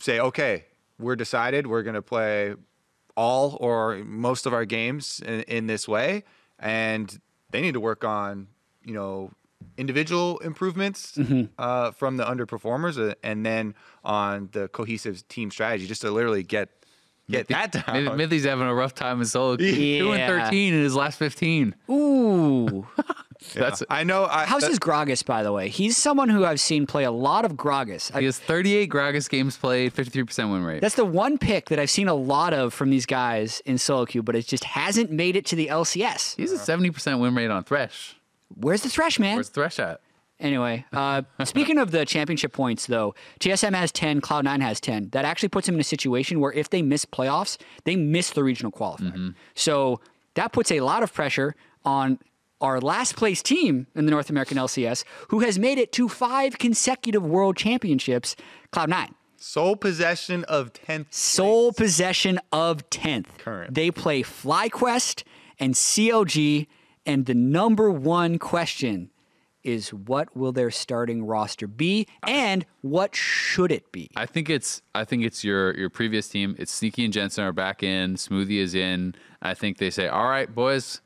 say, 0.00 0.20
okay, 0.20 0.66
we're 0.98 1.16
decided. 1.16 1.66
We're 1.66 1.82
going 1.82 1.94
to 1.94 2.02
play 2.02 2.54
all 3.16 3.56
or 3.60 3.96
most 4.04 4.46
of 4.46 4.52
our 4.52 4.64
games 4.64 5.20
in, 5.24 5.40
in 5.42 5.66
this 5.66 5.88
way, 5.88 6.24
and 6.58 7.18
they 7.50 7.60
need 7.60 7.74
to 7.74 7.80
work 7.80 8.04
on, 8.04 8.48
you 8.84 8.94
know, 8.94 9.30
individual 9.78 10.38
improvements 10.38 11.18
uh, 11.58 11.90
from 11.92 12.18
the 12.18 12.24
underperformers, 12.24 12.98
uh, 12.98 13.14
and 13.22 13.44
then 13.44 13.74
on 14.04 14.48
the 14.52 14.68
cohesive 14.68 15.26
team 15.28 15.50
strategy, 15.50 15.86
just 15.86 16.02
to 16.02 16.10
literally 16.10 16.42
get 16.42 16.84
get 17.30 17.48
that 17.48 17.72
down. 17.72 18.04
Myth- 18.16 18.30
Mithy's 18.30 18.44
having 18.44 18.66
a 18.66 18.74
rough 18.74 18.94
time 18.94 19.20
in 19.20 19.26
solo 19.26 19.56
queue. 19.56 19.98
two 20.04 20.12
and 20.12 20.42
13 20.44 20.74
in 20.74 20.80
his 20.82 20.94
last 20.94 21.18
15 21.18 21.74
Ooh. 21.90 22.86
that's 23.54 23.82
I 23.90 24.04
know. 24.04 24.24
I, 24.24 24.44
How's 24.46 24.62
that- 24.62 24.70
his 24.70 24.78
Gragas, 24.78 25.24
by 25.24 25.42
the 25.42 25.52
way? 25.52 25.68
He's 25.68 25.96
someone 25.96 26.28
who 26.28 26.44
I've 26.44 26.60
seen 26.60 26.86
play 26.86 27.04
a 27.04 27.10
lot 27.10 27.44
of 27.44 27.52
Gragas. 27.52 28.16
He 28.18 28.24
has 28.24 28.38
38 28.38 28.88
gragas 28.90 29.28
games 29.28 29.56
played 29.56 29.94
53% 29.94 30.52
win 30.52 30.64
rate 30.64 30.80
that's 30.80 30.94
the 30.94 31.04
one 31.04 31.38
pick 31.38 31.68
that 31.68 31.78
I've 31.78 31.90
seen 31.90 32.08
a 32.08 32.14
lot 32.14 32.52
of 32.52 32.72
from 32.74 32.90
these 32.90 33.06
guys 33.06 33.60
in 33.66 33.78
solo 33.78 34.06
queue, 34.06 34.22
but 34.22 34.36
it 34.36 34.46
just 34.46 34.64
hasn't 34.64 35.10
made 35.10 35.36
it 35.36 35.44
to 35.46 35.56
the 35.56 35.68
LCS. 35.68 36.36
He's 36.36 36.52
a 36.52 36.56
70% 36.58 37.20
win 37.20 37.34
rate 37.34 37.50
on 37.50 37.64
Thresh. 37.64 38.16
Where's 38.54 38.82
the 38.82 38.88
Thresh, 38.88 39.18
man? 39.18 39.34
Where's 39.36 39.48
Thresh 39.48 39.78
at? 39.78 40.00
Anyway, 40.38 40.84
uh, 40.92 41.22
speaking 41.44 41.78
of 41.78 41.92
the 41.92 42.04
championship 42.04 42.52
points, 42.52 42.86
though, 42.86 43.14
TSM 43.40 43.74
has 43.74 43.90
10, 43.90 44.20
Cloud9 44.20 44.60
has 44.60 44.80
10. 44.80 45.08
That 45.10 45.24
actually 45.24 45.48
puts 45.48 45.66
them 45.66 45.76
in 45.76 45.80
a 45.80 45.84
situation 45.84 46.40
where 46.40 46.52
if 46.52 46.68
they 46.68 46.82
miss 46.82 47.06
playoffs, 47.06 47.56
they 47.84 47.96
miss 47.96 48.30
the 48.30 48.44
regional 48.44 48.70
qualifier. 48.70 49.34
So 49.54 50.00
that 50.34 50.52
puts 50.52 50.70
a 50.70 50.80
lot 50.80 51.02
of 51.02 51.12
pressure 51.12 51.54
on 51.84 52.18
our 52.60 52.80
last 52.80 53.16
place 53.16 53.42
team 53.42 53.86
in 53.94 54.04
the 54.04 54.10
North 54.10 54.28
American 54.28 54.58
LCS, 54.58 55.04
who 55.28 55.40
has 55.40 55.58
made 55.58 55.78
it 55.78 55.92
to 55.92 56.08
five 56.08 56.58
consecutive 56.58 57.24
world 57.24 57.56
championships, 57.56 58.36
Cloud9. 58.72 59.10
Sole 59.38 59.76
possession 59.76 60.44
of 60.44 60.72
10th. 60.72 61.06
Sole 61.12 61.72
possession 61.72 62.40
of 62.52 62.88
10th. 62.90 63.38
Current. 63.38 63.74
They 63.74 63.90
play 63.90 64.22
FlyQuest 64.22 65.22
and 65.58 65.74
CLG, 65.74 66.66
and 67.04 67.26
the 67.26 67.34
number 67.34 67.90
one 67.90 68.38
question 68.38 69.10
is 69.66 69.92
what 69.92 70.34
will 70.36 70.52
their 70.52 70.70
starting 70.70 71.24
roster 71.24 71.66
be 71.66 72.06
and 72.26 72.64
what 72.82 73.14
should 73.16 73.72
it 73.72 73.90
be? 73.92 74.08
I 74.16 74.26
think 74.26 74.48
it's 74.48 74.80
I 74.94 75.04
think 75.04 75.24
it's 75.24 75.42
your 75.44 75.74
your 75.76 75.90
previous 75.90 76.28
team. 76.28 76.54
It's 76.58 76.72
Sneaky 76.72 77.04
and 77.04 77.12
Jensen 77.12 77.44
are 77.44 77.52
back 77.52 77.82
in. 77.82 78.14
Smoothie 78.14 78.58
is 78.58 78.74
in. 78.74 79.14
I 79.42 79.54
think 79.54 79.78
they 79.78 79.90
say, 79.90 80.08
"All 80.08 80.28
right, 80.28 80.52
boys, 80.52 81.00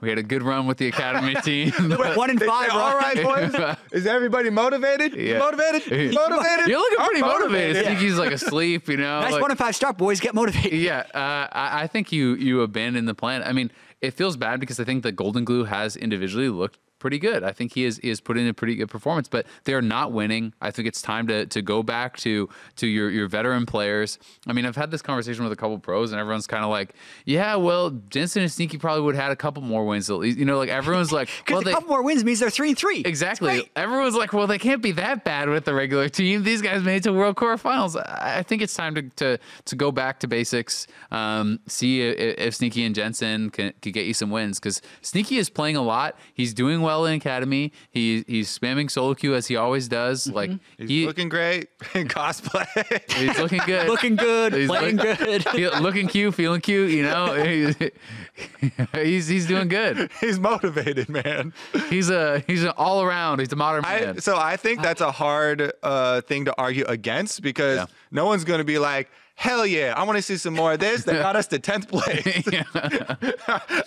we 0.00 0.08
had 0.08 0.18
a 0.18 0.22
good 0.22 0.42
run 0.42 0.66
with 0.66 0.78
the 0.78 0.88
academy 0.88 1.34
team." 1.44 1.70
one 2.16 2.30
in 2.30 2.38
five, 2.38 2.70
say, 2.70 2.76
All 2.76 2.96
right? 2.96 3.24
right, 3.24 3.52
boys. 3.52 3.76
Is 3.92 4.06
everybody 4.06 4.50
motivated? 4.50 5.14
You 5.14 5.32
Yeah. 5.34 5.38
Motivated? 5.38 5.86
You 5.86 6.12
motivated? 6.28 6.66
You're 6.68 6.78
looking 6.80 6.98
I'm 7.00 7.06
pretty 7.06 7.20
motivated. 7.22 7.76
motivated. 7.76 7.98
Sneaky's 7.98 8.18
like 8.18 8.32
asleep, 8.32 8.88
you 8.88 8.96
know. 8.96 9.20
Nice 9.20 9.32
like- 9.32 9.42
one 9.42 9.50
in 9.50 9.56
five 9.56 9.74
start, 9.76 9.96
boys. 9.98 10.20
Get 10.20 10.34
motivated. 10.34 10.72
yeah, 10.78 11.04
uh, 11.14 11.48
I, 11.52 11.82
I 11.82 11.86
think 11.86 12.12
you 12.12 12.34
you 12.34 12.62
abandon 12.62 13.06
the 13.06 13.14
plan. 13.14 13.42
I 13.44 13.52
mean, 13.52 13.70
it 14.00 14.14
feels 14.14 14.36
bad 14.36 14.60
because 14.60 14.80
I 14.80 14.84
think 14.84 15.02
that 15.04 15.16
Goldenglue 15.16 15.66
has 15.68 15.96
individually 15.96 16.48
looked 16.48 16.78
pretty 17.00 17.18
good. 17.18 17.42
I 17.42 17.52
think 17.52 17.74
he 17.74 17.84
is 17.84 17.98
he 17.98 18.08
has 18.10 18.20
put 18.20 18.38
in 18.38 18.46
a 18.46 18.54
pretty 18.54 18.76
good 18.76 18.88
performance, 18.88 19.26
but 19.26 19.46
they're 19.64 19.82
not 19.82 20.12
winning. 20.12 20.52
I 20.60 20.70
think 20.70 20.86
it's 20.86 21.02
time 21.02 21.26
to 21.26 21.46
to 21.46 21.62
go 21.62 21.82
back 21.82 22.16
to 22.18 22.48
to 22.76 22.86
your 22.86 23.10
your 23.10 23.26
veteran 23.26 23.66
players. 23.66 24.18
I 24.46 24.52
mean, 24.52 24.66
I've 24.66 24.76
had 24.76 24.90
this 24.90 25.02
conversation 25.02 25.42
with 25.42 25.52
a 25.52 25.56
couple 25.56 25.78
pros, 25.78 26.12
and 26.12 26.20
everyone's 26.20 26.46
kind 26.46 26.62
of 26.62 26.70
like, 26.70 26.94
yeah, 27.24 27.56
well, 27.56 27.90
Jensen 28.10 28.42
and 28.42 28.52
Sneaky 28.52 28.78
probably 28.78 29.02
would 29.02 29.14
have 29.16 29.24
had 29.24 29.32
a 29.32 29.36
couple 29.36 29.62
more 29.62 29.84
wins 29.84 30.10
at 30.10 30.18
least. 30.18 30.38
You 30.38 30.44
know, 30.44 30.58
like 30.58 30.68
everyone's 30.68 31.12
like, 31.12 31.28
Because 31.44 31.52
well, 31.54 31.60
a 31.62 31.64
they, 31.64 31.72
couple 31.72 31.88
more 31.88 32.02
wins 32.02 32.24
means 32.24 32.40
they're 32.40 32.50
three 32.50 32.68
and 32.70 32.78
three. 32.78 33.00
Exactly. 33.00 33.68
Everyone's 33.74 34.14
like, 34.14 34.32
well, 34.32 34.46
they 34.46 34.58
can't 34.58 34.82
be 34.82 34.92
that 34.92 35.24
bad 35.24 35.48
with 35.48 35.64
the 35.64 35.74
regular 35.74 36.08
team. 36.08 36.42
These 36.42 36.62
guys 36.62 36.82
made 36.82 36.96
it 36.96 37.02
to 37.04 37.12
World 37.12 37.36
Quarterfinals. 37.36 37.96
I 37.96 38.40
I 38.40 38.42
think 38.42 38.62
it's 38.62 38.74
time 38.74 38.94
to 38.94 39.02
to, 39.02 39.38
to 39.66 39.76
go 39.76 39.92
back 39.92 40.20
to 40.20 40.28
basics. 40.28 40.86
Um, 41.10 41.60
see 41.66 42.02
if, 42.02 42.38
if 42.38 42.54
Sneaky 42.54 42.84
and 42.84 42.94
Jensen 42.94 43.50
can, 43.50 43.72
can 43.80 43.92
get 43.92 44.06
you 44.06 44.14
some 44.14 44.30
wins 44.30 44.58
because 44.58 44.82
Sneaky 45.02 45.38
is 45.38 45.50
playing 45.50 45.76
a 45.76 45.82
lot. 45.82 46.16
He's 46.34 46.54
doing 46.54 46.80
well 46.80 46.89
in 47.06 47.14
Academy. 47.14 47.72
He 47.90 48.24
he's 48.26 48.56
spamming 48.56 48.90
solo 48.90 49.14
queue 49.14 49.34
as 49.34 49.46
he 49.46 49.56
always 49.56 49.88
does. 49.88 50.26
Like 50.28 50.50
He's 50.78 50.88
he, 50.88 51.06
looking 51.06 51.28
great 51.28 51.68
in 51.94 52.08
cosplay. 52.08 52.66
he's 53.12 53.38
looking 53.38 53.60
good. 53.66 53.88
Looking 53.88 54.16
good, 54.16 54.52
He's 54.52 54.68
playing 54.68 54.96
look- 54.96 55.18
good. 55.18 55.44
Feel- 55.50 55.80
looking 55.80 56.08
cute, 56.08 56.34
feeling 56.34 56.60
cute. 56.60 56.90
You 56.90 57.02
know, 57.04 57.34
he's 57.34 57.76
he's, 58.94 59.26
he's 59.28 59.46
doing 59.46 59.68
good. 59.68 60.10
He's 60.20 60.38
motivated, 60.38 61.08
man. 61.08 61.52
He's 61.88 62.10
a 62.10 62.42
he's 62.46 62.64
an 62.64 62.72
all 62.76 63.02
around. 63.02 63.40
He's 63.40 63.52
a 63.52 63.56
modern 63.56 63.84
I, 63.84 64.00
man. 64.00 64.20
so 64.20 64.36
I 64.38 64.56
think 64.56 64.82
that's 64.82 65.00
a 65.00 65.10
hard 65.12 65.72
uh, 65.82 66.20
thing 66.22 66.44
to 66.46 66.54
argue 66.58 66.84
against 66.86 67.42
because 67.42 67.76
Yeah. 67.78 67.86
no 68.10 68.26
one's 68.26 68.44
going 68.44 68.58
to 68.58 68.64
be 68.64 68.78
like, 68.78 69.10
hell 69.40 69.64
yeah, 69.64 69.94
I 69.96 70.02
want 70.02 70.18
to 70.18 70.22
see 70.22 70.36
some 70.36 70.52
more 70.52 70.74
of 70.74 70.80
this. 70.80 71.04
They 71.04 71.14
got 71.14 71.34
us 71.34 71.46
to 71.46 71.58
10th 71.58 71.88
place. 71.88 72.46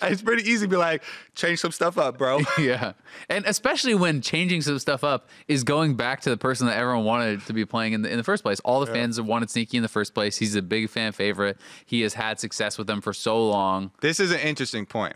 it's 0.02 0.20
pretty 0.20 0.42
easy 0.50 0.66
to 0.66 0.68
be 0.68 0.76
like, 0.76 1.04
change 1.36 1.60
some 1.60 1.70
stuff 1.70 1.96
up, 1.96 2.18
bro. 2.18 2.40
yeah. 2.58 2.94
And 3.28 3.46
especially 3.46 3.94
when 3.94 4.20
changing 4.20 4.62
some 4.62 4.80
stuff 4.80 5.04
up 5.04 5.28
is 5.46 5.62
going 5.62 5.94
back 5.94 6.22
to 6.22 6.30
the 6.30 6.36
person 6.36 6.66
that 6.66 6.76
everyone 6.76 7.04
wanted 7.04 7.46
to 7.46 7.52
be 7.52 7.64
playing 7.64 7.92
in 7.92 8.02
the, 8.02 8.10
in 8.10 8.16
the 8.16 8.24
first 8.24 8.42
place. 8.42 8.58
All 8.64 8.80
the 8.80 8.86
fans 8.86 9.16
have 9.16 9.26
wanted 9.26 9.48
Sneaky 9.48 9.76
in 9.76 9.84
the 9.84 9.88
first 9.88 10.12
place. 10.12 10.38
He's 10.38 10.56
a 10.56 10.62
big 10.62 10.90
fan 10.90 11.12
favorite. 11.12 11.56
He 11.86 12.00
has 12.00 12.14
had 12.14 12.40
success 12.40 12.76
with 12.76 12.88
them 12.88 13.00
for 13.00 13.12
so 13.12 13.48
long. 13.48 13.92
This 14.00 14.18
is 14.18 14.32
an 14.32 14.40
interesting 14.40 14.86
point. 14.86 15.14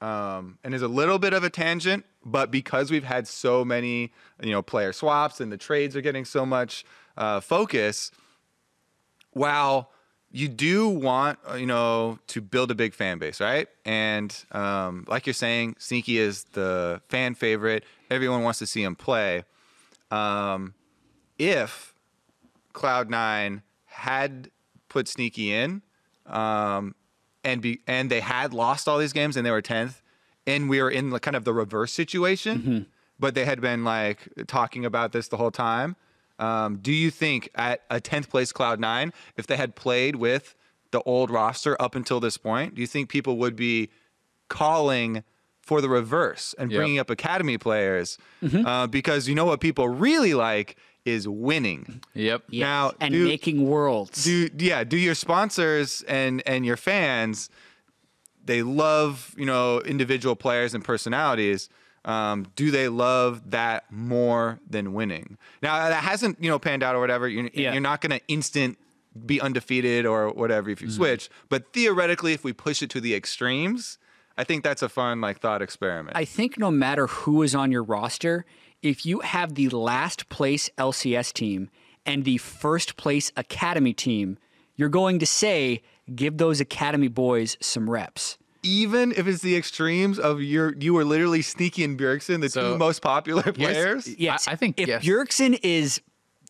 Um, 0.00 0.58
and 0.64 0.74
is 0.74 0.82
a 0.82 0.88
little 0.88 1.20
bit 1.20 1.32
of 1.32 1.44
a 1.44 1.48
tangent, 1.48 2.04
but 2.24 2.50
because 2.50 2.90
we've 2.90 3.04
had 3.04 3.28
so 3.28 3.64
many, 3.64 4.12
you 4.42 4.50
know, 4.50 4.62
player 4.62 4.92
swaps 4.92 5.40
and 5.40 5.52
the 5.52 5.56
trades 5.56 5.94
are 5.94 6.00
getting 6.00 6.24
so 6.24 6.44
much 6.44 6.84
uh, 7.16 7.40
focus, 7.40 8.10
while 9.36 9.90
you 10.32 10.48
do 10.48 10.88
want, 10.88 11.38
uh, 11.48 11.54
you 11.54 11.66
know, 11.66 12.18
to 12.28 12.40
build 12.40 12.70
a 12.70 12.74
big 12.74 12.94
fan 12.94 13.18
base, 13.18 13.38
right? 13.38 13.68
And 13.84 14.34
um, 14.50 15.04
like 15.08 15.26
you're 15.26 15.34
saying, 15.34 15.76
Sneaky 15.78 16.18
is 16.18 16.44
the 16.52 17.02
fan 17.08 17.34
favorite. 17.34 17.84
Everyone 18.10 18.42
wants 18.42 18.58
to 18.60 18.66
see 18.66 18.82
him 18.82 18.96
play. 18.96 19.44
Um, 20.10 20.74
if 21.38 21.94
Cloud9 22.72 23.62
had 23.84 24.50
put 24.88 25.06
Sneaky 25.06 25.52
in, 25.52 25.82
um, 26.24 26.94
and 27.44 27.60
be 27.60 27.80
and 27.86 28.10
they 28.10 28.20
had 28.20 28.54
lost 28.54 28.88
all 28.88 28.98
these 28.98 29.12
games 29.12 29.36
and 29.36 29.46
they 29.46 29.50
were 29.50 29.62
10th 29.62 30.00
and 30.46 30.68
we 30.68 30.82
were 30.82 30.90
in 30.90 31.10
the, 31.10 31.20
kind 31.20 31.36
of 31.36 31.44
the 31.44 31.54
reverse 31.54 31.92
situation 31.92 32.86
but 33.20 33.36
they 33.36 33.44
had 33.44 33.60
been 33.60 33.84
like 33.84 34.28
talking 34.48 34.84
about 34.84 35.12
this 35.12 35.28
the 35.28 35.36
whole 35.36 35.52
time 35.52 35.94
um, 36.38 36.76
do 36.78 36.92
you 36.92 37.10
think 37.10 37.48
at 37.54 37.82
a 37.90 38.00
10th 38.00 38.28
place 38.28 38.52
cloud 38.52 38.78
9 38.80 39.12
if 39.36 39.46
they 39.46 39.56
had 39.56 39.74
played 39.74 40.16
with 40.16 40.54
the 40.90 41.00
old 41.02 41.30
roster 41.30 41.80
up 41.80 41.94
until 41.94 42.20
this 42.20 42.36
point 42.36 42.74
do 42.74 42.80
you 42.80 42.86
think 42.86 43.08
people 43.08 43.36
would 43.38 43.56
be 43.56 43.88
calling 44.48 45.24
for 45.62 45.80
the 45.80 45.88
reverse 45.88 46.54
and 46.58 46.70
Yep. 46.70 46.78
bringing 46.78 46.98
up 46.98 47.10
academy 47.10 47.58
players 47.58 48.18
uh, 48.64 48.86
because 48.86 49.28
you 49.28 49.34
know 49.34 49.44
what 49.46 49.60
people 49.60 49.88
really 49.88 50.34
like 50.34 50.76
is 51.04 51.26
winning 51.26 52.00
Yep. 52.14 52.42
Yes, 52.50 52.60
Now, 52.62 52.92
and 53.00 53.12
do- 53.12 53.24
making 53.26 53.66
worlds. 53.66 54.24
do 54.24 54.48
yeah 54.58 54.84
do 54.84 54.96
your 54.96 55.14
sponsors 55.14 56.02
and 56.06 56.42
and 56.46 56.64
your 56.66 56.76
fans 56.76 57.48
they 58.44 58.62
love 58.62 59.34
you 59.36 59.46
know 59.46 59.80
individual 59.80 60.36
players 60.36 60.72
and 60.74 60.84
personalities 60.84 61.68
um, 62.06 62.46
do 62.56 62.70
they 62.70 62.88
love 62.88 63.50
that 63.50 63.84
more 63.90 64.58
than 64.70 64.92
winning 64.94 65.36
now 65.62 65.88
that 65.88 66.02
hasn't 66.04 66.42
you 66.42 66.48
know 66.48 66.58
panned 66.58 66.82
out 66.82 66.94
or 66.94 67.00
whatever 67.00 67.28
you're, 67.28 67.50
Yeah. 67.52 67.72
you're 67.72 67.80
not 67.82 68.00
going 68.00 68.18
to 68.18 68.26
instant 68.28 68.78
be 69.26 69.40
undefeated 69.40 70.06
or 70.06 70.30
whatever 70.30 70.70
if 70.70 70.80
you 70.80 70.88
Mm-hmm. 70.88 70.96
switch 70.96 71.28
but 71.48 71.72
theoretically 71.72 72.32
if 72.32 72.44
we 72.44 72.52
push 72.52 72.80
it 72.82 72.90
to 72.90 73.00
the 73.00 73.14
extremes 73.14 73.98
i 74.38 74.44
think 74.44 74.62
that's 74.64 74.82
a 74.82 74.88
fun 74.88 75.20
like 75.20 75.40
thought 75.40 75.62
experiment 75.62 76.16
I 76.16 76.24
think 76.24 76.58
no 76.58 76.70
matter 76.70 77.06
who 77.06 77.42
is 77.42 77.54
on 77.54 77.72
your 77.72 77.82
roster, 77.82 78.44
if 78.82 79.04
you 79.06 79.20
have 79.20 79.54
the 79.54 79.68
last 79.70 80.28
place 80.28 80.70
LCS 80.78 81.32
team 81.32 81.70
and 82.04 82.24
the 82.24 82.36
first 82.38 82.96
place 82.96 83.32
academy 83.36 83.92
team, 83.94 84.38
you're 84.76 84.90
going 84.90 85.18
to 85.18 85.26
say, 85.26 85.82
give 86.14 86.36
those 86.36 86.60
academy 86.60 87.08
boys 87.08 87.56
some 87.60 87.88
reps. 87.90 88.36
Even 88.66 89.12
if 89.12 89.26
it's 89.26 89.42
the 89.42 89.56
extremes 89.56 90.18
of 90.18 90.42
your 90.42 90.74
you 90.78 90.92
were 90.94 91.04
literally 91.04 91.42
sneaky 91.42 91.84
and 91.84 91.98
Bjergsen, 91.98 92.40
the 92.40 92.48
So- 92.48 92.72
two 92.72 92.78
most 92.78 93.00
popular 93.02 93.42
players 93.52 94.08
Yes, 94.18 94.48
I- 94.48 94.52
I 94.52 94.56
think, 94.56 94.78
if 94.80 94.88
yes. 94.88 95.04
Bjergsen 95.04 95.58
is 95.62 96.00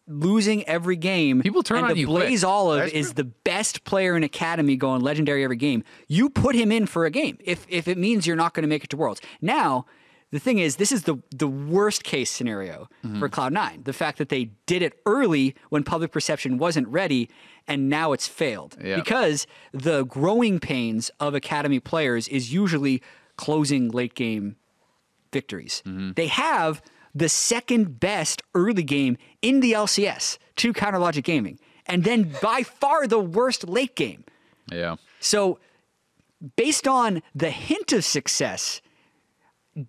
losing 0.09 0.62
every 0.64 0.97
game, 0.97 1.41
People 1.43 1.62
turn 1.62 1.79
and 1.79 1.87
on 1.89 1.93
the 1.95 2.01
you 2.01 2.07
quick. 2.07 2.27
Blaze 2.29 2.45
Olive 2.45 2.79
That's 2.81 2.93
is 2.93 3.07
true. 3.09 3.14
the 3.14 3.25
best 3.25 3.85
player 3.85 4.17
in 4.17 4.23
academy 4.23 4.77
going 4.77 5.03
legendary 5.03 5.43
every 5.43 5.57
game. 5.57 5.83
You 6.09 6.31
put 6.31 6.55
him 6.55 6.71
in 6.71 6.87
for 6.87 7.05
a 7.07 7.11
game 7.11 7.39
if 7.41 7.67
if 7.69 7.89
it 7.89 7.99
means 7.99 8.27
you're 8.27 8.37
not 8.37 8.55
going 8.55 8.62
to 8.62 8.69
make 8.69 8.85
it 8.85 8.91
to 8.91 8.97
Worlds. 8.97 9.21
Now, 9.41 9.85
the 10.31 10.39
thing 10.39 10.59
is, 10.59 10.77
this 10.77 10.93
is 10.93 11.03
the 11.05 11.17
the 11.35 11.49
worst 11.49 12.05
case 12.05 12.31
scenario 12.31 12.89
Mm-hmm. 13.05 13.19
for 13.19 13.29
Cloud 13.29 13.53
Nine. 13.53 13.83
The 13.85 13.93
fact 13.93 14.19
that 14.19 14.29
they 14.29 14.51
did 14.67 14.83
it 14.83 14.93
early 15.07 15.55
when 15.71 15.83
public 15.83 16.12
perception 16.12 16.57
wasn't 16.59 16.87
ready, 16.89 17.29
and 17.69 17.89
now 17.89 18.12
it's 18.12 18.29
failed 18.29 18.77
Yeah. 18.83 18.97
because 18.97 19.47
the 19.73 20.05
growing 20.05 20.59
pains 20.61 21.11
of 21.21 21.35
academy 21.35 21.81
players 21.81 22.29
is 22.29 22.53
usually 22.53 23.03
closing 23.37 23.89
late 23.91 24.14
game 24.14 24.57
victories. 25.33 25.83
Mm-hmm. 25.87 26.12
They 26.12 26.29
have 26.29 26.81
the 27.14 27.29
second 27.29 27.99
best 28.01 28.43
early 28.55 28.83
game 28.83 29.17
in 29.43 29.61
the 29.61 29.73
LCS 29.73 30.39
to 30.57 30.73
Counter 30.73 30.99
Logic 30.99 31.25
Gaming, 31.25 31.59
and 31.87 32.05
then 32.05 32.33
by 32.43 32.62
far 32.62 33.07
the 33.07 33.19
worst 33.19 33.69
late 33.69 33.95
game. 33.97 34.25
Yeah. 34.71 34.97
So, 35.21 35.59
based 36.57 36.87
on 36.87 37.23
the 37.35 37.51
hint 37.51 37.93
of 37.93 38.05
success, 38.05 38.81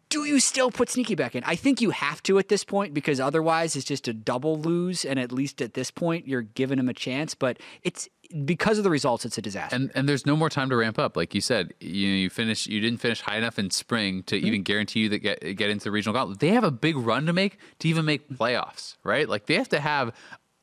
do 0.09 0.25
you 0.25 0.39
still 0.39 0.69
put 0.69 0.89
Sneaky 0.89 1.15
back 1.15 1.35
in? 1.35 1.43
I 1.45 1.55
think 1.55 1.81
you 1.81 1.91
have 1.91 2.21
to 2.23 2.37
at 2.39 2.49
this 2.49 2.63
point 2.63 2.93
because 2.93 3.19
otherwise 3.19 3.75
it's 3.75 3.85
just 3.85 4.07
a 4.07 4.13
double 4.13 4.59
lose, 4.59 5.05
and 5.05 5.17
at 5.17 5.31
least 5.31 5.61
at 5.61 5.75
this 5.75 5.91
point 5.91 6.27
you're 6.27 6.41
giving 6.41 6.77
him 6.77 6.89
a 6.89 6.93
chance. 6.93 7.35
But 7.35 7.57
it's 7.83 8.09
because 8.43 8.77
of 8.77 8.83
the 8.83 8.89
results, 8.89 9.23
it's 9.23 9.37
a 9.37 9.41
disaster. 9.41 9.75
And 9.75 9.91
and 9.95 10.09
there's 10.09 10.25
no 10.25 10.35
more 10.35 10.49
time 10.49 10.69
to 10.69 10.75
ramp 10.75 10.99
up. 10.99 11.15
Like 11.15 11.33
you 11.33 11.41
said, 11.41 11.73
you 11.79 12.07
you 12.07 12.29
finish 12.29 12.67
you 12.67 12.81
didn't 12.81 12.99
finish 12.99 13.21
high 13.21 13.37
enough 13.37 13.57
in 13.57 13.71
spring 13.71 14.23
to 14.23 14.35
mm-hmm. 14.35 14.47
even 14.47 14.63
guarantee 14.63 15.01
you 15.01 15.09
that 15.09 15.19
get 15.19 15.39
get 15.55 15.69
into 15.69 15.85
the 15.85 15.91
regional 15.91 16.13
gauntlet. 16.13 16.39
They 16.39 16.49
have 16.49 16.65
a 16.65 16.71
big 16.71 16.97
run 16.97 17.25
to 17.25 17.33
make 17.33 17.57
to 17.79 17.87
even 17.87 18.03
make 18.03 18.29
playoffs, 18.29 18.97
right? 19.03 19.27
Like 19.29 19.45
they 19.45 19.55
have 19.55 19.69
to 19.69 19.79
have 19.79 20.13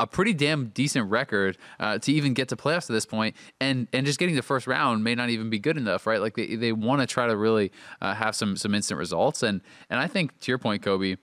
a 0.01 0.07
pretty 0.07 0.33
damn 0.33 0.67
decent 0.69 1.11
record 1.11 1.57
uh, 1.79 1.99
to 1.99 2.13
even 2.13 2.35
get 2.35 2.49
to 2.49 2.57
playoffs 2.57 2.91
at 2.91 2.95
this 2.95 3.07
point, 3.07 3.37
and 3.61 3.89
and 3.93 4.07
just 4.07 4.19
getting 4.19 4.35
the 4.35 4.43
first 4.43 4.67
round 4.67 5.05
may 5.05 5.15
not 5.15 5.31
even 5.31 5.51
be 5.51 5.59
good 5.59 5.77
enough, 5.77 6.07
right? 6.07 6.21
Like 6.21 6.35
they, 6.35 6.57
they 6.57 6.73
want 6.73 7.01
to 7.01 7.07
try 7.07 7.27
to 7.27 7.37
really 7.37 7.71
uh, 8.01 8.15
have 8.15 8.35
some 8.35 8.57
some 8.57 8.75
instant 8.75 8.99
results, 8.99 9.43
and 9.43 9.61
and 9.91 10.01
I 10.01 10.07
think 10.07 10.39
to 10.41 10.51
your 10.51 10.59
point, 10.59 10.83
Kobe, 10.83 11.17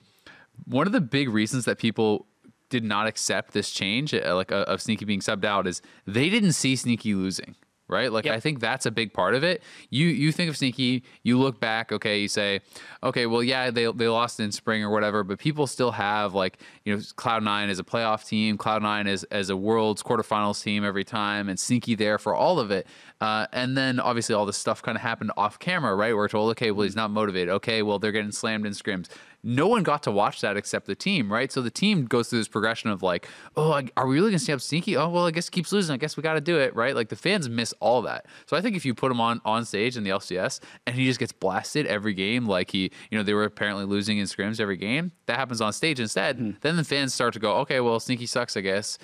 one 0.65 0.87
of 0.87 0.93
the 0.93 1.01
big 1.01 1.29
reasons 1.29 1.65
that 1.65 1.77
people 1.77 2.27
did 2.69 2.83
not 2.83 3.05
accept 3.05 3.51
this 3.51 3.69
change, 3.69 4.13
uh, 4.13 4.35
like 4.35 4.51
uh, 4.51 4.63
of 4.67 4.81
Sneaky 4.81 5.05
being 5.05 5.19
subbed 5.19 5.43
out, 5.43 5.67
is 5.67 5.81
they 6.07 6.29
didn't 6.29 6.53
see 6.53 6.75
Sneaky 6.75 7.13
losing. 7.13 7.55
Right, 7.91 8.11
like 8.11 8.23
Yep. 8.25 8.35
I 8.35 8.39
think 8.39 8.61
that's 8.61 8.85
a 8.85 8.91
big 8.91 9.11
part 9.13 9.35
of 9.35 9.43
it. 9.43 9.61
You 9.89 10.07
you 10.07 10.31
think 10.31 10.49
of 10.49 10.55
Sneaky, 10.55 11.03
you 11.23 11.37
look 11.37 11.59
back, 11.59 11.91
okay, 11.91 12.19
you 12.19 12.29
say, 12.29 12.61
okay, 13.03 13.25
well, 13.25 13.43
yeah, 13.43 13.69
they 13.69 13.91
they 13.91 14.07
lost 14.07 14.39
in 14.39 14.53
spring 14.53 14.81
or 14.81 14.89
whatever, 14.89 15.25
but 15.25 15.39
people 15.39 15.67
still 15.67 15.91
have 15.91 16.33
like 16.33 16.59
you 16.85 16.95
know 16.95 17.01
Cloud 17.17 17.43
Nine 17.43 17.69
as 17.69 17.79
a 17.79 17.83
playoff 17.83 18.25
team, 18.25 18.57
Cloud 18.57 18.81
Nine 18.81 19.07
as 19.07 19.25
as 19.25 19.49
a 19.49 19.57
World's 19.57 20.01
quarterfinals 20.01 20.63
team 20.63 20.85
every 20.85 21.03
time, 21.03 21.49
and 21.49 21.59
Sneaky 21.59 21.95
there 21.95 22.17
for 22.17 22.33
all 22.33 22.59
of 22.59 22.71
it. 22.71 22.87
Uh, 23.19 23.45
and 23.51 23.77
then 23.77 23.99
obviously 23.99 24.33
all 24.33 24.45
this 24.45 24.57
stuff 24.57 24.81
kind 24.81 24.95
of 24.95 25.01
happened 25.01 25.31
off 25.37 25.59
camera, 25.59 25.93
right? 25.93 26.15
We're 26.15 26.29
told, 26.29 26.49
okay, 26.51 26.71
well 26.71 26.83
he's 26.85 26.95
not 26.95 27.11
motivated. 27.11 27.49
Okay, 27.49 27.81
well 27.83 27.99
they're 27.99 28.11
getting 28.13 28.31
slammed 28.31 28.65
in 28.65 28.71
scrims. 28.71 29.09
No 29.43 29.67
one 29.67 29.81
got 29.83 30.03
to 30.03 30.11
watch 30.11 30.41
that 30.41 30.55
except 30.57 30.85
the 30.85 30.93
team, 30.95 31.31
right? 31.31 31.51
So 31.51 31.61
the 31.61 31.71
team 31.71 32.05
goes 32.05 32.29
through 32.29 32.39
this 32.39 32.47
progression 32.47 32.89
of 32.91 33.01
like, 33.01 33.27
oh, 33.55 33.71
I- 33.73 33.87
are 33.97 34.05
we 34.05 34.15
really 34.15 34.29
gonna 34.29 34.39
stay 34.39 34.53
up 34.53 34.61
sneaky? 34.61 34.95
Oh, 34.95 35.09
well, 35.09 35.25
I 35.25 35.31
guess 35.31 35.47
he 35.47 35.51
keeps 35.51 35.71
losing. 35.71 35.93
I 35.93 35.97
guess 35.97 36.15
we 36.15 36.21
got 36.23 36.33
to 36.35 36.41
do 36.41 36.57
it, 36.59 36.75
right? 36.75 36.95
Like 36.95 37.09
the 37.09 37.15
fans 37.15 37.49
miss 37.49 37.73
all 37.79 38.03
that. 38.03 38.27
So 38.45 38.55
I 38.55 38.61
think 38.61 38.75
if 38.75 38.85
you 38.85 38.93
put 38.93 39.11
him 39.11 39.19
on 39.19 39.41
on 39.43 39.65
stage 39.65 39.97
in 39.97 40.03
the 40.03 40.11
LCS 40.11 40.59
and 40.85 40.95
he 40.95 41.05
just 41.05 41.19
gets 41.19 41.31
blasted 41.31 41.87
every 41.87 42.13
game, 42.13 42.45
like 42.45 42.69
he, 42.71 42.91
you 43.09 43.17
know, 43.17 43.23
they 43.23 43.33
were 43.33 43.45
apparently 43.45 43.85
losing 43.85 44.17
in 44.19 44.25
scrims 44.25 44.59
every 44.59 44.77
game, 44.77 45.11
that 45.25 45.37
happens 45.37 45.59
on 45.61 45.73
stage 45.73 45.99
instead. 45.99 46.57
Then 46.61 46.75
the 46.75 46.83
fans 46.83 47.13
start 47.13 47.33
to 47.33 47.39
go, 47.39 47.55
okay, 47.57 47.79
well, 47.79 47.99
sneaky 47.99 48.25
sucks, 48.27 48.55
I 48.55 48.61
guess. 48.61 48.97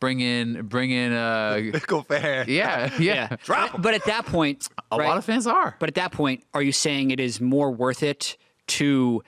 Bring 0.00 0.18
in, 0.20 0.66
bring 0.66 0.90
in, 0.90 1.12
uh, 1.12 1.54
Pickle 1.72 2.02
fan. 2.02 2.46
yeah, 2.48 2.90
yeah. 2.98 3.28
Yeah. 3.30 3.36
But, 3.46 3.80
but 3.82 3.94
at 3.94 4.04
that 4.06 4.26
point, 4.26 4.68
A 4.90 4.96
right, 4.98 5.08
lot 5.08 5.16
of 5.16 5.24
fans 5.24 5.46
are. 5.46 5.76
But 5.78 5.88
at 5.90 5.94
that 5.94 6.10
point, 6.12 6.42
are 6.54 6.62
you 6.62 6.72
saying 6.72 7.12
it 7.12 7.20
is 7.20 7.40
more 7.40 7.70
worth 7.70 8.02
it 8.02 8.36
to 8.68 9.22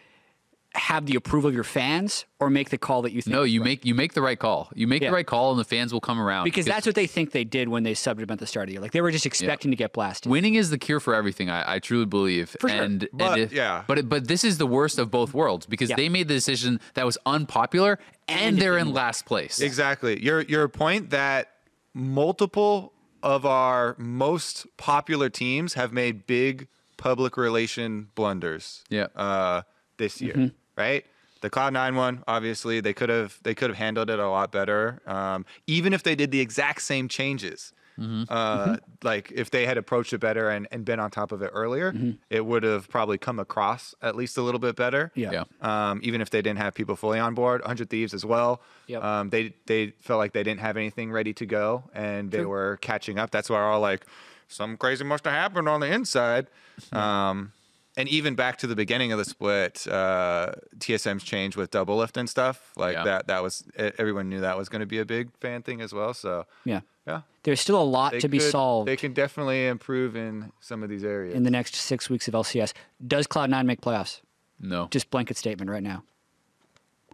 have 0.76 1.06
the 1.06 1.14
approval 1.14 1.48
of 1.48 1.54
your 1.54 1.62
fans 1.64 2.24
or 2.40 2.50
make 2.50 2.70
the 2.70 2.78
call 2.78 3.02
that 3.02 3.12
you 3.12 3.22
think? 3.22 3.32
No, 3.32 3.42
you 3.44 3.60
right? 3.60 3.64
make 3.66 3.84
you 3.84 3.94
make 3.94 4.12
the 4.14 4.20
right 4.22 4.38
call. 4.38 4.70
You 4.74 4.86
make 4.88 5.02
Yeah. 5.02 5.10
the 5.10 5.14
right 5.14 5.26
call, 5.26 5.50
and 5.52 5.60
the 5.60 5.64
fans 5.64 5.92
will 5.92 6.00
come 6.00 6.18
around 6.20 6.44
because 6.44 6.66
that's 6.66 6.84
what 6.84 6.94
they 6.96 7.06
think 7.06 7.30
they 7.30 7.44
did 7.44 7.68
when 7.68 7.84
they 7.84 7.92
subbed 7.94 8.20
him 8.20 8.30
at 8.30 8.38
the 8.40 8.46
start 8.46 8.64
of 8.64 8.66
the 8.68 8.72
year. 8.74 8.80
Like 8.82 8.90
they 8.92 9.00
were 9.00 9.10
just 9.12 9.24
expecting 9.26 9.70
to 9.70 9.76
get 9.76 9.92
blasted. 9.92 10.30
winning 10.30 10.56
is 10.56 10.70
the 10.70 10.78
cure 10.78 10.98
for 11.00 11.14
everything. 11.14 11.48
I, 11.48 11.74
I 11.74 11.78
truly 11.78 12.06
believe. 12.06 12.56
For 12.60 12.68
sure. 12.68 12.78
But, 12.78 12.84
and 12.84 13.08
if- 13.38 13.52
yeah. 13.52 13.84
but 13.86 14.08
but 14.08 14.26
this 14.28 14.42
is 14.42 14.58
the 14.58 14.66
worst 14.66 14.98
of 14.98 15.10
both 15.10 15.32
worlds 15.32 15.66
because 15.66 15.90
Yeah. 15.90 15.96
they 15.96 16.08
made 16.08 16.26
the 16.28 16.34
decision 16.34 16.80
that 16.94 17.06
was 17.06 17.18
unpopular, 17.24 17.98
and, 18.28 18.58
they're 18.58 18.78
in 18.78 18.92
last 18.92 19.26
place. 19.26 19.60
Exactly. 19.60 20.22
Your 20.22 20.40
your 20.42 20.68
point 20.68 21.10
that 21.10 21.50
multiple 21.94 22.92
of 23.22 23.46
our 23.46 23.94
most 23.98 24.66
popular 24.76 25.30
teams 25.30 25.74
have 25.74 25.92
made 25.92 26.26
big 26.26 26.68
public 26.96 27.36
relation 27.36 28.08
blunders. 28.14 28.84
Yeah. 28.90 29.06
Uh, 29.16 29.62
this 29.96 30.20
year, 30.20 30.34
Mm-hmm. 30.34 30.54
Right? 30.76 31.04
The 31.40 31.50
Cloud 31.50 31.72
Nine 31.74 31.94
one, 31.94 32.24
obviously, 32.26 32.80
they 32.80 32.94
could 32.94 33.10
have 33.10 33.38
they 33.42 33.54
could 33.54 33.68
have 33.70 33.76
handled 33.78 34.08
it 34.10 34.18
a 34.18 34.28
lot 34.28 34.50
better. 34.50 35.00
Um, 35.06 35.44
even 35.66 35.92
if 35.92 36.02
they 36.02 36.14
did 36.14 36.30
the 36.30 36.40
exact 36.40 36.82
same 36.82 37.08
changes, 37.08 37.72
Mm-hmm. 37.96 38.24
uh, 38.28 38.78
like 39.04 39.30
if 39.30 39.50
they 39.52 39.66
had 39.66 39.78
approached 39.78 40.12
it 40.12 40.18
better 40.18 40.50
and, 40.50 40.66
and 40.72 40.84
been 40.84 40.98
on 40.98 41.12
top 41.12 41.30
of 41.30 41.42
it 41.42 41.52
earlier, 41.54 41.94
it 42.28 42.44
would 42.44 42.64
have 42.64 42.88
probably 42.88 43.18
come 43.18 43.38
across 43.38 43.94
at 44.02 44.16
least 44.16 44.36
a 44.36 44.42
little 44.42 44.58
bit 44.58 44.74
better. 44.74 45.12
Yeah. 45.14 45.44
Yeah. 45.62 45.90
Um, 45.90 46.00
even 46.02 46.20
if 46.20 46.28
they 46.28 46.42
didn't 46.42 46.58
have 46.58 46.74
people 46.74 46.96
fully 46.96 47.20
on 47.20 47.34
board, 47.36 47.60
100 47.60 47.88
Thieves 47.90 48.12
as 48.12 48.24
well. 48.26 48.60
Yep. 48.88 49.04
Um, 49.04 49.30
they 49.30 49.54
they 49.66 49.90
felt 50.00 50.18
like 50.18 50.32
they 50.32 50.42
didn't 50.42 50.58
have 50.58 50.76
anything 50.76 51.12
ready 51.12 51.32
to 51.34 51.46
go, 51.46 51.84
and 51.94 52.32
they 52.32 52.44
were 52.44 52.78
catching 52.80 53.16
up. 53.20 53.30
That's 53.30 53.48
why 53.48 53.58
we're 53.58 53.70
all 53.70 53.78
like, 53.80 54.04
something 54.48 54.76
crazy 54.76 55.04
must 55.04 55.24
have 55.24 55.32
happened 55.34 55.68
on 55.68 55.78
the 55.78 55.86
inside. 55.86 56.48
Um, 56.90 57.52
and 57.96 58.08
even 58.08 58.34
back 58.34 58.58
to 58.58 58.66
the 58.66 58.74
beginning 58.76 59.12
of 59.12 59.18
the 59.18 59.24
split, 59.24 59.86
uh, 59.86 60.52
TSM's 60.78 61.22
change 61.24 61.56
with 61.56 61.70
Doublelift 61.70 62.16
and 62.16 62.28
stuff 62.28 62.72
like 62.76 62.94
Yeah. 62.94 63.04
that. 63.04 63.26
That 63.28 63.42
was 63.42 63.64
everyone 63.76 64.28
knew 64.28 64.40
that 64.40 64.56
was 64.58 64.68
going 64.68 64.80
to 64.80 64.86
be 64.86 64.98
a 64.98 65.04
big 65.04 65.30
fan 65.40 65.62
thing 65.62 65.80
as 65.80 65.92
well. 65.92 66.12
So 66.14 66.46
yeah. 66.64 66.80
yeah, 67.06 67.20
There's 67.44 67.60
still 67.60 67.80
a 67.80 67.84
lot 67.84 68.12
they 68.12 68.18
to 68.20 68.28
be 68.28 68.38
solved 68.40 68.88
They 68.88 68.96
can 68.96 69.12
definitely 69.12 69.66
improve 69.66 70.16
in 70.16 70.52
some 70.60 70.82
of 70.82 70.88
these 70.88 71.04
areas. 71.04 71.34
in 71.34 71.42
the 71.44 71.50
next 71.50 71.74
six 71.76 72.10
weeks 72.10 72.26
of 72.28 72.34
LCS. 72.34 72.72
Does 73.06 73.26
Cloud9 73.26 73.64
make 73.66 73.80
playoffs? 73.80 74.20
No. 74.60 74.88
Just 74.90 75.10
blanket 75.10 75.36
statement 75.36 75.70
right 75.70 75.82
now. 75.82 76.02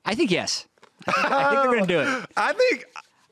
I 0.05 0.15
think 0.15 0.31
yes. 0.31 0.67
I 1.07 1.13
think, 1.13 1.27
I 1.31 1.51
think 1.51 1.63
they're 1.63 1.65
going 1.73 1.81
to 1.81 1.87
do 1.87 2.01
it. 2.01 2.27
I 2.37 2.53
think 2.53 2.85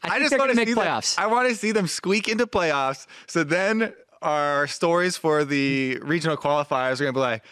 I 0.02 0.08
I, 0.16 0.18
just 0.20 0.36
want 0.38 0.50
to 0.50 0.56
make 0.56 0.68
see 0.68 0.74
them- 0.74 0.84
playoffs. 0.84 1.18
I 1.18 1.26
want 1.26 1.48
to 1.48 1.54
see 1.54 1.72
them 1.72 1.86
squeak 1.86 2.28
into 2.28 2.46
playoffs. 2.46 3.06
So 3.26 3.42
then 3.44 3.92
our 4.22 4.66
stories 4.66 5.16
for 5.16 5.44
the 5.44 5.98
regional 6.02 6.36
qualifiers 6.36 7.00
are 7.00 7.04
gonna 7.04 7.12
be 7.12 7.20
like, 7.20 7.44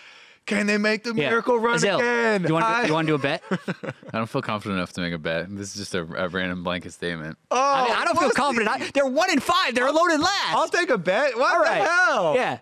can 0.46 0.66
they 0.68 0.78
make 0.78 1.02
the 1.02 1.12
Yeah. 1.14 1.30
miracle 1.30 1.58
run 1.58 1.74
Azael, 1.76 1.98
again? 1.98 2.44
You 2.46 2.54
want, 2.54 2.64
I- 2.64 2.82
to, 2.82 2.86
you 2.88 2.92
want 2.94 3.06
to 3.08 3.10
do 3.10 3.14
a 3.16 3.18
bet? 3.18 3.42
I 3.50 4.18
don't 4.18 4.28
feel 4.30 4.42
confident 4.42 4.78
enough 4.78 4.92
to 4.92 5.00
make 5.00 5.12
a 5.12 5.18
bet. 5.18 5.46
This 5.54 5.70
is 5.70 5.74
just 5.74 5.94
a, 5.96 6.02
a 6.02 6.28
random 6.28 6.62
blanket 6.62 6.92
statement. 6.92 7.36
oh, 7.50 7.56
I, 7.60 7.84
mean, 7.84 7.92
I 7.96 8.04
don't 8.04 8.16
feel 8.18 8.30
confident. 8.30 8.70
I, 8.70 8.90
they're 8.94 9.06
one 9.08 9.30
in 9.30 9.40
five. 9.40 9.74
They're 9.74 9.88
alone 9.88 10.12
in 10.12 10.20
last. 10.20 10.54
I'll 10.54 10.68
take 10.68 10.90
a 10.90 10.98
bet. 10.98 11.36
What 11.36 11.52
All 11.56 11.64
the 11.64 11.68
right. 11.68 11.82
hell? 11.88 12.34
Yeah. 12.36 12.58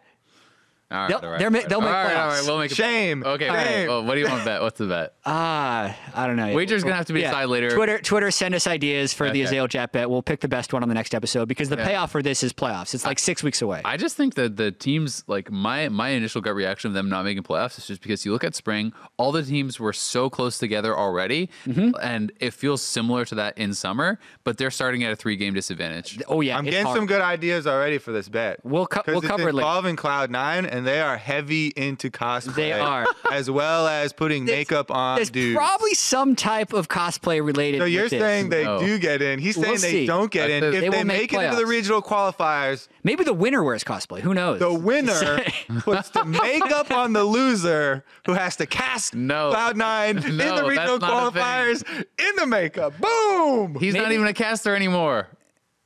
All 0.91 0.99
right, 0.99 1.09
They'll- 1.09 1.18
all 1.18 1.28
right, 1.30 1.39
they're 1.39 1.51
ma- 1.51 1.59
all 1.59 1.62
right. 1.62 1.68
they'll 1.70 1.80
make 1.80 1.89
all 1.89 1.95
right, 1.95 2.05
all 2.16 2.30
playoffs. 2.30 2.39
right, 2.41 2.47
we'll 2.47 2.59
make 2.59 2.70
a 2.70 2.74
Shame. 2.74 3.22
Okay, 3.24 3.49
Shame. 3.49 3.89
Well, 3.89 4.05
what 4.05 4.14
do 4.14 4.20
you 4.20 4.26
want 4.28 4.41
to 4.41 4.45
bet? 4.45 4.61
What's 4.62 4.78
the 4.78 4.87
bet? 4.87 5.14
Ah, 5.24 5.97
I 6.14 6.26
don't 6.26 6.37
know. 6.37 6.53
Wager's 6.55 6.82
gonna 6.85 6.95
have 6.95 7.07
to 7.07 7.12
be 7.14 7.22
decided 7.22 7.49
later. 7.49 7.70
Twitter, 7.70 7.99
Twitter, 7.99 8.30
send 8.30 8.55
us 8.55 8.66
ideas 8.66 9.12
for 9.14 9.30
the 9.30 9.43
Okay. 9.45 9.57
Azael 9.57 9.66
Jatt 9.68 9.93
bet. 9.93 10.09
We'll 10.11 10.22
pick 10.22 10.41
the 10.41 10.49
best 10.49 10.72
one 10.72 10.82
on 10.82 10.89
the 10.89 10.95
next 10.95 11.14
episode 11.14 11.49
because 11.49 11.68
the 11.70 11.76
Yeah. 11.78 11.87
payoff 11.87 12.12
for 12.12 12.22
this 12.22 12.43
is 12.43 12.53
playoffs. 12.53 12.95
It's 12.95 13.05
like 13.07 13.18
six 13.18 13.43
weeks 13.43 13.62
away. 13.62 13.80
I 13.85 13.97
just 13.97 14.16
think 14.16 14.35
that 14.35 14.57
the 14.57 14.70
teams, 14.72 15.24
like 15.26 15.51
my 15.51 15.89
my 15.89 16.11
initial 16.11 16.41
gut 16.43 16.55
reaction 16.55 16.89
of 16.89 16.95
them 16.95 17.09
not 17.09 17.24
making 17.24 17.43
playoffs 17.45 17.78
is 17.78 17.87
just 17.87 18.03
because 18.03 18.24
you 18.26 18.32
look 18.32 18.45
at 18.45 18.55
spring, 18.55 18.93
all 19.16 19.32
the 19.32 19.43
teams 19.43 19.80
were 19.80 19.93
so 19.95 20.28
close 20.30 20.59
together 20.59 20.97
already, 20.97 21.49
Mm-hmm. 21.66 21.93
and 22.03 22.30
it 22.41 22.53
feels 22.53 22.82
similar 22.82 23.24
to 23.24 23.35
that 23.37 23.57
in 23.59 23.72
summer, 23.74 24.18
but 24.45 24.59
they're 24.59 24.70
starting 24.70 25.03
at 25.03 25.12
a 25.12 25.16
three 25.16 25.37
game 25.37 25.55
disadvantage. 25.55 26.20
oh 26.28 26.41
yeah, 26.43 26.59
I'm 26.59 26.64
getting 26.64 26.85
hard. 26.85 26.97
some 26.99 27.07
good 27.07 27.22
ideas 27.22 27.66
already 27.66 27.99
for 27.99 28.12
this 28.12 28.28
bet. 28.28 28.61
We'll 28.64 28.87
co- 28.87 29.01
'Cause 29.01 29.07
we'll 29.14 29.18
it's 29.18 29.26
cover 29.26 29.49
it 29.49 29.55
later. 29.55 29.66
involving 29.66 29.97
Cloud 29.97 30.30
Nine, 30.30 30.66
and 30.75 30.85
they 30.87 31.01
are 31.01 31.16
heavy 31.16 31.68
into 31.77 32.11
cosplay. 32.11 32.55
They 32.55 32.72
are. 32.72 33.07
as 33.31 33.49
well 33.51 33.87
as 33.87 34.12
putting 34.12 34.45
makeup 34.45 34.91
on 34.91 35.16
There's 35.16 35.31
dudes. 35.31 35.57
probably 35.57 35.95
some 35.95 36.35
type 36.35 36.72
of 36.72 36.89
cosplay 36.89 37.45
related. 37.45 37.79
So 37.81 37.85
you're 37.85 38.03
with 38.05 38.11
this. 38.11 38.20
saying 38.20 38.49
they 38.49 38.64
No. 38.64 38.81
do 38.81 38.99
get 38.99 39.22
in. 39.22 39.39
He's 39.39 39.55
saying 39.55 39.66
We'll 39.66 39.81
they 39.81 39.91
see. 39.91 40.07
don't 40.07 40.31
get 40.33 40.51
in. 40.51 40.64
If 40.64 40.72
they 40.72 40.81
they, 40.81 41.05
make 41.05 41.07
make 41.07 41.33
it 41.33 41.41
into 41.43 41.57
the 41.57 41.66
regional 41.66 42.03
qualifiers, 42.03 42.89
maybe 43.05 43.22
the 43.22 43.33
winner 43.33 43.62
wears 43.62 43.85
cosplay. 43.85 44.20
Who 44.20 44.35
knows? 44.35 44.59
the 44.59 44.72
winner 44.72 45.39
puts 45.81 46.11
the 46.11 46.25
makeup 46.25 46.91
on 46.91 47.12
the 47.12 47.25
loser 47.25 48.05
who 48.27 48.33
has 48.33 48.57
to 48.57 48.66
cast 48.66 49.14
No. 49.14 49.51
Cloud 49.51 49.77
Nine 49.77 50.18
in 50.18 50.37
the 50.39 50.64
regional 50.66 50.99
not 50.99 51.29
a 51.29 51.31
thing. 51.31 51.43
qualifiers 51.43 52.05
in 52.18 52.37
the 52.37 52.47
makeup. 52.47 52.95
Boom! 53.01 53.77
He's 53.79 53.95
not 53.95 54.11
even 54.12 54.27
a 54.27 54.33
caster 54.35 54.75
anymore. 54.75 55.29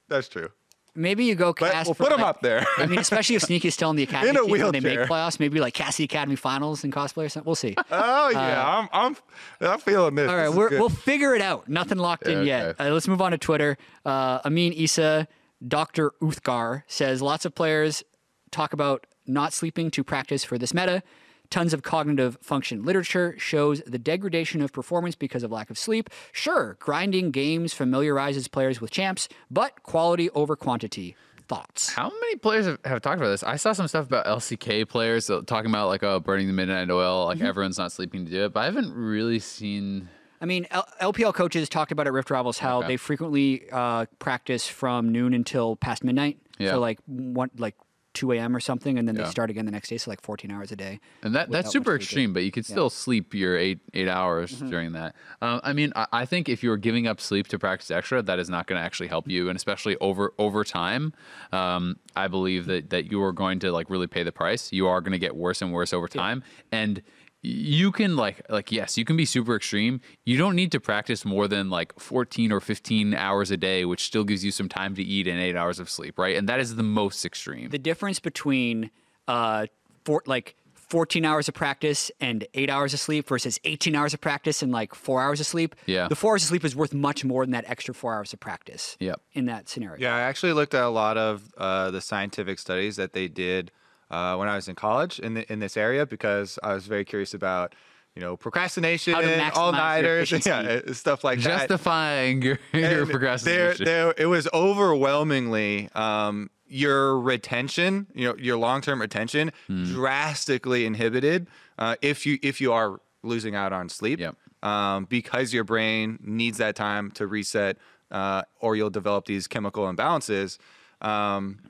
That's 0.08 0.28
true. 0.28 0.48
Maybe 0.94 1.24
you 1.24 1.34
go 1.34 1.52
But 1.52 1.72
cast. 1.72 1.86
we'll 1.86 1.94
for, 1.94 2.04
put 2.04 2.12
him 2.12 2.20
like- 2.20 2.28
up 2.36 2.40
there. 2.42 2.64
I 2.76 2.86
mean, 2.86 2.98
especially 2.98 3.36
if 3.36 3.42
Sneaky's 3.42 3.70
is 3.70 3.74
still 3.74 3.90
in 3.90 3.96
the 3.96 4.02
academy 4.02 4.30
In 4.30 4.36
a 4.36 4.40
team 4.42 4.50
when 4.50 4.72
they 4.72 4.80
make 4.80 4.98
playoffs. 5.00 5.38
Maybe 5.40 5.60
like 5.60 5.74
Cassie 5.74 6.04
Academy 6.04 6.36
Finals 6.36 6.84
and 6.84 6.92
cosplay 6.92 7.24
or 7.26 7.28
something. 7.28 7.46
We'll 7.46 7.54
see. 7.54 7.74
Oh 7.90 8.30
yeah, 8.30 8.64
I'm 8.66 8.88
I'm 8.92 9.16
I'm 9.60 9.78
feeling 9.80 10.14
this. 10.14 10.28
All 10.30 10.36
right, 10.36 10.46
This 10.46 10.54
we're, 10.56 10.70
we'll 10.70 10.88
figure 10.88 11.34
it 11.34 11.40
out. 11.42 11.68
Nothing 11.68 11.98
locked 11.98 12.26
in 12.26 12.46
Yeah, 12.46 12.66
yet. 12.68 12.76
Uh, 12.80 12.90
let's 12.90 13.08
move 13.08 13.20
on 13.22 13.30
to 13.32 13.38
Twitter. 13.38 13.76
Uh, 14.04 14.40
Amin 14.44 14.72
Issa, 14.74 15.26
Dr. 15.66 16.12
Uthgar 16.22 16.82
says 16.86 17.22
lots 17.22 17.44
of 17.44 17.54
players 17.54 18.02
talk 18.50 18.72
about 18.72 19.06
not 19.26 19.52
sleeping 19.52 19.90
to 19.92 20.02
practice 20.04 20.44
for 20.44 20.58
this 20.58 20.72
meta. 20.74 21.02
Tons 21.50 21.72
of 21.72 21.82
cognitive 21.82 22.36
function 22.42 22.84
literature 22.84 23.34
shows 23.38 23.80
the 23.86 23.98
degradation 23.98 24.60
of 24.60 24.70
performance 24.72 25.14
because 25.14 25.42
of 25.42 25.50
lack 25.50 25.70
of 25.70 25.78
sleep. 25.78 26.10
Sure, 26.30 26.76
grinding 26.78 27.30
games 27.30 27.72
familiarizes 27.72 28.48
players 28.48 28.80
with 28.82 28.90
champs, 28.90 29.28
but 29.50 29.82
quality 29.82 30.28
over 30.30 30.56
quantity. 30.56 31.16
Thoughts? 31.48 31.88
How 31.94 32.10
many 32.10 32.36
players 32.36 32.66
have, 32.66 32.78
have 32.84 33.00
talked 33.00 33.16
about 33.16 33.30
this? 33.30 33.42
I 33.42 33.56
saw 33.56 33.72
some 33.72 33.88
stuff 33.88 34.04
about 34.04 34.26
LCK 34.26 34.86
players 34.86 35.30
uh, 35.30 35.40
talking 35.46 35.70
about 35.70 35.88
like 35.88 36.02
oh 36.02 36.20
burning 36.20 36.46
the 36.46 36.52
midnight 36.52 36.90
oil, 36.90 37.26
Mm-hmm. 37.28 37.40
like 37.40 37.48
everyone's 37.48 37.78
not 37.78 37.90
sleeping 37.92 38.26
to 38.26 38.30
do 38.30 38.44
it, 38.44 38.52
but 38.52 38.60
I 38.60 38.64
haven't 38.66 38.92
really 38.92 39.38
seen. 39.38 40.10
I 40.42 40.44
mean, 40.44 40.66
L- 40.70 40.86
LPL 41.00 41.32
coaches 41.32 41.70
talked 41.70 41.90
about 41.90 42.06
at 42.06 42.12
Rift 42.12 42.30
Rivals 42.30 42.58
how 42.58 42.80
Okay. 42.80 42.88
they 42.88 42.96
frequently 42.98 43.70
uh, 43.72 44.04
practice 44.18 44.68
from 44.68 45.10
noon 45.10 45.32
until 45.32 45.74
past 45.76 46.04
midnight. 46.04 46.38
Yeah. 46.58 46.72
So 46.72 46.80
like 46.80 46.98
one 47.06 47.50
like 47.56 47.74
2 48.18 48.32
a.m. 48.32 48.54
or 48.56 48.60
something, 48.60 48.98
and 48.98 49.06
then 49.06 49.14
Yeah. 49.16 49.24
they 49.24 49.30
start 49.30 49.48
again 49.50 49.64
the 49.64 49.70
next 49.70 49.88
day. 49.88 49.96
So 49.98 50.10
like 50.10 50.20
14 50.20 50.50
hours 50.50 50.72
a 50.72 50.76
day. 50.76 50.98
And 51.22 51.34
that 51.36 51.50
that's 51.50 51.70
super 51.70 51.94
extreme, 51.94 52.32
but 52.32 52.42
you 52.42 52.50
could 52.50 52.66
still 52.66 52.90
sleep 52.90 53.32
your 53.34 53.56
eight 53.56 53.78
eight 53.94 54.08
hours 54.08 54.50
Mm-hmm. 54.52 54.70
during 54.70 54.92
that. 54.92 55.14
Um, 55.40 55.60
I 55.62 55.72
mean, 55.72 55.92
I, 55.96 56.06
I 56.12 56.24
think 56.26 56.48
if 56.48 56.62
you're 56.62 56.76
giving 56.76 57.06
up 57.06 57.20
sleep 57.20 57.46
to 57.48 57.58
practice 57.58 57.90
extra, 57.90 58.20
that 58.22 58.38
is 58.38 58.48
not 58.50 58.66
going 58.66 58.78
to 58.80 58.84
actually 58.84 59.08
help 59.08 59.28
you, 59.28 59.48
and 59.48 59.56
especially 59.56 59.96
over 60.00 60.32
over 60.38 60.64
time, 60.64 61.12
um, 61.52 61.96
I 62.16 62.28
believe 62.28 62.66
that 62.66 62.90
that 62.90 63.10
you 63.12 63.22
are 63.22 63.32
going 63.32 63.58
to 63.60 63.72
like 63.72 63.88
really 63.90 64.06
pay 64.06 64.22
the 64.24 64.32
price. 64.32 64.72
You 64.72 64.88
are 64.88 65.00
going 65.00 65.12
to 65.12 65.18
get 65.18 65.36
worse 65.36 65.62
and 65.62 65.72
worse 65.72 65.92
over 65.92 66.08
time, 66.08 66.42
and 66.72 67.02
you 67.42 67.92
can 67.92 68.16
like 68.16 68.42
like 68.48 68.72
yes, 68.72 68.98
you 68.98 69.04
can 69.04 69.16
be 69.16 69.24
super 69.24 69.54
extreme. 69.56 70.00
You 70.24 70.36
don't 70.38 70.56
need 70.56 70.72
to 70.72 70.80
practice 70.80 71.24
more 71.24 71.46
than 71.48 71.70
like 71.70 71.98
14 71.98 72.50
or 72.52 72.60
15 72.60 73.14
hours 73.14 73.50
a 73.50 73.56
day, 73.56 73.84
which 73.84 74.04
still 74.04 74.24
gives 74.24 74.44
you 74.44 74.50
some 74.50 74.68
time 74.68 74.94
to 74.96 75.02
eat 75.02 75.26
and 75.28 75.38
eight 75.40 75.56
hours 75.56 75.78
of 75.78 75.88
sleep, 75.88 76.18
right? 76.18 76.36
And 76.36 76.48
that 76.48 76.58
is 76.60 76.74
the 76.76 76.82
most 76.82 77.24
extreme. 77.24 77.68
The 77.70 77.78
difference 77.78 78.18
between 78.20 78.90
uh, 79.28 79.66
for 80.04 80.22
like 80.26 80.56
14 80.74 81.22
hours 81.24 81.48
of 81.48 81.54
practice 81.54 82.10
and 82.18 82.46
eight 82.54 82.70
hours 82.70 82.94
of 82.94 82.98
sleep 83.00 83.28
versus 83.28 83.60
18 83.64 83.94
hours 83.94 84.14
of 84.14 84.22
practice 84.22 84.62
and 84.62 84.72
like 84.72 84.94
four 84.94 85.20
hours 85.20 85.38
of 85.38 85.44
sleep, 85.46 85.76
Yeah. 85.84 86.08
the 86.08 86.16
four 86.16 86.32
hours 86.32 86.44
of 86.44 86.48
sleep 86.48 86.64
is 86.64 86.74
worth 86.74 86.94
much 86.94 87.26
more 87.26 87.44
than 87.44 87.52
that 87.52 87.68
extra 87.68 87.92
four 87.92 88.14
hours 88.14 88.32
of 88.32 88.40
practice. 88.40 88.96
Yep. 88.98 89.20
In 89.34 89.44
that 89.46 89.68
scenario. 89.68 90.00
Yeah, 90.00 90.16
I 90.16 90.20
actually 90.20 90.54
looked 90.54 90.72
at 90.72 90.82
a 90.82 90.88
lot 90.88 91.18
of 91.18 91.52
uh, 91.58 91.90
the 91.90 92.00
scientific 92.00 92.58
studies 92.58 92.96
that 92.96 93.12
they 93.12 93.28
did 93.28 93.70
uh, 94.10 94.36
when 94.36 94.48
I 94.48 94.56
was 94.56 94.68
in 94.68 94.74
college 94.74 95.18
in 95.20 95.34
the, 95.34 95.52
in 95.52 95.58
this 95.60 95.76
area 95.76 96.06
because 96.06 96.58
I 96.62 96.74
was 96.74 96.86
very 96.86 97.04
curious 97.04 97.34
about 97.34 97.74
you 98.14 98.22
know 98.22 98.36
procrastination, 98.36 99.14
How 99.14 99.20
to 99.20 99.26
maximize 99.26 99.54
your 99.54 99.58
all 99.58 99.72
nighters, 99.72 100.46
yeah, 100.46 100.58
uh, 100.58 100.92
stuff 100.92 101.22
like 101.24 101.38
that. 101.40 101.68
Justifying 101.68 102.42
your, 102.42 102.58
your 102.72 103.06
procrastination. 103.06 103.84
There, 103.84 104.06
there, 104.06 104.14
it 104.16 104.26
was 104.26 104.48
overwhelmingly 104.52 105.88
um, 105.94 106.50
your 106.66 107.18
retention, 107.20 108.06
you 108.14 108.28
know, 108.28 108.36
your 108.36 108.56
long-term 108.56 109.00
retention, 109.00 109.52
Hmm. 109.68 109.84
drastically 109.84 110.84
inhibited 110.86 111.46
uh, 111.78 111.96
if 112.02 112.26
you 112.26 112.38
if 112.42 112.60
you 112.60 112.72
are 112.72 113.00
losing 113.22 113.54
out 113.54 113.72
on 113.72 113.88
sleep. 113.88 114.20
Yep. 114.20 114.36
Um, 114.62 115.04
because 115.04 115.54
your 115.54 115.62
brain 115.62 116.18
needs 116.20 116.58
that 116.58 116.74
time 116.74 117.12
to 117.12 117.28
reset, 117.28 117.76
uh, 118.10 118.42
or 118.58 118.74
you'll 118.74 118.90
develop 118.90 119.26
these 119.26 119.46
chemical 119.46 119.84
imbalances. 119.84 120.58
Um, 121.00 121.60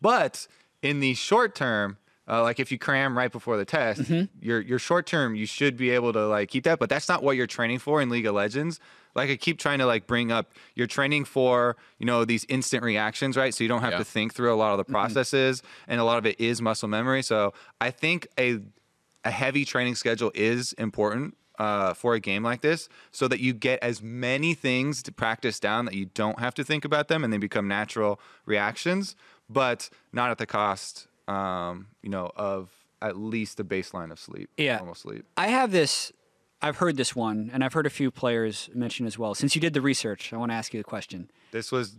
but 0.00 0.48
in 0.82 1.00
the 1.00 1.14
short 1.14 1.54
term, 1.54 1.96
uh, 2.28 2.42
like 2.42 2.60
if 2.60 2.70
you 2.70 2.78
cram 2.78 3.16
right 3.16 3.32
before 3.32 3.56
the 3.56 3.64
test, 3.64 4.02
Mm-hmm. 4.02 4.24
your 4.40 4.60
your 4.60 4.78
short 4.78 5.06
term 5.06 5.34
you 5.34 5.46
should 5.46 5.76
be 5.76 5.90
able 5.90 6.12
to 6.12 6.26
like 6.26 6.48
keep 6.50 6.64
that. 6.64 6.78
But 6.78 6.88
that's 6.88 7.08
not 7.08 7.22
what 7.22 7.36
you're 7.36 7.46
training 7.46 7.78
for 7.78 8.00
in 8.02 8.08
League 8.10 8.26
of 8.26 8.34
Legends. 8.34 8.78
Like 9.14 9.28
I 9.28 9.36
keep 9.36 9.58
trying 9.58 9.78
to 9.80 9.86
like 9.86 10.06
bring 10.06 10.32
up, 10.32 10.52
you're 10.74 10.86
training 10.86 11.24
for 11.26 11.76
you 11.98 12.06
know 12.06 12.24
these 12.24 12.44
instant 12.48 12.82
reactions, 12.82 13.36
right? 13.36 13.52
So 13.54 13.62
you 13.64 13.68
don't 13.68 13.82
have 13.82 13.92
Yeah. 13.92 13.98
to 13.98 14.04
think 14.04 14.34
through 14.34 14.52
a 14.52 14.56
lot 14.56 14.72
of 14.72 14.80
Mm-hmm. 14.80 14.92
the 14.92 14.94
processes, 14.98 15.62
and 15.88 16.00
a 16.00 16.04
lot 16.04 16.18
of 16.18 16.26
it 16.26 16.40
is 16.40 16.62
muscle 16.62 16.88
memory. 16.88 17.22
So 17.22 17.52
I 17.80 17.90
think 17.90 18.26
a 18.38 18.60
a 19.24 19.30
heavy 19.30 19.64
training 19.64 19.94
schedule 19.96 20.32
is 20.34 20.72
important 20.74 21.36
uh, 21.58 21.94
for 21.94 22.14
a 22.14 22.20
game 22.20 22.42
like 22.42 22.60
this 22.60 22.88
so 23.12 23.28
that 23.28 23.38
you 23.38 23.52
get 23.52 23.78
as 23.82 24.02
many 24.02 24.52
things 24.54 25.00
to 25.04 25.12
practice 25.12 25.60
down 25.60 25.84
that 25.84 25.94
you 25.94 26.06
don't 26.06 26.40
have 26.40 26.54
to 26.54 26.64
think 26.64 26.84
about 26.84 27.06
them 27.06 27.22
and 27.22 27.32
they 27.32 27.36
become 27.38 27.68
natural 27.68 28.18
reactions, 28.46 29.14
but 29.52 29.88
not 30.12 30.30
at 30.30 30.38
the 30.38 30.46
cost, 30.46 31.06
um, 31.28 31.88
you 32.02 32.08
know, 32.08 32.30
of 32.36 32.70
at 33.00 33.16
least 33.16 33.56
the 33.56 33.64
baseline 33.64 34.10
of 34.12 34.18
sleep. 34.18 34.48
Yeah. 34.56 34.76
Normal 34.76 34.94
sleep. 34.94 35.24
I 35.36 35.48
have 35.48 35.72
this. 35.72 36.12
I've 36.64 36.76
heard 36.76 36.96
this 36.96 37.16
one, 37.16 37.50
and 37.52 37.64
I've 37.64 37.72
heard 37.72 37.86
a 37.86 37.90
few 37.90 38.10
players 38.12 38.70
mention 38.72 39.04
as 39.06 39.18
well. 39.18 39.34
Since 39.34 39.56
you 39.56 39.60
did 39.60 39.74
the 39.74 39.80
research, 39.80 40.32
I 40.32 40.36
want 40.36 40.52
to 40.52 40.54
ask 40.54 40.72
you 40.72 40.78
a 40.80 40.84
question. 40.84 41.28
This 41.50 41.72
was 41.72 41.96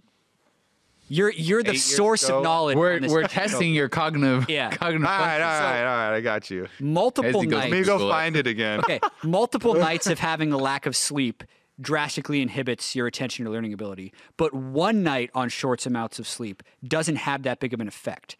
You're 1.10 1.32
you're 1.34 1.62
the 1.64 1.76
source 1.76 2.24
ago. 2.24 2.38
of 2.38 2.44
knowledge. 2.46 2.78
we're 2.78 2.96
on 2.96 3.02
this 3.02 3.12
we're 3.12 3.28
testing 3.28 3.74
your 3.74 3.90
cognitive. 3.90 4.50
Yeah. 4.50 4.70
Cognitive. 4.72 5.06
all 5.06 5.20
right, 5.20 5.42
all 5.42 5.50
functions. 5.50 5.62
right, 5.66 5.82
all 5.82 6.10
right. 6.12 6.16
I 6.16 6.22
got 6.22 6.50
you. 6.50 6.68
multiple 6.80 7.42
As 7.42 7.44
he 7.44 7.50
Let 7.52 7.70
me 7.72 7.84
go 7.84 7.98
Google 7.98 8.08
it. 8.08 8.12
find 8.14 8.36
it 8.38 8.48
again. 8.48 8.80
okay, 8.80 9.02
multiple 9.22 9.74
nights 9.74 10.08
of 10.08 10.20
having 10.20 10.54
a 10.54 10.58
lack 10.58 10.86
of 10.86 10.96
sleep 10.96 11.44
drastically 11.82 12.42
inhibits 12.42 12.96
your 12.96 13.08
attention 13.08 13.48
or 13.48 13.52
learning 13.52 13.74
ability. 13.74 14.14
But 14.38 14.54
one 14.54 15.04
night 15.04 15.30
on 15.34 15.50
short 15.50 15.86
amounts 15.86 16.20
of 16.20 16.28
sleep 16.28 16.64
doesn't 16.88 17.16
have 17.18 17.44
that 17.44 17.60
big 17.60 17.74
of 17.74 17.80
an 17.80 17.88
effect. 17.88 18.38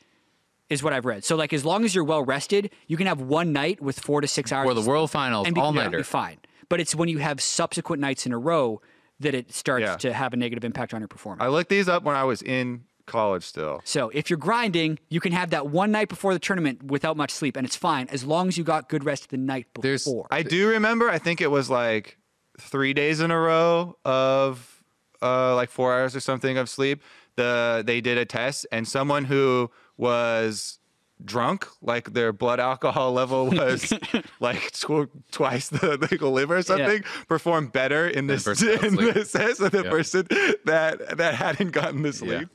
Is 0.70 0.82
what 0.82 0.94
I've 0.94 1.06
read. 1.06 1.24
So 1.24 1.36
like 1.36 1.54
as 1.54 1.66
long 1.66 1.84
as 1.86 1.94
you're 1.94 2.04
well 2.04 2.24
rested, 2.24 2.72
you 2.88 2.98
can 2.98 3.06
have 3.06 3.22
one 3.22 3.52
night 3.54 3.82
with 3.82 4.00
four 4.00 4.22
to 4.22 4.28
six 4.28 4.52
hours 4.52 4.70
of 4.70 4.76
the 4.84 4.90
World 4.90 5.12
Finals, 5.12 5.46
and 5.46 5.54
be, 5.54 5.62
all 5.62 5.72
nighter. 5.74 5.98
be 5.98 6.04
fine. 6.04 6.38
But 6.70 6.80
it's 6.80 6.96
when 6.96 7.10
you 7.10 7.20
have 7.20 7.42
subsequent 7.42 8.00
nights 8.02 8.26
in 8.26 8.32
a 8.32 8.38
row 8.40 8.82
that 9.20 9.36
it 9.36 9.54
starts 9.54 9.84
Yeah. 9.84 9.96
to 9.98 10.14
have 10.14 10.34
a 10.34 10.38
negative 10.38 10.64
impact 10.64 10.94
on 10.94 11.02
your 11.02 11.08
performance. 11.10 11.44
I 11.46 11.50
looked 11.50 11.70
these 11.70 11.88
up 11.88 12.04
when 12.04 12.16
I 12.16 12.24
was 12.24 12.42
in 12.42 12.86
college 13.06 13.44
still. 13.44 13.82
So 13.84 14.10
if 14.14 14.30
you're 14.30 14.40
grinding, 14.40 14.98
you 15.10 15.20
can 15.20 15.34
have 15.34 15.52
that 15.52 15.68
one 15.68 15.92
night 15.92 16.08
before 16.10 16.34
the 16.34 16.40
tournament 16.40 16.82
without 16.84 17.18
much 17.18 17.30
sleep, 17.32 17.56
and 17.58 17.68
it's 17.68 17.76
fine 17.76 18.08
as 18.08 18.24
long 18.24 18.48
as 18.48 18.58
you 18.58 18.64
got 18.64 18.90
good 18.90 19.04
rest 19.04 19.30
the 19.30 19.38
night 19.38 19.68
before. 19.74 19.84
There's- 19.84 20.06
before. 20.06 20.28
I 20.32 20.42
do 20.42 20.70
remember. 20.70 21.10
I 21.10 21.20
think 21.20 21.42
it 21.42 21.52
was 21.52 21.70
like 21.70 22.18
three 22.60 22.94
days 22.94 23.20
in 23.20 23.32
a 23.32 23.40
row 23.40 23.98
of 24.06 24.84
uh, 25.22 25.56
like 25.56 25.70
four 25.70 25.94
hours 25.94 26.16
or 26.16 26.20
something 26.20 26.58
of 26.58 26.70
sleep. 26.70 27.02
The 27.36 27.84
they 27.86 28.02
did 28.02 28.18
a 28.18 28.26
test, 28.26 28.68
and 28.72 28.88
someone 28.88 29.26
who 29.26 29.72
was 29.98 30.80
drunk, 31.26 31.68
like 31.82 32.14
their 32.14 32.34
blood 32.34 32.60
alcohol 32.60 33.12
level 33.22 33.50
was 33.50 33.94
like 34.40 34.72
tw- 34.72 35.10
twice 35.32 35.70
the 35.70 35.98
legal 36.12 36.32
limit 36.32 36.58
or 36.58 36.62
something, 36.62 37.04
performed 37.28 37.72
better 37.72 38.08
in 38.08 38.28
this 38.28 38.44
person 38.44 38.70
in 38.86 38.96
this 38.96 39.32
test 39.32 39.60
than 39.60 39.72
the 39.72 39.84
Yeah. 39.84 39.90
person 39.90 40.28
that 40.66 41.18
that 41.18 41.36
hadn't 41.36 41.72
gotten 41.72 42.02
the 42.02 42.10
Yeah. 42.10 42.12
sleep. 42.40 42.50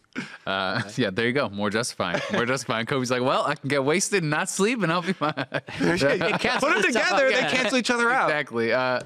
Uh, 0.46 0.82
yeah, 0.96 1.10
there 1.10 1.26
you 1.26 1.32
go. 1.32 1.48
More 1.48 1.70
justifying. 1.70 2.20
More 2.32 2.44
justifying. 2.44 2.86
Kobe's 2.86 3.08
like, 3.10 3.22
well, 3.22 3.44
I 3.46 3.54
can 3.54 3.68
get 3.68 3.84
wasted 3.84 4.22
and 4.24 4.30
not 4.30 4.48
sleep, 4.50 4.82
and 4.82 4.90
I'll 4.90 5.02
be 5.02 5.12
fine. 5.12 5.32
Put 5.36 6.00
them 6.00 6.82
together, 6.82 7.30
they 7.30 7.42
cancel 7.48 7.78
each 7.78 7.90
other 7.90 8.10
out. 8.10 8.28
Exactly. 8.28 8.72
Uh, 8.72 8.98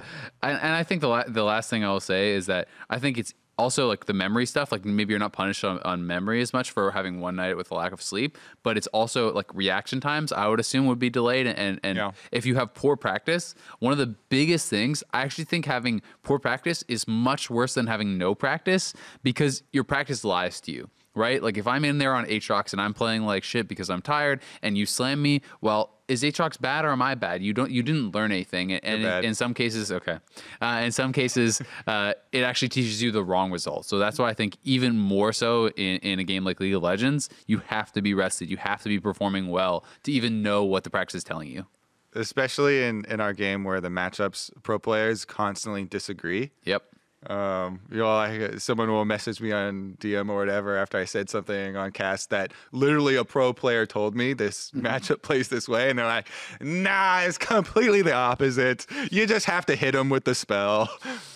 and, 0.42 0.58
and 0.62 0.72
I 0.74 0.84
think 0.84 1.02
the 1.02 1.08
la- 1.08 1.24
the 1.28 1.42
last 1.44 1.68
thing 1.68 1.84
I 1.84 1.90
will 1.90 2.00
say 2.00 2.32
is 2.32 2.46
that 2.46 2.68
I 2.88 2.98
think 2.98 3.18
it's 3.18 3.34
also 3.58 3.86
like 3.88 4.06
the 4.06 4.12
memory 4.12 4.46
stuff. 4.46 4.72
Like 4.72 4.84
maybe 4.84 5.12
you're 5.12 5.18
not 5.20 5.32
punished 5.32 5.64
on, 5.64 5.78
on 5.80 6.06
memory 6.06 6.40
as 6.40 6.52
much 6.52 6.70
for 6.70 6.90
having 6.90 7.20
one 7.20 7.36
night 7.36 7.56
with 7.56 7.70
a 7.70 7.74
lack 7.74 7.92
of 7.92 8.00
sleep, 8.02 8.38
but 8.62 8.76
it's 8.76 8.86
also 8.88 9.32
like 9.32 9.52
reaction 9.54 10.00
times. 10.00 10.32
I 10.32 10.46
would 10.48 10.60
assume 10.60 10.86
would 10.86 10.98
be 10.98 11.10
delayed, 11.10 11.46
and 11.46 11.78
and 11.82 11.96
Yeah. 11.96 12.12
if 12.30 12.46
you 12.46 12.54
have 12.56 12.74
poor 12.74 12.96
practice, 12.96 13.54
one 13.78 13.92
of 13.92 13.98
the 13.98 14.06
biggest 14.06 14.68
things 14.68 15.04
I 15.12 15.22
actually 15.22 15.44
think 15.44 15.66
having 15.66 16.02
poor 16.22 16.38
practice 16.38 16.82
is 16.88 17.06
much 17.06 17.50
worse 17.50 17.74
than 17.74 17.86
having 17.86 18.18
no 18.18 18.34
practice 18.34 18.94
because 19.22 19.62
your 19.72 19.84
practice 19.84 20.24
lies 20.24 20.60
to 20.62 20.72
you. 20.72 20.90
Right? 21.14 21.42
Like 21.42 21.58
if 21.58 21.66
I'm 21.66 21.84
in 21.84 21.98
there 21.98 22.14
on 22.14 22.24
Aatrox 22.24 22.72
and 22.72 22.80
I'm 22.80 22.94
playing 22.94 23.26
like 23.26 23.44
shit 23.44 23.68
because 23.68 23.90
I'm 23.90 24.00
tired 24.00 24.40
and 24.62 24.78
you 24.78 24.86
slam 24.86 25.20
me, 25.20 25.42
well, 25.60 25.98
is 26.12 26.22
Aatrox 26.22 26.60
bad 26.60 26.84
or 26.84 26.90
am 26.90 27.00
I 27.00 27.14
bad? 27.14 27.42
You 27.42 27.52
don't 27.54 27.70
you 27.70 27.82
didn't 27.82 28.14
learn 28.14 28.30
anything. 28.30 28.72
And 28.72 29.02
in, 29.02 29.24
in 29.24 29.34
some 29.34 29.54
cases, 29.54 29.90
okay. 29.90 30.18
Uh, 30.60 30.82
in 30.84 30.92
some 30.92 31.12
cases, 31.12 31.62
uh, 31.86 32.12
it 32.30 32.42
actually 32.42 32.68
teaches 32.68 33.02
you 33.02 33.10
the 33.10 33.24
wrong 33.24 33.50
result. 33.50 33.86
So 33.86 33.98
that's 33.98 34.18
why 34.18 34.28
I 34.28 34.34
think 34.34 34.56
even 34.62 34.98
more 34.98 35.32
so 35.32 35.68
in, 35.70 35.98
in 35.98 36.18
a 36.18 36.24
game 36.24 36.44
like 36.44 36.60
League 36.60 36.74
of 36.74 36.82
Legends, 36.82 37.30
you 37.46 37.58
have 37.66 37.92
to 37.92 38.02
be 38.02 38.14
rested. 38.14 38.50
You 38.50 38.58
have 38.58 38.82
to 38.82 38.88
be 38.88 39.00
performing 39.00 39.48
well 39.48 39.84
to 40.04 40.12
even 40.12 40.42
know 40.42 40.64
what 40.64 40.84
the 40.84 40.90
practice 40.90 41.16
is 41.16 41.24
telling 41.24 41.48
you. 41.48 41.66
Especially 42.14 42.84
in, 42.84 43.06
in 43.06 43.20
our 43.20 43.32
game 43.32 43.64
where 43.64 43.80
the 43.80 43.88
matchups 43.88 44.50
pro 44.62 44.78
players 44.78 45.24
constantly 45.24 45.84
disagree. 45.84 46.50
Yep. 46.64 46.82
Um, 47.28 47.80
you 47.90 47.98
know, 47.98 48.14
like 48.16 48.58
someone 48.60 48.90
will 48.90 49.04
message 49.04 49.40
me 49.40 49.52
on 49.52 49.96
DM 50.00 50.28
or 50.28 50.36
whatever 50.36 50.76
after 50.76 50.98
I 50.98 51.04
said 51.04 51.30
something 51.30 51.76
on 51.76 51.92
cast 51.92 52.30
that 52.30 52.52
literally 52.72 53.14
a 53.16 53.24
pro 53.24 53.52
player 53.52 53.86
told 53.86 54.16
me 54.16 54.32
this 54.32 54.70
matchup 54.72 55.22
plays 55.22 55.48
this 55.48 55.68
way, 55.68 55.88
and 55.90 55.98
they're 55.98 56.06
like, 56.06 56.28
"Nah, 56.60 57.20
it's 57.20 57.38
completely 57.38 58.02
the 58.02 58.12
opposite. 58.14 58.86
You 59.10 59.26
just 59.26 59.46
have 59.46 59.66
to 59.66 59.76
hit 59.76 59.94
him 59.94 60.08
with 60.10 60.24
the 60.24 60.34
spell." 60.34 60.88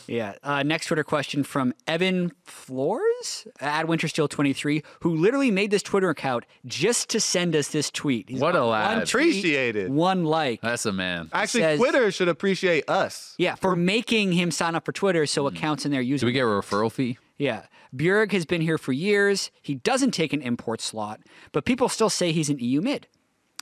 Yeah. 0.09 0.35
Uh, 0.45 0.63
next 0.63 0.87
Twitter 0.87 1.03
question 1.03 1.43
from 1.43 1.75
Evan 1.89 2.31
Floors 2.45 3.47
at 3.61 3.87
Wintersteel23, 3.87 4.85
who 5.01 5.17
literally 5.17 5.51
made 5.51 5.71
this 5.73 5.83
Twitter 5.83 6.11
account 6.11 6.45
just 6.65 7.09
to 7.11 7.19
send 7.21 7.57
us 7.57 7.69
this 7.69 7.91
tweet. 7.91 8.29
He's 8.29 8.41
What 8.41 8.55
a 8.55 8.59
got 8.61 8.67
lad. 8.67 8.97
one 8.99 9.07
tweet, 9.07 9.31
Appreciate 9.31 9.75
it. 9.77 9.91
One 9.91 10.25
like. 10.25 10.61
That's 10.61 10.87
a 10.87 10.93
man. 10.93 11.29
Actually, 11.33 11.63
says- 11.63 11.79
Twitter 11.79 12.11
should 12.13 12.29
appreciate 12.29 12.89
us. 12.89 13.35
yeah, 13.39 13.55
for 13.57 13.75
making 13.75 14.33
him 14.33 14.51
sign 14.51 14.75
up 14.75 14.85
for 14.85 14.93
Twitter 14.93 15.27
so 15.27 15.47
accounts 15.47 15.76
in 15.85 15.93
there 15.93 16.01
using. 16.01 16.27
Do 16.27 16.31
we 16.31 16.33
get 16.33 16.43
a 16.43 16.47
referral 16.47 16.91
fee? 16.91 17.19
Yeah. 17.39 17.67
Bjerg 17.95 18.33
has 18.33 18.47
been 18.47 18.61
here 18.61 18.79
for 18.79 18.93
years. 18.93 19.51
He 19.63 19.75
doesn't 19.75 20.13
take 20.13 20.33
an 20.33 20.43
import 20.43 20.81
slot, 20.81 21.21
but 21.53 21.65
people 21.65 21.89
still 21.89 22.11
say 22.11 22.33
he's 22.33 22.51
an 22.51 22.59
EU 22.59 22.81
mid. 22.81 23.09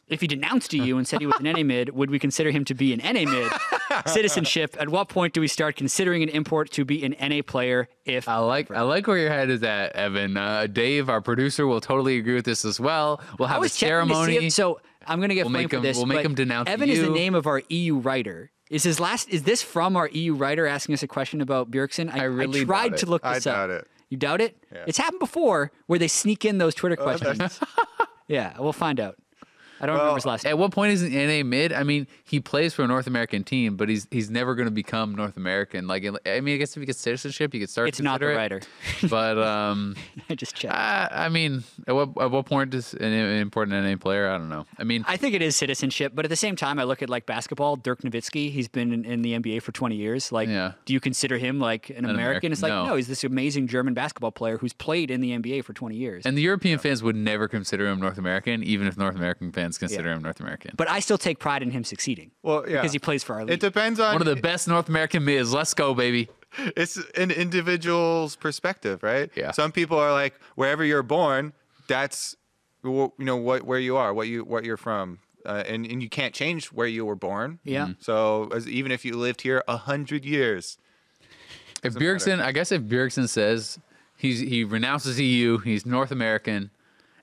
If 0.08 0.20
he 0.20 0.26
denounced 0.26 0.72
you 0.74 0.98
and 0.98 1.06
said 1.08 1.20
he 1.20 1.26
was 1.26 1.36
an 1.40 1.44
NA 1.52 1.62
mid, 1.62 1.90
would 1.90 2.10
we 2.10 2.18
consider 2.18 2.50
him 2.50 2.64
to 2.66 2.74
be 2.74 2.92
an 2.92 3.00
NA 3.00 3.28
mid? 3.30 3.50
Citizenship. 4.06 4.76
At 4.78 4.88
what 4.88 5.08
point 5.08 5.32
do 5.34 5.40
we 5.40 5.48
start 5.48 5.76
considering 5.76 6.22
an 6.22 6.28
import 6.28 6.70
to 6.72 6.84
be 6.84 7.04
an 7.04 7.14
NA 7.20 7.42
player? 7.42 7.88
If 8.04 8.28
I 8.28 8.38
like 8.38 8.70
I 8.70 8.82
like 8.82 9.06
where 9.06 9.16
your 9.18 9.30
head 9.30 9.50
is 9.50 9.62
at, 9.62 9.92
Evan. 9.92 10.36
Uh, 10.36 10.66
Dave, 10.66 11.08
our 11.08 11.20
producer, 11.20 11.66
will 11.66 11.80
totally 11.80 12.18
agree 12.18 12.34
with 12.34 12.44
this 12.44 12.64
as 12.64 12.78
well. 12.80 13.20
We'll 13.38 13.48
have 13.48 13.58
a 13.58 13.60
was 13.60 13.76
checking 13.76 14.08
to 14.08 14.14
see 14.14 14.20
ceremony. 14.20 14.46
if- 14.46 14.52
so 14.52 14.80
I'm 15.06 15.18
going 15.18 15.28
to 15.30 15.34
get 15.34 15.44
We'll 15.46 15.52
blamed 15.52 15.70
for 15.70 15.76
him- 15.76 15.82
this. 15.82 15.96
we'll 15.96 16.06
make 16.06 16.24
him 16.24 16.34
denounce 16.34 16.68
Evan 16.68 16.88
is 16.88 17.00
the 17.00 17.10
name 17.10 17.34
of 17.34 17.46
our 17.46 17.62
EU 17.68 17.96
writer. 17.98 18.50
Is 18.70 18.82
his 18.82 18.98
last? 18.98 19.28
Is 19.28 19.42
this 19.42 19.62
from 19.62 19.94
our 19.96 20.08
EU 20.08 20.34
writer 20.34 20.66
asking 20.66 20.94
us 20.94 21.02
a 21.02 21.06
question 21.06 21.40
about 21.40 21.70
Bjergsen? 21.70 22.12
I, 22.12 22.20
I 22.20 22.22
really 22.24 22.64
tried 22.64 22.96
to 22.98 23.06
it. 23.06 23.08
look 23.08 23.24
I 23.24 23.34
this 23.34 23.46
up. 23.46 23.54
doubt 23.54 23.70
it. 23.70 23.86
You 24.08 24.16
doubt 24.16 24.40
it? 24.40 24.56
It's 24.86 24.98
happened 24.98 25.20
before 25.20 25.70
where 25.86 25.98
they 25.98 26.08
sneak 26.08 26.44
in 26.44 26.58
those 26.58 26.74
Twitter 26.74 26.96
questions. 26.96 27.60
yeah, 28.28 28.54
we'll 28.58 28.72
find 28.72 29.00
out. 29.00 29.16
I 29.80 29.86
don't 29.86 29.96
remember 29.96 30.14
his 30.16 30.26
last 30.26 30.44
name. 30.44 30.50
At 30.52 30.58
what 30.58 30.70
point 30.72 30.92
is 30.92 31.02
an 31.02 31.12
NA 31.12 31.42
mid? 31.44 31.72
I 31.72 31.82
mean, 31.82 32.06
he 32.24 32.40
plays 32.40 32.74
for 32.74 32.82
a 32.82 32.86
North 32.86 33.06
American 33.06 33.44
team, 33.44 33.76
but 33.76 33.88
he's 33.88 34.06
he's 34.10 34.30
never 34.30 34.54
going 34.54 34.66
to 34.66 34.70
become 34.72 35.14
North 35.14 35.36
American. 35.36 35.86
Like, 35.86 36.04
I 36.26 36.40
mean, 36.40 36.54
I 36.54 36.58
guess 36.58 36.76
if 36.76 36.80
he 36.80 36.86
gets 36.86 37.00
citizenship, 37.00 37.52
you 37.54 37.60
could 37.60 37.70
start. 37.70 37.88
It's 37.88 38.00
not 38.00 38.20
the 38.20 38.26
consider 38.26 38.32
it. 38.32 38.36
writer. 38.36 38.60
But 39.08 39.38
um, 39.38 39.96
I 40.30 40.34
just 40.34 40.54
checked. 40.54 40.72
I, 40.74 41.08
I 41.12 41.28
mean, 41.28 41.64
at 41.86 41.94
what 41.94 42.10
at 42.20 42.30
what 42.30 42.46
point 42.46 42.70
does 42.70 42.94
an, 42.94 43.12
an 43.12 43.38
important 43.38 43.84
NA 43.84 43.96
player? 43.96 44.28
I 44.28 44.38
don't 44.38 44.48
know. 44.48 44.66
I 44.78 44.84
mean, 44.84 45.04
I 45.08 45.16
think 45.16 45.34
it 45.34 45.42
is 45.42 45.56
citizenship, 45.56 46.12
but 46.14 46.24
at 46.24 46.28
the 46.28 46.36
same 46.36 46.56
time, 46.56 46.78
I 46.78 46.84
look 46.84 47.02
at 47.02 47.10
like 47.10 47.26
basketball. 47.26 47.76
Dirk 47.76 48.02
Nowitzki, 48.02 48.50
he's 48.50 48.68
been 48.68 48.92
in, 48.92 49.04
in 49.04 49.22
the 49.22 49.32
NBA 49.38 49.62
for 49.62 49.72
20 49.72 49.96
years. 49.96 50.30
Like, 50.32 50.48
Yeah. 50.48 50.72
do 50.84 50.92
you 50.92 51.00
consider 51.00 51.38
him 51.38 51.58
like 51.58 51.90
an, 51.90 52.04
American? 52.04 52.14
American, 52.24 52.52
It's 52.52 52.62
like, 52.62 52.70
no. 52.72 52.86
no. 52.86 52.96
he's 52.96 53.08
this 53.08 53.24
amazing 53.24 53.66
German 53.68 53.94
basketball 53.94 54.32
player 54.32 54.58
who's 54.58 54.72
played 54.72 55.10
in 55.10 55.20
the 55.20 55.30
NBA 55.32 55.64
for 55.64 55.72
20 55.72 55.94
years. 55.96 56.26
and 56.26 56.36
the 56.36 56.42
European 56.42 56.78
fans 56.78 57.02
would 57.02 57.16
never 57.16 57.48
consider 57.48 57.86
him 57.86 58.00
North 58.00 58.18
American, 58.18 58.62
even 58.62 58.86
if 58.86 58.96
North 58.96 59.14
American 59.14 59.52
fans 59.52 59.63
fans 59.64 59.78
consider 59.78 60.12
him 60.12 60.22
North 60.22 60.40
American. 60.40 60.72
But 60.76 60.88
I 60.88 61.00
still 61.00 61.18
take 61.18 61.38
pride 61.38 61.62
in 61.62 61.70
him 61.70 61.84
succeeding. 61.84 62.30
Well, 62.42 62.64
yeah. 62.68 62.76
because 62.76 62.92
he 62.92 62.98
plays 62.98 63.24
for 63.24 63.34
our 63.34 63.44
league. 63.44 63.54
It 63.54 63.60
depends 63.60 63.98
on 64.00 64.12
One 64.14 64.22
of 64.22 64.34
the 64.34 64.40
best 64.40 64.68
North 64.68 64.88
American 64.88 65.24
mids. 65.24 65.52
Let's 65.52 65.74
go, 65.74 65.94
baby. 65.94 66.28
it's 66.76 66.96
an 67.16 67.30
individual's 67.30 68.36
perspective, 68.36 69.02
right? 69.02 69.30
Yeah. 69.34 69.50
Some 69.52 69.72
people 69.72 69.98
are 69.98 70.12
like, 70.12 70.34
wherever 70.54 70.84
you're 70.84 71.02
born, 71.02 71.52
that's 71.88 72.36
you 72.82 73.12
know 73.18 73.36
what 73.36 73.62
where 73.62 73.78
you 73.78 73.96
are, 73.96 74.12
what 74.12 74.28
you 74.28 74.44
what 74.44 74.64
you're 74.64 74.76
from, 74.76 75.18
uh, 75.46 75.64
and 75.66 75.86
and 75.86 76.02
you 76.02 76.08
can't 76.08 76.34
change 76.34 76.66
where 76.66 76.86
you 76.86 77.04
were 77.04 77.16
born. 77.16 77.58
Yeah. 77.64 77.86
Mhm. 77.86 77.96
So 78.04 78.50
as, 78.54 78.68
even 78.68 78.92
if 78.92 79.04
you 79.04 79.16
lived 79.16 79.40
here 79.40 79.64
a 79.66 79.76
hundred 79.76 80.24
years, 80.24 80.78
If 81.82 81.94
Bjergsen, 81.94 82.40
I 82.40 82.52
guess 82.52 82.72
if 82.72 82.82
Bjergsen 82.82 83.28
says 83.28 83.78
he's 84.16 84.40
he 84.40 84.64
renounces 84.64 85.18
EU, 85.18 85.58
he's 85.58 85.84
North 85.86 86.10
American, 86.10 86.70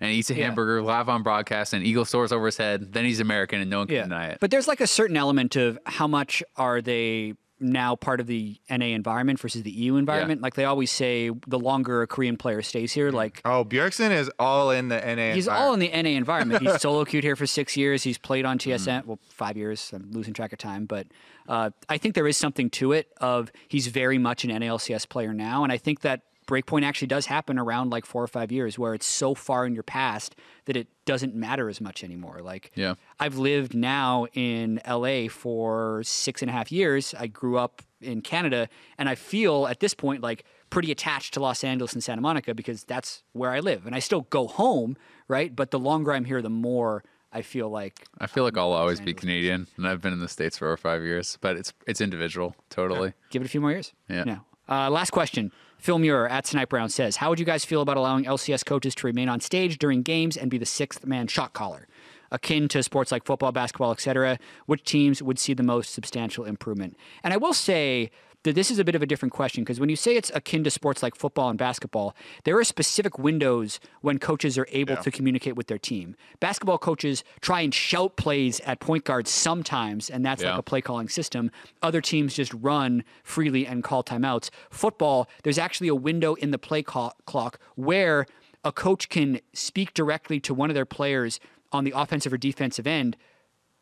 and 0.01 0.11
eats 0.11 0.29
a 0.29 0.35
Yeah. 0.35 0.45
hamburger 0.47 0.81
live 0.81 1.07
on 1.07 1.23
broadcast, 1.23 1.73
and 1.73 1.85
Eagle 1.85 2.03
soars 2.05 2.31
over 2.33 2.47
his 2.47 2.57
head, 2.57 2.91
then 2.91 3.05
he's 3.05 3.19
American, 3.21 3.61
and 3.61 3.69
no 3.69 3.79
one 3.79 3.87
can 3.87 4.03
deny 4.09 4.27
it. 4.27 4.39
But 4.41 4.51
there's 4.51 4.67
like 4.67 4.81
a 4.81 4.87
certain 4.87 5.15
element 5.15 5.55
of 5.55 5.79
how 5.85 6.07
much 6.07 6.43
are 6.57 6.81
they 6.81 7.35
now 7.63 7.95
part 7.95 8.19
of 8.19 8.25
the 8.25 8.59
NA 8.71 8.87
environment 8.87 9.39
versus 9.39 9.61
the 9.61 9.69
EU 9.69 9.95
environment. 9.97 10.41
Like 10.41 10.55
they 10.55 10.65
always 10.65 10.89
say, 10.89 11.29
the 11.45 11.59
longer 11.59 12.01
a 12.01 12.07
Korean 12.07 12.35
player 12.35 12.63
stays 12.63 12.91
here, 12.91 13.11
like 13.11 13.39
oh 13.45 13.63
Bjergsen 13.63 14.09
is 14.09 14.31
all 14.39 14.71
in 14.71 14.87
the 14.87 14.95
NA. 14.99 15.35
he's 15.35 15.47
all 15.47 15.71
in 15.75 15.79
the 15.79 15.89
NA 15.89 16.09
environment. 16.17 16.63
He's 16.63 16.81
solo 16.81 17.05
queued 17.05 17.23
here 17.23 17.35
for 17.35 17.45
six 17.45 17.77
years. 17.77 18.01
He's 18.01 18.17
played 18.17 18.45
on 18.45 18.57
Mm-hmm. 18.57 18.71
TSM, 18.89 19.05
well, 19.05 19.19
five 19.29 19.57
years. 19.57 19.91
I'm 19.93 20.09
losing 20.11 20.33
track 20.33 20.51
of 20.53 20.57
time, 20.57 20.85
but 20.87 21.05
uh, 21.47 21.69
I 21.87 21.99
think 21.99 22.15
there 22.15 22.27
is 22.27 22.35
something 22.35 22.71
to 22.71 22.93
it. 22.93 23.09
Of 23.21 23.51
he's 23.67 23.85
very 23.85 24.17
much 24.17 24.43
an 24.43 24.49
NALCS 24.49 25.07
player 25.07 25.31
now, 25.31 25.63
and 25.63 25.71
I 25.71 25.77
think 25.77 26.01
that 26.01 26.21
breakpoint 26.51 26.83
actually 26.83 27.07
does 27.07 27.25
happen 27.27 27.57
around 27.57 27.89
like 27.91 28.05
four 28.05 28.21
or 28.21 28.27
five 28.27 28.51
years, 28.51 28.77
where 28.77 28.93
it's 28.93 29.05
so 29.05 29.33
far 29.33 29.65
in 29.65 29.73
your 29.73 29.83
past 29.83 30.35
that 30.65 30.75
it 30.75 30.87
doesn't 31.05 31.33
matter 31.33 31.69
as 31.69 31.79
much 31.79 32.03
anymore. 32.03 32.39
Like, 32.43 32.71
Yeah. 32.75 32.95
I've 33.19 33.37
lived 33.37 33.73
now 33.73 34.27
in 34.33 34.81
LA 34.87 35.27
for 35.29 36.03
six 36.03 36.41
and 36.41 36.49
a 36.49 36.53
half 36.53 36.71
years. 36.71 37.15
I 37.17 37.27
grew 37.27 37.57
up 37.57 37.81
in 38.01 38.21
Canada, 38.21 38.67
and 38.97 39.07
I 39.07 39.15
feel 39.15 39.67
at 39.67 39.79
this 39.79 39.93
point 39.93 40.21
like 40.21 40.43
pretty 40.69 40.91
attached 40.91 41.33
to 41.35 41.39
Los 41.39 41.63
Angeles 41.63 41.93
and 41.93 42.03
Santa 42.03 42.21
Monica 42.21 42.53
because 42.53 42.83
that's 42.83 43.23
where 43.33 43.51
I 43.51 43.59
live. 43.59 43.85
And 43.85 43.93
I 43.95 43.99
still 43.99 44.21
go 44.29 44.47
home, 44.47 44.97
right? 45.27 45.55
But 45.55 45.71
the 45.71 45.79
longer 45.79 46.11
I'm 46.13 46.25
here, 46.25 46.41
the 46.41 46.49
more 46.49 47.03
I 47.33 47.41
feel 47.43 47.69
like 47.69 48.07
I 48.19 48.27
feel 48.27 48.43
like 48.43 48.57
I'll 48.57 48.73
always 48.73 48.99
be 48.99 49.13
Canadian, 49.13 49.67
and 49.77 49.87
I've 49.87 50.01
been 50.01 50.13
in 50.13 50.19
the 50.19 50.27
states 50.27 50.57
for 50.57 50.67
over 50.67 50.77
five 50.77 51.01
years. 51.03 51.37
But 51.41 51.55
it's 51.55 51.71
it's 51.87 52.01
individual, 52.01 52.55
totally. 52.69 53.13
give 53.29 53.41
it 53.41 53.45
a 53.45 53.49
few 53.49 53.61
more 53.61 53.71
years. 53.71 53.93
Yeah. 54.09 54.23
No. 54.25 54.37
Uh, 54.69 54.89
last 54.89 55.11
question. 55.11 55.51
Phil 55.81 55.97
Muir 55.97 56.27
at 56.27 56.45
Snipe 56.45 56.69
Brown 56.69 56.89
says, 56.89 57.15
How 57.15 57.31
would 57.31 57.39
you 57.39 57.45
guys 57.45 57.65
feel 57.65 57.81
about 57.81 57.97
allowing 57.97 58.25
LCS 58.25 58.63
coaches 58.63 58.93
to 58.93 59.07
remain 59.07 59.27
on 59.27 59.39
stage 59.39 59.79
during 59.79 60.03
games 60.03 60.37
and 60.37 60.51
be 60.51 60.59
the 60.59 60.65
sixth 60.65 61.07
man 61.07 61.25
shot 61.25 61.53
caller? 61.53 61.87
Akin 62.31 62.67
to 62.67 62.83
sports 62.83 63.11
like 63.11 63.25
football, 63.25 63.51
basketball, 63.51 63.91
etc., 63.91 64.37
which 64.67 64.83
teams 64.83 65.23
would 65.23 65.39
see 65.39 65.55
the 65.55 65.63
most 65.63 65.91
substantial 65.91 66.45
improvement? 66.45 66.97
And 67.23 67.33
I 67.33 67.37
will 67.37 67.55
say 67.55 68.11
this 68.43 68.71
is 68.71 68.79
a 68.79 68.83
bit 68.83 68.95
of 68.95 69.03
a 69.03 69.05
different 69.05 69.31
question 69.33 69.63
because 69.63 69.79
when 69.79 69.89
you 69.89 69.95
say 69.95 70.15
it's 70.15 70.31
akin 70.33 70.63
to 70.63 70.71
sports 70.71 71.03
like 71.03 71.15
football 71.15 71.49
and 71.49 71.59
basketball, 71.59 72.15
there 72.43 72.57
are 72.57 72.63
specific 72.63 73.19
windows 73.19 73.79
when 74.01 74.17
coaches 74.17 74.57
are 74.57 74.67
able 74.71 74.97
to 74.97 75.11
communicate 75.11 75.55
with 75.55 75.67
their 75.67 75.77
team. 75.77 76.15
Basketball 76.39 76.79
coaches 76.79 77.23
try 77.41 77.61
and 77.61 77.73
shout 77.73 78.15
plays 78.17 78.59
at 78.61 78.79
point 78.79 79.03
guards 79.03 79.29
sometimes, 79.29 80.09
and 80.09 80.25
that's 80.25 80.41
Yeah. 80.41 80.51
like 80.51 80.59
a 80.59 80.63
play 80.63 80.81
calling 80.81 81.07
system. 81.07 81.51
Other 81.83 82.01
teams 82.01 82.33
just 82.33 82.53
run 82.53 83.03
freely 83.23 83.67
and 83.67 83.83
call 83.83 84.03
timeouts. 84.03 84.49
Football, 84.71 85.29
there's 85.43 85.59
actually 85.59 85.87
a 85.89 85.95
window 85.95 86.33
in 86.35 86.49
the 86.51 86.57
play 86.57 86.81
call- 86.81 87.15
clock 87.25 87.59
where 87.75 88.25
a 88.63 88.71
coach 88.71 89.09
can 89.09 89.39
speak 89.53 89.93
directly 89.93 90.39
to 90.39 90.53
one 90.53 90.69
of 90.69 90.73
their 90.75 90.85
players 90.85 91.39
on 91.71 91.83
the 91.83 91.93
offensive 91.95 92.33
or 92.33 92.37
defensive 92.37 92.85
end 92.87 93.15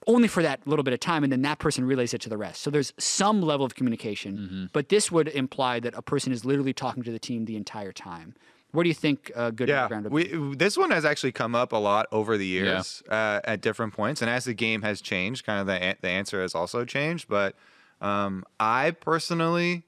only 0.07 0.27
for 0.27 0.41
that 0.43 0.65
little 0.65 0.83
bit 0.83 0.93
of 0.93 0.99
time 0.99 1.23
and 1.23 1.31
then 1.31 1.41
that 1.43 1.59
person 1.59 1.85
relays 1.85 2.13
it 2.13 2.21
to 2.21 2.29
the 2.29 2.37
rest. 2.37 2.61
So 2.61 2.69
there's 2.71 2.93
some 2.97 3.41
level 3.41 3.65
of 3.65 3.75
communication, 3.75 4.37
Mm-hmm. 4.37 4.65
but 4.73 4.89
this 4.89 5.11
would 5.11 5.27
imply 5.27 5.79
that 5.81 5.93
a 5.95 6.01
person 6.01 6.31
is 6.31 6.45
literally 6.45 6.73
talking 6.73 7.03
to 7.03 7.11
the 7.11 7.19
team 7.19 7.45
the 7.45 7.55
entire 7.57 7.91
time. 7.91 8.33
what 8.71 8.83
do 8.83 8.89
you 8.89 8.95
think 8.95 9.31
uh, 9.35 9.49
good 9.51 9.67
Yeah, 9.67 9.87
ground 9.87 10.05
would 10.05 10.13
we, 10.13 10.55
this 10.55 10.77
one 10.77 10.91
has 10.91 11.03
actually 11.05 11.31
come 11.33 11.53
up 11.55 11.73
a 11.73 11.77
lot 11.77 12.05
over 12.11 12.37
the 12.37 12.45
years 12.45 13.01
uh, 13.09 13.41
at 13.43 13.61
different 13.61 13.93
points, 13.93 14.21
and 14.21 14.29
as 14.29 14.45
the 14.45 14.53
game 14.53 14.83
has 14.83 15.01
changed, 15.01 15.45
kind 15.45 15.59
of 15.59 15.67
the 15.67 15.97
the 16.01 16.07
answer 16.09 16.41
has 16.41 16.53
also 16.55 16.85
changed. 16.85 17.27
But 17.27 17.55
um, 17.99 18.45
I 18.59 18.91
personally 18.91 19.83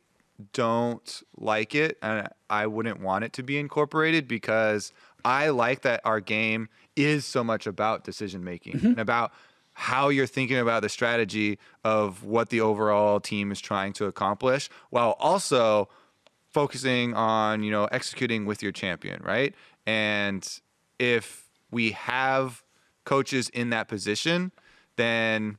don't 0.53 1.23
like 1.38 1.75
it, 1.75 1.97
and 2.01 2.27
I 2.49 2.67
wouldn't 2.67 2.99
want 2.99 3.23
it 3.23 3.33
to 3.33 3.43
be 3.43 3.57
incorporated 3.57 4.27
because 4.27 4.91
I 5.23 5.49
like 5.49 5.81
that 5.83 6.01
our 6.03 6.19
game 6.19 6.67
is 6.95 7.25
so 7.25 7.43
much 7.43 7.67
about 7.67 8.03
decision 8.03 8.43
making 8.43 8.79
and 8.83 8.99
about 8.99 9.31
how 9.81 10.09
you're 10.09 10.27
thinking 10.27 10.57
about 10.59 10.83
the 10.83 10.89
strategy 10.89 11.57
of 11.83 12.23
what 12.23 12.49
the 12.49 12.61
overall 12.61 13.19
team 13.19 13.51
is 13.51 13.59
trying 13.59 13.93
to 13.93 14.05
accomplish, 14.05 14.69
while 14.91 15.15
also 15.19 15.89
focusing 16.51 17.13
on 17.15 17.63
you 17.63 17.71
know 17.71 17.85
executing 17.85 18.45
with 18.45 18.61
your 18.61 18.73
champion 18.73 19.21
right 19.23 19.55
and 19.87 20.59
if 20.99 21.47
we 21.71 21.91
have 21.91 22.61
coaches 23.05 23.47
in 23.49 23.69
that 23.69 23.87
position 23.87 24.51
then 24.97 25.57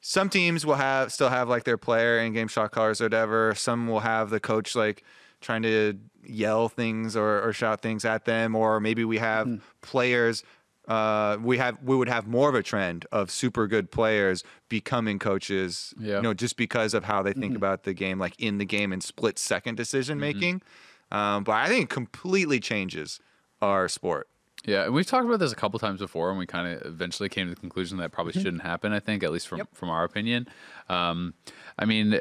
some 0.00 0.28
teams 0.28 0.66
will 0.66 0.74
have 0.74 1.12
still 1.12 1.28
have 1.28 1.48
like 1.48 1.62
their 1.62 1.78
player 1.78 2.18
in 2.18 2.32
game 2.32 2.48
shot 2.48 2.72
callers 2.72 3.00
or 3.00 3.04
whatever 3.04 3.54
some 3.54 3.86
will 3.86 4.00
have 4.00 4.30
the 4.30 4.40
coach 4.40 4.74
like 4.74 5.04
trying 5.40 5.62
to 5.62 5.96
yell 6.24 6.68
things 6.68 7.16
or, 7.16 7.40
or 7.46 7.52
shout 7.52 7.80
things 7.80 8.04
at 8.04 8.24
them 8.24 8.56
or 8.56 8.80
maybe 8.80 9.04
we 9.04 9.18
have 9.18 9.46
Hmm. 9.46 9.56
players 9.80 10.42
uh, 10.88 11.36
we 11.42 11.58
have 11.58 11.78
we 11.82 11.94
would 11.96 12.08
have 12.08 12.26
more 12.26 12.48
of 12.48 12.54
a 12.54 12.62
trend 12.62 13.06
of 13.12 13.30
super 13.30 13.66
good 13.68 13.90
players 13.90 14.42
becoming 14.68 15.18
coaches 15.18 15.94
Yeah. 15.98 16.16
you 16.16 16.22
know 16.22 16.34
just 16.34 16.56
because 16.56 16.92
of 16.94 17.04
how 17.04 17.22
they 17.22 17.32
think 17.32 17.56
about 17.56 17.84
the 17.84 17.94
game, 17.94 18.18
like 18.18 18.34
in 18.38 18.58
the 18.58 18.64
game 18.64 18.92
and 18.92 19.02
split 19.02 19.38
second 19.38 19.76
decision 19.76 20.18
making. 20.18 20.62
Um, 21.10 21.44
but 21.44 21.52
I 21.52 21.68
think 21.68 21.84
it 21.84 21.90
completely 21.90 22.58
changes 22.58 23.20
our 23.60 23.88
sport. 23.88 24.28
Yeah, 24.64 24.84
and 24.84 24.94
we've 24.94 25.06
talked 25.06 25.26
about 25.26 25.40
this 25.40 25.52
a 25.52 25.56
couple 25.56 25.78
times 25.78 25.98
before, 26.00 26.30
and 26.30 26.38
we 26.38 26.46
kind 26.46 26.68
of 26.72 26.86
eventually 26.86 27.28
came 27.28 27.48
to 27.48 27.54
the 27.54 27.60
conclusion 27.60 27.98
that 27.98 28.12
probably 28.12 28.32
shouldn't 28.32 28.62
happen. 28.62 28.92
I 28.92 29.00
think, 29.00 29.22
at 29.24 29.32
least 29.32 29.48
from 29.48 29.62
from 29.72 29.88
our 29.90 30.04
opinion. 30.04 30.46
Um, 30.88 31.34
I 31.78 31.84
mean, 31.84 32.18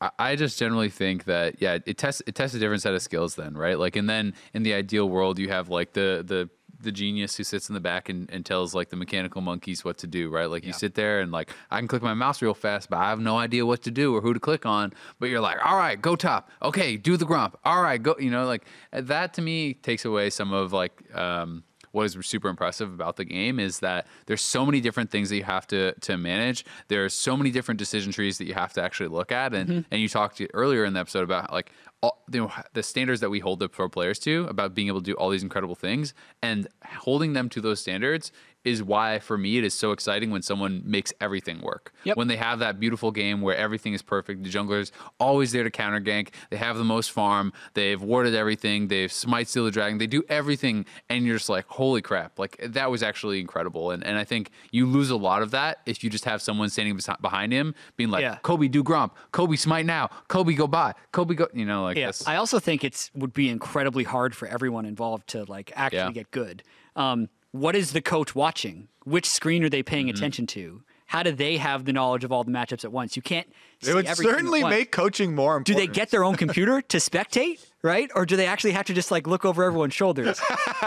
I, 0.00 0.10
I 0.18 0.36
just 0.36 0.56
generally 0.58 0.88
think 0.88 1.24
that 1.24 1.60
yeah, 1.60 1.78
it 1.86 1.98
tests 1.98 2.22
it 2.28 2.34
tests 2.36 2.54
a 2.54 2.60
different 2.60 2.82
set 2.82 2.94
of 2.94 3.02
skills 3.02 3.34
then, 3.34 3.54
right? 3.54 3.76
Like, 3.78 3.96
and 3.96 4.08
then 4.08 4.34
in 4.54 4.62
the 4.62 4.72
ideal 4.72 5.08
world, 5.08 5.38
you 5.40 5.48
have 5.48 5.68
like 5.68 5.92
the 5.94 6.22
the 6.26 6.48
the 6.82 6.92
genius 6.92 7.36
who 7.36 7.44
sits 7.44 7.68
in 7.68 7.74
the 7.74 7.80
back 7.80 8.08
and, 8.08 8.30
and 8.30 8.44
tells 8.44 8.74
like 8.74 8.88
the 8.88 8.96
mechanical 8.96 9.40
monkeys 9.40 9.84
what 9.84 9.98
to 9.98 10.06
do, 10.06 10.30
right? 10.30 10.46
Like 10.46 10.64
you 10.64 10.72
sit 10.72 10.94
there 10.94 11.20
and 11.20 11.30
like 11.30 11.50
I 11.70 11.78
can 11.78 11.88
click 11.88 12.02
my 12.02 12.14
mouse 12.14 12.40
real 12.42 12.54
fast, 12.54 12.90
but 12.90 12.98
I 12.98 13.10
have 13.10 13.20
no 13.20 13.38
idea 13.38 13.66
what 13.66 13.82
to 13.82 13.90
do 13.90 14.14
or 14.14 14.20
who 14.20 14.32
to 14.32 14.40
click 14.40 14.66
on. 14.66 14.92
But 15.18 15.28
you're 15.28 15.40
like, 15.40 15.58
all 15.64 15.76
right, 15.76 16.00
go 16.00 16.16
top. 16.16 16.50
Okay, 16.62 16.96
do 16.96 17.16
the 17.16 17.26
Gromp. 17.26 17.54
All 17.64 17.82
right, 17.82 18.02
go. 18.02 18.16
You 18.18 18.30
know, 18.30 18.46
like 18.46 18.64
that 18.92 19.34
to 19.34 19.42
me 19.42 19.74
takes 19.74 20.04
away 20.04 20.30
some 20.30 20.52
of 20.52 20.72
like 20.72 21.14
um, 21.14 21.64
what 21.92 22.04
is 22.04 22.16
super 22.26 22.48
impressive 22.48 22.92
about 22.92 23.16
the 23.16 23.24
game 23.24 23.58
is 23.58 23.80
that 23.80 24.06
there's 24.26 24.42
so 24.42 24.64
many 24.64 24.80
different 24.80 25.10
things 25.10 25.28
that 25.30 25.36
you 25.36 25.44
have 25.44 25.66
to 25.68 25.92
to 26.00 26.16
manage. 26.16 26.64
There 26.88 27.04
are 27.04 27.08
so 27.08 27.36
many 27.36 27.50
different 27.50 27.78
decision 27.78 28.12
trees 28.12 28.38
that 28.38 28.46
you 28.46 28.54
have 28.54 28.72
to 28.74 28.82
actually 28.82 29.08
look 29.08 29.32
at, 29.32 29.54
and 29.54 29.68
mm-hmm. 29.68 29.80
and 29.90 30.00
you 30.00 30.08
talked 30.08 30.40
earlier 30.54 30.84
in 30.84 30.92
the 30.92 31.00
episode 31.00 31.24
about 31.24 31.52
like 31.52 31.72
all, 32.02 32.22
you 32.32 32.40
know, 32.40 32.52
the 32.72 32.82
standards 32.82 33.20
that 33.20 33.30
we 33.30 33.40
hold 33.40 33.58
the 33.58 33.68
pro 33.68 33.88
players 33.88 34.18
to 34.20 34.46
about 34.48 34.74
being 34.74 34.88
able 34.88 35.00
to 35.00 35.04
do 35.04 35.14
all 35.14 35.28
these 35.30 35.42
incredible 35.42 35.74
things, 35.74 36.14
and 36.42 36.68
holding 36.84 37.32
them 37.32 37.48
to 37.50 37.60
those 37.60 37.80
standards 37.80 38.32
is 38.64 38.82
why 38.82 39.18
for 39.18 39.38
me 39.38 39.56
it 39.58 39.64
is 39.64 39.72
so 39.72 39.92
exciting 39.92 40.30
when 40.30 40.42
someone 40.42 40.82
makes 40.84 41.12
everything 41.20 41.60
work. 41.62 41.92
Yep. 42.04 42.16
When 42.16 42.28
they 42.28 42.36
have 42.36 42.58
that 42.58 42.78
beautiful 42.78 43.10
game 43.10 43.40
where 43.40 43.56
everything 43.56 43.94
is 43.94 44.02
perfect, 44.02 44.42
the 44.44 44.50
jungler's 44.50 44.92
always 45.18 45.52
there 45.52 45.64
to 45.64 45.70
counter 45.70 46.00
gank. 46.00 46.28
They 46.50 46.58
have 46.58 46.76
the 46.76 46.84
most 46.84 47.10
farm. 47.10 47.52
They've 47.74 48.00
warded 48.00 48.34
everything. 48.34 48.88
They've 48.88 49.10
smite 49.10 49.48
steal 49.48 49.64
the 49.64 49.70
dragon. 49.70 49.98
They 49.98 50.06
do 50.06 50.22
everything, 50.28 50.84
and 51.08 51.24
you're 51.24 51.36
just 51.38 51.48
like, 51.48 51.66
holy 51.68 52.02
crap! 52.02 52.38
Like 52.38 52.58
that 52.62 52.90
was 52.90 53.02
actually 53.02 53.40
incredible. 53.40 53.90
And 53.92 54.04
and 54.04 54.18
I 54.18 54.24
think 54.24 54.50
you 54.72 54.86
lose 54.86 55.10
a 55.10 55.16
lot 55.16 55.40
of 55.42 55.50
that 55.52 55.78
if 55.86 56.04
you 56.04 56.10
just 56.10 56.24
have 56.26 56.42
someone 56.42 56.68
standing 56.68 56.96
besi- 56.96 57.20
behind 57.20 57.52
him 57.52 57.74
being 57.96 58.10
like, 58.10 58.22
Yeah. 58.22 58.36
Kobe 58.42 58.68
do 58.68 58.84
Gromp, 58.84 59.12
Kobe 59.32 59.56
smite 59.56 59.86
now, 59.86 60.08
Kobe 60.28 60.52
go 60.52 60.66
by, 60.66 60.94
Kobe 61.12 61.34
go. 61.34 61.46
You 61.54 61.64
know, 61.64 61.82
like 61.84 61.96
Yeah. 61.96 62.12
I 62.26 62.36
also 62.36 62.58
think 62.58 62.84
it's 62.84 63.10
would 63.14 63.32
be 63.32 63.48
incredibly 63.48 64.04
hard 64.04 64.34
for 64.36 64.46
everyone 64.48 64.84
involved 64.84 65.28
to 65.28 65.44
like 65.44 65.72
actually 65.74 65.98
Yeah. 65.98 66.10
get 66.12 66.30
good. 66.30 66.62
Um, 66.96 67.28
what 67.52 67.74
is 67.76 67.92
the 67.92 68.00
coach 68.02 68.34
watching? 68.34 68.88
Which 69.04 69.26
screen 69.28 69.64
are 69.64 69.68
they 69.68 69.82
paying 69.82 70.06
Mm-hmm. 70.06 70.16
attention 70.16 70.46
to? 70.48 70.82
How 71.06 71.24
do 71.24 71.32
they 71.32 71.56
have 71.56 71.86
the 71.86 71.92
knowledge 71.92 72.22
of 72.22 72.30
all 72.30 72.44
the 72.44 72.52
matchups 72.52 72.84
at 72.84 72.92
once? 72.92 73.16
You 73.16 73.22
can't. 73.22 73.48
See 73.82 73.90
It 73.90 73.94
would 73.94 74.06
everything 74.06 74.30
at 74.30 74.36
certainly 74.36 74.62
once. 74.62 74.72
make 74.76 74.92
coaching 74.92 75.34
more 75.34 75.58
Do 75.58 75.74
they 75.74 75.88
get 75.88 76.10
their 76.12 76.22
own 76.22 76.36
computer 76.44 76.80
to 76.82 76.98
spectate, 76.98 77.58
right? 77.82 78.08
Or 78.14 78.24
do 78.24 78.36
they 78.36 78.46
actually 78.46 78.72
have 78.72 78.86
to 78.86 78.94
just 78.94 79.10
like 79.10 79.26
look 79.26 79.44
over 79.44 79.64
everyone's 79.64 79.92
shoulders, 79.94 80.40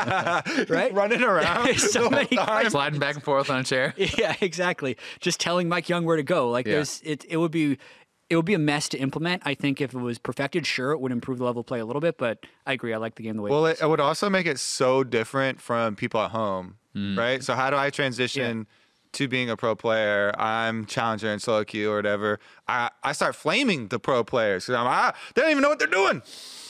right? 0.70 0.90
running 0.94 1.22
around? 1.24 1.78
So 1.78 2.10
many 2.10 2.28
questions. 2.38 2.72
Sliding 2.72 3.00
back 3.02 3.16
and 3.16 3.24
forth 3.24 3.50
on 3.50 3.60
a 3.60 3.64
chair. 3.66 3.94
Yeah, 3.98 4.36
exactly. 4.40 4.96
Just 5.20 5.42
telling 5.42 5.68
MikeYeung 5.68 6.04
where 6.06 6.16
to 6.18 6.24
go. 6.24 6.50
Like 6.50 6.68
Yeah. 6.68 6.76
there's 6.76 7.02
it 7.04 7.26
it 7.28 7.38
would 7.38 7.52
be 7.52 7.78
it 8.34 8.36
would 8.36 8.46
be 8.46 8.54
a 8.54 8.60
mess 8.60 8.90
to 8.90 8.98
implement. 8.98 9.42
I 9.46 9.54
think 9.54 9.80
if 9.80 9.94
it 9.94 9.98
was 10.00 10.18
perfected, 10.20 10.66
sure 10.68 10.92
it 10.92 11.00
would 11.00 11.12
improve 11.12 11.38
the 11.38 11.46
level 11.46 11.62
of 11.62 11.66
play 11.66 11.80
a 11.80 11.86
little 11.86 12.02
bit, 12.02 12.18
but 12.18 12.40
I 12.66 12.74
agree. 12.74 12.94
I 12.94 12.98
like 12.98 13.16
the 13.16 13.24
game 13.24 13.36
the 13.38 13.42
way 13.44 13.48
it's. 13.50 13.54
Well, 13.54 13.66
it 13.68 13.72
it, 13.80 13.84
it 13.84 13.88
would 13.88 14.00
also 14.02 14.30
make 14.30 14.46
it 14.46 14.60
so 14.60 15.04
different 15.04 15.62
from 15.62 15.96
people 15.96 16.20
at 16.20 16.32
home, 16.32 16.76
right? 16.94 17.42
So 17.44 17.54
how 17.56 17.70
do 17.70 17.78
I 17.78 17.90
transition 17.90 18.68
to 19.14 19.28
being 19.28 19.50
a 19.50 19.56
pro 19.56 19.76
player, 19.76 20.34
I'm 20.40 20.86
challenger 20.86 21.32
in 21.32 21.38
solo 21.40 21.64
queue 21.64 21.92
or 21.92 21.98
whatever, 21.98 22.40
I, 22.68 22.90
I 23.04 23.12
start 23.14 23.36
flaming 23.36 23.90
the 23.90 24.00
pro 24.00 24.24
players. 24.24 24.66
'Cause 24.66 24.74
I'm 24.76 24.88
ah, 24.88 25.14
they 25.36 25.42
don't 25.44 25.52
even 25.52 25.62
know 25.62 25.70
what 25.70 25.78
they're 25.78 25.88
doing. 25.88 26.24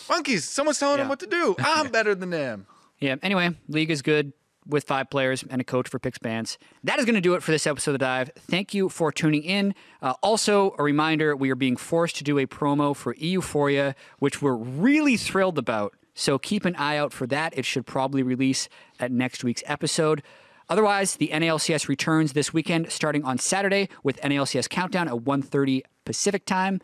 Monkeys, 0.10 0.44
someone's 0.44 0.78
telling 0.78 0.98
them 0.98 1.08
what 1.08 1.20
to 1.22 1.26
do. 1.28 1.56
I'm 1.60 1.90
better 1.92 2.14
than 2.14 2.32
them. 2.32 2.68
Yeah. 3.00 3.16
Anyway, 3.24 3.56
league 3.70 3.90
is 3.90 4.02
good 4.02 4.34
with 4.68 4.86
five 4.86 5.10
players 5.10 5.44
and 5.50 5.62
a 5.62 5.64
coach 5.64 5.88
for 5.90 6.00
Pix 6.00 6.18
Bands. 6.18 6.58
That 6.84 7.00
is 7.00 7.06
going 7.06 7.16
to 7.16 7.22
do 7.22 7.36
it 7.36 7.44
for 7.44 7.52
this 7.52 7.68
episode 7.68 7.92
of 7.92 7.96
the 7.96 8.06
Dive. 8.06 8.32
Thank 8.38 8.74
you 8.74 8.90
for 8.90 9.12
tuning 9.12 9.44
in. 9.44 9.76
Uh, 10.02 10.14
also, 10.22 10.76
a 10.78 10.84
reminder: 10.84 11.36
we 11.36 11.50
are 11.52 11.56
being 11.56 11.78
forced 11.78 12.16
to 12.18 12.24
do 12.24 12.38
a 12.38 12.46
promo 12.46 12.96
for 12.96 13.16
Euphoria, 13.16 13.96
which 14.20 14.42
we're 14.42 14.56
really 14.56 15.18
thrilled 15.18 15.58
about. 15.58 15.96
So 16.14 16.38
keep 16.38 16.66
an 16.66 16.76
eye 16.76 16.98
out 16.98 17.12
for 17.12 17.26
that. 17.28 17.58
It 17.58 17.66
should 17.66 17.86
probably 17.86 18.24
release 18.24 18.70
at 19.00 19.12
next 19.12 19.44
week's 19.44 19.64
episode. 19.66 20.22
Otherwise, 20.70 21.16
the 21.18 21.30
NALCS 21.34 21.88
returns 21.88 22.34
this 22.34 22.54
weekend, 22.54 22.92
starting 22.92 23.24
on 23.26 23.38
Saturday 23.38 23.90
with 24.04 24.20
NALCS 24.22 24.70
Countdown 24.70 25.08
at 25.08 25.16
1.30 25.16 25.82
Pacific 26.06 26.46
time, 26.46 26.80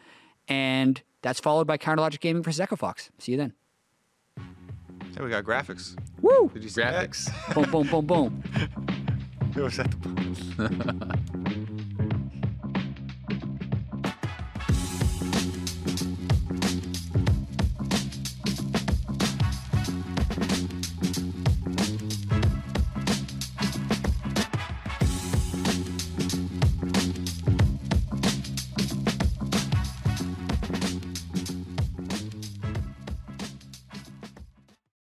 and 0.48 1.02
that's 1.22 1.40
followed 1.40 1.68
by 1.68 1.78
Counterlogic 1.78 2.20
Gaming 2.20 2.44
versus 2.44 2.60
Echo 2.60 2.76
Fox. 2.76 3.10
See 3.20 3.32
you 3.34 3.38
then. 3.38 3.54
Hey, 5.16 5.24
we 5.24 5.30
got 5.30 5.44
graphics. 5.44 5.96
Woo! 6.22 6.50
Did 6.54 6.64
you 6.64 6.70
see 6.70 6.82
that? 6.82 7.10
Graphics. 7.10 7.54
boom, 7.54 7.72
boom, 7.72 7.88
boom, 7.88 8.06
boom. 8.06 8.44
It 9.56 9.64
was 9.64 9.80
at 9.80 9.90
the 9.90 11.18